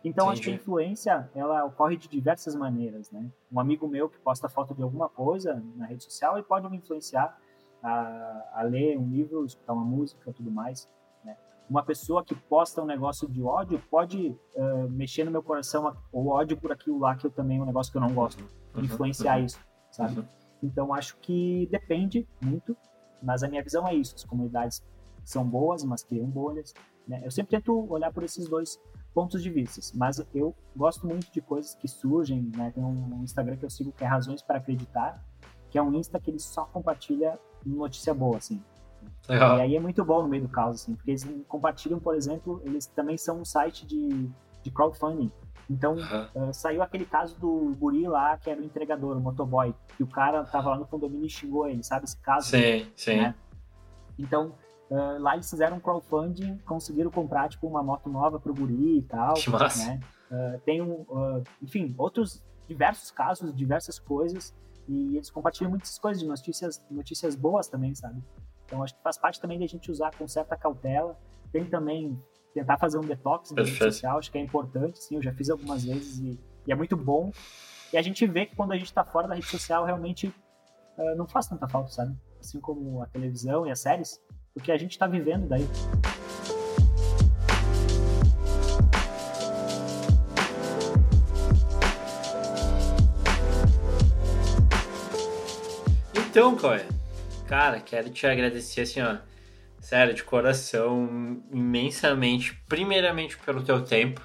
Então 0.04 0.26
Entendi. 0.26 0.34
acho 0.34 0.42
que 0.42 0.52
a 0.52 0.56
influência 0.56 1.30
ela 1.36 1.64
ocorre 1.64 1.96
de 1.96 2.08
diversas 2.08 2.56
maneiras, 2.56 3.12
né? 3.12 3.30
Um 3.52 3.60
amigo 3.60 3.88
meu 3.88 4.10
que 4.10 4.18
posta 4.18 4.50
foto 4.50 4.74
de 4.74 4.82
alguma 4.82 5.08
coisa 5.08 5.64
na 5.76 5.86
rede 5.86 6.04
social 6.04 6.40
e 6.40 6.44
pode 6.44 6.68
me 6.70 6.78
influenciar 6.78 7.38
a, 7.84 8.50
a 8.54 8.62
ler 8.64 8.98
um 8.98 9.08
livro, 9.08 9.46
escutar 9.46 9.74
uma 9.74 9.86
música, 9.86 10.34
tudo 10.34 10.50
mais. 10.50 10.92
Né? 11.24 11.38
Uma 11.70 11.84
pessoa 11.84 12.24
que 12.24 12.34
posta 12.34 12.82
um 12.82 12.86
negócio 12.86 13.30
de 13.30 13.44
ódio 13.44 13.80
pode 13.92 14.36
uh, 14.56 14.90
mexer 14.90 15.24
no 15.24 15.30
meu 15.30 15.44
coração 15.44 15.96
ou 16.12 16.30
ódio 16.30 16.58
por 16.58 16.72
aquilo 16.72 16.98
lá 16.98 17.16
que 17.16 17.28
eu 17.28 17.32
também 17.32 17.62
um 17.62 17.66
negócio 17.66 17.92
que 17.92 17.98
eu 17.98 18.02
não 18.02 18.14
gosto, 18.14 18.44
uhum, 18.76 18.84
influenciar 18.84 19.38
uhum. 19.38 19.46
isso 19.46 19.71
sabe? 19.92 20.28
Então 20.64 20.94
acho 20.94 21.18
que 21.18 21.68
depende 21.72 22.28
muito, 22.42 22.76
mas 23.22 23.44
a 23.44 23.48
minha 23.48 23.64
visão 23.64 23.88
é 23.88 23.94
isso: 23.94 24.16
as 24.16 24.24
comunidades 24.24 24.84
são 25.24 25.48
boas, 25.48 25.84
mas 25.84 26.04
criam 26.04 26.28
bolhas. 26.28 26.74
Né? 27.08 27.22
Eu 27.24 27.32
sempre 27.32 27.52
tento 27.52 27.92
olhar 27.92 28.12
por 28.12 28.24
esses 28.24 28.48
dois 28.48 28.80
pontos 29.14 29.44
de 29.44 29.50
vista, 29.50 29.82
mas 29.96 30.26
eu 30.34 30.56
gosto 30.76 31.06
muito 31.06 31.32
de 31.32 31.42
coisas 31.42 31.76
que 31.76 31.88
surgem. 31.88 32.50
Né? 32.56 32.72
Tem 32.72 32.84
um 32.84 33.24
Instagram 33.24 33.58
que 33.58 33.66
eu 33.66 33.70
sigo 33.70 33.92
que 33.92 34.04
é 34.04 34.08
Razões 34.08 34.42
para 34.42 34.58
Acreditar, 34.58 35.24
que 35.70 35.78
é 35.78 35.82
um 35.82 35.94
Insta 35.94 36.20
que 36.20 36.32
ele 36.32 36.40
só 36.40 36.66
compartilha 36.66 37.40
notícia 37.66 38.14
boa, 38.14 38.38
assim. 38.38 38.64
Legal. 39.28 39.58
E 39.58 39.62
aí 39.62 39.76
é 39.76 39.80
muito 39.80 40.04
bom 40.04 40.22
no 40.22 40.28
meio 40.28 40.44
do 40.44 40.50
caos, 40.50 40.82
assim, 40.82 40.96
porque 40.96 41.12
eles 41.12 41.28
compartilham, 41.48 42.00
por 42.00 42.16
exemplo, 42.16 42.62
eles 42.66 42.86
também 42.88 43.18
são 43.18 43.42
um 43.42 43.46
site 43.46 43.86
de, 43.86 44.30
de 44.64 44.72
crowdfunding. 44.72 45.32
Então, 45.72 45.96
uhum. 45.96 46.50
uh, 46.50 46.54
saiu 46.54 46.84
aquele 46.84 47.06
caso 47.06 47.40
do 47.40 47.74
guri 47.80 48.06
lá, 48.06 48.38
que 48.38 48.50
era 48.50 48.60
o 48.60 48.64
entregador, 48.64 49.16
o 49.16 49.22
motoboy, 49.22 49.74
que 49.96 50.04
o 50.04 50.08
cara 50.08 50.44
tava 50.44 50.72
lá 50.72 50.78
no 50.78 50.86
condomínio 50.86 51.26
e 51.26 51.30
xingou 51.30 51.66
ele, 51.68 51.82
sabe 51.82 52.04
esse 52.04 52.18
caso? 52.18 52.50
Sim, 52.50 52.92
sim. 52.94 53.16
Né? 53.16 53.34
Então, 54.20 54.54
uh, 54.90 55.18
lá 55.20 55.36
eles 55.36 55.50
fizeram 55.50 55.78
um 55.78 55.80
crowdfunding, 55.80 56.58
conseguiram 56.66 57.10
comprar, 57.10 57.48
tipo, 57.48 57.66
uma 57.68 57.82
moto 57.82 58.10
nova 58.10 58.38
pro 58.38 58.54
guri 58.54 58.98
e 58.98 59.02
tal. 59.04 59.36
Que 59.36 59.50
massa. 59.50 59.86
Né? 59.86 60.00
Uh, 60.30 60.60
tem, 60.66 60.82
um, 60.82 61.06
enfim, 61.62 61.96
outros 61.98 62.44
diversos 62.68 63.10
casos, 63.10 63.56
diversas 63.56 63.98
coisas, 63.98 64.54
e 64.90 65.16
eles 65.16 65.30
compartilham 65.30 65.70
muitas 65.70 65.98
coisas, 65.98 66.22
de 66.22 66.28
notícias, 66.28 66.84
notícias 66.92 67.34
boas 67.34 67.70
também, 67.70 67.96
sabe? 67.96 68.22
Então, 68.66 68.84
acho 68.84 68.94
que 68.96 69.02
faz 69.02 69.18
parte 69.18 69.40
também 69.40 69.58
da 69.58 69.66
gente 69.68 69.90
usar 69.90 70.14
com 70.18 70.28
certa 70.28 70.58
cautela. 70.58 71.18
Tem 71.52 71.66
também 71.66 72.22
tentar 72.54 72.78
fazer 72.78 72.98
um 72.98 73.02
detox 73.02 73.52
na 73.52 73.64
rede 73.64 73.78
social, 73.78 74.18
acho 74.18 74.32
que 74.32 74.38
é 74.38 74.42
importante, 74.42 75.00
sim, 75.04 75.16
eu 75.16 75.22
já 75.22 75.34
fiz 75.34 75.50
algumas 75.50 75.84
vezes 75.84 76.20
e, 76.20 76.40
e, 76.68 76.72
é 76.72 76.76
muito 76.76 76.96
bom. 76.98 77.32
E 77.94 77.98
a 77.98 78.02
gente 78.02 78.26
vê 78.26 78.46
que 78.46 78.56
quando 78.56 78.72
a 78.72 78.78
gente 78.78 78.88
está 78.88 79.04
fora 79.04 79.28
da 79.28 79.36
rede 79.36 79.48
social, 79.48 79.86
realmente 79.86 80.28
uh, 80.98 81.16
não 81.18 81.28
faz 81.28 81.48
tanta 81.48 81.68
falta, 81.68 81.90
sabe? 81.90 82.16
Assim 82.40 82.60
como 82.60 83.02
a 83.02 83.06
televisão 83.06 83.68
e 83.68 83.72
as 83.72 83.80
séries, 83.80 84.22
porque 84.54 84.72
a 84.72 84.78
gente 84.78 84.92
está 84.92 85.08
vivendo 85.08 85.48
daí. 85.48 85.68
Então, 96.16 96.56
Coé, 96.56 96.86
cara, 97.46 97.82
quero 97.82 98.10
te 98.10 98.26
agradecer 98.26 98.82
assim, 98.82 99.02
ó 99.02 99.18
sério, 99.82 100.14
de 100.14 100.24
coração, 100.24 101.44
imensamente, 101.52 102.54
primeiramente 102.70 103.38
pelo 103.40 103.64
teu 103.64 103.82
tempo, 103.82 104.22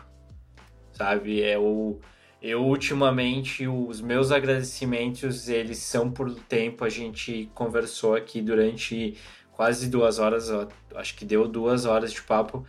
sabe? 0.93 1.43
É 1.43 1.59
o 1.59 1.99
eu 2.41 2.65
ultimamente 2.65 3.67
os 3.67 4.01
meus 4.01 4.31
agradecimentos 4.31 5.49
eles 5.49 5.79
são 5.79 6.11
por 6.11 6.33
tempo. 6.35 6.85
A 6.85 6.89
gente 6.89 7.51
conversou 7.55 8.15
aqui 8.15 8.41
durante 8.41 9.17
quase 9.53 9.89
duas 9.89 10.19
horas, 10.19 10.51
acho 10.95 11.17
que 11.17 11.25
deu 11.25 11.49
duas 11.49 11.87
horas 11.87 12.13
de 12.13 12.23
papo. 12.23 12.65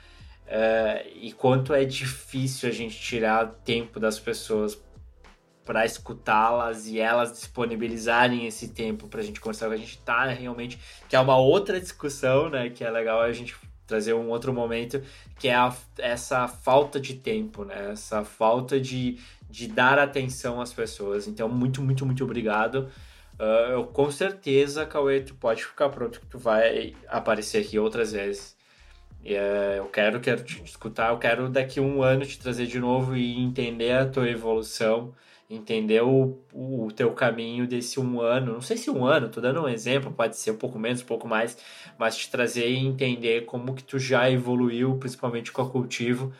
É, 0.47 1.05
e 1.13 1.33
quanto 1.33 1.73
é 1.73 1.83
difícil 1.83 2.69
a 2.69 2.71
gente 2.71 2.97
tirar 2.97 3.45
tempo 3.65 3.99
das 3.99 4.17
pessoas 4.17 4.81
para 5.67 5.85
escutá-las 5.85 6.87
e 6.87 6.97
elas 6.97 7.33
disponibilizarem 7.33 8.47
esse 8.47 8.69
tempo 8.69 9.09
para 9.09 9.19
a 9.19 9.23
gente 9.23 9.41
conversar. 9.41 9.69
A 9.69 9.75
gente 9.75 9.99
tá 9.99 10.25
realmente 10.27 10.79
que 11.09 11.15
é 11.15 11.19
uma 11.19 11.37
outra 11.37 11.79
discussão, 11.79 12.49
né? 12.49 12.69
Que 12.69 12.85
é 12.85 12.89
legal 12.89 13.21
a 13.21 13.33
gente 13.33 13.53
trazer 13.85 14.13
um 14.13 14.29
outro 14.29 14.53
momento, 14.53 15.03
que 15.37 15.49
é 15.49 15.55
a, 15.55 15.75
essa 15.97 16.47
falta 16.47 16.99
de 16.99 17.15
tempo, 17.15 17.65
né? 17.65 17.91
Essa 17.91 18.23
falta 18.23 18.79
de, 18.79 19.19
de 19.49 19.67
dar 19.67 19.99
atenção 19.99 20.61
às 20.61 20.73
pessoas. 20.73 21.27
Então, 21.27 21.49
muito, 21.49 21.81
muito, 21.81 22.05
muito 22.05 22.23
obrigado. 22.23 22.89
Uh, 23.37 23.71
eu, 23.71 23.83
com 23.85 24.09
certeza, 24.09 24.85
Cauê, 24.85 25.19
tu 25.19 25.35
pode 25.35 25.63
ficar 25.63 25.89
pronto 25.89 26.19
que 26.19 26.25
tu 26.25 26.39
vai 26.39 26.95
aparecer 27.07 27.63
aqui 27.63 27.77
outras 27.77 28.13
vezes. 28.13 28.55
Uh, 29.21 29.77
eu 29.77 29.85
quero, 29.85 30.19
quero 30.19 30.43
te 30.43 30.63
escutar, 30.63 31.11
eu 31.11 31.17
quero 31.17 31.49
daqui 31.49 31.79
a 31.79 31.83
um 31.83 32.01
ano 32.01 32.25
te 32.25 32.39
trazer 32.39 32.65
de 32.65 32.79
novo 32.79 33.15
e 33.15 33.37
entender 33.37 33.91
a 33.91 34.07
tua 34.07 34.29
evolução, 34.29 35.13
entender 35.49 36.01
o, 36.03 36.37
o 36.53 36.89
teu 36.93 37.11
caminho 37.13 37.65
desse 37.65 37.99
um 37.99 38.19
ano. 38.19 38.53
Não 38.53 38.61
sei 38.61 38.77
se 38.77 38.89
um 38.89 39.05
ano, 39.05 39.29
tô 39.29 39.39
dando 39.39 39.61
um 39.61 39.69
exemplo, 39.69 40.11
pode 40.11 40.37
ser 40.37 40.51
um 40.51 40.57
pouco 40.57 40.77
menos, 40.77 41.01
um 41.01 41.05
pouco 41.05 41.27
mais, 41.27 41.57
mas 41.97 42.17
te 42.17 42.29
trazer 42.29 42.67
e 42.69 42.77
entender 42.77 43.45
como 43.45 43.73
que 43.73 43.83
tu 43.83 43.97
já 43.97 44.29
evoluiu, 44.29 44.97
principalmente 44.97 45.51
com 45.51 45.61
a 45.61 45.69
cultivo, 45.69 46.33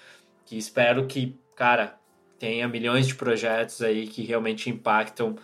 que 0.45 0.57
espero 0.57 1.05
que, 1.07 1.39
cara, 1.55 1.97
tenha 2.38 2.67
milhões 2.67 3.07
de 3.07 3.15
projetos 3.15 3.81
aí 3.81 4.07
que 4.07 4.23
realmente 4.23 4.69
impactam 4.69 5.35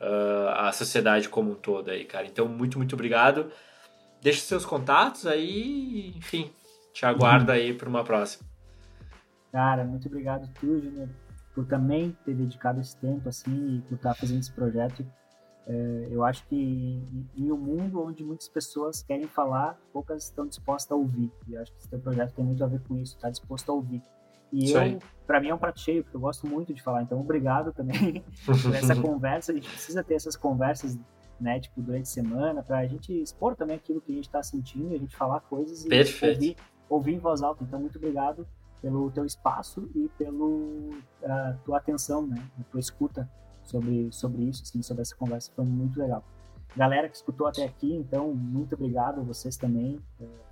uh, 0.00 0.48
a 0.56 0.72
sociedade 0.72 1.28
como 1.28 1.52
um 1.52 1.54
todo 1.54 1.90
aí, 1.90 2.04
cara. 2.04 2.26
Então, 2.26 2.46
muito, 2.48 2.78
muito 2.78 2.94
obrigado. 2.94 3.50
Deixe 4.20 4.40
seus 4.40 4.64
contatos 4.64 5.26
aí, 5.26 6.14
enfim, 6.16 6.50
te 6.92 7.06
aguardo 7.06 7.52
aí 7.52 7.74
para 7.74 7.88
uma 7.88 8.02
próxima. 8.02 8.48
Cara, 9.52 9.84
muito 9.84 10.08
obrigado 10.08 10.48
tu, 10.54 10.80
Júnior, 10.80 11.08
por 11.54 11.64
também 11.66 12.16
ter 12.24 12.34
dedicado 12.34 12.80
esse 12.80 12.96
tempo 12.96 13.28
assim 13.28 13.76
e 13.76 13.80
por 13.82 13.94
estar 13.94 14.14
fazendo 14.14 14.40
esse 14.40 14.52
projeto. 14.52 15.06
É, 15.66 16.08
eu 16.10 16.22
acho 16.22 16.46
que 16.46 17.02
em 17.36 17.50
um 17.50 17.56
mundo 17.56 18.02
onde 18.02 18.22
muitas 18.22 18.48
pessoas 18.48 19.02
querem 19.02 19.26
falar, 19.26 19.78
poucas 19.92 20.24
estão 20.24 20.46
dispostas 20.46 20.92
a 20.92 20.94
ouvir. 20.94 21.32
E 21.48 21.54
eu 21.54 21.62
acho 21.62 21.72
que 21.72 21.78
esse 21.78 21.88
teu 21.88 21.98
projeto 21.98 22.34
tem 22.34 22.44
muito 22.44 22.62
a 22.62 22.66
ver 22.66 22.80
com 22.80 22.96
isso, 22.98 23.16
está 23.16 23.30
disposto 23.30 23.70
a 23.70 23.74
ouvir. 23.74 24.02
E 24.52 24.70
eu, 24.72 24.98
para 25.26 25.40
mim 25.40 25.48
é 25.48 25.54
um 25.54 25.58
prato 25.58 25.80
cheio, 25.80 26.02
porque 26.02 26.16
eu 26.16 26.20
gosto 26.20 26.46
muito 26.46 26.74
de 26.74 26.82
falar. 26.82 27.02
Então, 27.02 27.18
obrigado 27.18 27.72
também 27.72 28.22
por 28.44 28.74
essa 28.74 28.94
conversa. 29.00 29.52
A 29.52 29.54
gente 29.54 29.68
precisa 29.68 30.04
ter 30.04 30.14
essas 30.14 30.36
conversas, 30.36 30.98
né, 31.40 31.58
tipo, 31.58 31.80
durante 31.80 32.02
a 32.02 32.06
semana, 32.06 32.62
para 32.62 32.78
a 32.78 32.86
gente 32.86 33.12
expor 33.12 33.56
também 33.56 33.76
aquilo 33.76 34.00
que 34.00 34.12
a 34.12 34.14
gente 34.14 34.26
está 34.26 34.42
sentindo 34.42 34.94
a 34.94 34.98
gente 34.98 35.16
falar 35.16 35.40
coisas 35.40 35.84
e 35.84 35.88
ouvir, 36.28 36.56
ouvir 36.88 37.14
em 37.14 37.18
voz 37.18 37.42
alta. 37.42 37.64
Então, 37.64 37.80
muito 37.80 37.96
obrigado 37.96 38.46
pelo 38.84 39.10
telo 39.10 39.26
espaço 39.26 39.88
e 39.94 40.10
pela 40.18 40.44
uh, 40.44 41.58
tua 41.64 41.78
atenção, 41.78 42.26
né, 42.26 42.36
a 42.60 42.64
tua 42.64 42.80
escuta 42.80 43.26
sobre, 43.62 44.12
sobre 44.12 44.42
isso, 44.44 44.62
assim, 44.62 44.82
sobre 44.82 45.00
essa 45.00 45.16
conversa. 45.16 45.50
Foi 45.56 45.64
muito 45.64 45.98
legal. 45.98 46.22
Galera 46.76 47.08
que 47.08 47.16
escutou 47.16 47.46
até 47.46 47.64
aqui, 47.64 47.94
então, 47.94 48.34
muito 48.34 48.74
obrigado 48.74 49.20
a 49.20 49.24
vocês 49.24 49.56
também. 49.56 49.98
Uh, 50.20 50.44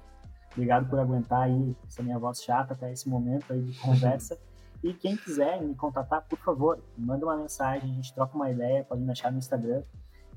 Obrigado 0.52 0.88
por 0.88 0.98
aguentar 0.98 1.42
aí 1.42 1.76
essa 1.86 2.02
minha 2.02 2.18
voz 2.18 2.42
chata 2.42 2.74
até 2.74 2.92
esse 2.92 3.08
momento 3.08 3.52
aí 3.52 3.62
de 3.62 3.78
conversa. 3.78 4.38
E 4.82 4.92
quem 4.92 5.16
quiser 5.16 5.62
me 5.62 5.74
contatar, 5.74 6.26
por 6.28 6.38
favor, 6.38 6.78
manda 6.98 7.24
uma 7.24 7.36
mensagem, 7.36 7.90
a 7.90 7.94
gente 7.94 8.12
troca 8.12 8.36
uma 8.36 8.50
ideia, 8.50 8.84
pode 8.84 9.00
me 9.00 9.10
achar 9.10 9.30
no 9.30 9.38
Instagram, 9.38 9.82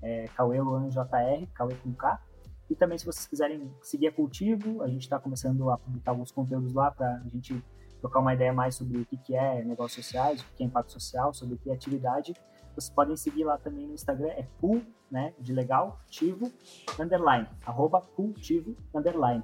é 0.01 0.27
Cauê 0.35 0.59
com 0.59 1.93
K. 1.93 2.21
E 2.69 2.75
também, 2.75 2.97
se 2.97 3.05
vocês 3.05 3.27
quiserem 3.27 3.73
seguir 3.81 4.07
a 4.07 4.11
Cultivo, 4.11 4.81
a 4.81 4.87
gente 4.87 5.01
está 5.01 5.19
começando 5.19 5.69
a 5.69 5.77
publicar 5.77 6.11
alguns 6.11 6.31
conteúdos 6.31 6.73
lá 6.73 6.91
para 6.91 7.15
a 7.15 7.27
gente 7.27 7.61
trocar 7.99 8.19
uma 8.19 8.33
ideia 8.33 8.53
mais 8.53 8.75
sobre 8.75 8.99
o 8.99 9.05
que, 9.05 9.17
que 9.17 9.35
é 9.35 9.63
negócios 9.63 10.05
sociais, 10.05 10.41
o 10.41 10.55
que 10.55 10.63
é 10.63 10.65
impacto 10.65 10.91
social, 10.91 11.33
sobre 11.33 11.57
criatividade. 11.57 12.33
Vocês 12.75 12.89
podem 12.89 13.15
seguir 13.15 13.43
lá 13.43 13.57
também 13.57 13.87
no 13.87 13.93
Instagram, 13.93 14.29
é 14.29 14.45
cool, 14.59 14.81
né, 15.09 15.33
de 15.39 15.53
legal, 15.53 15.99
cultivo, 15.99 16.51
underline, 16.99 17.47
arroba 17.65 18.01
cultivo, 18.01 18.75
underline. 18.93 19.43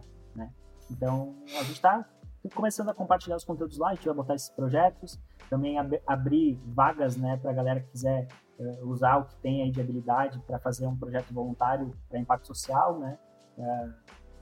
Então, 0.91 1.35
a 1.57 1.63
gente 1.63 1.73
está 1.73 2.05
começando 2.53 2.89
a 2.89 2.93
compartilhar 2.93 3.37
os 3.37 3.45
conteúdos 3.45 3.77
lá, 3.77 3.89
a 3.89 3.95
gente 3.95 4.05
vai 4.05 4.15
botar 4.15 4.35
esses 4.35 4.49
projetos, 4.49 5.19
também 5.49 5.77
ab 5.77 6.01
abrir 6.05 6.59
vagas 6.65 7.15
né, 7.15 7.37
para 7.37 7.53
galera 7.53 7.79
que 7.79 7.91
quiser 7.91 8.27
uh, 8.59 8.87
usar 8.87 9.17
o 9.17 9.25
que 9.25 9.35
tem 9.37 9.63
aí 9.63 9.71
de 9.71 9.79
habilidade 9.79 10.39
para 10.45 10.59
fazer 10.59 10.85
um 10.87 10.97
projeto 10.97 11.33
voluntário 11.33 11.91
para 12.09 12.19
impacto 12.19 12.47
social, 12.47 12.99
né? 12.99 13.17
Uh, 13.57 13.93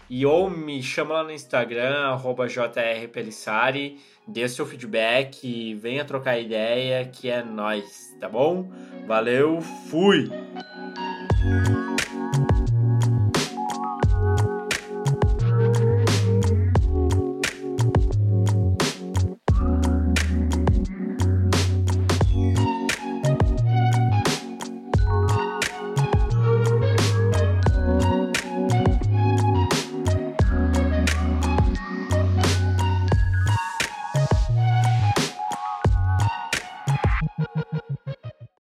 e 0.09 0.25
ou 0.25 0.49
me 0.49 0.81
chama 0.81 1.15
lá 1.15 1.23
no 1.23 1.31
Instagram, 1.31 2.07
arroba 2.07 2.47
jrpelissari, 2.47 3.99
dê 4.27 4.47
seu 4.47 4.65
feedback, 4.65 5.73
venha 5.75 6.05
trocar 6.05 6.39
ideia, 6.39 7.05
que 7.05 7.29
é 7.29 7.43
nós, 7.43 8.15
tá 8.19 8.29
bom? 8.29 8.69
Valeu, 9.05 9.61
fui! 9.61 10.29